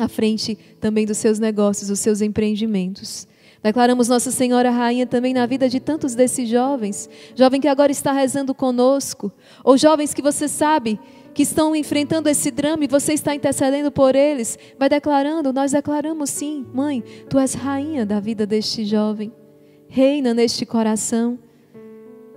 à 0.00 0.08
frente 0.08 0.56
também 0.80 1.06
dos 1.06 1.18
seus 1.18 1.38
negócios, 1.38 1.88
dos 1.88 2.00
seus 2.00 2.20
empreendimentos. 2.20 3.26
Declaramos 3.62 4.08
Nossa 4.08 4.30
Senhora 4.30 4.70
Rainha 4.70 5.06
também 5.06 5.34
na 5.34 5.44
vida 5.44 5.68
de 5.68 5.80
tantos 5.80 6.14
desses 6.14 6.48
jovens, 6.48 7.10
jovem 7.34 7.60
que 7.60 7.68
agora 7.68 7.92
está 7.92 8.10
rezando 8.10 8.54
conosco, 8.54 9.30
ou 9.62 9.76
jovens 9.76 10.14
que 10.14 10.22
você 10.22 10.48
sabe 10.48 10.98
que 11.34 11.42
estão 11.42 11.76
enfrentando 11.76 12.28
esse 12.28 12.50
drama 12.50 12.84
e 12.84 12.88
você 12.88 13.12
está 13.12 13.34
intercedendo 13.34 13.92
por 13.92 14.16
eles, 14.16 14.58
vai 14.78 14.88
declarando, 14.88 15.52
nós 15.52 15.72
declaramos 15.72 16.30
sim, 16.30 16.66
mãe, 16.72 17.04
tu 17.28 17.38
és 17.38 17.54
rainha 17.54 18.06
da 18.06 18.18
vida 18.18 18.46
deste 18.46 18.84
jovem. 18.84 19.32
Reina 19.88 20.32
neste 20.32 20.64
coração. 20.64 21.38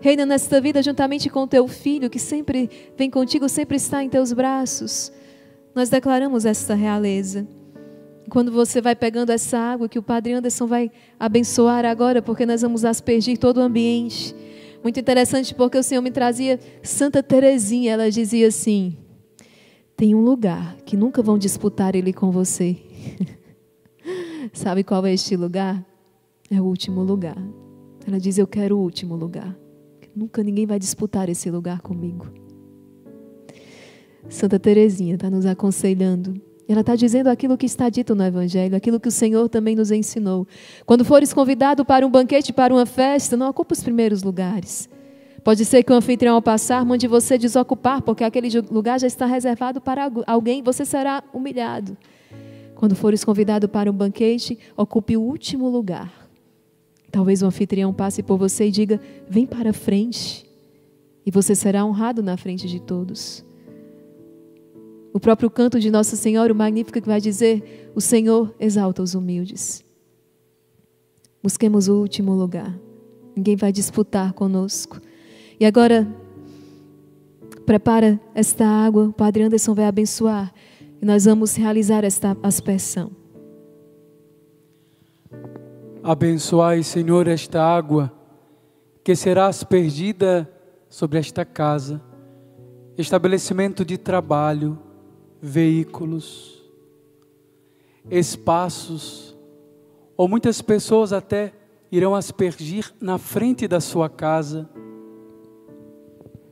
Reina 0.01 0.25
nesta 0.25 0.59
vida 0.59 0.83
juntamente 0.83 1.30
com 1.30 1.48
teu 1.48 1.67
filho 1.67 2.09
que 2.09 2.19
sempre 2.19 2.69
vem 2.98 3.09
contigo, 3.09 3.48
sempre 3.48 3.77
está 3.77 4.03
em 4.03 4.09
teus 4.09 4.33
braços. 4.33 5.11
Nós 5.76 5.90
declaramos 5.90 6.45
esta 6.45 6.76
realeza. 6.76 7.48
Quando 8.30 8.52
você 8.52 8.82
vai 8.82 8.95
pegando 8.95 9.32
essa 9.32 9.58
água 9.58 9.90
que 9.90 10.00
o 10.00 10.03
Padre 10.03 10.34
Anderson 10.34 10.68
vai 10.68 10.92
abençoar 11.19 11.85
agora, 11.85 12.22
porque 12.22 12.45
nós 12.45 12.61
vamos 12.61 12.85
aspergir 12.85 13.38
todo 13.38 13.58
o 13.58 13.61
ambiente. 13.61 14.35
Muito 14.84 15.00
interessante, 15.00 15.53
porque 15.53 15.77
o 15.77 15.84
Senhor 15.84 16.02
me 16.02 16.11
trazia 16.11 16.60
Santa 16.82 17.24
Teresinha. 17.24 17.93
Ela 17.93 18.10
dizia 18.10 18.48
assim: 18.48 18.98
tem 19.95 20.14
um 20.16 20.22
lugar 20.22 20.77
que 20.85 20.98
nunca 20.98 21.22
vão 21.22 21.38
disputar 21.38 21.95
ele 21.95 22.11
com 22.11 22.32
você. 22.32 22.77
Sabe 24.52 24.84
qual 24.84 25.06
é 25.06 25.14
este 25.14 25.35
lugar? 25.35 25.84
É 26.50 26.61
o 26.61 26.66
último 26.66 27.02
lugar. 27.03 27.38
Ela 28.06 28.19
diz: 28.19 28.38
Eu 28.38 28.48
quero 28.48 28.77
o 28.77 28.82
último 28.82 29.16
lugar. 29.16 29.58
Nunca 30.16 30.43
ninguém 30.43 30.66
vai 30.66 30.77
disputar 30.77 31.30
esse 31.30 31.50
lugar 31.50 31.82
comigo. 31.82 32.42
Santa 34.30 34.60
Teresinha 34.60 35.16
está 35.16 35.30
nos 35.30 35.45
aconselhando. 35.45 36.40
Ela 36.68 36.82
está 36.82 36.95
dizendo 36.95 37.27
aquilo 37.27 37.58
que 37.58 37.66
está 37.66 37.90
dito 37.90 38.16
no 38.16 38.24
Evangelho, 38.24 38.76
aquilo 38.76 39.00
que 39.00 39.10
o 39.10 39.11
Senhor 39.11 39.50
também 39.50 39.76
nos 39.76 39.92
ensinou. 39.92 40.48
Quando 40.85 41.03
fores 41.03 41.34
convidado 41.34 41.84
para 41.84 42.08
um 42.08 42.10
banquete, 42.10 42.53
para 42.53 42.74
uma 42.74 42.85
festa, 42.85 43.35
não 43.35 43.50
ocupe 43.50 43.74
os 43.74 43.84
primeiros 43.84 44.24
lugares. 44.24 44.90
Pode 45.43 45.66
ser 45.66 45.84
que 45.84 45.92
o 45.92 45.95
anfitrião, 45.95 46.35
ao 46.35 46.42
passar, 46.42 46.85
mande 46.85 47.06
você 47.06 47.38
desocupar, 47.38 48.02
porque 48.02 48.24
aquele 48.24 48.48
lugar 48.72 48.98
já 48.98 49.08
está 49.08 49.26
reservado 49.26 49.82
para 49.82 50.10
alguém, 50.26 50.64
você 50.64 50.85
será 50.85 51.22
humilhado. 51.34 51.98
Quando 52.76 52.95
fores 52.95 53.26
convidado 53.26 53.68
para 53.68 53.92
um 53.92 53.93
banquete, 53.93 54.58
ocupe 54.76 55.18
o 55.18 55.22
último 55.22 55.68
lugar. 55.69 56.30
Talvez 57.11 57.42
o 57.43 57.45
anfitrião 57.45 57.93
passe 57.93 58.24
por 58.24 58.38
você 58.38 58.68
e 58.68 58.72
diga: 58.72 59.00
vem 59.30 59.45
para 59.45 59.74
frente. 59.74 60.50
E 61.26 61.32
você 61.32 61.56
será 61.56 61.85
honrado 61.85 62.24
na 62.24 62.35
frente 62.35 62.68
de 62.68 62.82
todos. 62.82 63.45
O 65.14 65.19
próprio 65.19 65.48
canto 65.48 65.80
de 65.80 65.92
Nossa 65.92 66.16
Senhora, 66.16 66.51
o 66.51 66.56
magnífico, 66.56 67.00
que 67.00 67.08
vai 67.08 67.22
dizer: 67.22 67.92
O 67.93 68.01
Senhor 68.01 68.53
exalta 68.59 69.03
os 69.03 69.14
humildes. 69.14 69.85
Busquemos 71.42 71.88
o 71.88 72.00
último 72.00 72.33
lugar. 72.33 72.75
Ninguém 73.35 73.56
vai 73.56 73.72
disputar 73.72 74.33
conosco. 74.33 75.00
E 75.59 75.66
agora, 75.66 76.08
prepara 77.64 78.19
esta 78.33 78.66
água, 78.66 79.06
o 79.06 79.14
Padre 79.14 79.43
Anderson 79.43 79.75
vai 79.75 79.85
abençoar. 79.85 80.51
E 81.00 81.06
nós 81.06 81.25
vamos 81.25 81.56
realizar 81.56 82.03
esta 82.03 82.35
aspersão. 82.42 83.11
Abençoai, 86.01 86.82
Senhor, 86.82 87.27
esta 87.27 87.61
água, 87.61 88.11
que 89.03 89.16
será 89.16 89.45
aspergida 89.45 90.50
sobre 90.90 91.19
esta 91.19 91.45
casa, 91.45 92.01
estabelecimento 92.98 93.85
de 93.85 93.98
trabalho, 93.98 94.77
veículos, 95.45 96.63
espaços, 98.09 99.38
ou 100.15 100.25
muitas 100.25 100.61
pessoas 100.61 101.11
até 101.11 101.51
irão 101.91 102.15
aspergir 102.15 102.93
na 103.01 103.17
frente 103.17 103.67
da 103.67 103.81
sua 103.81 104.09
casa. 104.09 104.69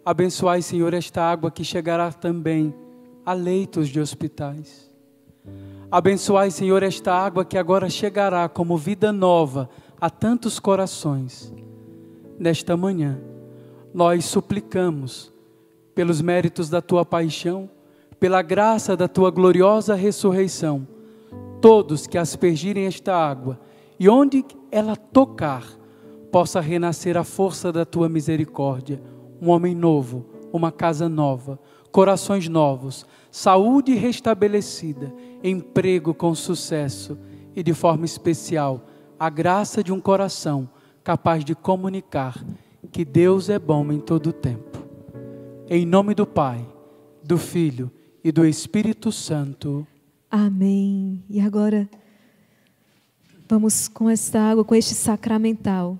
Abençoai, 0.03 0.61
Senhor, 0.61 0.93
esta 0.93 1.23
água 1.23 1.49
que 1.49 1.63
chegará 1.63 2.11
também 2.11 2.75
a 3.25 3.31
leitos 3.31 3.87
de 3.87 4.01
hospitais. 4.01 4.91
Abençoai, 5.89 6.51
Senhor, 6.51 6.83
esta 6.83 7.13
água 7.13 7.45
que 7.45 7.57
agora 7.57 7.89
chegará 7.89 8.49
como 8.49 8.75
vida 8.75 9.13
nova 9.13 9.69
a 10.01 10.09
tantos 10.09 10.59
corações. 10.59 11.53
Nesta 12.37 12.75
manhã, 12.75 13.21
nós 13.93 14.25
suplicamos 14.25 15.31
pelos 15.95 16.19
méritos 16.19 16.69
da 16.69 16.81
tua 16.81 17.05
paixão 17.05 17.69
pela 18.21 18.43
graça 18.43 18.95
da 18.95 19.07
tua 19.07 19.31
gloriosa 19.31 19.95
ressurreição, 19.95 20.87
todos 21.59 22.05
que 22.05 22.19
aspergirem 22.19 22.85
esta 22.85 23.15
água 23.15 23.59
e 23.99 24.07
onde 24.07 24.45
ela 24.71 24.95
tocar, 24.95 25.65
possa 26.31 26.61
renascer 26.61 27.17
a 27.17 27.23
força 27.23 27.71
da 27.71 27.83
tua 27.83 28.07
misericórdia, 28.07 29.01
um 29.41 29.49
homem 29.49 29.73
novo, 29.73 30.27
uma 30.53 30.71
casa 30.71 31.09
nova, 31.09 31.59
corações 31.91 32.47
novos, 32.47 33.07
saúde 33.31 33.95
restabelecida, 33.95 35.11
emprego 35.43 36.13
com 36.13 36.35
sucesso 36.35 37.17
e 37.55 37.63
de 37.63 37.73
forma 37.73 38.05
especial 38.05 38.85
a 39.19 39.31
graça 39.31 39.83
de 39.83 39.91
um 39.91 39.99
coração 39.99 40.69
capaz 41.03 41.43
de 41.43 41.55
comunicar 41.55 42.37
que 42.91 43.03
Deus 43.03 43.49
é 43.49 43.57
bom 43.57 43.91
em 43.91 43.99
todo 43.99 44.27
o 44.27 44.33
tempo. 44.33 44.77
Em 45.67 45.87
nome 45.87 46.13
do 46.13 46.27
Pai, 46.27 46.63
do 47.23 47.39
Filho 47.39 47.91
e 48.23 48.31
do 48.31 48.45
Espírito 48.45 49.11
Santo. 49.11 49.85
Amém. 50.29 51.23
E 51.29 51.39
agora, 51.39 51.89
vamos 53.49 53.87
com 53.87 54.09
esta 54.09 54.39
água, 54.39 54.63
com 54.63 54.75
este 54.75 54.93
sacramental, 54.93 55.97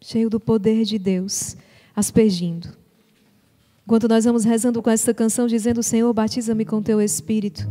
cheio 0.00 0.30
do 0.30 0.38
poder 0.38 0.84
de 0.84 0.98
Deus, 0.98 1.56
aspergindo. 1.94 2.68
Enquanto 3.84 4.08
nós 4.08 4.24
vamos 4.24 4.44
rezando 4.44 4.82
com 4.82 4.90
esta 4.90 5.14
canção, 5.14 5.46
dizendo: 5.46 5.82
Senhor, 5.82 6.12
batiza-me 6.12 6.64
com 6.64 6.82
teu 6.82 7.00
Espírito. 7.00 7.66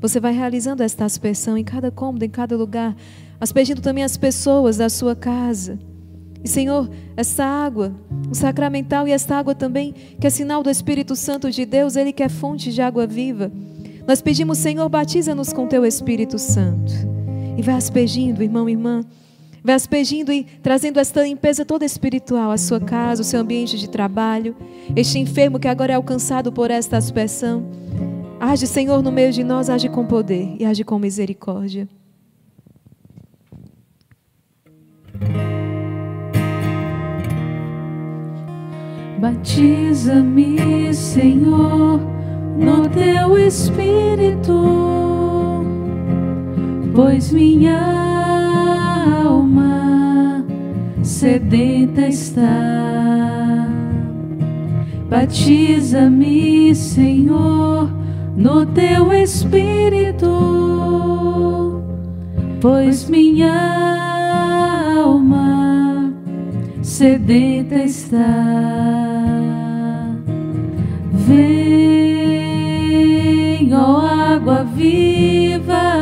Você 0.00 0.18
vai 0.18 0.32
realizando 0.32 0.82
esta 0.82 1.04
aspersão 1.04 1.56
em 1.56 1.64
cada 1.64 1.90
cômodo, 1.90 2.24
em 2.24 2.30
cada 2.30 2.56
lugar, 2.56 2.96
aspergindo 3.40 3.80
também 3.80 4.02
as 4.02 4.16
pessoas 4.16 4.78
da 4.78 4.88
sua 4.88 5.14
casa. 5.14 5.78
E 6.42 6.48
Senhor, 6.48 6.88
essa 7.16 7.44
água, 7.44 7.94
o 8.30 8.34
sacramental 8.34 9.06
e 9.06 9.12
esta 9.12 9.36
água 9.36 9.54
também, 9.54 9.94
que 10.18 10.26
é 10.26 10.30
sinal 10.30 10.62
do 10.62 10.70
Espírito 10.70 11.14
Santo 11.14 11.50
de 11.50 11.66
Deus, 11.66 11.96
Ele 11.96 12.12
que 12.12 12.22
é 12.22 12.28
fonte 12.28 12.72
de 12.72 12.80
água 12.80 13.06
viva. 13.06 13.52
Nós 14.06 14.22
pedimos, 14.22 14.58
Senhor, 14.58 14.88
batiza-nos 14.88 15.52
com 15.52 15.66
teu 15.66 15.84
Espírito 15.84 16.38
Santo. 16.38 16.92
E 17.56 17.62
vai 17.62 17.74
aspergindo, 17.74 18.42
irmão 18.42 18.68
e 18.68 18.72
irmã. 18.72 19.04
Vai 19.62 19.74
aspergindo 19.74 20.32
e 20.32 20.44
trazendo 20.62 20.98
esta 20.98 21.22
limpeza 21.22 21.64
toda 21.64 21.84
espiritual 21.84 22.50
à 22.50 22.56
sua 22.56 22.80
casa, 22.80 23.20
o 23.20 23.24
seu 23.24 23.40
ambiente 23.40 23.78
de 23.78 23.88
trabalho. 23.88 24.56
Este 24.96 25.18
enfermo 25.18 25.58
que 25.58 25.68
agora 25.68 25.92
é 25.92 25.96
alcançado 25.96 26.50
por 26.50 26.70
esta 26.70 26.96
aspersão. 26.96 27.62
Age, 28.40 28.66
Senhor, 28.66 29.02
no 29.02 29.12
meio 29.12 29.32
de 29.32 29.44
nós, 29.44 29.68
age 29.68 29.90
com 29.90 30.06
poder 30.06 30.56
e 30.58 30.64
age 30.64 30.82
com 30.82 30.98
misericórdia. 30.98 31.86
Batiza-me, 39.20 40.94
Senhor, 40.94 42.00
no 42.56 42.88
teu 42.88 43.36
espírito, 43.36 44.54
pois 46.94 47.30
minha 47.30 47.78
alma 49.22 50.42
sedenta 51.02 52.06
está. 52.06 53.68
Batiza-me, 55.10 56.74
Senhor, 56.74 57.90
no 58.34 58.64
teu 58.64 59.12
espírito, 59.12 60.30
pois 62.58 63.06
minha 63.10 63.52
alma 64.96 65.39
sedenta 66.82 67.76
está. 67.76 68.18
Vem, 71.12 72.50
ó 73.74 74.00
água 74.34 74.64
viva, 74.64 75.94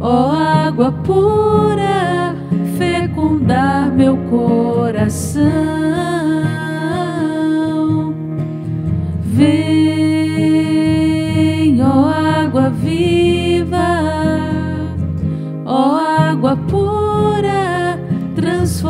ó 0.00 0.32
água 0.32 0.92
pura, 0.92 2.34
fecundar 2.76 3.90
meu 3.92 4.16
coração. 4.30 6.17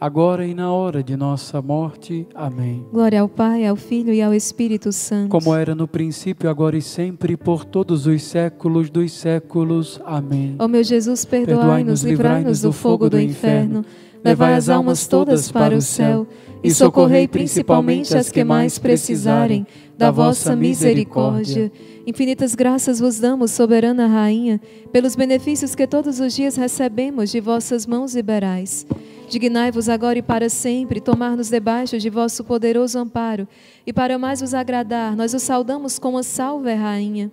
agora 0.00 0.46
e 0.46 0.54
na 0.54 0.72
hora 0.72 1.02
de 1.02 1.14
nossa 1.14 1.60
morte. 1.60 2.26
Amém. 2.34 2.86
Glória 2.90 3.20
ao 3.20 3.28
Pai, 3.28 3.66
ao 3.66 3.76
Filho 3.76 4.12
e 4.14 4.22
ao 4.22 4.32
Espírito 4.32 4.90
Santo. 4.90 5.28
Como 5.28 5.54
era 5.54 5.74
no 5.74 5.86
princípio, 5.86 6.48
agora 6.48 6.76
e 6.76 6.82
sempre, 6.82 7.36
por 7.36 7.66
todos 7.66 8.06
os 8.06 8.22
séculos 8.22 8.88
dos 8.88 9.12
séculos. 9.12 10.00
Amém. 10.06 10.56
Ó 10.58 10.66
meu 10.66 10.82
Jesus, 10.82 11.26
perdoai-nos, 11.26 12.02
livrai-nos 12.02 12.62
do 12.62 12.72
fogo 12.72 13.10
do 13.10 13.20
inferno, 13.20 13.84
levai 14.24 14.54
as 14.54 14.70
almas 14.70 15.06
todas 15.06 15.52
para 15.52 15.76
o 15.76 15.82
céu 15.82 16.26
e 16.64 16.70
socorrei 16.70 17.28
principalmente 17.28 18.16
as 18.16 18.30
que 18.30 18.42
mais 18.42 18.78
precisarem 18.78 19.66
da 19.98 20.10
vossa 20.10 20.56
misericórdia. 20.56 21.70
Infinitas 22.06 22.54
graças 22.54 22.98
vos 22.98 23.18
damos, 23.18 23.50
soberana 23.50 24.06
Rainha, 24.06 24.60
pelos 24.90 25.14
benefícios 25.14 25.74
que 25.74 25.86
todos 25.86 26.18
os 26.18 26.34
dias 26.34 26.56
recebemos 26.56 27.30
de 27.30 27.40
vossas 27.40 27.86
mãos 27.86 28.14
liberais. 28.14 28.86
Dignai-vos 29.28 29.88
agora 29.88 30.18
e 30.18 30.22
para 30.22 30.48
sempre 30.48 31.00
tomar-nos 31.00 31.50
debaixo 31.50 31.98
de 31.98 32.08
vosso 32.08 32.42
poderoso 32.42 32.98
amparo, 32.98 33.46
e 33.86 33.92
para 33.92 34.18
mais 34.18 34.40
vos 34.40 34.54
agradar, 34.54 35.14
nós 35.14 35.34
o 35.34 35.38
saudamos 35.38 35.98
com 35.98 36.16
a 36.16 36.22
salve, 36.22 36.72
Rainha. 36.72 37.30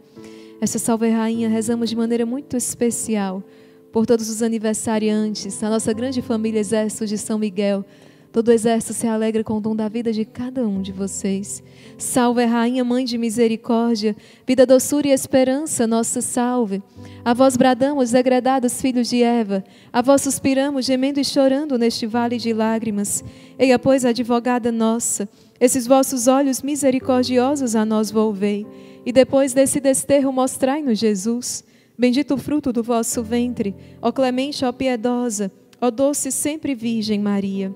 Essa 0.59 0.77
salve, 0.77 1.09
Rainha, 1.09 1.47
rezamos 1.47 1.89
de 1.89 1.95
maneira 1.95 2.25
muito 2.25 2.57
especial 2.57 3.41
por 3.91 4.05
todos 4.05 4.29
os 4.29 4.43
aniversariantes, 4.43 5.63
a 5.63 5.69
nossa 5.69 5.93
grande 5.93 6.21
família 6.21 6.59
Exército 6.59 7.07
de 7.07 7.17
São 7.17 7.39
Miguel, 7.39 7.85
Todo 8.37 8.49
o 8.49 8.51
exército 8.51 8.93
se 8.93 9.07
alegra 9.07 9.43
com 9.43 9.57
o 9.57 9.59
dom 9.59 9.75
da 9.75 9.89
vida 9.89 10.13
de 10.13 10.23
cada 10.23 10.67
um 10.67 10.79
de 10.79 10.91
vocês. 10.91 11.63
Salve, 11.97 12.45
Rainha, 12.45 12.83
Mãe 12.83 13.03
de 13.03 13.17
Misericórdia, 13.17 14.15
vida, 14.45 14.63
doçura 14.63 15.07
e 15.07 15.11
esperança, 15.11 15.87
nossa 15.87 16.21
salve. 16.21 16.83
A 17.25 17.33
vós 17.33 17.57
bradamos, 17.57 18.11
degredados 18.11 18.79
filhos 18.79 19.09
de 19.09 19.23
Eva, 19.23 19.63
a 19.91 20.03
vós 20.03 20.21
suspiramos, 20.21 20.85
gemendo 20.85 21.19
e 21.19 21.25
chorando 21.25 21.79
neste 21.79 22.05
vale 22.05 22.37
de 22.37 22.53
lágrimas. 22.53 23.23
Eia, 23.57 23.79
pois, 23.79 24.05
advogada 24.05 24.71
nossa, 24.71 25.27
esses 25.59 25.87
vossos 25.87 26.27
olhos 26.27 26.61
misericordiosos 26.61 27.75
a 27.75 27.83
nós 27.83 28.11
volvei, 28.11 28.67
e 29.03 29.11
depois 29.11 29.51
desse 29.51 29.79
desterro 29.79 30.31
mostrai-nos 30.31 30.99
Jesus. 30.99 31.63
Bendito 31.97 32.35
o 32.35 32.37
fruto 32.37 32.71
do 32.71 32.83
vosso 32.83 33.23
ventre, 33.23 33.75
ó 33.99 34.11
clemente, 34.11 34.63
ó 34.63 34.71
piedosa, 34.71 35.51
ó 35.81 35.89
doce 35.89 36.31
sempre 36.31 36.75
Virgem 36.75 37.19
Maria. 37.19 37.73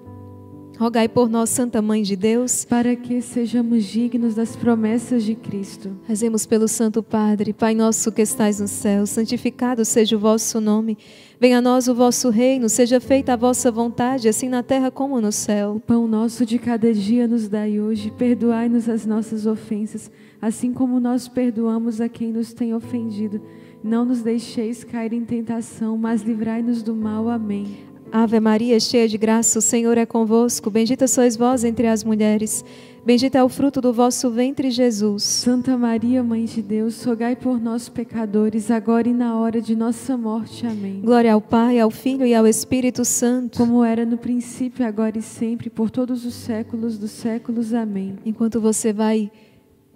Rogai 0.82 1.08
por 1.08 1.30
nós, 1.30 1.52
Santa 1.52 1.80
Mãe 1.80 2.02
de 2.02 2.16
Deus, 2.16 2.66
para 2.66 2.96
que 2.96 3.22
sejamos 3.22 3.84
dignos 3.84 4.34
das 4.34 4.56
promessas 4.56 5.24
de 5.24 5.36
Cristo. 5.36 5.96
Rezemos 6.08 6.48
pelo 6.48 6.68
Santo 6.68 7.04
Padre, 7.04 7.54
Pai 7.54 7.76
nosso 7.76 8.12
que 8.12 8.24
estais 8.24 8.60
no 8.60 8.68
céu, 8.68 9.06
santificado 9.06 9.86
seja 9.86 10.16
o 10.16 10.20
vosso 10.20 10.60
nome. 10.60 10.98
Venha 11.40 11.60
a 11.60 11.62
nós 11.62 11.88
o 11.88 11.94
vosso 11.94 12.32
reino, 12.32 12.68
seja 12.68 13.00
feita 13.00 13.34
a 13.34 13.36
vossa 13.36 13.72
vontade, 13.72 14.28
assim 14.28 14.50
na 14.50 14.64
terra 14.64 14.90
como 14.90 15.22
no 15.22 15.32
céu. 15.32 15.76
O 15.76 15.80
pão 15.80 16.08
nosso 16.08 16.48
de 16.48 16.58
cada 16.58 16.92
dia 16.92 17.28
nos 17.28 17.48
dai 17.48 17.80
hoje, 17.80 18.10
perdoai-nos 18.18 18.90
as 18.90 19.06
nossas 19.06 19.46
ofensas, 19.46 20.10
assim 20.42 20.74
como 20.74 21.00
nós 21.00 21.28
perdoamos 21.28 22.02
a 22.02 22.10
quem 22.10 22.34
nos 22.34 22.54
tem 22.54 22.74
ofendido. 22.74 23.40
Não 23.84 24.04
nos 24.04 24.24
deixeis 24.24 24.84
cair 24.84 25.14
em 25.14 25.24
tentação, 25.24 25.96
mas 25.96 26.24
livrai-nos 26.24 26.82
do 26.82 26.96
mal. 26.96 27.30
Amém. 27.30 27.91
Ave 28.12 28.42
Maria, 28.42 28.78
cheia 28.78 29.08
de 29.08 29.18
graça, 29.18 29.58
o 29.58 29.62
Senhor 29.62 29.98
é 29.98 30.06
convosco. 30.06 30.70
Bendita 30.70 31.08
sois 31.08 31.38
vós 31.38 31.64
entre 31.64 31.88
as 31.88 32.04
mulheres. 32.04 32.62
Bendito 33.06 33.36
é 33.36 33.44
o 33.44 33.48
fruto 33.48 33.80
do 33.80 33.94
vosso 33.94 34.30
ventre, 34.30 34.70
Jesus. 34.70 35.24
Santa 35.24 35.78
Maria, 35.78 36.22
Mãe 36.22 36.44
de 36.44 36.62
Deus, 36.62 37.02
rogai 37.06 37.38
por 37.38 37.58
nós, 37.58 37.88
pecadores, 37.88 38.70
agora 38.70 39.08
e 39.08 39.14
na 39.14 39.40
hora 39.40 39.62
de 39.62 39.78
nossa 39.78 40.18
morte. 40.18 40.68
Amém. 40.68 41.00
Glória 41.02 41.32
ao 41.32 41.40
Pai, 41.40 41.80
ao 41.80 41.90
Filho 41.90 42.26
e 42.26 42.36
ao 42.36 42.46
Espírito 42.46 43.06
Santo. 43.06 43.58
Como 43.58 43.82
era 43.82 44.06
no 44.06 44.18
princípio, 44.18 44.86
agora 44.86 45.18
e 45.18 45.22
sempre, 45.22 45.70
por 45.70 45.90
todos 45.90 46.26
os 46.26 46.34
séculos 46.34 46.98
dos 46.98 47.12
séculos. 47.12 47.74
Amém. 47.74 48.18
Enquanto 48.26 48.60
você 48.60 48.92
vai 48.92 49.32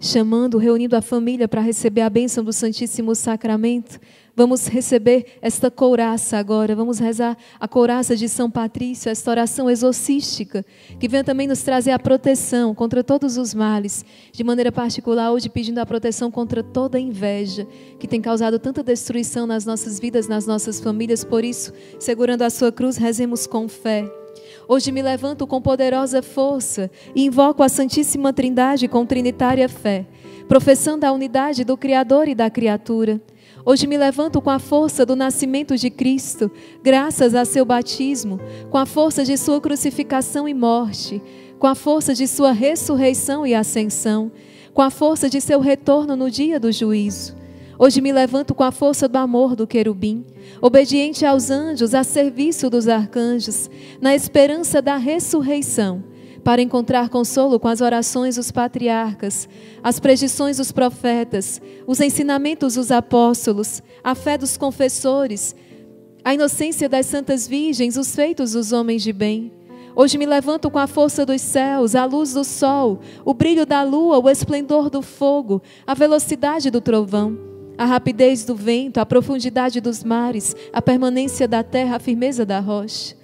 chamando, 0.00 0.56
reunindo 0.56 0.96
a 0.96 1.02
família 1.02 1.46
para 1.46 1.60
receber 1.60 2.00
a 2.00 2.10
bênção 2.10 2.42
do 2.42 2.52
Santíssimo 2.52 3.14
Sacramento, 3.14 4.00
Vamos 4.36 4.66
receber 4.66 5.38
esta 5.40 5.70
couraça 5.70 6.36
agora, 6.36 6.76
vamos 6.76 6.98
rezar 6.98 7.38
a 7.58 7.66
couraça 7.66 8.14
de 8.14 8.28
São 8.28 8.50
Patrício, 8.50 9.08
esta 9.08 9.30
oração 9.30 9.70
exorcística, 9.70 10.62
que 11.00 11.08
vem 11.08 11.24
também 11.24 11.46
nos 11.46 11.62
trazer 11.62 11.92
a 11.92 11.98
proteção 11.98 12.74
contra 12.74 13.02
todos 13.02 13.38
os 13.38 13.54
males, 13.54 14.04
de 14.30 14.44
maneira 14.44 14.70
particular 14.70 15.32
hoje 15.32 15.48
pedindo 15.48 15.78
a 15.78 15.86
proteção 15.86 16.30
contra 16.30 16.62
toda 16.62 17.00
inveja, 17.00 17.66
que 17.98 18.06
tem 18.06 18.20
causado 18.20 18.58
tanta 18.58 18.82
destruição 18.82 19.46
nas 19.46 19.64
nossas 19.64 19.98
vidas, 19.98 20.28
nas 20.28 20.46
nossas 20.46 20.80
famílias, 20.80 21.24
por 21.24 21.42
isso, 21.42 21.72
segurando 21.98 22.42
a 22.42 22.50
sua 22.50 22.70
cruz, 22.70 22.98
rezemos 22.98 23.46
com 23.46 23.66
fé. 23.66 24.04
Hoje 24.68 24.92
me 24.92 25.00
levanto 25.00 25.46
com 25.46 25.62
poderosa 25.62 26.20
força 26.20 26.90
e 27.14 27.24
invoco 27.24 27.62
a 27.62 27.70
Santíssima 27.70 28.34
Trindade 28.34 28.86
com 28.86 29.06
trinitária 29.06 29.66
fé, 29.66 30.06
professando 30.46 31.06
a 31.06 31.12
unidade 31.12 31.64
do 31.64 31.74
Criador 31.74 32.28
e 32.28 32.34
da 32.34 32.50
criatura. 32.50 33.18
Hoje 33.68 33.84
me 33.88 33.98
levanto 33.98 34.40
com 34.40 34.48
a 34.48 34.60
força 34.60 35.04
do 35.04 35.16
nascimento 35.16 35.76
de 35.76 35.90
Cristo, 35.90 36.48
graças 36.84 37.34
a 37.34 37.44
seu 37.44 37.64
batismo, 37.64 38.38
com 38.70 38.78
a 38.78 38.86
força 38.86 39.24
de 39.24 39.36
sua 39.36 39.60
crucificação 39.60 40.48
e 40.48 40.54
morte, 40.54 41.20
com 41.58 41.66
a 41.66 41.74
força 41.74 42.14
de 42.14 42.28
sua 42.28 42.52
ressurreição 42.52 43.44
e 43.44 43.56
ascensão, 43.56 44.30
com 44.72 44.82
a 44.82 44.88
força 44.88 45.28
de 45.28 45.40
seu 45.40 45.58
retorno 45.58 46.14
no 46.14 46.30
dia 46.30 46.60
do 46.60 46.70
juízo. 46.70 47.34
Hoje 47.76 48.00
me 48.00 48.12
levanto 48.12 48.54
com 48.54 48.62
a 48.62 48.70
força 48.70 49.08
do 49.08 49.16
amor 49.16 49.56
do 49.56 49.66
querubim, 49.66 50.24
obediente 50.62 51.26
aos 51.26 51.50
anjos, 51.50 51.92
a 51.92 52.04
serviço 52.04 52.70
dos 52.70 52.86
arcanjos, 52.86 53.68
na 54.00 54.14
esperança 54.14 54.80
da 54.80 54.96
ressurreição 54.96 56.04
para 56.46 56.62
encontrar 56.62 57.08
consolo 57.08 57.58
com 57.58 57.66
as 57.66 57.80
orações 57.80 58.36
dos 58.36 58.52
patriarcas, 58.52 59.48
as 59.82 59.98
predições 59.98 60.58
dos 60.58 60.70
profetas, 60.70 61.60
os 61.88 61.98
ensinamentos 61.98 62.74
dos 62.74 62.92
apóstolos, 62.92 63.82
a 64.04 64.14
fé 64.14 64.38
dos 64.38 64.56
confessores, 64.56 65.56
a 66.22 66.32
inocência 66.32 66.88
das 66.88 67.06
santas 67.06 67.48
virgens, 67.48 67.96
os 67.96 68.14
feitos 68.14 68.52
dos 68.52 68.70
homens 68.70 69.02
de 69.02 69.12
bem. 69.12 69.50
Hoje 69.96 70.16
me 70.16 70.24
levanto 70.24 70.70
com 70.70 70.78
a 70.78 70.86
força 70.86 71.26
dos 71.26 71.40
céus, 71.40 71.96
a 71.96 72.04
luz 72.04 72.34
do 72.34 72.44
sol, 72.44 73.00
o 73.24 73.34
brilho 73.34 73.66
da 73.66 73.82
lua, 73.82 74.20
o 74.20 74.30
esplendor 74.30 74.88
do 74.88 75.02
fogo, 75.02 75.60
a 75.84 75.94
velocidade 75.94 76.70
do 76.70 76.80
trovão, 76.80 77.36
a 77.76 77.84
rapidez 77.84 78.44
do 78.44 78.54
vento, 78.54 78.98
a 78.98 79.04
profundidade 79.04 79.80
dos 79.80 80.04
mares, 80.04 80.54
a 80.72 80.80
permanência 80.80 81.48
da 81.48 81.64
terra, 81.64 81.96
a 81.96 81.98
firmeza 81.98 82.46
da 82.46 82.60
rocha. 82.60 83.16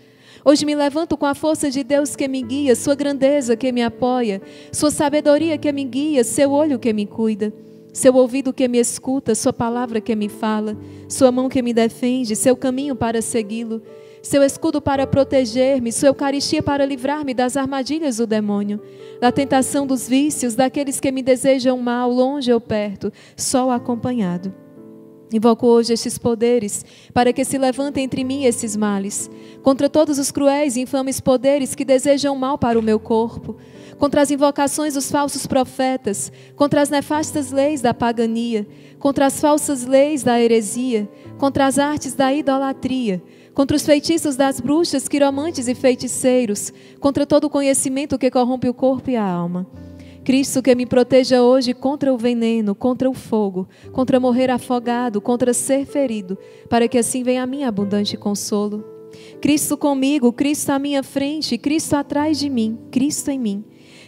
Hoje 0.44 0.66
me 0.66 0.74
levanto 0.74 1.16
com 1.16 1.24
a 1.24 1.34
força 1.34 1.70
de 1.70 1.84
Deus 1.84 2.16
que 2.16 2.26
me 2.26 2.42
guia, 2.42 2.74
Sua 2.74 2.96
grandeza 2.96 3.56
que 3.56 3.70
me 3.70 3.82
apoia, 3.82 4.42
Sua 4.72 4.90
sabedoria 4.90 5.56
que 5.56 5.70
me 5.70 5.84
guia, 5.84 6.24
Seu 6.24 6.50
olho 6.50 6.80
que 6.80 6.92
me 6.92 7.06
cuida, 7.06 7.52
Seu 7.92 8.16
ouvido 8.16 8.52
que 8.52 8.66
me 8.66 8.78
escuta, 8.78 9.36
Sua 9.36 9.52
palavra 9.52 10.00
que 10.00 10.16
me 10.16 10.28
fala, 10.28 10.76
Sua 11.08 11.30
mão 11.30 11.48
que 11.48 11.62
me 11.62 11.72
defende, 11.72 12.34
Seu 12.34 12.56
caminho 12.56 12.96
para 12.96 13.22
segui-lo, 13.22 13.82
Seu 14.20 14.42
escudo 14.42 14.82
para 14.82 15.06
proteger-me, 15.06 15.92
Sua 15.92 16.08
Eucaristia 16.08 16.60
para 16.60 16.84
livrar-me 16.84 17.32
das 17.34 17.56
armadilhas 17.56 18.16
do 18.16 18.26
demônio, 18.26 18.80
da 19.20 19.30
tentação 19.30 19.86
dos 19.86 20.08
vícios, 20.08 20.56
daqueles 20.56 20.98
que 20.98 21.12
me 21.12 21.22
desejam 21.22 21.78
mal, 21.78 22.10
longe 22.10 22.52
ou 22.52 22.60
perto, 22.60 23.12
só 23.36 23.70
acompanhado. 23.70 24.52
Invoco 25.32 25.66
hoje 25.66 25.94
estes 25.94 26.18
poderes 26.18 26.84
para 27.14 27.32
que 27.32 27.44
se 27.44 27.56
levantem 27.56 28.04
entre 28.04 28.22
mim 28.22 28.44
esses 28.44 28.76
males, 28.76 29.30
contra 29.62 29.88
todos 29.88 30.18
os 30.18 30.30
cruéis 30.30 30.76
e 30.76 30.82
infames 30.82 31.20
poderes 31.20 31.74
que 31.74 31.84
desejam 31.84 32.36
mal 32.36 32.58
para 32.58 32.78
o 32.78 32.82
meu 32.82 33.00
corpo, 33.00 33.56
contra 33.98 34.20
as 34.20 34.30
invocações 34.30 34.94
dos 34.94 35.10
falsos 35.10 35.46
profetas, 35.46 36.30
contra 36.54 36.82
as 36.82 36.90
nefastas 36.90 37.50
leis 37.50 37.80
da 37.80 37.94
pagania, 37.94 38.66
contra 38.98 39.26
as 39.26 39.40
falsas 39.40 39.86
leis 39.86 40.22
da 40.22 40.40
heresia, 40.40 41.08
contra 41.38 41.66
as 41.66 41.78
artes 41.78 42.12
da 42.12 42.32
idolatria, 42.32 43.22
contra 43.54 43.76
os 43.76 43.86
feitiços 43.86 44.36
das 44.36 44.60
bruxas, 44.60 45.08
quiromantes 45.08 45.68
e 45.68 45.74
feiticeiros, 45.74 46.72
contra 47.00 47.24
todo 47.24 47.44
o 47.44 47.50
conhecimento 47.50 48.18
que 48.18 48.30
corrompe 48.30 48.68
o 48.68 48.74
corpo 48.74 49.10
e 49.10 49.16
a 49.16 49.24
alma. 49.24 49.66
Cristo 50.24 50.62
que 50.62 50.74
me 50.74 50.86
proteja 50.86 51.42
hoje 51.42 51.74
contra 51.74 52.12
o 52.12 52.16
veneno, 52.16 52.74
contra 52.74 53.10
o 53.10 53.14
fogo, 53.14 53.68
contra 53.92 54.20
morrer 54.20 54.50
afogado, 54.50 55.20
contra 55.20 55.52
ser 55.52 55.84
ferido, 55.84 56.38
para 56.68 56.86
que 56.86 56.98
assim 56.98 57.22
venha 57.24 57.42
a 57.42 57.46
mim 57.46 57.64
abundante 57.64 58.16
consolo. 58.16 58.84
Cristo 59.40 59.76
comigo, 59.76 60.32
Cristo 60.32 60.70
à 60.70 60.78
minha 60.78 61.02
frente, 61.02 61.58
Cristo 61.58 61.94
atrás 61.94 62.38
de 62.38 62.48
mim, 62.48 62.78
Cristo 62.90 63.30
em 63.30 63.38
mim. 63.38 63.64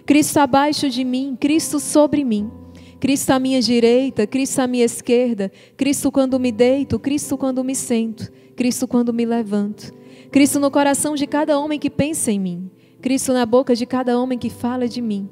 Cristo 0.06 0.38
abaixo 0.38 0.88
de 0.88 1.04
mim, 1.04 1.36
Cristo 1.38 1.80
sobre 1.80 2.24
mim. 2.24 2.50
Cristo 3.00 3.30
à 3.32 3.38
minha 3.38 3.60
direita, 3.60 4.26
Cristo 4.26 4.60
à 4.60 4.66
minha 4.66 4.84
esquerda, 4.84 5.50
Cristo 5.76 6.10
quando 6.10 6.40
me 6.40 6.50
deito, 6.50 6.98
Cristo 6.98 7.36
quando 7.36 7.62
me 7.62 7.74
sento, 7.74 8.30
Cristo 8.56 8.88
quando 8.88 9.12
me 9.12 9.26
levanto. 9.26 9.92
Cristo 10.30 10.58
no 10.58 10.70
coração 10.70 11.14
de 11.14 11.26
cada 11.26 11.58
homem 11.58 11.78
que 11.78 11.90
pensa 11.90 12.32
em 12.32 12.38
mim, 12.38 12.70
Cristo 13.02 13.32
na 13.32 13.44
boca 13.44 13.74
de 13.74 13.84
cada 13.84 14.18
homem 14.18 14.38
que 14.38 14.48
fala 14.48 14.88
de 14.88 15.02
mim. 15.02 15.28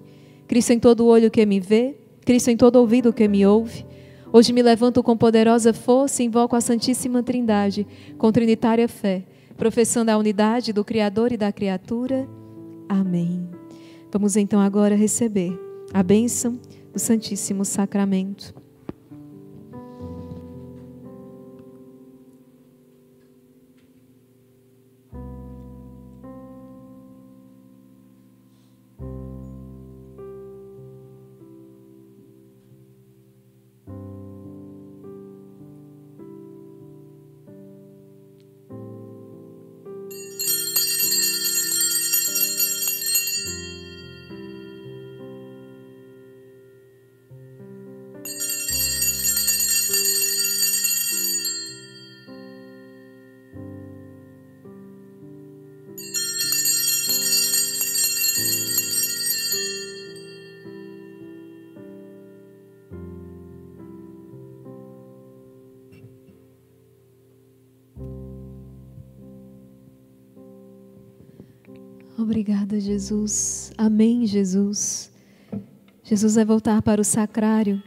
Cristo 0.52 0.70
em 0.74 0.78
todo 0.78 1.06
olho 1.06 1.30
que 1.30 1.46
me 1.46 1.58
vê, 1.58 1.96
Cristo 2.26 2.50
em 2.50 2.58
todo 2.58 2.76
ouvido 2.76 3.10
que 3.10 3.26
me 3.26 3.46
ouve. 3.46 3.86
Hoje 4.30 4.52
me 4.52 4.60
levanto 4.60 5.02
com 5.02 5.16
poderosa 5.16 5.72
força 5.72 6.22
e 6.22 6.26
invoco 6.26 6.54
a 6.54 6.60
Santíssima 6.60 7.22
Trindade, 7.22 7.86
com 8.18 8.30
trinitária 8.30 8.86
fé, 8.86 9.24
professando 9.56 10.10
a 10.10 10.18
unidade 10.18 10.70
do 10.70 10.84
Criador 10.84 11.32
e 11.32 11.38
da 11.38 11.50
criatura. 11.50 12.28
Amém. 12.86 13.48
Vamos 14.12 14.36
então 14.36 14.60
agora 14.60 14.94
receber 14.94 15.58
a 15.90 16.02
bênção 16.02 16.60
do 16.92 16.98
Santíssimo 16.98 17.64
Sacramento. 17.64 18.61
Obrigada, 72.32 72.80
Jesus. 72.80 73.74
Amém, 73.76 74.26
Jesus. 74.26 75.10
Jesus 76.02 76.34
vai 76.34 76.46
voltar 76.46 76.80
para 76.80 76.98
o 76.98 77.04
sacrário. 77.04 77.82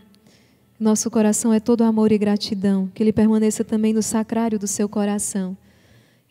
Nosso 0.79 1.09
coração 1.09 1.51
é 1.51 1.59
todo 1.59 1.83
amor 1.83 2.11
e 2.11 2.17
gratidão. 2.19 2.87
Que 2.93 3.01
ele 3.01 3.11
permaneça 3.11 3.63
também 3.63 3.91
no 3.91 4.03
sacrário 4.03 4.59
do 4.59 4.67
seu 4.67 4.87
coração. 4.87 5.57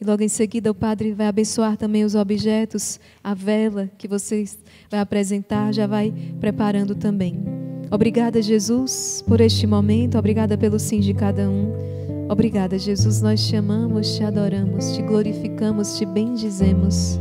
E 0.01 0.05
logo 0.05 0.23
em 0.23 0.29
seguida 0.29 0.71
o 0.71 0.75
Padre 0.77 1.13
vai 1.13 1.27
abençoar 1.27 1.77
também 1.77 2.05
os 2.05 2.15
objetos, 2.15 3.01
a 3.23 3.35
vela 3.35 3.91
que 3.99 4.07
você 4.07 4.45
vai 4.89 5.01
apresentar, 5.01 5.75
já 5.75 5.89
vai 5.89 6.15
preparando 6.39 6.95
também. 6.95 7.43
Obrigada, 7.91 8.41
Jesus, 8.41 9.25
por 9.27 9.41
este 9.41 9.67
momento. 9.67 10.17
Obrigada 10.17 10.57
pelo 10.57 10.79
sim 10.79 11.01
de 11.01 11.13
cada 11.15 11.51
um. 11.51 12.29
Obrigada, 12.29 12.79
Jesus. 12.79 13.21
Nós 13.21 13.45
te 13.45 13.57
amamos, 13.57 14.15
te 14.15 14.23
adoramos, 14.23 14.93
te 14.93 15.03
glorificamos, 15.03 15.99
te 15.99 16.07
bendizemos. 16.07 17.19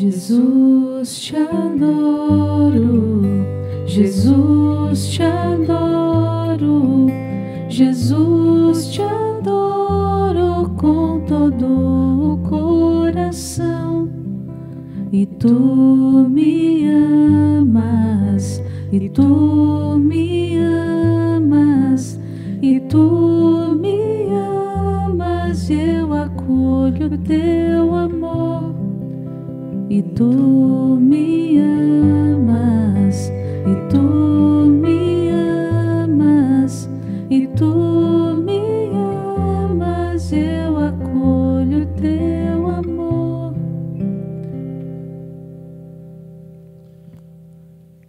Jesus 0.00 1.20
te 1.20 1.36
adoro, 1.36 3.02
Jesus 3.86 5.10
te 5.10 5.22
adoro, 5.22 7.06
Jesus 7.68 8.88
te 8.92 9.02
adoro 9.02 10.70
com 10.78 11.20
todo 11.26 12.32
o 12.32 12.38
coração. 12.48 14.08
E 15.12 15.26
tu 15.26 16.26
me 16.30 16.86
amas, 16.88 18.62
e 18.90 19.06
tu 19.10 19.98
me 19.98 20.56
amas, 20.56 22.18
e 22.62 22.80
tu 22.88 23.76
me 23.78 24.32
amas, 24.32 25.68
eu 25.68 26.10
acolho 26.14 27.18
teu 27.18 27.79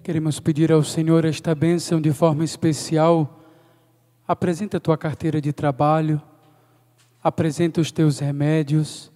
Queremos 0.04 0.40
pedir 0.40 0.72
ao 0.72 0.84
Senhor 0.84 1.26
esta 1.26 1.56
bênção 1.56 2.02
de 2.02 2.12
forma 2.12 2.44
especial. 2.44 3.40
Apresenta 4.28 4.78
a 4.78 4.80
tua 4.80 4.98
carteira 4.98 5.40
de 5.40 5.54
trabalho, 5.54 6.22
apresenta 7.24 7.80
os 7.80 7.92
teus 7.92 8.20
remédios 8.20 9.12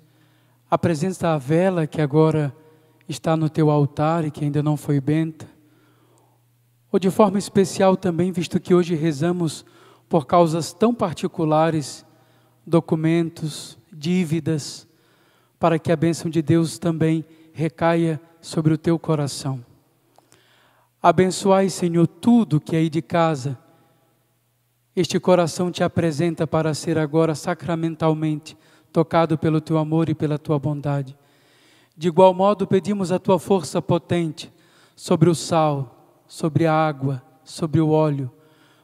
Apresenta 0.69 1.33
a 1.33 1.37
vela 1.37 1.85
que 1.85 2.01
agora 2.01 2.53
está 3.07 3.35
no 3.35 3.49
teu 3.49 3.69
altar 3.69 4.25
e 4.25 4.31
que 4.31 4.43
ainda 4.43 4.63
não 4.63 4.75
foi 4.75 4.99
benta. 4.99 5.47
Ou 6.91 6.99
de 6.99 7.09
forma 7.09 7.37
especial 7.37 7.97
também, 7.97 8.31
visto 8.31 8.59
que 8.59 8.73
hoje 8.73 8.95
rezamos 8.95 9.65
por 10.07 10.25
causas 10.25 10.71
tão 10.73 10.93
particulares, 10.93 12.05
documentos, 12.65 13.77
dívidas, 13.91 14.87
para 15.59 15.79
que 15.79 15.91
a 15.91 15.95
bênção 15.95 16.29
de 16.29 16.41
Deus 16.41 16.77
também 16.77 17.25
recaia 17.53 18.21
sobre 18.41 18.73
o 18.73 18.77
teu 18.77 18.97
coração. 18.99 19.63
Abençoai, 21.01 21.69
Senhor, 21.69 22.07
tudo 22.07 22.59
que 22.59 22.75
aí 22.75 22.89
de 22.89 23.01
casa 23.01 23.57
este 24.95 25.19
coração 25.19 25.69
te 25.69 25.83
apresenta 25.83 26.47
para 26.47 26.73
ser 26.73 26.97
agora 26.97 27.35
sacramentalmente 27.35 28.57
tocado 28.93 29.37
pelo 29.37 29.59
teu 29.59 29.77
amor 29.77 30.07
e 30.07 30.15
pela 30.15 30.39
tua 30.39 30.57
bondade. 30.57 31.17
De 31.97 32.07
igual 32.07 32.33
modo, 32.33 32.67
pedimos 32.67 33.11
a 33.11 33.19
tua 33.19 33.39
força 33.39 33.81
potente 33.81 34.51
sobre 34.95 35.29
o 35.29 35.35
sal, 35.35 36.23
sobre 36.27 36.65
a 36.65 36.73
água, 36.73 37.23
sobre 37.43 37.79
o 37.79 37.89
óleo, 37.89 38.31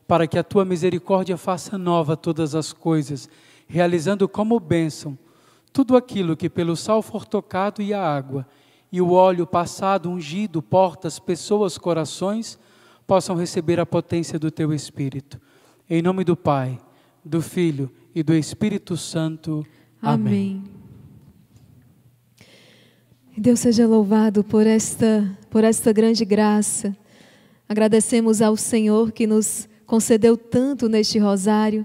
para 0.08 0.28
que 0.28 0.38
a 0.38 0.44
tua 0.44 0.64
misericórdia 0.64 1.38
faça 1.38 1.78
nova 1.78 2.16
todas 2.16 2.56
as 2.56 2.72
coisas, 2.72 3.30
realizando 3.68 4.28
como 4.28 4.60
bênção 4.60 5.18
tudo 5.74 5.96
aquilo 5.96 6.36
que 6.36 6.50
pelo 6.50 6.76
sal 6.76 7.02
for 7.02 7.26
tocado 7.26 7.82
e 7.82 7.94
a 7.94 8.02
água, 8.02 8.46
e 8.92 9.02
o 9.02 9.12
óleo 9.12 9.48
passado, 9.48 10.10
ungido, 10.10 10.62
portas, 10.62 11.18
pessoas, 11.18 11.78
corações, 11.78 12.60
possam 13.08 13.36
receber 13.36 13.80
a 13.80 13.86
potência 13.86 14.38
do 14.38 14.52
teu 14.52 14.74
Espírito. 14.74 15.40
Em 15.90 16.02
nome 16.02 16.26
do 16.26 16.36
Pai, 16.36 16.78
do 17.24 17.42
Filho 17.42 17.90
e 18.14 18.22
do 18.22 18.34
Espírito 18.34 18.98
Santo. 18.98 19.66
Amém. 20.02 20.81
Deus 23.42 23.60
seja 23.60 23.88
louvado 23.88 24.44
por 24.44 24.68
esta, 24.68 25.28
por 25.50 25.64
esta 25.64 25.92
grande 25.92 26.24
graça. 26.24 26.96
Agradecemos 27.68 28.40
ao 28.40 28.56
Senhor 28.56 29.12
que 29.12 29.26
nos 29.26 29.68
concedeu 29.84 30.38
tanto 30.38 30.88
neste 30.88 31.18
rosário. 31.18 31.84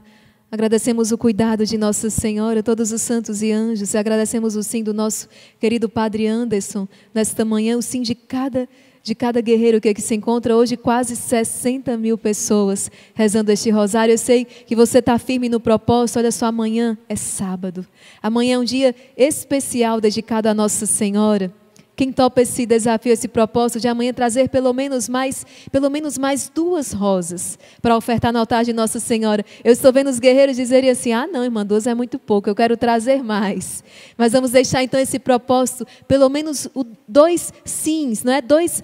Agradecemos 0.52 1.12
o 1.12 1.16
cuidado 1.16 1.64
de 1.64 1.78
Nossa 1.78 2.10
Senhora, 2.10 2.62
todos 2.62 2.92
os 2.92 3.00
santos 3.00 3.40
e 3.40 3.52
anjos. 3.52 3.94
E 3.94 3.96
agradecemos 3.96 4.54
o 4.54 4.62
sim 4.62 4.82
do 4.82 4.92
nosso 4.92 5.30
querido 5.58 5.88
Padre 5.88 6.26
Anderson 6.26 6.86
nesta 7.14 7.42
manhã, 7.42 7.78
o 7.78 7.82
sim 7.82 8.02
de 8.02 8.14
cada 8.14 8.68
de 9.06 9.14
cada 9.14 9.40
guerreiro 9.40 9.80
que 9.80 9.88
aqui 9.88 10.02
se 10.02 10.16
encontra 10.16 10.56
hoje, 10.56 10.76
quase 10.76 11.14
60 11.14 11.96
mil 11.96 12.18
pessoas 12.18 12.90
rezando 13.14 13.52
este 13.52 13.70
rosário. 13.70 14.12
Eu 14.12 14.18
sei 14.18 14.44
que 14.44 14.74
você 14.74 14.98
está 14.98 15.16
firme 15.16 15.48
no 15.48 15.60
propósito. 15.60 16.18
Olha 16.18 16.32
só, 16.32 16.46
amanhã 16.46 16.98
é 17.08 17.14
sábado. 17.14 17.86
Amanhã 18.20 18.56
é 18.56 18.58
um 18.58 18.64
dia 18.64 18.96
especial 19.16 20.00
dedicado 20.00 20.48
a 20.48 20.54
Nossa 20.54 20.86
Senhora. 20.86 21.54
Quem 21.96 22.12
topa 22.12 22.42
esse 22.42 22.66
desafio, 22.66 23.10
esse 23.10 23.26
propósito 23.26 23.80
de 23.80 23.88
amanhã 23.88 24.12
trazer 24.12 24.50
pelo 24.50 24.70
menos 24.74 25.08
mais, 25.08 25.46
pelo 25.72 25.88
menos 25.88 26.18
mais 26.18 26.50
duas 26.54 26.92
rosas 26.92 27.58
para 27.80 27.96
ofertar 27.96 28.30
no 28.34 28.38
altar 28.38 28.64
de 28.66 28.72
Nossa 28.74 29.00
Senhora. 29.00 29.42
Eu 29.64 29.72
estou 29.72 29.90
vendo 29.90 30.10
os 30.10 30.18
guerreiros 30.18 30.56
dizerem 30.56 30.90
assim: 30.90 31.14
"Ah, 31.14 31.26
não, 31.26 31.42
irmã, 31.42 31.64
duas 31.64 31.86
é 31.86 31.94
muito 31.94 32.18
pouco, 32.18 32.50
eu 32.50 32.54
quero 32.54 32.76
trazer 32.76 33.24
mais". 33.24 33.82
Mas 34.14 34.32
vamos 34.32 34.50
deixar 34.50 34.82
então 34.82 35.00
esse 35.00 35.18
propósito, 35.18 35.86
pelo 36.06 36.28
menos 36.28 36.68
dois 37.08 37.50
sims, 37.64 38.22
não 38.22 38.34
é? 38.34 38.42
Dois 38.42 38.82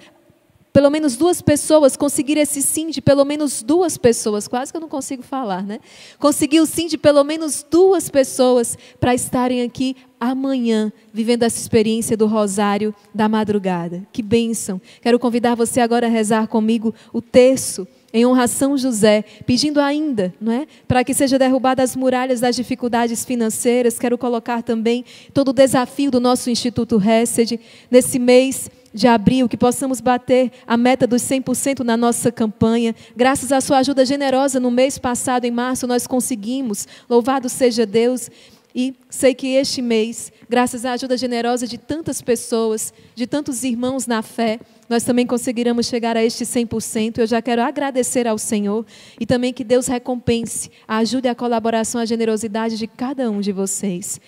pelo 0.73 0.89
menos 0.89 1.15
duas 1.15 1.39
pessoas, 1.39 1.95
conseguir 1.95 2.35
esse 2.35 2.59
sim 2.61 2.89
de 2.89 2.99
pelo 2.99 3.23
menos 3.23 3.61
duas 3.61 3.95
pessoas, 3.95 4.47
quase 4.47 4.71
que 4.71 4.77
eu 4.77 4.81
não 4.81 4.89
consigo 4.89 5.21
falar, 5.21 5.63
né? 5.63 5.79
Conseguir 6.17 6.59
o 6.59 6.65
sim 6.65 6.87
de 6.87 6.97
pelo 6.97 7.23
menos 7.23 7.63
duas 7.69 8.09
pessoas 8.09 8.75
para 8.99 9.13
estarem 9.13 9.61
aqui 9.61 9.95
amanhã, 10.19 10.91
vivendo 11.13 11.43
essa 11.43 11.59
experiência 11.59 12.17
do 12.17 12.25
rosário 12.25 12.93
da 13.13 13.29
madrugada. 13.29 14.05
Que 14.11 14.23
bênção! 14.23 14.81
Quero 14.99 15.19
convidar 15.19 15.53
você 15.53 15.79
agora 15.79 16.07
a 16.07 16.09
rezar 16.09 16.47
comigo 16.47 16.93
o 17.13 17.21
terço 17.21 17.87
em 18.13 18.25
honra 18.25 18.43
a 18.43 18.47
São 18.47 18.77
José, 18.77 19.25
pedindo 19.45 19.81
ainda, 19.81 20.33
não 20.39 20.53
é, 20.53 20.67
para 20.87 21.03
que 21.03 21.13
seja 21.13 21.39
derrubada 21.39 21.81
as 21.81 21.95
muralhas 21.95 22.39
das 22.39 22.55
dificuldades 22.55 23.25
financeiras. 23.25 23.97
Quero 23.97 24.17
colocar 24.17 24.61
também 24.61 25.03
todo 25.33 25.49
o 25.49 25.53
desafio 25.53 26.11
do 26.11 26.19
nosso 26.19 26.49
Instituto 26.49 27.01
Hesed 27.01 27.59
nesse 27.89 28.19
mês 28.19 28.69
de 28.93 29.07
abril, 29.07 29.49
que 29.49 29.57
possamos 29.57 29.99
bater 29.99 30.51
a 30.67 30.77
meta 30.77 31.07
dos 31.07 31.23
100% 31.23 31.79
na 31.79 31.97
nossa 31.97 32.31
campanha. 32.31 32.95
Graças 33.15 33.51
à 33.51 33.59
sua 33.59 33.79
ajuda 33.79 34.05
generosa 34.05 34.59
no 34.59 34.69
mês 34.69 34.99
passado, 34.99 35.45
em 35.45 35.51
março, 35.51 35.87
nós 35.87 36.05
conseguimos. 36.05 36.87
Louvado 37.09 37.49
seja 37.49 37.85
Deus. 37.85 38.29
E 38.75 38.95
sei 39.09 39.35
que 39.35 39.47
este 39.55 39.81
mês, 39.81 40.31
graças 40.49 40.83
à 40.83 40.93
ajuda 40.93 41.15
generosa 41.15 41.67
de 41.67 41.77
tantas 41.77 42.21
pessoas, 42.21 42.91
de 43.13 43.27
tantos 43.27 43.63
irmãos 43.63 44.07
na 44.07 44.23
fé, 44.23 44.59
nós 44.89 45.03
também 45.03 45.27
conseguiremos 45.27 45.85
chegar 45.85 46.17
a 46.17 46.23
este 46.23 46.43
100%. 46.43 47.19
Eu 47.19 47.27
já 47.27 47.41
quero 47.41 47.61
agradecer 47.61 48.27
ao 48.27 48.37
Senhor 48.37 48.85
e 49.19 49.25
também 49.25 49.53
que 49.53 49.63
Deus 49.63 49.87
recompense 49.87 50.71
a 50.87 50.97
ajuda 50.97 51.27
e 51.27 51.31
a 51.31 51.35
colaboração, 51.35 52.01
a 52.01 52.05
generosidade 52.05 52.77
de 52.77 52.87
cada 52.87 53.29
um 53.29 53.41
de 53.41 53.51
vocês. 53.51 54.19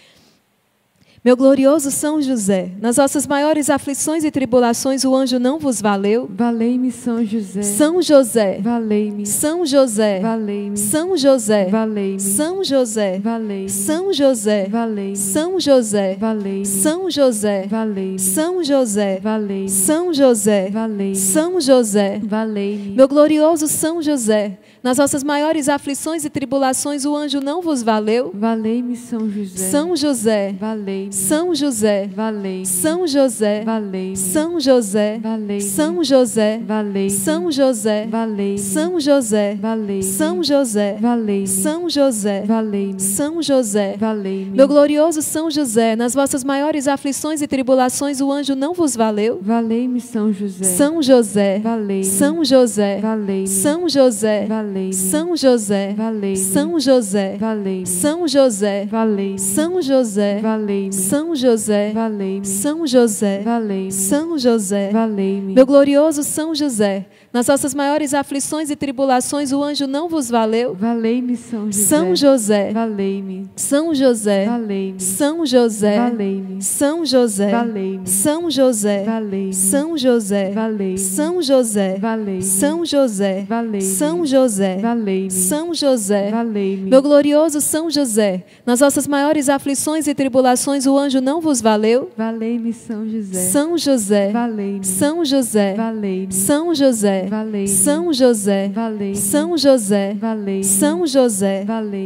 Meu 1.25 1.35
glorioso 1.35 1.89
São 1.89 2.21
José, 2.21 2.69
nas 2.79 2.97
vossas 2.97 3.25
maiores 3.25 3.71
aflições 3.71 4.23
e 4.23 4.29
tribulações 4.29 5.03
o 5.03 5.15
anjo 5.15 5.39
não 5.39 5.57
vos 5.57 5.81
valeu? 5.81 6.29
Valei-me 6.31 6.91
São 6.91 7.25
José. 7.25 7.63
São 7.63 7.99
José. 7.99 8.59
Valei-me. 8.61 9.25
São 9.25 9.65
José. 9.65 10.19
Valei-me. 10.19 10.77
São 10.77 11.17
José. 11.17 11.67
Valei-me. 11.67 12.19
São 12.19 12.63
José. 12.63 13.17
Valei-me. 13.17 13.69
São 13.71 14.13
José. 14.13 14.67
Valei-me. 14.69 15.15
São 15.15 15.59
José. 15.59 16.15
Valei-me. 16.15 16.65
São 16.67 17.09
José. 17.09 17.67
Valei-me. 17.67 18.19
São 18.19 18.63
José. 18.63 19.19
Valei-me. 19.19 19.69
São 19.69 20.13
José. 20.13 20.69
Valei-me. 20.69 21.15
São 21.15 21.59
José. 21.59 22.21
Valei-me. 22.23 22.95
Meu 22.95 23.07
glorioso 23.07 23.67
São 23.67 23.99
José, 23.99 24.59
nas 24.85 24.97
vossas 24.97 25.23
maiores 25.23 25.67
aflições 25.67 26.25
e 26.25 26.29
tribulações 26.29 27.05
o 27.05 27.15
anjo 27.15 27.41
não 27.41 27.59
vos 27.59 27.81
valeu? 27.81 28.31
Valei-me 28.31 28.95
São 28.95 29.27
José. 29.27 29.57
São 29.57 29.95
José. 29.95 30.53
Valei-me. 30.59 31.11
São 31.11 31.55
José. 31.55 32.07
Valei-me. 32.15 32.65
São 32.67 33.07
José. 33.07 33.63
Valei-me. 33.65 34.15
São 34.15 34.59
José. 34.59 35.19
Valei-me. 35.23 35.59
São 35.59 36.03
José. 36.03 36.59
Valei-me. 36.61 37.09
São 37.09 37.49
José. 37.49 38.07
Valei-me. 38.11 38.59
São 38.59 39.01
José. 39.01 39.57
Valei-me. 39.59 40.03
São 40.03 40.43
José. 40.43 40.97
Valei-me. 41.01 41.47
São 41.47 41.89
José. 41.89 42.43
Valei-me. 42.45 42.99
São 42.99 43.41
José. 43.41 43.95
Valei-me. 43.97 44.55
Meu 44.55 44.67
glorioso 44.67 45.23
São 45.23 45.49
José, 45.49 45.95
nas 45.95 46.13
vossas 46.13 46.43
maiores 46.43 46.87
aflições 46.87 47.41
e 47.41 47.47
tribulações 47.47 48.21
o 48.21 48.31
anjo 48.31 48.53
não 48.53 48.75
vos 48.75 48.95
valeu? 48.95 49.39
Valei-me 49.41 49.99
São 49.99 50.31
José. 50.31 50.63
São 50.63 51.01
José. 51.01 51.57
Valei-me. 51.57 52.03
São 52.03 52.45
José. 52.45 52.99
Valei-me. 53.01 53.47
São 53.47 53.89
José. 53.89 54.45
Valei-me. 54.45 54.74
São 54.93 55.35
José. 55.35 55.93
Valei-me. 55.97 56.37
São 56.37 56.79
José. 56.79 57.37
Valei-me. 57.37 57.85
São 57.85 58.27
José. 58.27 58.85
Valei-me. 58.85 59.39
São 59.39 59.81
José. 59.81 60.39
Valei-me. 60.41 60.93
São 60.93 61.35
José. 61.35 61.91
Valei-me. 61.93 62.45
São 62.45 62.87
José. 62.87 63.41
Valei-me. 63.43 63.91
São 63.91 64.37
José. 64.37 64.89
Valei-me. 64.91 65.53
Meu 65.53 65.65
glorioso 65.65 66.23
São 66.23 66.53
José, 66.53 67.05
nas 67.35 67.47
vossas 67.47 67.73
maiores 67.73 68.13
aflições 68.13 68.69
e 68.69 68.77
tribulações 68.77 69.51
o 69.51 69.61
anjo 69.61 69.85
não 69.85 70.07
vos 70.07 70.29
valeu? 70.29 70.73
Valei-me 70.73 71.35
São 71.35 71.69
José. 71.69 71.83
São 71.85 72.15
José. 72.15 72.71
Valei-me. 72.71 73.49
São 73.57 73.93
José. 73.93 74.45
Valei-me. 74.45 75.01
São 75.01 75.45
José. 75.45 75.97
Valei-me. 75.97 76.63
São 76.63 77.05
José. 77.05 77.51
Valei-me. 77.51 78.07
São 78.07 78.49
José. 78.49 79.03
Valei-me. 79.03 79.53
São 79.53 79.97
José. 79.99 80.51
Valei-me. 80.53 80.97
São 80.97 81.41
José. 81.43 81.97
Valei-me. 81.99 82.41
São 82.41 82.85
José. 82.85 83.45
Valei-me. 83.49 83.81
São 83.81 84.25
José. 84.25 84.77
Valei-me. 84.77 85.31
São 85.31 85.73
José. 85.73 86.31
Valei-me. 86.31 86.89
Meu 86.89 87.01
glorioso 87.01 87.59
São 87.59 87.89
José, 87.89 88.45
nas 88.65 88.79
vossas 88.79 89.07
maiores 89.07 89.49
aflições 89.49 90.07
e 90.07 90.15
tribulações 90.15 90.85
o 90.85 90.97
anjo 90.97 91.19
não 91.19 91.41
vos 91.41 91.59
valeu? 91.59 92.09
Valei-me 92.15 92.71
São 92.71 93.05
José. 93.05 93.39
São 93.41 93.77
José. 93.77 94.31
Valei-me. 94.31 94.85
São 94.85 95.25
José. 95.25 95.73
Valei-me. 95.73 96.33
São 96.33 96.73
José. 96.73 97.24
Valei-me. 97.27 97.67
São 97.67 98.13
José. 98.13 98.71
São 99.15 99.57
José. 99.57 100.17
São 100.63 101.07
José. 101.07 101.65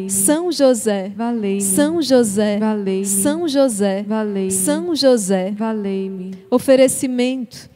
São 0.10 0.52
José. 0.52 1.12
São 1.60 2.02
José. 2.02 2.60
São 3.06 3.48
José. 3.48 4.06
São 4.50 4.96
José. 4.96 5.54
Oferecimento. 6.50 7.70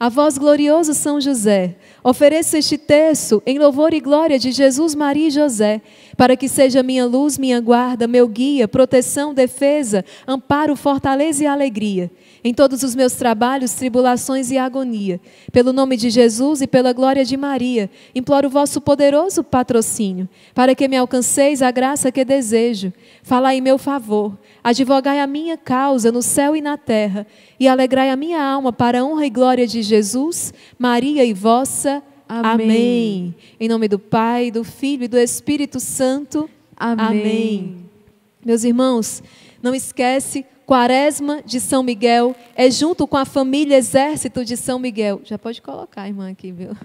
A 0.00 0.08
vós, 0.08 0.38
glorioso 0.38 0.94
São 0.94 1.20
José, 1.20 1.74
ofereço 2.04 2.56
este 2.56 2.78
terço 2.78 3.42
em 3.44 3.58
louvor 3.58 3.92
e 3.92 3.98
glória 3.98 4.38
de 4.38 4.52
Jesus, 4.52 4.94
Maria 4.94 5.26
e 5.26 5.30
José, 5.30 5.82
para 6.16 6.36
que 6.36 6.48
seja 6.48 6.84
minha 6.84 7.04
luz, 7.04 7.36
minha 7.36 7.60
guarda, 7.60 8.06
meu 8.06 8.28
guia, 8.28 8.68
proteção, 8.68 9.34
defesa, 9.34 10.04
amparo, 10.24 10.76
fortaleza 10.76 11.42
e 11.42 11.48
alegria 11.48 12.12
em 12.42 12.54
todos 12.54 12.82
os 12.82 12.94
meus 12.94 13.14
trabalhos, 13.14 13.72
tribulações 13.72 14.50
e 14.50 14.58
agonia. 14.58 15.20
Pelo 15.52 15.72
nome 15.72 15.96
de 15.96 16.10
Jesus 16.10 16.60
e 16.60 16.66
pela 16.66 16.92
glória 16.92 17.24
de 17.24 17.36
Maria, 17.36 17.90
imploro 18.14 18.48
o 18.48 18.50
vosso 18.50 18.80
poderoso 18.80 19.42
patrocínio, 19.42 20.28
para 20.54 20.74
que 20.74 20.88
me 20.88 20.96
alcanceis 20.96 21.62
a 21.62 21.70
graça 21.70 22.12
que 22.12 22.24
desejo. 22.24 22.92
Falai 23.22 23.58
em 23.58 23.60
meu 23.60 23.78
favor, 23.78 24.38
advogai 24.62 25.20
a 25.20 25.26
minha 25.26 25.56
causa 25.56 26.12
no 26.12 26.22
céu 26.22 26.54
e 26.54 26.60
na 26.60 26.76
terra, 26.76 27.26
e 27.58 27.66
alegrai 27.66 28.10
a 28.10 28.16
minha 28.16 28.42
alma 28.42 28.72
para 28.72 29.00
a 29.00 29.04
honra 29.04 29.26
e 29.26 29.30
glória 29.30 29.66
de 29.66 29.82
Jesus, 29.82 30.52
Maria 30.78 31.24
e 31.24 31.32
vossa. 31.32 32.02
Amém. 32.28 32.52
Amém. 32.52 33.34
Em 33.58 33.68
nome 33.68 33.88
do 33.88 33.98
Pai, 33.98 34.50
do 34.50 34.62
Filho 34.62 35.04
e 35.04 35.08
do 35.08 35.18
Espírito 35.18 35.80
Santo. 35.80 36.48
Amém. 36.76 37.06
Amém. 37.06 37.76
Meus 38.44 38.64
irmãos, 38.64 39.22
não 39.62 39.74
esquece 39.74 40.44
Quaresma 40.68 41.40
de 41.42 41.60
São 41.60 41.82
Miguel 41.82 42.36
é 42.54 42.70
junto 42.70 43.06
com 43.06 43.16
a 43.16 43.24
família 43.24 43.74
Exército 43.74 44.44
de 44.44 44.54
São 44.54 44.78
Miguel. 44.78 45.22
Já 45.24 45.38
pode 45.38 45.62
colocar, 45.62 46.06
irmã, 46.06 46.30
aqui, 46.30 46.52
viu? 46.52 46.76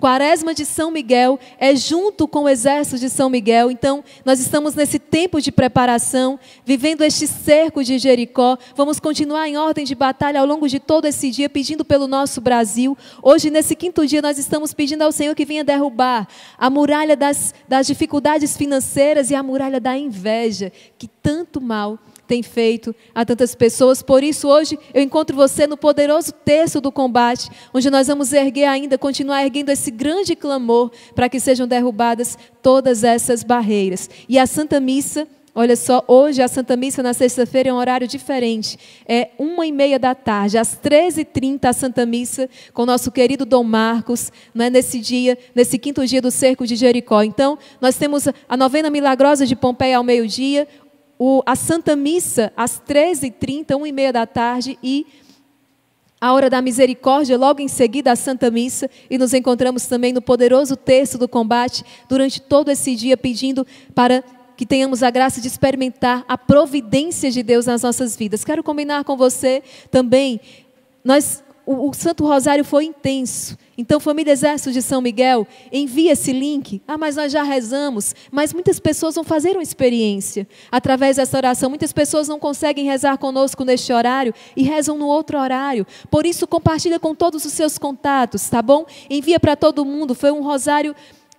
Quaresma 0.00 0.54
de 0.54 0.64
São 0.64 0.90
Miguel 0.90 1.38
é 1.58 1.76
junto 1.76 2.26
com 2.26 2.44
o 2.44 2.48
Exército 2.48 2.98
de 2.98 3.10
São 3.10 3.28
Miguel. 3.28 3.70
Então, 3.70 4.02
nós 4.24 4.40
estamos 4.40 4.74
nesse 4.74 4.98
tempo 4.98 5.38
de 5.38 5.52
preparação, 5.52 6.40
vivendo 6.64 7.02
este 7.02 7.26
cerco 7.26 7.84
de 7.84 7.98
Jericó. 7.98 8.56
Vamos 8.74 8.98
continuar 8.98 9.46
em 9.46 9.58
ordem 9.58 9.84
de 9.84 9.94
batalha 9.94 10.40
ao 10.40 10.46
longo 10.46 10.66
de 10.66 10.80
todo 10.80 11.04
esse 11.04 11.30
dia, 11.30 11.50
pedindo 11.50 11.84
pelo 11.84 12.08
nosso 12.08 12.40
Brasil. 12.40 12.96
Hoje, 13.22 13.50
nesse 13.50 13.76
quinto 13.76 14.06
dia, 14.06 14.22
nós 14.22 14.38
estamos 14.38 14.72
pedindo 14.72 15.02
ao 15.02 15.12
Senhor 15.12 15.34
que 15.34 15.44
venha 15.44 15.62
derrubar 15.62 16.26
a 16.56 16.70
muralha 16.70 17.14
das, 17.14 17.52
das 17.68 17.86
dificuldades 17.86 18.56
financeiras 18.56 19.30
e 19.30 19.34
a 19.34 19.42
muralha 19.42 19.78
da 19.78 19.94
inveja, 19.94 20.72
que 20.96 21.06
tanto 21.06 21.60
mal 21.60 21.98
tem 22.26 22.42
feito 22.42 22.94
a 23.14 23.24
tantas 23.24 23.54
pessoas. 23.54 24.02
Por 24.02 24.22
isso, 24.22 24.48
hoje 24.48 24.78
eu 24.92 25.02
encontro 25.02 25.36
você 25.36 25.66
no 25.66 25.76
poderoso 25.76 26.32
terço 26.32 26.80
do 26.80 26.92
combate, 26.92 27.48
onde 27.72 27.90
nós 27.90 28.06
vamos 28.06 28.32
erguer 28.32 28.66
ainda, 28.66 28.98
continuar 28.98 29.42
erguendo 29.44 29.70
esse 29.70 29.90
grande 29.90 30.34
clamor 30.34 30.90
para 31.14 31.28
que 31.28 31.40
sejam 31.40 31.66
derrubadas 31.66 32.36
todas 32.62 33.04
essas 33.04 33.42
barreiras. 33.42 34.10
E 34.28 34.38
a 34.38 34.46
Santa 34.46 34.80
Missa. 34.80 35.26
Olha 35.58 35.74
só, 35.74 36.04
hoje 36.06 36.42
a 36.42 36.48
Santa 36.48 36.76
Missa 36.76 37.02
na 37.02 37.14
sexta-feira 37.14 37.70
é 37.70 37.72
um 37.72 37.76
horário 37.76 38.06
diferente. 38.06 38.78
É 39.08 39.30
uma 39.38 39.66
e 39.66 39.72
meia 39.72 39.98
da 39.98 40.14
tarde, 40.14 40.58
às 40.58 40.78
13h30 40.78 41.64
a 41.64 41.72
Santa 41.72 42.04
Missa, 42.04 42.46
com 42.74 42.82
o 42.82 42.86
nosso 42.86 43.10
querido 43.10 43.46
Dom 43.46 43.64
Marcos, 43.64 44.30
né, 44.54 44.68
nesse 44.68 45.00
dia, 45.00 45.38
nesse 45.54 45.78
quinto 45.78 46.06
dia 46.06 46.20
do 46.20 46.30
cerco 46.30 46.66
de 46.66 46.76
Jericó. 46.76 47.22
Então, 47.22 47.58
nós 47.80 47.96
temos 47.96 48.28
a 48.46 48.54
novena 48.54 48.90
milagrosa 48.90 49.46
de 49.46 49.56
Pompeia 49.56 49.96
ao 49.96 50.04
meio-dia, 50.04 50.68
o, 51.18 51.42
a 51.46 51.56
Santa 51.56 51.96
Missa 51.96 52.52
às 52.56 52.80
13h30, 52.80 53.66
1h30 53.68 54.12
da 54.12 54.26
tarde 54.26 54.78
e 54.82 55.06
a 56.20 56.32
hora 56.32 56.48
da 56.48 56.62
misericórdia, 56.62 57.36
logo 57.36 57.60
em 57.60 57.68
seguida 57.68 58.12
a 58.12 58.16
Santa 58.16 58.50
Missa, 58.50 58.90
e 59.10 59.18
nos 59.18 59.34
encontramos 59.34 59.86
também 59.86 60.12
no 60.12 60.22
poderoso 60.22 60.74
texto 60.74 61.18
do 61.18 61.28
combate 61.28 61.84
durante 62.08 62.40
todo 62.40 62.70
esse 62.70 62.96
dia, 62.96 63.16
pedindo 63.16 63.66
para 63.94 64.24
que 64.56 64.64
tenhamos 64.64 65.02
a 65.02 65.10
graça 65.10 65.40
de 65.40 65.46
experimentar 65.46 66.24
a 66.26 66.38
providência 66.38 67.30
de 67.30 67.42
Deus 67.42 67.66
nas 67.66 67.82
nossas 67.82 68.16
vidas. 68.16 68.44
Quero 68.44 68.62
combinar 68.62 69.04
com 69.04 69.16
você 69.16 69.62
também, 69.90 70.40
nós 71.04 71.44
o, 71.66 71.90
o, 71.90 71.92
Santo 71.92 72.24
Rosário 72.24 72.64
foi 72.64 72.84
intenso. 72.84 73.58
Então, 73.78 74.00
família 74.00 74.32
Exército 74.32 74.72
de 74.72 74.80
São 74.80 75.00
Miguel, 75.00 75.46
envia 75.70 76.12
esse 76.12 76.32
link. 76.32 76.80
Ah, 76.88 76.96
mas 76.96 77.16
nós 77.16 77.30
já 77.30 77.42
rezamos. 77.42 78.14
Mas 78.30 78.52
muitas 78.52 78.80
pessoas 78.80 79.14
vão 79.14 79.24
fazer 79.24 79.52
uma 79.52 79.62
experiência 79.62 80.48
através 80.70 81.16
dessa 81.16 81.36
oração. 81.36 81.68
Muitas 81.68 81.92
pessoas 81.92 82.26
não 82.26 82.38
conseguem 82.38 82.86
rezar 82.86 83.18
conosco 83.18 83.64
neste 83.64 83.92
horário 83.92 84.32
e 84.56 84.62
rezam 84.62 84.96
no 84.96 85.06
outro 85.06 85.38
horário. 85.38 85.86
Por 86.10 86.24
isso, 86.24 86.46
compartilha 86.46 86.98
com 86.98 87.14
todos 87.14 87.44
os 87.44 87.52
seus 87.52 87.76
contatos, 87.76 88.48
tá 88.48 88.62
bom? 88.62 88.86
Envia 89.10 89.38
para 89.38 89.54
todo 89.54 89.84
mundo. 89.84 90.14
Foi 90.14 90.30
um 90.30 90.42
rosário 90.42 90.94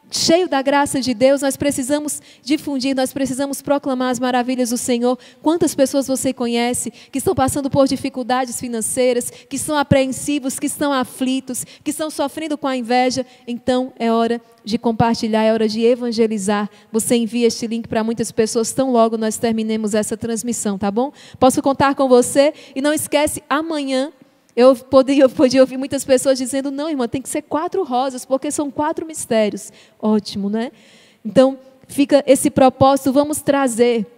cheio 0.10 0.48
da 0.48 0.62
graça 0.62 1.02
de 1.02 1.14
Deus, 1.14 1.42
nós 1.42 1.58
precisamos 1.58 2.22
difundir, 2.42 2.96
nós 2.96 3.14
precisamos 3.14 3.62
proclamar 3.62 4.12
as 4.12 4.20
maravilhas 4.20 4.70
do 4.70 4.78
Senhor. 4.78 5.18
Quantas 5.42 5.76
pessoas 5.76 6.08
você 6.08 6.34
conhece 6.34 6.92
que 7.12 7.18
estão 7.18 7.36
passando 7.36 7.70
por 7.70 7.88
dificuldades 7.88 8.60
financeiras, 8.60 9.30
que 9.30 9.56
estão 9.56 9.78
apreensivos, 9.78 10.60
que 10.60 10.68
estão 10.68 10.94
aflitos, 10.94 11.66
que 11.84 11.92
estão 11.92 12.10
sofrendo 12.10 12.58
com 12.58 12.68
a 12.68 12.78
inveja? 12.78 13.26
Então 13.48 13.94
é 13.98 14.12
hora 14.12 14.42
de 14.64 14.78
compartilhar, 14.78 15.44
é 15.44 15.54
hora 15.54 15.68
de 15.68 15.84
evangelizar. 15.84 16.70
Você 16.92 17.16
envia 17.16 17.48
este 17.48 17.68
link 17.68 17.88
para 17.88 18.04
muitas 18.04 18.32
pessoas 18.32 18.72
tão 18.72 18.92
logo 18.92 19.18
nós 19.18 19.38
terminemos 19.38 19.94
essa 19.94 20.18
transmissão, 20.18 20.78
tá 20.78 20.92
bom? 20.92 21.12
Posso 21.40 21.62
contar 21.62 21.96
com 21.96 22.08
você? 22.08 22.54
E 22.76 22.82
não 22.82 22.94
esquece, 22.94 23.44
amanhã 23.50 24.12
eu 24.58 24.76
podia, 24.76 25.24
eu 25.24 25.30
podia 25.30 25.62
ouvir 25.62 25.78
muitas 25.78 26.04
pessoas 26.04 26.40
dizendo: 26.40 26.72
não, 26.72 26.90
irmã, 26.90 27.08
tem 27.08 27.22
que 27.22 27.30
ser 27.30 27.44
quatro 27.44 27.84
rosas, 27.84 28.26
porque 28.26 28.50
são 28.50 28.72
quatro 28.72 29.06
mistérios. 29.06 29.72
Ótimo, 30.00 30.50
né? 30.50 30.72
Então, 31.24 31.60
fica 31.88 32.24
esse 32.26 32.50
propósito, 32.50 33.14
vamos 33.14 33.40
trazer 33.40 34.17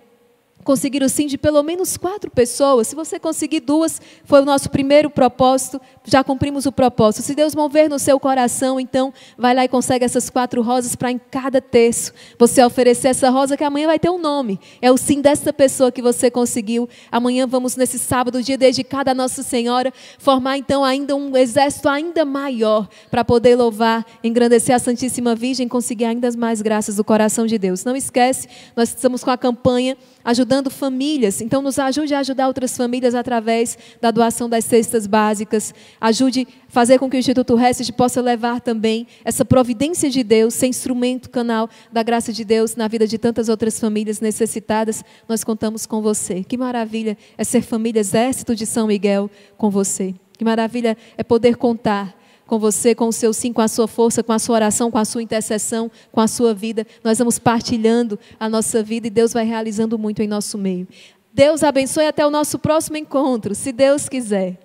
conseguir 0.64 1.02
o 1.04 1.10
sim 1.10 1.28
de 1.28 1.38
pelo 1.38 1.64
menos 1.64 1.98
quatro 1.98 2.30
pessoas. 2.30 2.88
Se 2.88 2.96
você 2.96 3.20
conseguir 3.20 3.62
duas, 3.62 4.02
foi 4.24 4.42
o 4.42 4.46
nosso 4.46 4.70
primeiro 4.70 5.10
propósito, 5.10 5.80
já 6.06 6.24
cumprimos 6.24 6.66
o 6.66 6.72
propósito. 6.72 7.24
Se 7.24 7.36
Deus 7.36 7.56
mover 7.56 7.90
no 7.90 8.00
seu 8.00 8.20
coração, 8.20 8.80
então 8.80 9.14
vai 9.38 9.54
lá 9.54 9.66
e 9.66 9.68
consegue 9.68 10.06
essas 10.06 10.30
quatro 10.30 10.62
rosas 10.62 10.96
para 10.96 11.12
em 11.12 11.20
cada 11.32 11.62
terço 11.62 12.14
você 12.38 12.64
oferecer 12.64 13.10
essa 13.10 13.30
rosa 13.30 13.58
que 13.58 13.64
amanhã 13.64 13.88
vai 13.88 14.00
ter 14.00 14.10
um 14.10 14.20
nome. 14.20 14.60
É 14.82 14.92
o 14.92 14.98
sim 14.98 15.22
dessa 15.22 15.52
pessoa 15.54 15.92
que 15.92 16.02
você 16.02 16.30
conseguiu. 16.30 16.88
Amanhã 17.12 17.48
vamos 17.48 17.76
nesse 17.76 17.98
sábado, 17.98 18.44
dia 18.44 18.58
dedicado 18.58 19.10
a 19.10 19.14
Nossa 19.14 19.44
Senhora, 19.44 19.94
formar 20.18 20.58
então 20.58 20.84
ainda 20.84 21.16
um 21.16 21.36
exército 21.36 21.90
ainda 21.90 22.26
maior 22.26 22.88
para 23.10 23.24
poder 23.24 23.56
louvar, 23.56 24.06
engrandecer 24.24 24.76
a 24.76 24.80
Santíssima 24.80 25.36
Virgem, 25.36 25.68
conseguir 25.68 26.06
ainda 26.06 26.30
mais 26.38 26.62
graças 26.62 26.98
do 26.98 27.04
coração 27.04 27.46
de 27.46 27.58
Deus. 27.58 27.84
Não 27.84 27.96
esquece, 27.96 28.48
nós 28.76 28.90
estamos 28.90 29.24
com 29.24 29.32
a 29.32 29.38
campanha 29.38 29.98
ajudando 30.24 30.70
famílias. 30.70 31.42
Então, 31.42 31.62
nos 31.62 31.80
ajude 31.80 32.14
a 32.14 32.20
ajudar 32.20 32.48
outras 32.48 32.76
famílias 32.76 33.16
através 33.16 33.78
da 34.02 34.12
doação 34.12 34.50
das 34.50 34.66
cestas 34.66 35.08
básicas. 35.08 35.74
Ajude 36.00 36.48
a 36.68 36.72
fazer 36.72 37.00
com 37.00 37.10
que 37.10 37.18
o 37.18 37.20
Instituto 37.20 37.56
Rested 37.56 37.92
possa 37.94 38.22
levar 38.22 38.62
também 38.62 39.08
essa 39.24 39.46
providência 39.46 40.10
de 40.10 40.24
Deus, 40.24 40.54
ser 40.54 40.68
instrumento, 40.68 41.30
canal 41.30 41.70
da 41.92 42.04
graça 42.04 42.32
de 42.34 42.44
Deus 42.44 42.76
na 42.76 42.88
vida 42.88 43.08
de 43.08 43.18
tantas 43.18 43.50
outras 43.50 43.80
famílias 43.80 44.20
necessitadas. 44.20 45.04
Nós 45.28 45.44
contamos 45.44 45.86
com 45.86 46.02
você. 46.02 46.44
Que 46.44 46.58
maravilha 46.58 47.18
é 47.38 47.44
ser 47.44 47.62
família 47.62 48.00
Exército 48.00 48.56
de 48.56 48.66
São 48.66 48.88
Miguel 48.88 49.30
com 49.58 49.70
você. 49.70 50.14
Que 50.38 50.46
maravilha 50.46 50.98
é 51.18 51.24
poder 51.24 51.58
contar 51.58 52.19
com 52.50 52.58
você, 52.58 52.96
com 52.96 53.08
o 53.08 53.14
seu 53.14 53.32
sim, 53.32 53.54
com 53.54 53.62
a 53.62 53.68
sua 53.68 53.88
força, 53.88 54.24
com 54.24 54.34
a 54.34 54.40
sua 54.40 54.56
oração, 54.56 54.90
com 54.90 54.98
a 54.98 55.06
sua 55.06 55.22
intercessão, 55.22 55.90
com 56.12 56.20
a 56.20 56.28
sua 56.28 56.54
vida. 56.54 56.86
Nós 57.04 57.20
vamos 57.20 57.38
partilhando 57.38 58.18
a 58.40 58.50
nossa 58.50 58.82
vida 58.82 59.06
e 59.06 59.12
Deus 59.12 59.32
vai 59.32 59.46
realizando 59.46 59.98
muito 60.00 60.24
em 60.24 60.28
nosso 60.28 60.58
meio. 60.58 60.88
Deus 61.32 61.64
abençoe 61.64 62.08
até 62.08 62.26
o 62.26 62.32
nosso 62.32 62.58
próximo 62.58 62.98
encontro, 62.98 63.54
se 63.54 63.72
Deus 63.72 64.10
quiser. 64.10 64.58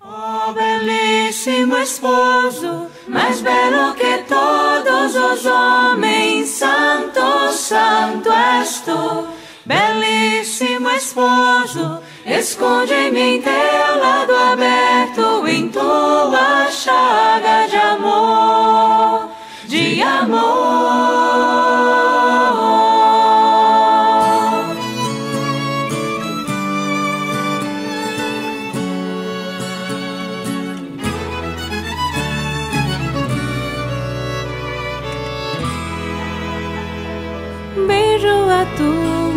Oh, 0.00 0.52
belíssimo 0.52 1.76
esposo, 1.76 2.86
mais 3.08 3.42
belo 3.42 3.92
que 3.94 4.18
todos 4.28 5.16
os 5.16 5.44
homens, 5.44 6.48
santo, 6.48 7.52
santo 7.52 8.30
és 8.30 8.80
tu, 8.80 9.26
belíssimo 9.66 10.88
esposo 10.90 12.00
Esconde 12.26 12.92
em 12.92 13.12
mim 13.12 13.40
teu 13.40 14.00
lado 14.00 14.34
aberto 14.34 15.46
em 15.46 15.68
tua 15.68 16.68
chaga 16.72 17.68
de 17.68 17.76
amor, 17.76 19.30
de 19.64 20.02
amor. 20.02 20.56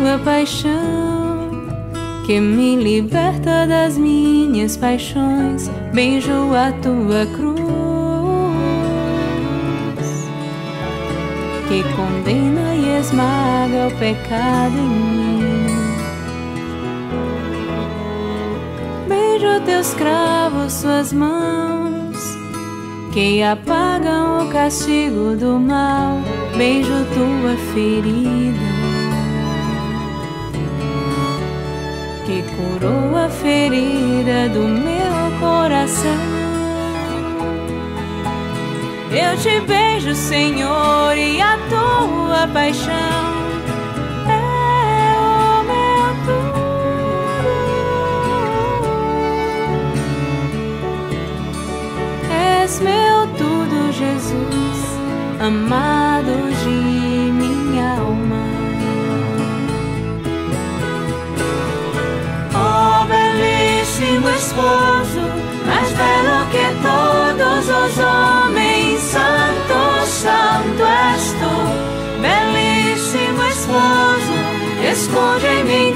Tua 0.10 0.18
paixão 0.20 1.52
que 2.26 2.40
me 2.40 2.76
liberta 2.76 3.68
das 3.68 3.96
minhas 3.96 4.76
paixões. 4.76 5.70
Beijo 5.94 6.32
a 6.56 6.72
tua 6.82 7.28
cruz, 7.36 7.60
que 11.68 11.84
condena 11.96 12.74
e 12.74 13.00
esmaga 13.00 13.88
o 13.88 14.00
pecado 14.00 14.78
em 14.78 14.90
mim. 14.90 15.68
Beijo 19.08 19.62
teus 19.64 19.94
cravos, 19.94 20.74
suas 20.74 21.14
mãos, 21.14 22.18
que 23.14 23.44
apagam 23.44 24.48
o 24.48 24.52
castigo 24.52 25.36
do 25.36 25.60
mal. 25.60 26.20
Beijo 26.58 27.06
tua 27.14 27.56
ferida 27.74 28.79
que 32.30 32.44
curou 32.44 33.18
a 33.18 33.28
ferida 33.28 34.48
do 34.50 34.60
meu 34.60 35.40
coração. 35.40 36.20
Eu 39.10 39.36
te 39.38 39.60
beijo, 39.62 40.14
Senhor, 40.14 41.18
e 41.18 41.42
a 41.42 41.58
tua 41.68 42.48
paixão 42.54 42.96
é 52.30 52.84
meu 52.84 53.28
tudo, 53.40 53.92
Jesus, 53.92 55.00
amado 55.40 56.49
mais 65.66 65.90
belo 66.00 66.40
que 66.52 66.66
todos 66.88 67.64
os 67.70 67.94
homens. 68.00 69.00
Santo, 69.02 70.06
santo 70.06 70.84
és 70.84 71.36
tu, 71.40 71.56
belíssimo 72.22 73.44
esposo. 73.44 74.36
Esconde 74.92 75.48
em 75.48 75.64
mim 75.64 75.94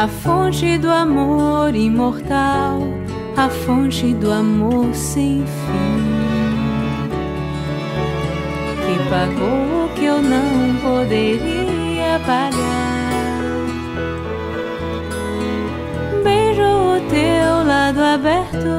a 0.00 0.08
fonte 0.08 0.78
do 0.78 0.90
amor 0.90 1.74
imortal, 1.74 2.80
a 3.36 3.50
fonte 3.50 4.14
do 4.14 4.32
amor 4.32 4.94
sem 4.94 5.44
fim, 5.44 6.00
que 8.80 9.10
pagou 9.10 9.84
o 9.84 9.88
que 9.94 10.06
eu 10.06 10.22
não 10.22 10.74
poderia 10.80 12.18
pagar. 12.20 13.20
Beijo 16.24 16.62
o 16.62 17.00
teu 17.10 17.66
lado 17.66 18.00
aberto, 18.00 18.72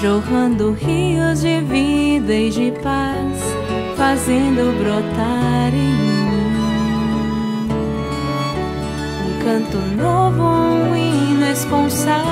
jorrando 0.00 0.72
rios 0.72 1.42
de 1.42 1.60
vida 1.60 2.34
e 2.34 2.50
de 2.50 2.72
paz, 2.82 3.38
fazendo 3.96 4.76
brotar 4.82 5.72
em 5.72 6.01
canto 9.44 9.78
novo, 9.96 10.42
um 10.42 10.96
hino 10.96 11.46
esponsal. 11.50 12.22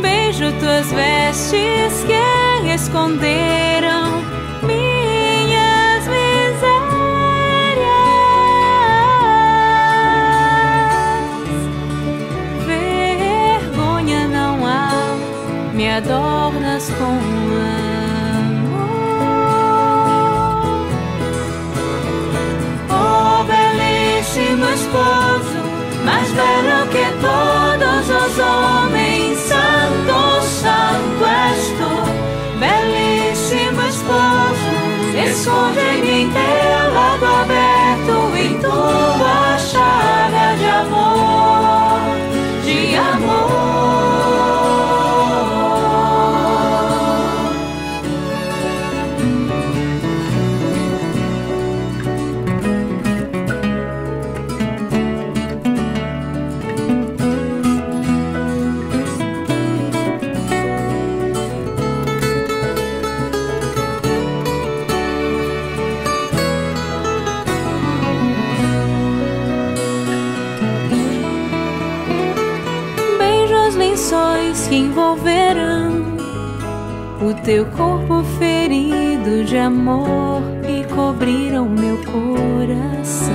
Beijo 0.00 0.50
tuas 0.60 0.90
vestes 0.92 2.04
que 2.06 2.70
esconderam 2.74 4.22
minhas 4.62 6.06
misérias. 6.06 6.54
Vergonha 12.66 14.26
não 14.28 14.66
há, 14.66 14.90
me 15.74 15.90
adornas 15.90 16.90
com 16.98 17.43
mais 26.04 26.30
belo 26.32 26.86
que 26.88 27.06
todos 27.20 28.08
os 28.08 28.38
homens. 28.38 29.38
Santo, 29.38 30.42
santo 30.42 31.24
és 31.24 31.66
tu, 31.78 31.94
belíssimo 32.58 33.82
esposo. 33.82 34.74
Esconde-me 35.26 36.22
em 36.22 36.30
teu 36.30 36.94
lado 36.94 37.26
aberto, 37.26 38.36
em 38.36 38.58
tua 38.58 39.58
chaga 39.58 40.56
de 40.56 40.66
amor. 40.66 41.23
Teu 77.44 77.66
corpo 77.66 78.24
ferido 78.38 79.44
de 79.44 79.58
amor 79.58 80.40
e 80.66 80.82
cobriram 80.94 81.68
meu 81.68 81.98
coração. 81.98 83.34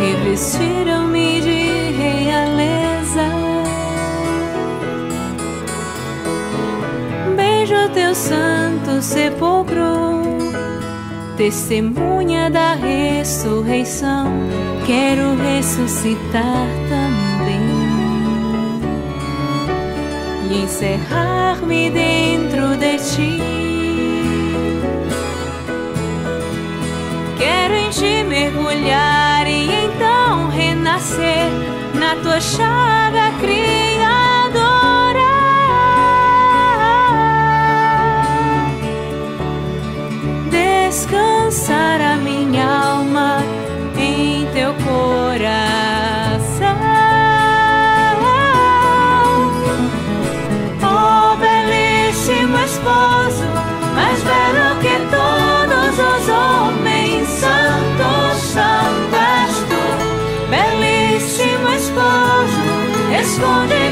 Revestiram-me 0.00 1.40
de 1.40 1.92
realeza. 1.96 3.22
Beijo 7.36 7.88
teu 7.94 8.12
santo 8.12 9.00
sepulcro, 9.00 10.38
testemunha 11.36 12.50
da 12.50 12.74
ressurreição. 12.74 14.26
Quero 14.84 15.36
ressuscitar 15.36 16.66
também 16.88 16.95
encerrar-me 20.62 21.90
dentro 21.90 22.76
de 22.76 22.96
ti. 22.98 23.42
Quero 27.36 27.74
em 27.74 27.90
ti 27.90 28.24
mergulhar 28.24 29.46
e 29.46 29.68
então 29.84 30.48
renascer 30.48 31.50
na 31.94 32.16
tua 32.16 32.40
chaga 32.40 33.32
criadora. 33.40 33.66
Descansar 40.50 42.00
a 42.00 42.16
minha 42.16 42.66
alma 42.66 42.95
this 63.36 63.44
morning. 63.44 63.85